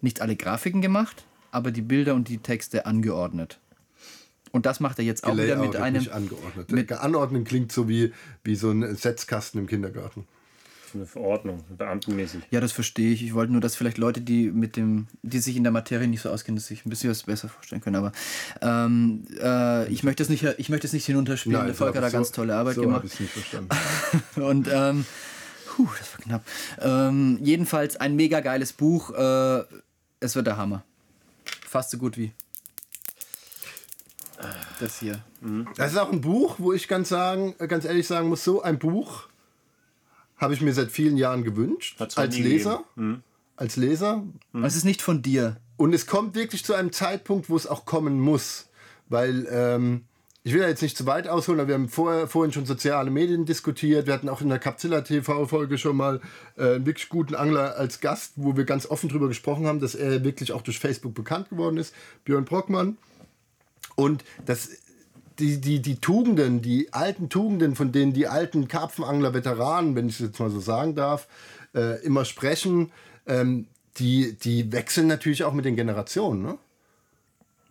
Nicht 0.00 0.20
alle 0.22 0.36
Grafiken 0.36 0.80
gemacht, 0.80 1.24
aber 1.52 1.70
die 1.70 1.82
Bilder 1.82 2.14
und 2.14 2.28
die 2.28 2.38
Texte 2.38 2.84
angeordnet. 2.86 3.60
Und 4.50 4.66
das 4.66 4.80
macht 4.80 4.98
er 4.98 5.04
jetzt 5.04 5.24
auch 5.24 5.36
wieder 5.36 5.56
mit 5.56 5.76
einem. 5.76 5.98
nicht 6.02 6.10
angeordnet. 6.12 6.70
mit- 6.72 6.92
Anordnen 6.92 7.44
klingt 7.44 7.72
so 7.72 7.88
wie, 7.88 8.12
wie 8.44 8.54
so 8.56 8.70
ein 8.70 8.96
Setzkasten 8.96 9.60
im 9.60 9.66
Kindergarten. 9.66 10.26
Eine 10.94 11.06
Verordnung, 11.06 11.64
beamtenmäßig. 11.74 12.42
Ja, 12.50 12.60
das 12.60 12.70
verstehe 12.72 13.14
ich. 13.14 13.22
Ich 13.24 13.32
wollte 13.32 13.50
nur, 13.52 13.62
dass 13.62 13.76
vielleicht 13.76 13.96
Leute, 13.96 14.20
die 14.20 14.50
mit 14.50 14.76
dem, 14.76 15.06
die 15.22 15.38
sich 15.38 15.56
in 15.56 15.62
der 15.62 15.72
Materie 15.72 16.06
nicht 16.06 16.20
so 16.20 16.28
auskennen, 16.28 16.56
dass 16.56 16.66
sich 16.66 16.84
ein 16.84 16.90
bisschen 16.90 17.08
was 17.08 17.22
besser 17.22 17.48
vorstellen 17.48 17.80
können. 17.80 17.96
Aber 17.96 18.12
ähm, 18.60 19.24
äh, 19.40 19.88
ich 19.90 20.02
möchte 20.02 20.22
es 20.22 20.28
nicht, 20.28 20.44
ich 20.58 20.68
möchte 20.68 20.86
es 20.86 20.92
nicht 20.92 21.06
hinunterspielen. 21.06 21.64
der 21.64 21.74
Volker 21.74 21.96
hat 21.96 22.04
da 22.04 22.10
so- 22.10 22.16
ganz 22.18 22.30
tolle 22.32 22.54
Arbeit 22.54 22.74
so 22.74 22.82
gemacht. 22.82 22.96
habe 22.98 23.06
ich 23.06 23.14
es 23.14 23.20
nicht 23.20 23.32
verstanden. 23.32 23.70
Und 24.36 24.68
ähm, 24.70 25.06
puh, 25.66 25.88
das 25.98 26.12
war 26.12 26.20
knapp. 26.20 26.44
Ähm, 26.82 27.38
jedenfalls 27.40 27.96
ein 27.96 28.14
mega 28.14 28.40
geiles 28.40 28.74
Buch. 28.74 29.14
Äh, 29.14 29.62
es 30.20 30.36
wird 30.36 30.46
der 30.46 30.58
Hammer. 30.58 30.84
Fast 31.72 31.90
so 31.90 31.96
gut 31.96 32.18
wie 32.18 32.32
das 34.78 34.98
hier. 34.98 35.22
Das 35.76 35.92
ist 35.92 35.96
auch 35.96 36.12
ein 36.12 36.20
Buch, 36.20 36.56
wo 36.58 36.74
ich 36.74 36.86
ganz, 36.86 37.08
sagen, 37.08 37.54
ganz 37.66 37.86
ehrlich 37.86 38.06
sagen 38.06 38.28
muss, 38.28 38.44
so 38.44 38.60
ein 38.60 38.78
Buch 38.78 39.28
habe 40.36 40.52
ich 40.52 40.60
mir 40.60 40.74
seit 40.74 40.90
vielen 40.90 41.16
Jahren 41.16 41.44
gewünscht. 41.44 41.98
Hat's 41.98 42.16
noch 42.16 42.24
Als 42.24 42.36
nie 42.36 42.42
Leser. 42.42 42.84
Als 43.56 43.76
Leser. 43.76 44.22
Und 44.52 44.64
Es 44.64 44.76
ist 44.76 44.84
nicht 44.84 45.00
von 45.00 45.22
dir. 45.22 45.56
Und 45.78 45.94
es 45.94 46.06
kommt 46.06 46.34
wirklich 46.34 46.62
zu 46.62 46.74
einem 46.74 46.92
Zeitpunkt, 46.92 47.48
wo 47.48 47.56
es 47.56 47.66
auch 47.66 47.86
kommen 47.86 48.20
muss. 48.20 48.68
Weil, 49.08 49.46
ähm, 49.50 50.04
ich 50.44 50.52
will 50.52 50.60
ja 50.60 50.68
jetzt 50.68 50.82
nicht 50.82 50.96
zu 50.96 51.06
weit 51.06 51.28
ausholen, 51.28 51.60
aber 51.60 51.68
wir 51.68 51.74
haben 51.76 51.88
vorher, 51.88 52.26
vorhin 52.26 52.52
schon 52.52 52.66
soziale 52.66 53.10
Medien 53.10 53.44
diskutiert. 53.44 54.06
Wir 54.06 54.14
hatten 54.14 54.28
auch 54.28 54.40
in 54.40 54.48
der 54.48 54.58
Capzilla 54.58 55.02
TV-Folge 55.02 55.78
schon 55.78 55.96
mal 55.96 56.20
äh, 56.56 56.74
einen 56.74 56.86
wirklich 56.86 57.08
guten 57.08 57.36
Angler 57.36 57.76
als 57.76 58.00
Gast, 58.00 58.32
wo 58.36 58.56
wir 58.56 58.64
ganz 58.64 58.86
offen 58.86 59.08
drüber 59.08 59.28
gesprochen 59.28 59.66
haben, 59.66 59.78
dass 59.78 59.94
er 59.94 60.24
wirklich 60.24 60.52
auch 60.52 60.62
durch 60.62 60.80
Facebook 60.80 61.14
bekannt 61.14 61.50
geworden 61.50 61.76
ist, 61.76 61.94
Björn 62.24 62.44
Brockmann. 62.44 62.96
Und 63.94 64.24
das, 64.44 64.70
die, 65.38 65.60
die, 65.60 65.80
die 65.80 65.96
Tugenden, 65.96 66.60
die 66.60 66.92
alten 66.92 67.28
Tugenden, 67.28 67.76
von 67.76 67.92
denen 67.92 68.12
die 68.12 68.26
alten 68.26 68.66
Karpfenangler-Veteranen, 68.66 69.94
wenn 69.94 70.08
ich 70.08 70.14
es 70.14 70.26
jetzt 70.26 70.40
mal 70.40 70.50
so 70.50 70.58
sagen 70.58 70.96
darf, 70.96 71.28
äh, 71.72 72.04
immer 72.04 72.24
sprechen, 72.24 72.90
ähm, 73.26 73.66
die, 73.98 74.36
die 74.38 74.72
wechseln 74.72 75.06
natürlich 75.06 75.44
auch 75.44 75.52
mit 75.52 75.66
den 75.66 75.76
Generationen. 75.76 76.42
Ne? 76.42 76.58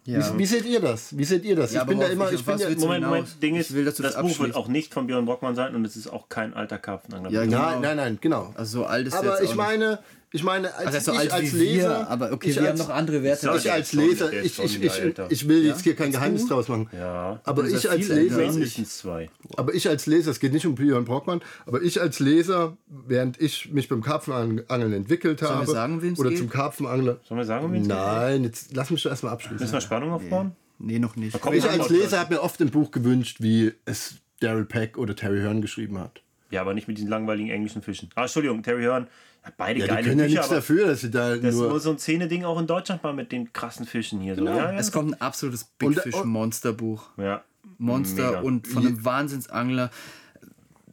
Ja. 0.05 0.33
Wie, 0.33 0.39
wie 0.39 0.45
seht 0.47 0.65
ihr 0.65 0.79
das? 0.79 1.15
Wie 1.15 1.23
seht 1.23 1.45
ihr 1.45 1.55
das? 1.55 1.73
Ja, 1.73 1.81
ich 1.81 1.87
bin 1.87 1.99
da 1.99 2.07
immer, 2.07 2.31
ich 2.31 2.43
bin 2.43 2.57
du 2.57 2.75
Moment? 2.79 3.05
Moment, 3.05 3.43
Ding 3.43 3.55
Ich 3.55 3.61
ist, 3.61 3.75
will, 3.75 3.85
dass 3.85 3.95
du 3.95 4.03
das 4.03 4.15
das 4.15 4.21
Buch 4.21 4.39
wird 4.39 4.55
auch 4.55 4.67
nicht 4.67 4.93
von 4.93 5.05
Björn 5.05 5.25
Brockmann 5.25 5.53
sein 5.53 5.75
und 5.75 5.85
es 5.85 5.95
ist 5.95 6.07
auch 6.07 6.27
kein 6.27 6.55
alter 6.55 6.79
Karpfenangler. 6.79 7.29
Ja, 7.29 7.43
genau. 7.43 7.59
Nein, 7.59 7.81
nein, 7.81 7.97
nein, 7.97 8.17
genau. 8.19 8.51
Also 8.55 8.79
so 8.79 8.85
alt 8.85 9.05
ist 9.05 9.13
er 9.13 9.19
Aber 9.19 9.29
jetzt 9.33 9.43
ich 9.43 9.51
auch 9.51 9.55
meine, 9.55 9.99
ich 10.34 10.43
meine, 10.43 10.73
als. 10.75 10.95
Also 10.95 11.11
so 11.11 11.13
ich 11.13 11.19
alt 11.19 11.34
als 11.34 11.51
Leser, 11.51 11.89
wir, 11.89 12.09
aber 12.09 12.32
okay, 12.32 12.49
ich 12.49 12.55
wir 12.55 12.61
als, 12.61 12.79
haben 12.79 12.88
noch 12.88 12.95
andere 12.95 13.21
Werte. 13.21 13.47
Ja, 13.47 13.55
ich 13.55 13.71
als 13.71 13.91
Leser, 13.91 14.32
ich, 14.32 14.59
ich, 14.59 14.82
ich, 14.82 15.13
ich 15.29 15.47
will 15.47 15.65
jetzt 15.65 15.82
hier 15.84 15.95
kein 15.95 16.11
Geheimnis 16.11 16.47
draus 16.47 16.69
machen. 16.69 16.89
Ja. 16.93 17.41
Aber 17.43 17.65
ich 17.65 17.84
ja 17.84 17.91
als. 17.91 18.07
Leser, 18.07 18.38
Mindestens 18.38 18.97
zwei. 18.99 19.29
aber 19.57 19.73
ich 19.73 19.89
als 19.89 20.05
Leser, 20.05 20.32
es 20.32 20.39
geht 20.39 20.53
nicht 20.53 20.65
um 20.65 20.75
Björn 20.75 21.03
Brockmann, 21.03 21.41
aber 21.65 21.82
ich 21.82 21.99
als 21.99 22.19
Leser, 22.19 22.77
während 22.88 23.41
ich 23.41 23.71
mich 23.71 23.89
beim 23.89 24.01
Karpfenangeln 24.01 24.93
entwickelt 24.93 25.41
wir 25.41 25.49
habe, 25.49 25.65
sagen, 25.69 26.01
wem's 26.01 26.17
oder 26.19 26.29
geht? 26.29 26.39
zum 26.39 26.49
Karpfenangler. 26.49 27.19
Sollen 27.27 27.39
wir 27.39 27.45
sagen, 27.45 27.71
wen 27.73 27.82
es 27.82 27.88
geht? 27.88 27.97
Nein, 27.97 28.43
jetzt 28.45 28.73
lass 28.73 28.89
mich 28.89 29.03
doch 29.03 29.09
erstmal 29.09 29.34
Müssen 29.36 29.47
abschließen. 29.51 29.73
wir 29.73 29.82
Spannung 29.82 30.11
aufbauen? 30.11 30.55
Nee, 30.79 30.99
noch 30.99 31.15
nicht. 31.15 31.39
komm, 31.41 31.53
Ich 31.53 31.63
Ja, 31.63 31.71
als 31.71 31.89
Leser 31.89 32.19
habe 32.19 32.36
mir 32.36 32.41
oft 32.41 32.59
ein 32.61 32.69
Buch 32.71 32.91
gewünscht, 32.91 33.38
wie 33.39 33.73
es 33.86 34.15
Daryl 34.39 34.65
Peck 34.65 34.97
oder 34.97 35.15
Terry 35.15 35.41
Hearn 35.41 35.61
geschrieben 35.61 35.99
hat. 35.99 36.21
Ja, 36.49 36.61
aber 36.61 36.73
nicht 36.73 36.88
mit 36.88 36.97
diesen 36.97 37.09
langweiligen 37.09 37.49
englischen 37.49 37.82
Fischen. 37.82 38.09
Ah, 38.15 38.23
Entschuldigung, 38.23 38.61
Terry 38.63 38.84
Hearn. 38.84 39.07
Ja, 39.43 39.51
beide 39.57 39.79
Ja, 39.79 39.85
die 39.85 39.89
geile 39.91 40.07
können 40.07 40.19
ja 40.19 40.25
Bücher, 40.25 40.37
nichts 40.39 40.49
dafür, 40.49 40.87
dass 40.87 41.01
sie 41.01 41.09
da 41.11 41.35
das 41.35 41.43
ist 41.43 41.55
nur... 41.55 41.69
nur 41.69 41.79
so 41.79 41.91
ein 41.91 41.97
Szene-Ding 41.97 42.45
auch 42.45 42.59
in 42.59 42.67
Deutschland 42.67 43.01
mal 43.03 43.13
mit 43.13 43.31
den 43.31 43.51
krassen 43.53 43.85
Fischen 43.87 44.21
hier. 44.21 44.35
So. 44.35 44.45
Ja, 44.45 44.55
ja, 44.71 44.73
Es 44.73 44.91
kommt 44.91 45.13
ein 45.15 45.21
absolutes 45.21 45.63
Big 45.63 45.89
Und- 45.89 45.99
Fish 45.99 46.13
und- 46.15 46.27
Monster 46.29 46.73
Buch. 46.73 47.09
ja. 47.17 47.43
Monster 47.77 48.27
Mega. 48.27 48.39
und 48.41 48.67
von 48.67 48.85
einem 48.85 49.03
Wahnsinnsangler, 49.03 49.89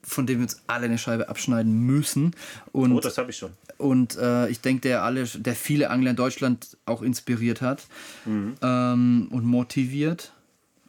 von 0.02 0.26
dem 0.26 0.38
wir 0.38 0.42
uns 0.44 0.62
alle 0.66 0.86
eine 0.86 0.96
Scheibe 0.96 1.28
abschneiden 1.28 1.80
müssen. 1.80 2.34
Und, 2.72 2.92
Oh, 2.92 3.00
das 3.00 3.18
habe 3.18 3.30
ich 3.30 3.36
schon. 3.36 3.50
und 3.76 4.16
äh, 4.16 4.48
ich 4.48 4.62
denke, 4.62 4.80
der, 4.82 5.02
alle, 5.02 5.24
der 5.24 5.54
viele 5.54 5.90
Angler 5.90 6.10
in 6.10 6.16
Deutschland 6.16 6.78
auch 6.86 7.02
inspiriert 7.02 7.60
hat 7.60 7.86
Mhm. 8.24 8.54
ähm, 8.62 9.28
und 9.30 9.44
motiviert 9.44 10.32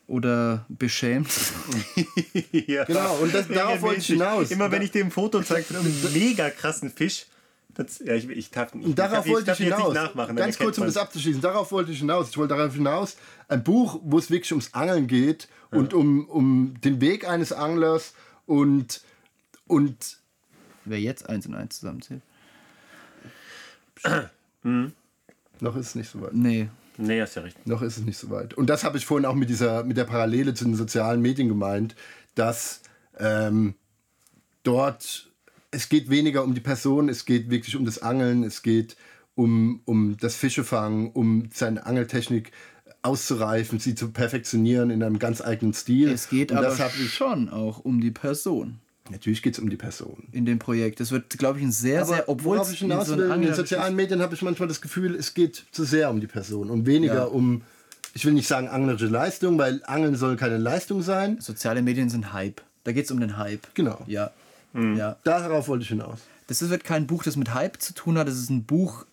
oder 0.08 0.66
beschämt. 0.70 1.28
ja. 2.52 2.86
Genau, 2.86 3.16
und 3.18 3.34
das- 3.34 3.48
darauf 3.50 3.82
wollte 3.82 4.00
ich 4.00 4.08
hinaus. 4.08 4.52
Immer 4.52 4.72
wenn 4.72 4.82
ich 4.82 4.92
dem 4.92 5.08
ein 5.08 5.12
Foto 5.12 5.42
zeige 5.42 5.66
von 5.66 5.76
einem 5.86 5.94
mega 6.14 6.50
krassen 6.50 6.90
Fisch, 6.90 7.26
das, 7.84 8.00
ja, 8.00 8.14
ich, 8.14 8.30
ich 8.30 8.52
darf, 8.52 8.74
ich, 8.76 8.86
Und 8.86 8.98
darauf 8.98 9.26
ich, 9.26 9.32
wollte 9.32 9.52
ich 9.52 9.58
hinaus. 9.58 9.96
Ganz 10.36 10.58
kurz, 10.58 10.78
um 10.78 10.86
das 10.86 10.98
abzuschließen. 10.98 11.42
Darauf 11.42 11.72
wollte 11.72 11.92
ich 11.92 12.00
hinaus. 12.00 12.30
Ich 12.30 12.38
wollte 12.38 12.56
darauf 12.56 12.74
hinaus. 12.74 13.18
Ein 13.48 13.64
Buch, 13.64 14.00
wo 14.04 14.18
es 14.18 14.30
wirklich 14.30 14.52
ums 14.52 14.74
Angeln 14.74 15.08
geht 15.08 15.48
und 15.72 15.94
um, 15.94 16.28
um 16.28 16.74
den 16.82 17.02
Weg 17.02 17.28
eines 17.28 17.54
Anglers 17.54 18.14
und, 18.46 19.02
und 19.68 20.20
Wer 20.86 21.00
jetzt 21.00 21.30
eins 21.30 21.46
und 21.46 21.56
eins 21.56 21.80
zusammenzählt? 21.80 22.22
noch 24.64 25.76
ist 25.76 25.88
es 25.88 25.96
nicht 25.96 26.10
so 26.10 26.22
weit. 26.22 26.34
Nee. 26.34 26.70
Nee, 26.98 27.22
hast 27.22 27.36
ja 27.36 27.44
recht. 27.44 27.66
Noch 27.68 27.82
ist 27.82 27.98
es 27.98 28.04
nicht 28.04 28.18
so 28.18 28.30
weit. 28.30 28.56
Und 28.56 28.70
das 28.70 28.84
habe 28.84 28.98
ich 28.98 29.06
vorhin 29.06 29.26
auch 29.26 29.36
mit 29.36 29.50
dieser 29.50 29.84
mit 29.84 29.98
der 29.98 30.06
Parallele 30.06 30.54
zu 30.54 30.66
den 30.66 30.76
sozialen 30.76 31.22
Medien 31.22 31.48
gemeint, 31.48 31.96
dass 32.36 32.82
ähm, 33.20 33.76
dort 34.64 35.29
es 35.72 35.90
geht 35.90 36.10
weniger 36.10 36.44
um 36.44 36.54
die 36.54 36.62
Person, 36.62 37.10
es 37.10 37.26
geht 37.26 37.50
wirklich 37.50 37.76
um 37.76 37.86
das 37.86 38.02
Angeln, 38.02 38.44
es 38.44 38.62
geht 38.62 38.96
um, 39.36 39.82
um 39.86 40.18
das 40.18 40.36
Fischefangen, 40.36 41.12
um 41.12 41.50
seine 41.54 41.86
Angeltechnik 41.86 42.52
auszureifen, 43.02 43.80
sie 43.80 43.96
zu 43.96 44.12
perfektionieren 44.12 44.90
in 44.90 45.02
einem 45.04 45.20
ganz 45.20 45.42
eigenen 45.42 45.74
Stil. 45.74 46.10
Es 46.10 46.30
geht 46.30 46.52
Und 46.52 46.58
aber 46.58 46.76
schon 46.92 47.50
auch 47.50 47.80
um 47.80 48.02
die 48.02 48.12
Person 48.12 48.80
natürlich 49.12 49.42
geht 49.42 49.54
es 49.54 49.60
um 49.60 49.70
die 49.70 49.78
Person. 49.78 50.28
in 50.32 50.46
dem 50.46 50.60
Projekt. 50.60 51.00
Das 51.00 51.12
wird, 51.12 51.30
glaube 51.38 51.60
ich, 51.60 51.66
ein 51.66 51.72
sehr, 51.72 52.06
sehr, 52.06 52.30
obwohl 52.30 52.60
es 52.60 52.72
ich 52.72 52.80
hinaus 52.80 53.08
so 53.08 53.18
will, 53.18 53.32
in 53.32 53.42
den 53.42 53.54
sozialen 53.54 53.96
Medien 53.96 54.22
habe 54.22 54.36
ich 54.36 54.42
manchmal 54.42 54.68
das 54.68 54.82
Gefühl, 54.82 55.16
es 55.16 55.34
geht 55.34 55.66
zu 55.72 55.84
sehr 55.84 56.10
um 56.10 56.22
die 56.22 56.28
Person 56.28 56.70
und 56.70 56.86
weniger 56.86 57.14
Ja. 57.16 57.24
um, 57.24 57.64
ich 58.14 58.26
will 58.26 58.34
nicht 58.34 58.48
sagen 58.48 58.68
anglerische 58.68 59.08
Leistung, 59.08 59.58
weil 59.58 59.82
Angeln 59.86 60.16
soll 60.16 60.36
keine 60.36 60.58
Leistung 60.58 61.02
sein. 61.02 61.40
Soziale 61.40 61.82
Medien 61.82 62.10
sind 62.10 62.34
Hype. 62.34 62.62
Da 62.84 62.92
geht 62.92 63.06
es 63.06 63.12
um 63.12 63.20
den 63.20 63.38
Hype. 63.38 63.68
Genau. 63.74 64.04
Ja. 64.08 64.32
Ja. 64.74 65.18
Darauf 65.24 65.68
wollte 65.68 65.84
ich 65.84 65.90
hinaus. 65.90 66.20
Das 66.48 66.68
wird 66.68 66.84
kein 66.84 67.08
Buch, 67.08 67.24
das 67.24 67.36
mit 67.36 67.54
Hype 67.54 67.82
zu 67.82 67.94
tun 67.94 68.18
hat. 68.18 68.28
Das 68.28 68.36
ist 68.38 68.50
ein 68.50 68.64
Buch, 68.64 69.06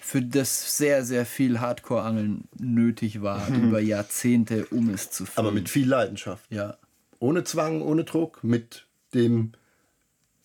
für 0.00 0.22
das 0.22 0.76
sehr, 0.76 1.04
sehr 1.04 1.24
viel 1.24 1.60
Hardcore-Angeln 1.60 2.44
nötig 2.58 3.22
war 3.22 3.48
über 3.48 3.80
Jahrzehnte, 3.80 4.66
um 4.66 4.90
es 4.90 5.10
zu 5.10 5.24
füllen. 5.24 5.46
Aber 5.46 5.52
mit 5.52 5.68
viel 5.68 5.88
Leidenschaft. 5.88 6.44
ja. 6.50 6.76
Ohne 7.22 7.44
Zwang, 7.44 7.82
ohne 7.82 8.04
Druck, 8.04 8.42
mit 8.42 8.86
dem 9.12 9.52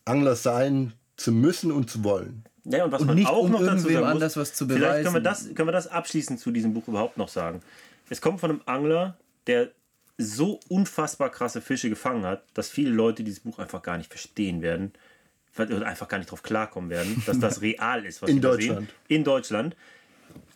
Angler 0.03 0.35
sein 0.35 0.91
zu 1.15 1.31
müssen 1.31 1.71
und 1.71 1.89
zu 1.89 2.03
wollen. 2.03 2.43
Ja, 2.65 2.83
und 2.83 2.91
was 2.91 2.99
Und 3.01 3.07
man 3.07 3.15
nicht, 3.15 3.29
auch 3.29 3.43
um 3.43 3.51
noch 3.51 3.61
dazu 3.61 3.83
sagen 3.87 3.99
muss, 3.99 4.07
anders 4.09 4.35
was 4.35 4.53
zu 4.53 4.67
Vielleicht 4.67 5.03
können 5.03 5.15
wir, 5.15 5.21
beweisen. 5.21 5.47
das, 5.47 5.55
können 5.55 5.67
wir 5.69 5.71
das 5.71 5.87
abschließend 5.87 6.39
zu 6.39 6.51
diesem 6.51 6.73
Buch 6.73 6.87
überhaupt 6.89 7.15
noch 7.17 7.29
sagen. 7.29 7.61
Es 8.09 8.19
kommt 8.19 8.41
von 8.41 8.49
einem 8.51 8.61
Angler, 8.65 9.17
der 9.47 9.69
so 10.18 10.59
unfassbar 10.70 11.30
krasse 11.30 11.61
Fische 11.61 11.89
gefangen 11.89 12.26
hat, 12.26 12.43
dass 12.53 12.70
viele 12.70 12.91
Leute 12.91 13.24
dieses 13.24 13.41
Buch 13.41 13.59
einfach 13.59 13.82
gar 13.82 13.97
nicht 13.97 14.09
verstehen 14.09 14.61
werden. 14.61 14.93
Oder 15.57 15.88
einfach 15.88 16.09
gar 16.09 16.18
nicht 16.18 16.30
drauf 16.30 16.43
klarkommen 16.43 16.89
werden, 16.89 17.24
dass 17.26 17.39
das 17.39 17.61
real 17.61 18.05
ist, 18.05 18.22
was 18.22 18.30
In 18.30 18.41
da 18.41 18.49
Deutschland. 18.49 18.89
Sehen. 18.89 18.97
In 19.07 19.24
Deutschland. 19.24 19.76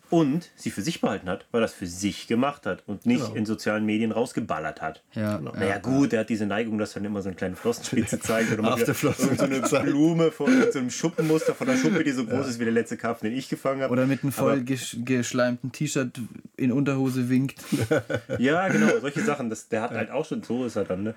Und 0.10 0.50
sie 0.56 0.72
für 0.72 0.82
sich 0.82 1.02
behalten 1.02 1.30
hat, 1.30 1.46
weil 1.52 1.60
er 1.62 1.66
das 1.66 1.74
für 1.74 1.86
sich 1.86 2.28
gemacht 2.28 2.66
hat 2.66 2.84
und 2.88 3.06
nicht 3.06 3.24
Genau. 3.24 3.36
in 3.36 3.46
sozialen 3.46 3.86
Medien 3.86 4.12
rausgeballert 4.12 4.82
hat. 4.82 5.04
Ja. 5.14 5.40
Naja, 5.40 5.78
gut, 5.78 6.14
er 6.14 6.22
hat 6.22 6.30
diese 6.30 6.46
Neigung, 6.48 6.78
dass 6.80 6.92
er 6.92 7.02
dann 7.02 7.06
immer 7.06 7.22
so 7.22 7.30
eine 7.30 7.36
kleine 7.36 7.56
Flossenspitze 7.56 8.20
zeigt 8.20 8.52
oder 8.52 8.64
mal 8.64 8.78
so 8.78 9.44
eine. 9.44 9.60
Blume 9.84 10.32
von 10.32 10.52
so 10.72 10.80
einem 10.80 10.90
Schuppenmuster 10.90 11.54
von 11.54 11.68
der 11.68 11.78
Schuppe, 11.78 12.04
die 12.04 12.12
so 12.12 12.26
groß 12.26 12.48
ist 12.48 12.60
wie 12.60 12.64
der 12.64 12.74
letzte 12.74 12.98
Karpfen, 12.98 13.30
den 13.30 13.38
ich 13.38 13.50
gefangen 13.50 13.82
habe. 13.82 13.92
Oder 13.94 14.08
mit 14.08 14.24
einem 14.24 14.32
voll 14.32 14.62
gesch 14.64 14.98
geschleimten 15.06 15.72
T-Shirt 15.72 16.20
in 16.58 16.72
Unterhose 16.72 17.30
winkt. 17.30 17.60
Ja, 18.40 18.68
genau, 18.70 19.00
solche 19.00 19.22
Sachen. 19.22 19.50
Das, 19.50 19.68
der 19.70 19.82
hat 19.82 19.92
halt 19.92 20.12
auch 20.12 20.26
schon, 20.26 20.44
so 20.44 20.66
ist 20.66 20.76
er 20.76 20.86
dann, 20.86 21.04
ne? 21.04 21.16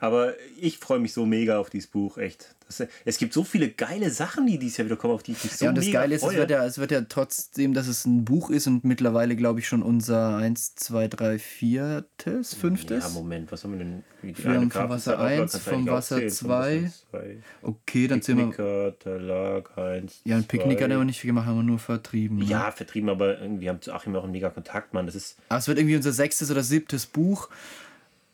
Aber 0.00 0.34
ich 0.60 0.78
freue 0.78 0.98
mich 0.98 1.12
so 1.12 1.26
mega 1.26 1.58
auf 1.58 1.70
dieses 1.70 1.88
Buch, 1.88 2.18
echt. 2.18 2.54
Das, 2.66 2.82
es 3.04 3.18
gibt 3.18 3.32
so 3.32 3.44
viele 3.44 3.68
geile 3.68 4.10
Sachen, 4.10 4.46
die 4.46 4.58
dieses 4.58 4.76
Jahr 4.76 4.86
wieder 4.86 4.96
kommen, 4.96 5.14
auf 5.14 5.22
die 5.22 5.32
ich 5.32 5.44
mich 5.44 5.52
so 5.52 5.66
ja, 5.66 5.68
und 5.70 5.78
das 5.78 5.90
Geile 5.90 6.16
ist, 6.16 6.22
es 6.22 6.28
freue. 6.28 6.38
wird, 6.38 6.50
ja, 6.50 6.64
es 6.64 6.78
wird 6.78 6.90
ja 6.90 7.00
trotzdem, 7.02 7.74
dass 7.74 7.86
es 7.86 8.04
ein 8.04 8.24
Buch 8.24 8.50
ist 8.50 8.66
und 8.66 8.84
mittlerweile, 8.84 9.36
glaube 9.36 9.60
ich, 9.60 9.68
schon 9.68 9.82
unser 9.82 10.36
1, 10.36 10.74
2, 10.74 11.08
3, 11.08 11.38
4, 11.38 12.04
5. 12.18 12.90
Ja, 12.90 13.08
Moment, 13.10 13.52
was 13.52 13.62
haben 13.62 13.72
wir 13.72 13.78
denn? 13.78 14.04
Die 14.22 14.36
Wir 14.36 14.54
haben 14.54 14.70
vom 14.70 14.88
Wasser 14.88 15.16
Grafenzeitauflage 15.16 15.42
1, 15.42 15.52
kannst 15.52 15.54
du 15.54 15.70
vom 15.70 15.86
Wasser 15.86 16.16
aufzählen, 16.16 16.30
vom 16.30 16.50
Wasser 16.50 16.90
2. 16.90 16.92
2. 17.10 17.36
Okay, 17.62 18.08
dann 18.08 18.22
sind 18.22 18.38
wir. 18.38 18.44
Picknicker, 18.46 18.98
Talag 18.98 19.78
1. 19.78 20.20
Ja, 20.24 20.36
ein 20.36 20.44
Picknick 20.44 20.82
hat 20.82 20.90
er 20.90 20.96
aber 20.96 21.04
nicht 21.04 21.20
viel 21.20 21.28
gemacht, 21.28 21.46
haben 21.46 21.58
wir 21.58 21.62
nur 21.62 21.78
vertrieben. 21.78 22.38
Ne? 22.38 22.46
Ja, 22.46 22.72
vertrieben, 22.72 23.08
aber 23.08 23.40
irgendwie 23.40 23.68
haben 23.68 23.80
zu 23.80 23.92
Achim 23.92 24.16
auch 24.16 24.24
einen 24.24 24.32
mega 24.32 24.50
Kontakt, 24.50 24.92
Mann. 24.92 25.06
Das 25.06 25.14
ist 25.14 25.36
Aber 25.48 25.60
es 25.60 25.68
wird 25.68 25.78
irgendwie 25.78 25.96
unser 25.96 26.12
sechstes 26.12 26.50
oder 26.50 26.64
siebtes 26.64 27.06
Buch 27.06 27.48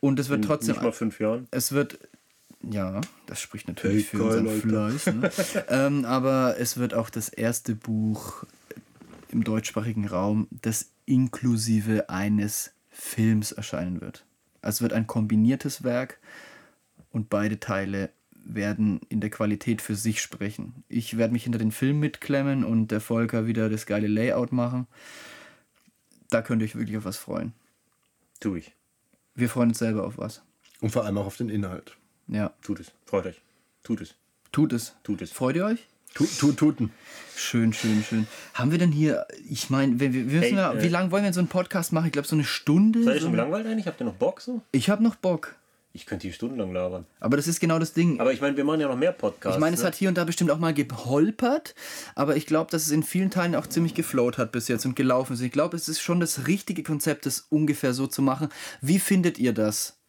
und 0.03 0.19
es 0.19 0.27
wird 0.27 0.43
trotzdem. 0.43 0.73
nicht 0.75 0.83
mal 0.83 0.91
fünf 0.91 1.21
Jahren. 1.21 1.47
Es 1.51 1.71
wird. 1.71 1.97
Ja, 2.61 2.99
das 3.25 3.39
spricht 3.39 3.69
natürlich 3.69 4.11
Hey, 4.11 4.19
für 4.19 4.23
unseren 4.25 4.49
Fleiß. 4.49 5.05
Ne? 5.07 5.31
ähm, 5.69 6.03
aber 6.03 6.57
es 6.59 6.75
wird 6.75 6.93
auch 6.93 7.09
das 7.09 7.29
erste 7.29 7.73
Buch 7.73 8.43
im 9.29 9.45
deutschsprachigen 9.45 10.05
Raum, 10.05 10.49
das 10.51 10.91
inklusive 11.05 12.09
eines 12.09 12.73
Films 12.89 13.53
erscheinen 13.53 14.01
wird. 14.01 14.25
Also 14.61 14.77
es 14.77 14.81
wird 14.81 14.91
ein 14.91 15.07
kombiniertes 15.07 15.85
Werk 15.85 16.19
und 17.11 17.29
beide 17.29 17.61
Teile 17.61 18.09
werden 18.31 18.99
in 19.07 19.21
der 19.21 19.29
Qualität 19.29 19.81
für 19.81 19.95
sich 19.95 20.21
sprechen. 20.21 20.83
Ich 20.89 21.17
werde 21.17 21.31
mich 21.31 21.43
hinter 21.43 21.59
den 21.59 21.71
Film 21.71 22.01
mitklemmen 22.01 22.65
und 22.65 22.89
der 22.89 22.99
Volker 22.99 23.47
wieder 23.47 23.69
das 23.69 23.85
geile 23.85 24.07
Layout 24.07 24.51
machen. 24.51 24.87
Da 26.29 26.41
könnt 26.41 26.61
ihr 26.61 26.65
euch 26.65 26.75
wirklich 26.75 26.97
auf 26.97 27.05
was 27.05 27.17
freuen. 27.17 27.53
Tu 28.41 28.55
ich. 28.57 28.73
Wir 29.35 29.49
freuen 29.49 29.69
uns 29.69 29.79
selber 29.79 30.05
auf 30.05 30.17
was. 30.17 30.41
Und 30.81 30.91
vor 30.91 31.05
allem 31.05 31.17
auch 31.17 31.25
auf 31.25 31.37
den 31.37 31.49
Inhalt. 31.49 31.97
Ja, 32.27 32.53
Tut 32.61 32.79
es. 32.79 32.91
Freut 33.05 33.25
euch. 33.25 33.41
Tut 33.83 34.01
es. 34.01 34.15
tut 34.51 34.73
es. 34.73 34.95
Tut 35.03 35.21
es. 35.21 35.31
Freut 35.31 35.55
ihr 35.55 35.65
euch? 35.65 35.87
Tu, 36.13 36.25
tu, 36.25 36.51
tuten. 36.51 36.91
Schön, 37.35 37.73
schön, 37.73 38.03
schön. 38.03 38.27
Haben 38.53 38.71
wir 38.71 38.77
denn 38.77 38.91
hier, 38.91 39.25
ich 39.49 39.71
meine, 39.71 39.99
wir, 39.99 40.13
wir 40.13 40.29
wir 40.29 40.39
müssen 40.41 40.57
Hey, 40.57 40.63
ja, 40.63 40.73
äh, 40.73 40.83
wie 40.83 40.87
lange 40.87 41.09
wollen 41.11 41.23
wir 41.23 41.33
so 41.33 41.39
einen 41.39 41.49
Podcast 41.49 41.91
machen? 41.91 42.05
Ich 42.05 42.11
glaube, 42.11 42.27
so 42.27 42.35
eine 42.35 42.43
Stunde. 42.43 43.03
Seid 43.03 43.15
ihr 43.15 43.19
so 43.21 43.25
schon 43.25 43.31
gelangweilt 43.31 43.65
eigentlich? 43.65 43.87
Habt 43.87 43.99
ihr 43.99 44.05
noch 44.05 44.13
Bock 44.13 44.39
so? 44.39 44.61
ich 44.71 44.89
habe 44.89 45.01
noch 45.01 45.15
Bock. 45.15 45.55
Ich 45.95 46.07
könnte 46.07 46.23
hier 46.23 46.33
stundenlang 46.33 46.73
labern. 46.73 47.05
Aber 47.19 47.37
das 47.37 47.47
ist 47.47 47.59
genau 47.59 47.77
das 47.77 47.93
Ding. 47.93 48.19
Aber 48.19 48.33
ich 48.33 48.41
meine, 48.41 48.57
wir 48.57 48.63
machen 48.63 48.81
ja 48.81 48.87
noch 48.87 48.97
mehr 48.97 49.11
Podcasts. 49.11 49.57
ich 49.57 49.61
meine, 49.61 49.75
es 49.75 49.81
ne? 49.81 49.87
hat 49.87 49.93
hier 49.93 50.09
und 50.09 50.17
da 50.17 50.23
bestimmt 50.23 50.49
auch 50.49 50.57
mal 50.57 50.73
geholpert, 50.73 51.75
aber 52.15 52.35
ich 52.35 52.47
glaube, 52.47 52.71
dass 52.71 52.87
es 52.87 52.91
in 52.91 53.03
vielen 53.03 53.29
Teilen 53.29 53.53
auch 53.53 53.67
ziemlich 53.67 53.93
geflowt 53.93 54.39
hat 54.39 54.51
bis 54.51 54.67
jetzt 54.67 54.87
und 54.87 54.95
gelaufen 54.95 55.33
ist. 55.33 55.41
Ich 55.41 55.51
glaube, 55.51 55.77
es 55.77 55.87
ist 55.87 56.01
schon 56.01 56.19
das 56.19 56.47
richtige 56.47 56.81
Konzept, 56.81 57.27
das 57.27 57.45
ungefähr 57.49 57.93
so 57.93 58.07
zu 58.07 58.23
machen. 58.23 58.49
Wie 58.81 58.97
findet 58.97 59.37
ihr 59.37 59.53
das? 59.53 59.99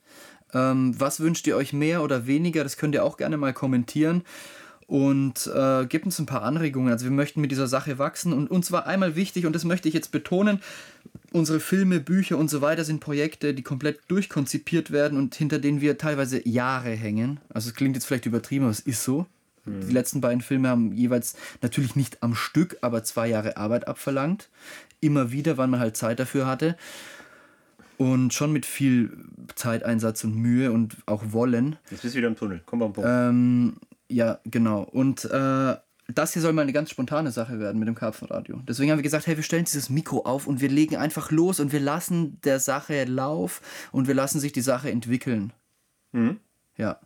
Ähm, 0.55 0.99
was 0.99 1.21
wünscht 1.21 1.47
ihr 1.47 1.55
euch 1.55 1.75
mehr 1.75 2.03
oder 2.03 2.27
weniger? 2.27 2.63
Das 2.63 2.79
könnt 2.79 2.95
ihr 2.95 3.05
auch 3.05 3.19
gerne 3.19 3.37
mal 3.37 3.53
kommentieren. 3.53 4.23
Und 4.87 5.47
äh, 5.47 5.85
gebt 5.87 6.07
uns 6.07 6.19
ein 6.19 6.27
paar 6.27 6.43
Anregungen. 6.43 6.93
Also 6.93 7.05
wir 7.05 7.13
möchten 7.13 7.43
mit 7.43 7.51
dieser 7.51 7.67
Sache 7.67 7.99
wachsen. 7.99 8.33
Und 8.33 8.51
uns 8.51 8.73
war 8.73 8.87
einmal 8.87 9.17
wichtig, 9.17 9.45
und 9.45 9.55
das 9.55 9.65
möchte 9.65 9.89
ich 9.89 9.95
jetzt 9.95 10.13
betonen, 10.13 10.61
unsere 11.35 11.59
Filme, 11.59 11.99
Bücher 11.99 12.39
und 12.39 12.49
so 12.49 12.61
weiter 12.61 12.85
sind 12.85 13.01
Projekte, 13.01 13.55
die 13.55 13.63
komplett 13.63 14.01
durchkonzipiert 14.07 14.93
werden 14.93 15.19
und 15.19 15.35
hinter 15.35 15.59
denen 15.59 15.81
wir 15.81 15.99
teilweise 15.99 16.47
Jahre 16.49 16.91
hängen. 16.91 17.41
Also 17.49 17.71
es 17.71 17.75
klingt 17.75 17.97
jetzt 17.97 18.07
vielleicht 18.07 18.27
übertrieben, 18.27 18.65
aber 18.65 18.71
es 18.71 18.81
ist 18.81 19.03
so. 19.03 19.27
Die 19.67 19.93
letzten 19.93 20.21
beiden 20.21 20.43
Filme 20.43 20.69
haben 20.69 20.93
jeweils 20.93 21.37
natürlich 21.63 21.97
nicht 21.97 22.23
am 22.23 22.35
Stück, 22.35 22.77
aber 22.83 23.03
zwei 23.03 23.29
Jahre 23.29 23.57
Arbeit 23.57 23.89
abverlangt. 23.89 24.51
Immer 25.01 25.33
wieder, 25.33 25.57
weil 25.57 25.69
man 25.69 25.81
halt 25.81 25.97
Zeit 25.97 26.21
dafür 26.21 26.47
hatte. 26.47 26.77
Und 27.97 28.35
schon 28.35 28.53
mit 28.53 28.67
viel 28.67 29.11
Zeiteinsatz 29.55 30.23
und 30.23 30.37
Mühe 30.37 30.71
und 30.71 30.97
auch 31.07 31.33
Wollen. 31.33 31.77
Jetzt 31.91 32.03
bist 32.03 32.15
du 32.15 32.19
wieder 32.19 32.29
im 32.29 32.37
Tunnel. 32.37 32.61
Komm 32.67 32.81
mal 32.81 32.87
am 32.87 32.93
Punkt. 32.93 33.11
Ähm, 33.11 33.77
ja, 34.09 34.39
genau. 34.45 34.83
Und 34.83 35.25
äh, 35.25 35.77
das 36.09 36.33
hier 36.33 36.43
soll 36.43 36.53
mal 36.53 36.63
eine 36.63 36.73
ganz 36.73 36.91
spontane 36.91 37.31
Sache 37.31 37.59
werden 37.61 37.79
mit 37.79 37.89
dem 37.89 37.95
Karpfenradio. 37.95 38.61
Deswegen 38.69 38.91
haben 38.91 38.99
wir 38.99 39.03
gesagt, 39.03 39.27
hey, 39.27 39.37
wir 39.37 39.43
stellen 39.45 39.65
dieses 39.65 39.89
Mikro 39.91 40.21
auf 40.25 40.47
und 40.47 40.61
wir 40.61 40.69
legen 40.69 40.97
einfach 40.97 41.31
los 41.31 41.61
und 41.61 41.73
wir 41.73 41.81
lassen 41.81 42.39
der 42.45 42.61
Sache 42.61 43.05
Lauf 43.05 43.63
und 43.93 44.07
wir 44.07 44.15
lassen 44.15 44.41
sich 44.41 44.53
die 44.53 44.61
Sache 44.61 44.91
entwickeln. 44.91 45.53
Mhm. 46.13 46.39
Ja, 46.77 46.99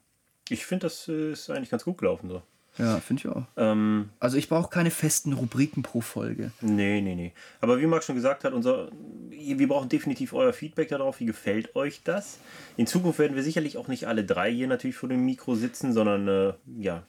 Ich 0.49 0.66
finde, 0.66 0.86
das 0.86 1.07
äh, 1.09 1.32
ist 1.32 1.49
eigentlich 1.51 1.70
ganz 1.70 1.84
gut 1.84 1.99
gelaufen 1.99 2.28
so. 2.28 2.42
ja, 2.78 2.99
finde 3.01 3.20
ich 3.20 3.28
auch. 3.28 3.44
Ähm, 3.57 4.09
Also 4.18 4.36
ich 4.36 4.49
brauche 4.49 4.70
keine 4.70 4.90
festen 4.90 5.32
Rubriken 5.34 5.82
pro 5.82 6.01
Folge. 6.01 6.51
nee, 6.61 7.01
nee, 7.01 7.14
nee. 7.14 7.32
Aber 7.61 7.80
wie 7.80 7.86
Marc 7.86 8.03
schon 8.05 8.14
gesagt 8.16 8.44
hat, 8.44 8.53
unser, 8.53 8.90
wir 9.30 9.68
brauchen 9.68 9.88
definitiv 9.88 10.32
euer 10.32 10.53
Feedback 10.53 10.88
darauf. 10.88 11.20
Wie 11.20 11.26
gefällt 11.26 11.76
euch 11.76 12.03
das? 12.03 12.38
In 12.76 12.86
Zukunft 12.86 13.18
werden 13.18 13.36
wir 13.36 13.42
sicherlich 13.42 13.76
auch 13.76 13.88
nicht 13.88 14.07
alle 14.09 14.24
drei 14.24 14.51
hier 14.53 14.66
natürlich 14.66 14.96
vor 14.96 15.09
dem 15.09 15.24
Mikro 15.24 15.55
sitzen, 15.55 15.92
sondern 15.92 16.28
äh, 16.28 16.53
ja, 16.78 17.03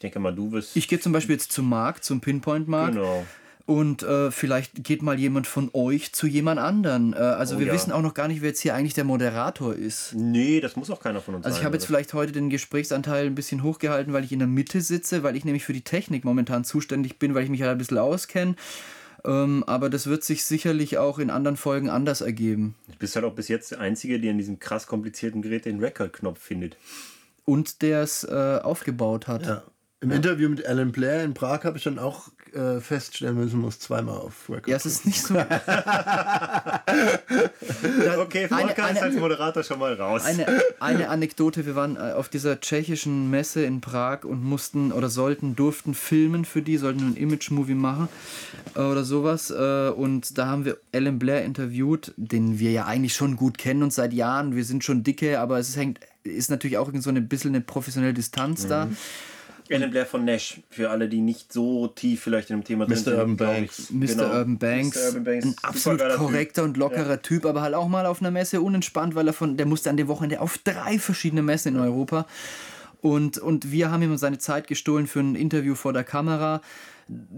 ich 0.00 0.02
denke 0.04 0.18
mal, 0.18 0.34
du 0.34 0.50
wirst. 0.50 0.78
Ich 0.78 0.88
gehe 0.88 0.98
zum 0.98 1.12
Beispiel 1.12 1.34
jetzt 1.34 1.52
zum 1.52 1.68
Markt, 1.68 2.04
zum 2.04 2.22
Pinpoint-Markt. 2.22 2.94
Genau. 2.94 3.26
Und 3.66 4.02
äh, 4.02 4.30
vielleicht 4.30 4.82
geht 4.82 5.02
mal 5.02 5.18
jemand 5.18 5.46
von 5.46 5.68
euch 5.74 6.14
zu 6.14 6.26
jemand 6.26 6.58
anderen. 6.58 7.12
Äh, 7.12 7.18
also 7.18 7.56
Oh 7.56 7.58
wir 7.58 7.66
ja. 7.66 7.74
wissen 7.74 7.92
auch 7.92 8.00
noch 8.00 8.14
gar 8.14 8.26
nicht, 8.26 8.40
wer 8.40 8.48
jetzt 8.48 8.60
hier 8.60 8.74
eigentlich 8.74 8.94
der 8.94 9.04
Moderator 9.04 9.74
ist. 9.74 10.14
Nee, 10.14 10.60
das 10.60 10.74
muss 10.74 10.90
auch 10.90 11.00
keiner 11.00 11.20
von 11.20 11.34
uns 11.34 11.44
Also 11.44 11.58
ich 11.58 11.66
habe 11.66 11.76
jetzt 11.76 11.84
vielleicht 11.84 12.14
heute 12.14 12.32
den 12.32 12.48
Gesprächsanteil 12.48 13.26
ein 13.26 13.34
bisschen 13.34 13.62
hochgehalten, 13.62 14.14
weil 14.14 14.24
ich 14.24 14.32
in 14.32 14.38
der 14.38 14.48
Mitte 14.48 14.80
sitze, 14.80 15.22
weil 15.22 15.36
ich 15.36 15.44
nämlich 15.44 15.66
für 15.66 15.74
die 15.74 15.84
Technik 15.84 16.24
momentan 16.24 16.64
zuständig 16.64 17.18
bin, 17.18 17.34
weil 17.34 17.44
ich 17.44 17.50
mich 17.50 17.60
halt 17.60 17.72
ein 17.72 17.78
bisschen 17.78 17.98
auskenne. 17.98 18.56
Ähm, 19.26 19.64
aber 19.66 19.90
das 19.90 20.06
wird 20.06 20.24
sich 20.24 20.46
sicherlich 20.46 20.96
auch 20.96 21.18
in 21.18 21.28
anderen 21.28 21.58
Folgen 21.58 21.90
anders 21.90 22.22
ergeben. 22.22 22.74
Du 22.88 22.96
bist 22.98 23.16
halt 23.16 23.26
auch 23.26 23.34
bis 23.34 23.48
jetzt 23.48 23.72
der 23.72 23.80
Einzige, 23.80 24.18
der 24.18 24.30
in 24.30 24.38
diesem 24.38 24.58
krass 24.60 24.86
komplizierten 24.86 25.42
Gerät 25.42 25.66
den 25.66 25.78
Record-Knopf 25.78 26.40
findet. 26.40 26.78
Und 27.44 27.82
der 27.82 28.00
es 28.02 28.24
äh, 28.24 28.60
aufgebaut 28.62 29.28
hat. 29.28 29.44
Ja. 29.46 29.62
Im 30.02 30.10
Interview 30.12 30.48
mit 30.48 30.64
Alan 30.66 30.92
Blair 30.92 31.22
in 31.24 31.34
Prag 31.34 31.64
habe 31.64 31.76
ich 31.76 31.84
dann 31.84 31.98
auch 31.98 32.28
äh, 32.54 32.80
feststellen 32.80 33.36
müssen, 33.36 33.60
muss 33.60 33.78
zweimal 33.78 34.16
auf 34.16 34.48
Record. 34.48 34.66
Ja, 34.68 34.76
es 34.76 34.86
ist 34.86 35.04
nicht 35.06 35.20
so. 35.22 35.34
Okay, 38.18 38.46
Eine- 38.50 38.66
Volker 38.68 38.90
ist 38.90 39.02
als 39.02 39.14
Moderator 39.16 39.62
schon 39.62 39.78
mal 39.78 39.94
raus. 39.94 40.24
Eine, 40.24 40.46
eine 40.80 41.08
Anekdote, 41.08 41.66
wir 41.66 41.74
waren 41.76 41.96
äh, 41.96 42.12
auf 42.12 42.28
dieser 42.28 42.60
tschechischen 42.60 43.30
Messe 43.30 43.62
in 43.64 43.80
Prag 43.80 44.24
und 44.24 44.42
mussten 44.42 44.92
oder 44.92 45.08
sollten, 45.08 45.56
durften 45.56 45.94
filmen 45.94 46.44
für 46.44 46.62
die, 46.62 46.76
sollten 46.76 47.00
einen 47.00 47.16
Image-Movie 47.16 47.74
machen 47.74 48.08
äh, 48.74 48.80
oder 48.80 49.04
sowas. 49.04 49.50
äh, 49.50 49.88
Und 49.90 50.36
da 50.38 50.46
haben 50.46 50.64
wir 50.64 50.78
Alan 50.94 51.18
Blair 51.18 51.44
interviewt, 51.44 52.12
den 52.16 52.58
wir 52.58 52.70
ja 52.72 52.86
eigentlich 52.86 53.14
schon 53.14 53.36
gut 53.36 53.58
kennen 53.58 53.82
und 53.82 53.92
seit 53.92 54.12
Jahren, 54.12 54.54
wir 54.56 54.64
sind 54.64 54.84
schon 54.84 55.02
dicke, 55.02 55.40
aber 55.40 55.58
es 55.58 55.76
hängt, 55.76 56.00
ist 56.24 56.50
natürlich 56.50 56.78
auch 56.78 56.86
irgend 56.86 57.02
so 57.02 57.10
ein 57.10 57.28
bisschen 57.28 57.50
eine 57.50 57.60
professionelle 57.62 58.14
Distanz 58.14 58.66
da. 58.66 58.88
Alan 59.70 59.90
Blair 59.90 60.06
von 60.06 60.24
Nash, 60.24 60.60
für 60.68 60.90
alle, 60.90 61.08
die 61.08 61.20
nicht 61.20 61.52
so 61.52 61.86
tief 61.88 62.22
vielleicht 62.22 62.50
in 62.50 62.58
dem 62.58 62.64
Thema 62.64 62.86
Mr. 62.86 62.96
sind. 62.96 63.14
Urban 63.14 63.36
Banks. 63.36 63.90
Mr. 63.90 64.06
Genau. 64.06 64.24
Urban 64.24 64.58
Banks, 64.58 64.96
Mr. 64.96 65.06
Urban 65.06 65.24
Banks. 65.24 65.44
ein 65.46 65.54
absolut 65.62 66.00
Supergeiler 66.00 66.18
Typ. 66.18 66.26
korrekter 66.26 66.64
und 66.64 66.76
lockerer 66.76 67.22
Typ, 67.22 67.46
aber 67.46 67.62
halt 67.62 67.74
auch 67.74 67.88
mal 67.88 68.06
auf 68.06 68.20
einer 68.20 68.30
Messe 68.30 68.60
unentspannt, 68.60 69.14
weil 69.14 69.26
er 69.26 69.32
von, 69.32 69.56
der 69.56 69.66
musste 69.66 69.90
an 69.90 69.96
dem 69.96 70.08
Wochenende 70.08 70.40
auf 70.40 70.58
drei 70.58 70.98
verschiedene 70.98 71.42
Messen 71.42 71.76
in 71.76 71.80
Europa. 71.80 72.26
Und, 73.00 73.38
und 73.38 73.70
wir 73.72 73.90
haben 73.90 74.02
ihm 74.02 74.16
seine 74.16 74.38
Zeit 74.38 74.66
gestohlen 74.66 75.06
für 75.06 75.20
ein 75.20 75.34
Interview 75.34 75.74
vor 75.74 75.92
der 75.92 76.04
Kamera. 76.04 76.60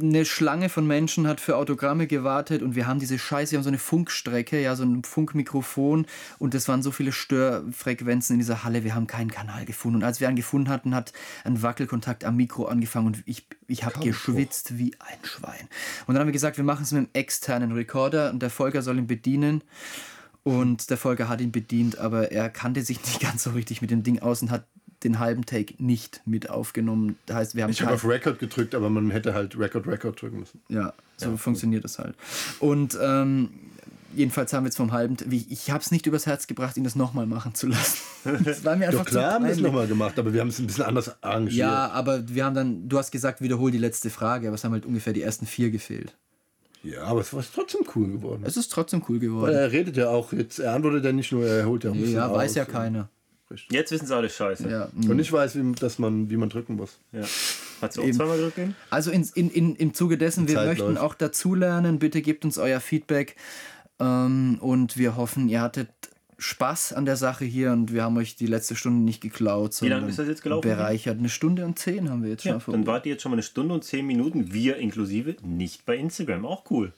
Eine 0.01 0.25
Schlange 0.25 0.69
von 0.69 0.87
Menschen 0.87 1.27
hat 1.27 1.41
für 1.41 1.57
Autogramme 1.57 2.07
gewartet 2.07 2.63
und 2.63 2.75
wir 2.75 2.87
haben 2.87 2.99
diese 2.99 3.19
Scheiße, 3.19 3.53
wir 3.53 3.59
haben 3.59 3.65
so 3.65 3.71
eine 3.71 3.79
Funkstrecke, 3.79 4.61
ja, 4.61 4.77
so 4.77 4.85
ein 4.85 5.05
Funkmikrofon 5.05 6.07
und 6.39 6.55
es 6.55 6.69
waren 6.69 6.83
so 6.83 6.91
viele 6.91 7.13
Störfrequenzen 7.13 8.35
in 8.35 8.41
dieser 8.41 8.65
Halle, 8.65 8.85
wir 8.85 8.95
haben 8.95 9.07
keinen 9.07 9.31
Kanal 9.31 9.65
gefunden. 9.65 9.97
Und 9.97 10.05
als 10.05 10.21
wir 10.21 10.29
einen 10.29 10.37
gefunden 10.37 10.69
hatten, 10.69 10.95
hat 10.95 11.13
ein 11.45 11.63
Wackelkontakt 11.63 12.25
am 12.25 12.37
Mikro 12.37 12.67
angefangen 12.67 13.07
und 13.07 13.23
ich, 13.27 13.47
ich 13.67 13.85
habe 13.85 14.01
geschwitzt 14.01 14.79
wie 14.79 14.95
ein 14.99 15.25
Schwein. 15.25 15.69
Und 16.07 16.15
dann 16.15 16.21
haben 16.21 16.29
wir 16.29 16.33
gesagt, 16.33 16.57
wir 16.57 16.65
machen 16.65 16.83
es 16.83 16.93
mit 16.93 16.99
einem 16.99 17.11
externen 17.13 17.73
Rekorder 17.73 18.31
und 18.31 18.41
der 18.43 18.51
Volker 18.51 18.83
soll 18.83 18.99
ihn 18.99 19.07
bedienen. 19.07 19.63
Und 20.45 20.91
der 20.91 20.97
Volker 20.97 21.29
hat 21.29 21.41
ihn 21.41 21.53
bedient, 21.53 21.99
aber 21.99 22.33
er 22.33 22.51
kannte 22.51 22.83
sich 22.83 23.01
nicht 23.05 23.21
ganz 23.21 23.45
so 23.45 23.51
richtig 23.51 23.81
mit 23.81 23.91
dem 23.91 24.03
Ding 24.03 24.21
aus 24.21 24.43
und 24.43 24.51
hat 24.51 24.67
den 25.05 25.19
halben 25.19 25.45
Take 25.47 25.75
nicht 25.79 26.21
mit 26.27 26.51
aufgenommen. 26.51 27.17
Das 27.27 27.37
heißt, 27.37 27.55
wir 27.57 27.65
haben 27.65 27.71
Ich 27.71 27.83
habe 27.83 27.95
auf 27.95 28.05
Record 28.07 28.39
gedrückt, 28.39 28.75
aber 28.75 28.91
man 28.91 29.11
hätte 29.11 29.35
halt 29.35 29.59
Record, 29.59 29.87
Record 29.87 30.21
drücken 30.21 30.41
müssen. 30.41 30.61
ja, 30.69 30.93
so 31.17 31.37
funktioniert 31.37 31.85
es 31.85 31.99
halt. 31.99 32.15
Und 32.61 32.99
ähm, 33.01 33.51
jedenfalls 34.15 34.53
haben 34.53 34.65
wir 34.65 34.69
jetzt 34.69 34.77
vom 34.77 34.93
halben, 34.93 35.17
wie 35.27 35.47
ich 35.49 35.71
habe 35.71 35.81
es 35.83 35.91
nicht 35.91 36.07
übers 36.07 36.27
Herz 36.27 36.47
gebracht, 36.47 36.77
ihn 36.77 36.85
das 36.85 36.97
nochmal 36.97 37.27
machen 37.27 37.55
zu 37.55 37.67
lassen. 37.69 37.99
Das 38.45 38.65
war 38.65 38.77
mir 38.77 38.87
einfach 38.87 39.01
Doch 39.05 39.11
klar 39.11 39.33
haben 39.35 39.45
wir 39.47 39.51
es 39.51 39.59
nochmal 39.59 39.89
gemacht, 39.89 40.17
aber 40.17 40.33
wir 40.33 40.41
haben 40.41 40.47
es 40.49 40.59
ein 40.61 40.69
bisschen 40.69 40.85
anders 40.85 41.13
arrangiert. 41.25 41.55
Ja, 41.57 41.89
aber 41.91 42.29
wir 42.29 42.45
haben 42.45 42.55
dann, 42.55 42.89
du 42.89 42.97
hast 42.99 43.11
gesagt, 43.11 43.41
wiederhol 43.41 43.73
die 43.73 43.79
letzte 43.79 44.11
Frage, 44.11 44.47
aber 44.47 44.55
es 44.55 44.63
haben 44.63 44.71
halt 44.73 44.87
ungefähr 44.87 45.13
die 45.13 45.23
ersten 45.23 45.45
vier 45.45 45.71
gefehlt. 45.73 46.15
ja 46.85 47.03
aber 47.03 47.21
es 47.21 47.33
war 47.35 47.43
trotzdem 47.53 47.81
cool 47.97 48.13
geworden. 48.13 48.45
Es 48.47 48.57
ist 48.57 48.71
trotzdem 48.71 49.03
cool 49.09 49.17
Weil 49.17 49.21
geworden. 49.27 49.55
er 49.57 49.73
redet 49.73 49.97
ja 49.97 50.09
auch 50.09 50.33
jetzt, 50.33 50.61
er 50.61 50.73
antwortet 50.75 51.05
ja 51.05 51.11
nicht 51.11 51.33
nur, 51.33 51.45
er 51.45 51.67
holt 51.67 51.83
ja 51.83 51.91
ein 51.91 51.99
bisschen 51.99 52.15
Ja, 52.15 52.33
weiß 52.33 52.53
aus. 52.53 52.55
ja 52.57 52.65
keiner. 52.65 53.09
Jetzt 53.71 53.91
wissen 53.93 54.07
sie 54.07 54.15
alle 54.15 54.29
Scheiße. 54.31 54.69
Ja. 54.69 54.89
Und 55.09 55.19
ich 55.19 55.33
weiß, 55.33 55.57
wie, 55.57 55.73
dass 55.73 55.99
man, 55.99 56.31
wie 56.31 56.37
man 56.37 56.49
drücken 56.49 56.77
muss. 56.77 56.99
Ja. 57.13 57.23
Hat 57.81 57.93
sie 57.93 58.01
auch 58.01 58.11
zweimal 58.11 58.37
gedrückt? 58.37 58.59
eben? 58.59 58.77
Also 58.91 59.11
in, 59.11 59.29
in, 59.35 59.51
in, 59.51 59.77
im 59.77 59.95
Zuge 59.95 60.19
dessen, 60.19 60.49
wir 60.49 60.63
möchten 60.65 60.87
läuft. 60.87 61.01
auch 61.01 61.15
dazulernen. 61.15 61.99
Bitte 61.99 62.23
gebt 62.23 62.45
uns 62.45 62.59
euer 62.59 62.81
Feedback. 62.81 63.37
Ähm, 64.01 64.59
und 64.61 64.97
wir 64.97 65.17
hoffen, 65.17 65.49
ihr 65.49 65.61
hattet 65.61 65.89
Spaß 66.39 66.93
an 66.95 67.05
der 67.05 67.17
Sache 67.17 67.45
hier 67.45 67.71
und 67.71 67.93
wir 67.93 68.03
haben 68.03 68.17
euch 68.17 68.35
die 68.35 68.47
letzte 68.47 68.75
Stunde 68.75 69.05
nicht 69.05 69.21
geklaut. 69.21 69.81
Wie 69.81 69.89
lange 69.89 70.09
ist 70.09 70.19
das 70.19 70.27
jetzt 70.27 70.43
gelaufen? 70.43 70.69
Bereichert. 70.69 71.19
Eine 71.19 71.29
Stunde 71.29 71.65
und 71.65 71.79
zehn 71.79 72.11
haben 72.11 72.23
wir 72.25 72.31
jetzt 72.31 72.43
schon. 72.43 72.53
Ja, 72.53 72.59
vor- 72.59 72.73
dann 72.73 72.87
wart 72.87 73.07
ihr 73.07 73.13
jetzt 73.13 73.23
schon 73.23 73.31
mal 73.31 73.37
eine 73.37 73.43
Stunde 73.45 73.75
und 73.75 73.85
zehn 73.85 74.05
Minuten, 74.07 74.53
wir 74.53 74.77
inklusive, 74.79 75.37
nicht 75.45 75.87
bei 75.87 75.97
Instagram. 75.97 76.45
Auch 76.45 76.65
cool. 76.71 76.93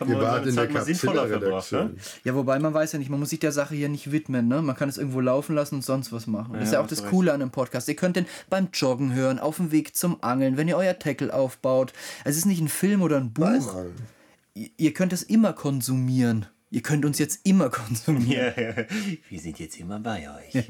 Haben 0.00 0.08
Wir 0.08 0.16
unsere 0.16 0.32
waren 0.32 0.48
in 0.48 0.54
der 0.56 0.64
Zeit 0.64 0.72
mal 0.72 0.84
sinnvoller 0.84 1.28
verbracht, 1.28 1.72
ne? 1.72 1.94
Ja, 2.24 2.34
wobei 2.34 2.58
man 2.58 2.72
weiß 2.72 2.92
ja 2.92 2.98
nicht, 2.98 3.10
man 3.10 3.20
muss 3.20 3.28
sich 3.30 3.38
der 3.38 3.52
Sache 3.52 3.74
hier 3.74 3.90
nicht 3.90 4.10
widmen, 4.10 4.48
ne? 4.48 4.62
Man 4.62 4.74
kann 4.74 4.88
es 4.88 4.96
irgendwo 4.98 5.20
laufen 5.20 5.54
lassen 5.54 5.74
und 5.76 5.84
sonst 5.84 6.10
was 6.10 6.26
machen. 6.26 6.54
Das 6.54 6.64
ist 6.64 6.72
ja 6.72 6.80
auch 6.80 6.86
das. 6.86 7.04
Coole 7.04 7.32
an 7.32 7.42
einem 7.42 7.50
Podcast. 7.50 7.86
Ihr 7.88 7.96
könnt 7.96 8.16
den 8.16 8.26
beim 8.48 8.68
Joggen 8.72 9.12
hören, 9.14 9.38
auf 9.38 9.56
dem 9.56 9.70
Weg 9.72 9.94
zum 9.94 10.22
Angeln, 10.22 10.56
wenn 10.56 10.68
ihr 10.68 10.76
euer 10.78 10.98
Tackle 10.98 11.32
aufbaut. 11.34 11.92
Es 12.24 12.36
ist 12.36 12.46
nicht 12.46 12.60
ein 12.60 12.68
Film 12.68 13.02
oder 13.02 13.18
ein 13.18 13.32
Buch. 13.32 13.44
Einmal. 13.44 13.90
Ihr- 14.54 14.70
Ihr 14.78 14.92
könnt 14.94 15.12
es 15.12 15.22
immer 15.22 15.52
konsumieren. 15.52 16.46
Ihr 16.70 16.82
könnt 16.82 17.04
uns 17.04 17.18
jetzt 17.18 17.40
immer 17.44 17.68
konsumieren. 17.70 18.52
Ja, 18.56 18.62
ja. 18.62 18.74
Wir 19.28 19.40
sind 19.40 19.58
jetzt 19.58 19.78
immer 19.78 19.98
bei 20.00 20.28
euch. 20.30 20.64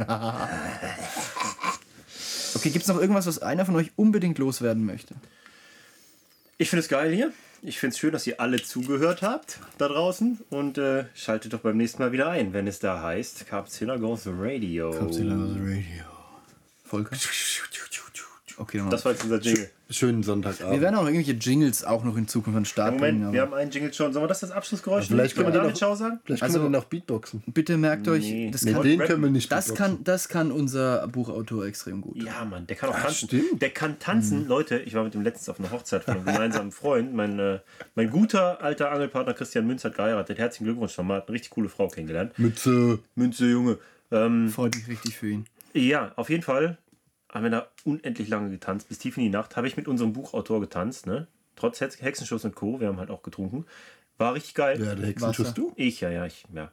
Okay, 2.55 2.71
gibt 2.71 2.83
es 2.83 2.89
noch 2.89 3.01
irgendwas, 3.01 3.27
was 3.27 3.39
einer 3.41 3.65
von 3.65 3.77
euch 3.77 3.93
unbedingt 3.97 4.39
loswerden 4.39 4.85
möchte? 4.85 5.15
Ich 6.59 6.69
finde 6.69 6.81
es 6.81 6.89
geil 6.89 7.15
hier. 7.15 7.33
Ich 7.63 7.79
finde 7.79 7.93
es 7.93 7.99
schön, 7.99 8.13
dass 8.13 8.27
ihr 8.27 8.41
alle 8.41 8.63
zugehört 8.63 9.21
habt 9.21 9.59
da 9.77 9.89
draußen. 9.89 10.39
Und 10.49 10.79
äh, 10.79 11.05
schaltet 11.15 11.53
doch 11.53 11.61
beim 11.61 11.77
nächsten 11.77 12.03
Mal 12.03 12.13
wieder 12.13 12.31
ein, 12.31 12.53
wenn 12.55 12.67
es 12.67 12.79
da 12.79 13.03
heißt 13.03 13.47
Capzilla 13.47 13.97
Goes 13.97 14.23
Radio. 14.27 14.91
Radio. 14.91 15.83
Volker? 16.85 17.17
Okay, 18.61 18.77
dann 18.79 18.91
Das 18.91 19.05
war 19.07 19.13
jetzt 19.13 19.25
unser 19.25 19.39
Jingle. 19.41 19.71
Schönen 19.89 20.23
Sonntagabend. 20.23 20.73
wir 20.75 20.81
werden 20.83 20.95
auch 20.97 21.01
noch 21.03 21.09
irgendwelche 21.09 21.33
Jingles 21.33 21.83
auch 21.83 22.05
noch 22.05 22.17
in 22.17 22.29
Zukunft 22.29 22.57
an 22.57 22.63
den 22.63 22.67
Start 22.67 22.99
bringen. 22.99 23.19
Moment, 23.19 23.33
wir 23.33 23.43
Aber 23.43 23.53
haben 23.57 23.59
einen 23.63 23.71
Jingle 23.71 23.93
schon. 23.93 24.13
Sollen 24.13 24.23
wir 24.25 24.29
das 24.29 24.41
das 24.41 24.51
Abschlussgeräusch 24.53 25.07
vielleicht 25.09 25.35
nehmen? 25.37 25.47
können 25.47 25.55
wir 25.57 25.63
Damit 25.63 25.77
Ciao 25.79 25.95
sagen? 25.97 26.21
Vielleicht 26.25 26.43
Also- 26.43 26.59
können 26.61 26.73
wir 26.73 26.79
den 26.79 26.85
auch 26.85 26.89
Beatboxen. 26.89 27.43
bitte 27.47 27.77
merkt 27.77 28.07
euch, 28.07 28.23
Nee. 28.31 28.51
das 28.53 28.63
Nee, 28.63 28.73
kann, 28.75 28.83
den 28.83 28.99
können 29.01 29.23
wir 29.23 29.31
nicht 29.31 29.51
das, 29.51 29.69
Beatboxen. 29.69 29.97
kann, 29.97 30.05
das 30.05 30.29
kann 30.29 30.53
unser 30.53 31.09
Buchautor 31.09 31.65
extrem 31.65 32.03
gut. 32.03 32.23
Ja, 32.23 32.45
Mann, 32.45 32.67
der 32.67 32.77
kann 32.77 32.91
auch 32.91 33.01
tanzen. 33.01 33.29
stimmt. 33.29 33.63
Der 33.63 33.71
kann 33.71 33.99
tanzen. 33.99 34.47
Leute, 34.47 34.79
ich 34.79 34.95
war 34.95 35.03
mit 35.03 35.15
dem 35.15 35.23
letztens 35.23 35.49
auf 35.49 35.59
einer 35.59 35.71
Hochzeit 35.73 36.05
von 36.05 36.15
einem 36.15 36.25
gemeinsamen 36.27 36.71
Freund. 36.71 37.15
Mein, 37.15 37.39
äh, 37.39 37.59
mein 37.95 38.11
guter 38.11 38.63
alter 38.63 38.93
Angelpartner 38.93 39.33
Christian 39.35 39.67
Münz 39.67 39.83
hat 39.85 39.97
geheiratet. 39.97 40.39
Herzlichen 40.39 40.67
Glückwunsch 40.67 40.97
nochmal. 40.99 41.17
Hat 41.19 41.29
eine 41.29 41.35
richtig 41.35 41.51
coole 41.51 41.69
Frau 41.69 41.89
kennengelernt. 41.89 42.39
Mütze. 42.39 42.99
Münze, 43.17 43.47
Junge. 43.47 43.79
Ähm, 44.13 44.51
Freut 44.51 44.75
mich 44.77 44.87
richtig 44.87 45.17
für 45.17 45.29
ihn. 45.31 45.47
ja, 45.73 46.13
auf 46.17 46.31
jeden 46.31 46.43
Fall 46.43 46.79
haben 47.33 47.45
wir 47.45 47.51
da 47.51 47.69
unendlich 47.85 48.29
lange 48.29 48.51
getanzt. 48.51 48.89
Bis 48.89 48.99
tief 48.99 49.17
in 49.17 49.25
die 49.25 49.29
Nacht 49.31 49.57
habe 49.57 49.67
ich 49.67 49.77
mit 49.77 49.89
unserem 49.89 50.13
Buchautor 50.13 50.61
getanzt. 50.61 51.07
Ne? 51.07 51.27
Trotz 51.57 51.81
Hex- 51.81 52.01
Hexenschuss 52.01 52.45
und 52.45 52.55
Co. 52.55 52.81
Wir 52.81 52.89
haben 52.89 52.99
halt 52.99 53.11
auch 53.11 53.23
getrunken. 53.23 53.67
War 54.19 54.35
richtig 54.35 54.55
geil. 54.55 54.83
Ja, 54.83 54.95
der 54.95 55.07
Hexenschuss 55.07 55.55
du? 55.55 55.73
Ich, 55.77 56.01
ja, 56.01 56.11
ja, 56.11 56.27
ich, 56.27 56.45
ja. 56.55 56.71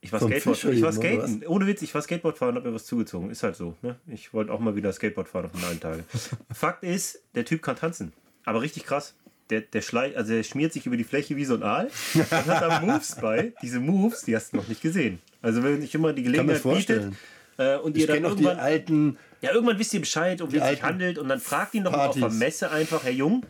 Ich 0.00 0.12
war 0.12 0.18
Vom 0.20 0.30
Skateboard. 0.30 0.56
Fischer 0.58 0.72
Ich 0.72 0.82
war 0.82 0.92
skaten. 0.92 1.46
Ohne 1.46 1.66
Witz, 1.66 1.82
ich 1.82 1.94
war 1.94 2.00
Skateboard 2.00 2.38
fahren, 2.38 2.54
hab 2.56 2.64
mir 2.64 2.72
was 2.72 2.86
zugezogen. 2.86 3.30
Ist 3.30 3.42
halt 3.42 3.54
so. 3.54 3.76
Ne? 3.82 3.96
Ich 4.06 4.32
wollte 4.32 4.50
auch 4.52 4.58
mal 4.58 4.74
wieder 4.74 4.92
Skateboard 4.92 5.28
fahren 5.28 5.44
auf 5.46 5.52
den 5.52 5.64
einen 5.64 5.80
Tage. 5.80 6.04
Fakt 6.52 6.82
ist, 6.84 7.22
der 7.34 7.44
Typ 7.44 7.60
kann 7.62 7.76
tanzen. 7.76 8.12
Aber 8.44 8.62
richtig 8.62 8.86
krass. 8.86 9.14
Der, 9.50 9.60
der, 9.60 9.82
schlei 9.82 10.16
also 10.16 10.32
der 10.32 10.42
schmiert 10.44 10.72
sich 10.72 10.86
über 10.86 10.96
die 10.96 11.04
Fläche 11.04 11.36
wie 11.36 11.44
so 11.44 11.54
ein 11.54 11.62
Aal 11.64 11.90
und 12.14 12.30
hat 12.32 12.62
da 12.62 12.80
Moves 12.84 13.16
bei. 13.20 13.52
Diese 13.62 13.80
Moves, 13.80 14.22
die 14.22 14.34
hast 14.34 14.52
du 14.52 14.56
noch 14.58 14.68
nicht 14.68 14.80
gesehen. 14.80 15.18
Also 15.42 15.62
wenn 15.62 15.82
ich 15.82 15.94
immer 15.94 16.12
die 16.12 16.22
Kann 16.22 16.46
mir 16.46 16.54
Gelegenheit 16.54 16.62
bietet 16.62 17.12
äh, 17.58 17.76
und 17.76 17.96
ihr 17.96 18.02
Ich 18.02 18.06
dann 18.06 18.14
kenne 18.16 18.28
auch 18.28 18.36
die 18.36 18.44
irgendwann, 18.44 18.64
alten. 18.64 19.18
Ja, 19.40 19.52
irgendwann 19.52 19.78
wisst 19.78 19.94
ihr 19.94 20.00
Bescheid, 20.00 20.40
um 20.40 20.52
wen 20.52 20.60
es 20.60 20.70
sich 20.70 20.82
handelt 20.82 21.18
und 21.18 21.28
dann 21.28 21.40
fragt 21.40 21.74
ihn 21.74 21.84
doch 21.84 21.92
mal 21.92 22.08
auf 22.08 22.18
der. 22.18 22.30
Messe 22.30 22.70
einfach, 22.70 23.04
Herr 23.04 23.12
Jung, 23.12 23.44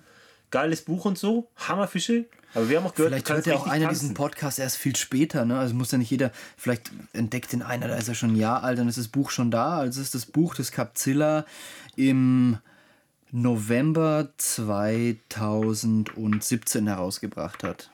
geiles 0.51 0.83
Buch 0.83 1.05
und 1.05 1.19
so, 1.19 1.49
Hammerfische. 1.57 2.25
Aber 2.55 2.69
wir 2.69 2.79
haben 2.79 2.87
auch 2.87 2.95
gehört, 2.95 3.13
Vielleicht 3.13 3.31
hört 3.31 3.47
ja 3.47 3.55
auch 3.55 3.69
einer 3.69 3.87
tanzen. 3.87 4.01
diesen 4.01 4.15
Podcast 4.15 4.59
erst 4.59 4.77
viel 4.77 4.97
später, 4.97 5.45
ne? 5.45 5.57
Also 5.59 5.75
muss 5.75 5.93
ja 5.93 5.99
nicht 5.99 6.11
jeder, 6.11 6.33
vielleicht 6.57 6.91
entdeckt 7.13 7.53
den 7.53 7.63
einer, 7.63 7.87
da 7.87 7.95
ist 7.97 8.09
er 8.09 8.15
schon 8.15 8.33
ein 8.33 8.37
Jahr 8.37 8.65
alt, 8.65 8.79
dann 8.79 8.89
ist 8.89 8.99
das 8.99 9.07
Buch 9.09 9.31
schon 9.31 9.53
da. 9.53 9.79
Also 9.79 10.01
ist 10.01 10.15
das 10.15 10.27
Buch 10.27 10.57
des 10.57 10.73
Capzilla 10.73 11.45
im 11.95 12.59
November 13.31 14.31
2017 14.37 16.89
herausgebracht 16.89 17.63
hat. 17.63 17.91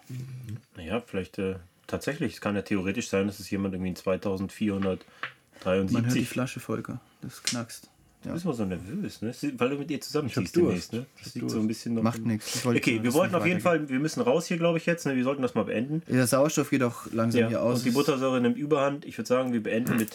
Naja, 0.76 1.02
vielleicht 1.06 1.38
äh, 1.38 1.56
tatsächlich. 1.86 2.32
Es 2.34 2.40
kann 2.40 2.56
ja 2.56 2.62
theoretisch 2.62 3.10
sein, 3.10 3.26
dass 3.26 3.38
es 3.40 3.50
jemand 3.50 3.74
irgendwie 3.74 3.90
in 3.90 3.96
Man 3.96 4.06
hört 4.06 6.14
die 6.14 6.20
2473. 6.24 6.28
Flasche, 6.28 6.60
Volker. 6.60 7.00
Das 7.26 7.42
knackst. 7.42 7.88
Du 8.22 8.32
bist 8.32 8.44
mal 8.44 8.54
so 8.54 8.64
nervös, 8.64 9.22
ne? 9.22 9.32
Weil 9.56 9.70
du 9.70 9.76
mit 9.76 9.90
ihr 9.90 10.00
zusammen 10.00 10.28
ziehst 10.28 10.56
demnächst, 10.56 10.92
ne? 10.92 11.06
Das 11.22 11.34
liegt 11.34 11.48
so 11.50 11.60
ein 11.60 11.68
bisschen 11.68 11.94
noch. 11.94 12.02
Macht 12.02 12.24
nichts. 12.24 12.66
Okay, 12.66 13.00
wir 13.02 13.12
wollten 13.12 13.34
auf 13.36 13.46
jeden 13.46 13.60
Fall, 13.60 13.88
wir 13.88 14.00
müssen 14.00 14.20
raus 14.20 14.46
hier, 14.46 14.56
glaube 14.56 14.78
ich, 14.78 14.86
jetzt. 14.86 15.06
Ne? 15.06 15.14
Wir 15.14 15.22
sollten 15.22 15.42
das 15.42 15.54
mal 15.54 15.64
beenden. 15.64 16.02
Der 16.08 16.26
Sauerstoff 16.26 16.70
geht 16.70 16.82
auch 16.82 17.06
langsam 17.12 17.42
Ja, 17.42 17.48
hier 17.48 17.62
aus. 17.62 17.78
und 17.78 17.84
die 17.84 17.90
Buttersäure 17.92 18.40
nimmt 18.40 18.56
Überhand. 18.58 19.04
Ich 19.04 19.16
würde 19.16 19.28
sagen, 19.28 19.52
wir 19.52 19.62
beenden 19.62 19.96
mit. 19.96 20.10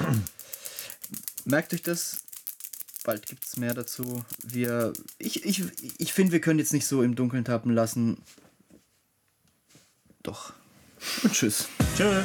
Merkt 1.45 1.73
euch 1.73 1.83
das. 1.83 2.17
Bald 3.03 3.25
gibt 3.27 3.45
es 3.45 3.55
mehr 3.57 3.73
dazu. 3.73 4.23
Wir, 4.43 4.91
ich 5.17 5.45
ich, 5.45 5.63
ich 5.97 6.13
finde, 6.13 6.33
wir 6.33 6.41
können 6.41 6.59
jetzt 6.59 6.73
nicht 6.73 6.85
so 6.85 7.01
im 7.03 7.15
Dunkeln 7.15 7.45
tappen 7.45 7.71
lassen. 7.73 8.17
Doch. 10.21 10.53
Und 11.23 11.33
tschüss. 11.33 11.67
Tschö. 11.97 12.21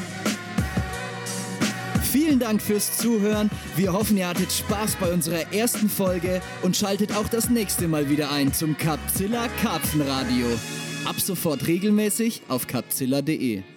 Vielen 2.12 2.39
Dank 2.39 2.62
fürs 2.62 2.97
Zuhören. 2.99 3.51
Wir 3.77 3.93
hoffen, 3.93 4.16
ihr 4.16 4.28
hattet 4.28 4.53
Spaß 4.53 4.97
bei 4.97 5.12
unserer 5.12 5.53
ersten 5.53 5.89
Folge 5.89 6.41
und 6.62 6.77
schaltet 6.77 7.15
auch 7.15 7.28
das 7.28 7.51
nächste 7.51 7.89
Mal 7.89 8.09
wieder 8.09 8.31
ein 8.31 8.53
zum 8.53 8.77
Capzilla 8.77 9.49
Karpfenradio. 9.62 10.47
Ab 11.05 11.20
sofort 11.20 11.66
regelmäßig 11.66 12.43
auf 12.49 12.66
capzilla.de. 12.66 13.76